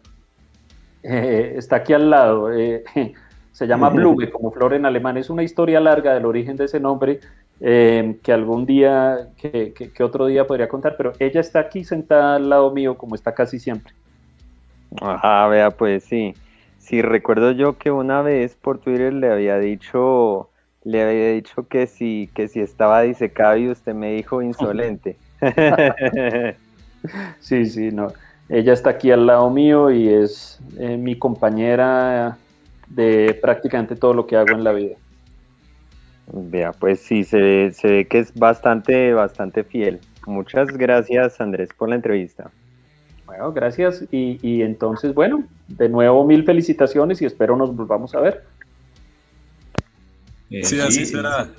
Eh, 1.03 1.55
está 1.57 1.77
aquí 1.77 1.93
al 1.93 2.09
lado. 2.09 2.53
Eh, 2.53 2.83
se 3.51 3.67
llama 3.67 3.89
Blume, 3.89 4.29
como 4.31 4.51
flor 4.51 4.73
en 4.73 4.85
alemán. 4.85 5.17
Es 5.17 5.29
una 5.29 5.43
historia 5.43 5.79
larga 5.79 6.13
del 6.13 6.25
origen 6.25 6.57
de 6.57 6.65
ese 6.65 6.79
nombre 6.79 7.19
eh, 7.59 8.17
que 8.21 8.33
algún 8.33 8.65
día, 8.65 9.29
que, 9.37 9.73
que, 9.73 10.03
otro 10.03 10.25
día 10.25 10.45
podría 10.45 10.67
contar, 10.67 10.95
pero 10.97 11.13
ella 11.19 11.39
está 11.39 11.59
aquí 11.59 11.83
sentada 11.83 12.35
al 12.35 12.49
lado 12.49 12.71
mío, 12.71 12.97
como 12.97 13.15
está 13.15 13.33
casi 13.33 13.59
siempre. 13.59 13.93
Ajá, 15.01 15.47
vea, 15.47 15.71
pues 15.71 16.03
sí. 16.03 16.33
Sí, 16.83 17.01
recuerdo 17.01 17.51
yo 17.51 17.77
que 17.77 17.91
una 17.91 18.21
vez 18.21 18.55
por 18.55 18.77
Twitter 18.77 19.13
le 19.13 19.31
había 19.31 19.57
dicho, 19.57 20.49
le 20.83 21.01
había 21.01 21.29
dicho 21.29 21.65
que 21.69 21.87
si, 21.87 22.29
que 22.35 22.49
si 22.49 22.59
estaba 22.59 23.03
disecado 23.03 23.55
y 23.55 23.69
usted 23.69 23.93
me 23.93 24.11
dijo 24.11 24.41
insolente. 24.41 25.15
sí, 27.39 27.65
sí, 27.67 27.91
no. 27.91 28.07
Ella 28.49 28.73
está 28.73 28.89
aquí 28.89 29.11
al 29.11 29.25
lado 29.25 29.49
mío 29.49 29.91
y 29.91 30.09
es 30.09 30.59
eh, 30.77 30.97
mi 30.97 31.17
compañera 31.17 32.37
de 32.89 33.39
prácticamente 33.41 33.95
todo 33.95 34.13
lo 34.13 34.27
que 34.27 34.35
hago 34.35 34.51
en 34.51 34.65
la 34.65 34.73
vida. 34.73 34.97
Vea, 36.33 36.73
pues 36.73 36.99
sí, 36.99 37.23
se 37.23 37.71
se 37.71 37.87
ve 37.87 38.07
que 38.07 38.19
es 38.19 38.33
bastante, 38.33 39.13
bastante 39.13 39.63
fiel. 39.63 40.01
Muchas 40.27 40.67
gracias, 40.67 41.39
Andrés, 41.39 41.69
por 41.77 41.87
la 41.87 41.95
entrevista. 41.95 42.51
Bueno, 43.33 43.51
gracias. 43.51 44.03
Y, 44.11 44.61
entonces, 44.61 45.13
bueno, 45.15 45.43
de 45.67 45.89
nuevo 45.89 46.23
mil 46.23 46.43
felicitaciones 46.43 47.19
y 47.21 47.25
espero 47.25 47.55
nos 47.57 47.75
volvamos 47.75 48.13
a 48.13 48.19
ver. 48.19 48.43
Eh, 50.51 50.63
sí, 50.63 50.79
así 50.79 51.03
será. 51.07 51.49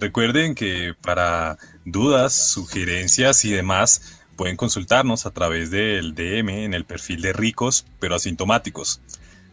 Recuerden 0.00 0.54
que 0.54 0.94
para 1.02 1.58
dudas, 1.84 2.50
sugerencias 2.50 3.44
y 3.44 3.52
demás, 3.52 4.24
pueden 4.36 4.56
consultarnos 4.56 5.26
a 5.26 5.32
través 5.32 5.70
del 5.70 6.14
DM 6.14 6.64
en 6.64 6.72
el 6.72 6.86
perfil 6.86 7.20
de 7.20 7.34
ricos 7.34 7.86
pero 8.00 8.14
asintomáticos. 8.14 9.02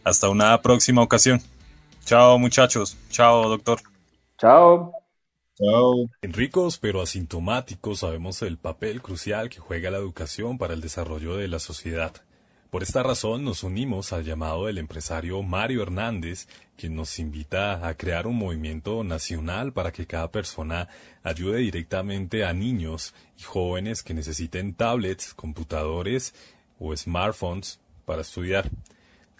Hasta 0.02 0.30
una 0.30 0.62
próxima 0.62 1.02
ocasión. 1.02 1.42
Chao 2.06 2.38
muchachos. 2.38 2.96
Chao 3.10 3.50
doctor. 3.50 3.80
En 6.22 6.32
ricos 6.32 6.78
pero 6.78 7.00
asintomáticos 7.02 8.00
sabemos 8.00 8.42
el 8.42 8.58
papel 8.58 9.00
crucial 9.00 9.48
que 9.48 9.60
juega 9.60 9.92
la 9.92 9.98
educación 9.98 10.58
para 10.58 10.74
el 10.74 10.80
desarrollo 10.80 11.36
de 11.36 11.46
la 11.46 11.60
sociedad. 11.60 12.12
Por 12.70 12.82
esta 12.82 13.02
razón 13.02 13.44
nos 13.44 13.62
unimos 13.62 14.12
al 14.12 14.24
llamado 14.24 14.66
del 14.66 14.78
empresario 14.78 15.40
Mario 15.42 15.82
Hernández, 15.82 16.48
quien 16.76 16.96
nos 16.96 17.18
invita 17.18 17.86
a 17.86 17.94
crear 17.96 18.26
un 18.26 18.38
movimiento 18.38 19.04
nacional 19.04 19.72
para 19.72 19.92
que 19.92 20.06
cada 20.06 20.32
persona 20.32 20.88
ayude 21.22 21.58
directamente 21.58 22.44
a 22.44 22.52
niños 22.52 23.14
y 23.38 23.42
jóvenes 23.42 24.02
que 24.02 24.14
necesiten 24.14 24.74
tablets, 24.74 25.32
computadores 25.32 26.34
o 26.80 26.96
smartphones 26.96 27.78
para 28.04 28.22
estudiar. 28.22 28.68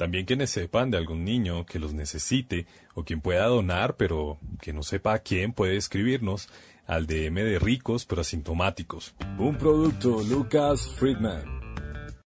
También 0.02 0.26
quienes 0.26 0.50
sepan 0.50 0.90
de 0.90 0.98
algún 0.98 1.24
niño 1.24 1.64
que 1.64 1.78
los 1.78 1.94
necesite 1.94 2.66
o 2.94 3.04
quien 3.04 3.20
pueda 3.20 3.46
donar 3.46 3.94
pero 3.96 4.36
que 4.60 4.72
no 4.72 4.82
sepa 4.82 5.14
a 5.14 5.18
quién 5.20 5.52
puede 5.52 5.76
escribirnos 5.76 6.48
al 6.88 7.06
DM 7.06 7.36
de 7.36 7.60
ricos 7.60 8.04
pero 8.04 8.22
asintomáticos. 8.22 9.14
Un 9.38 9.56
producto 9.56 10.20
Lucas 10.24 10.88
Friedman. 10.98 11.61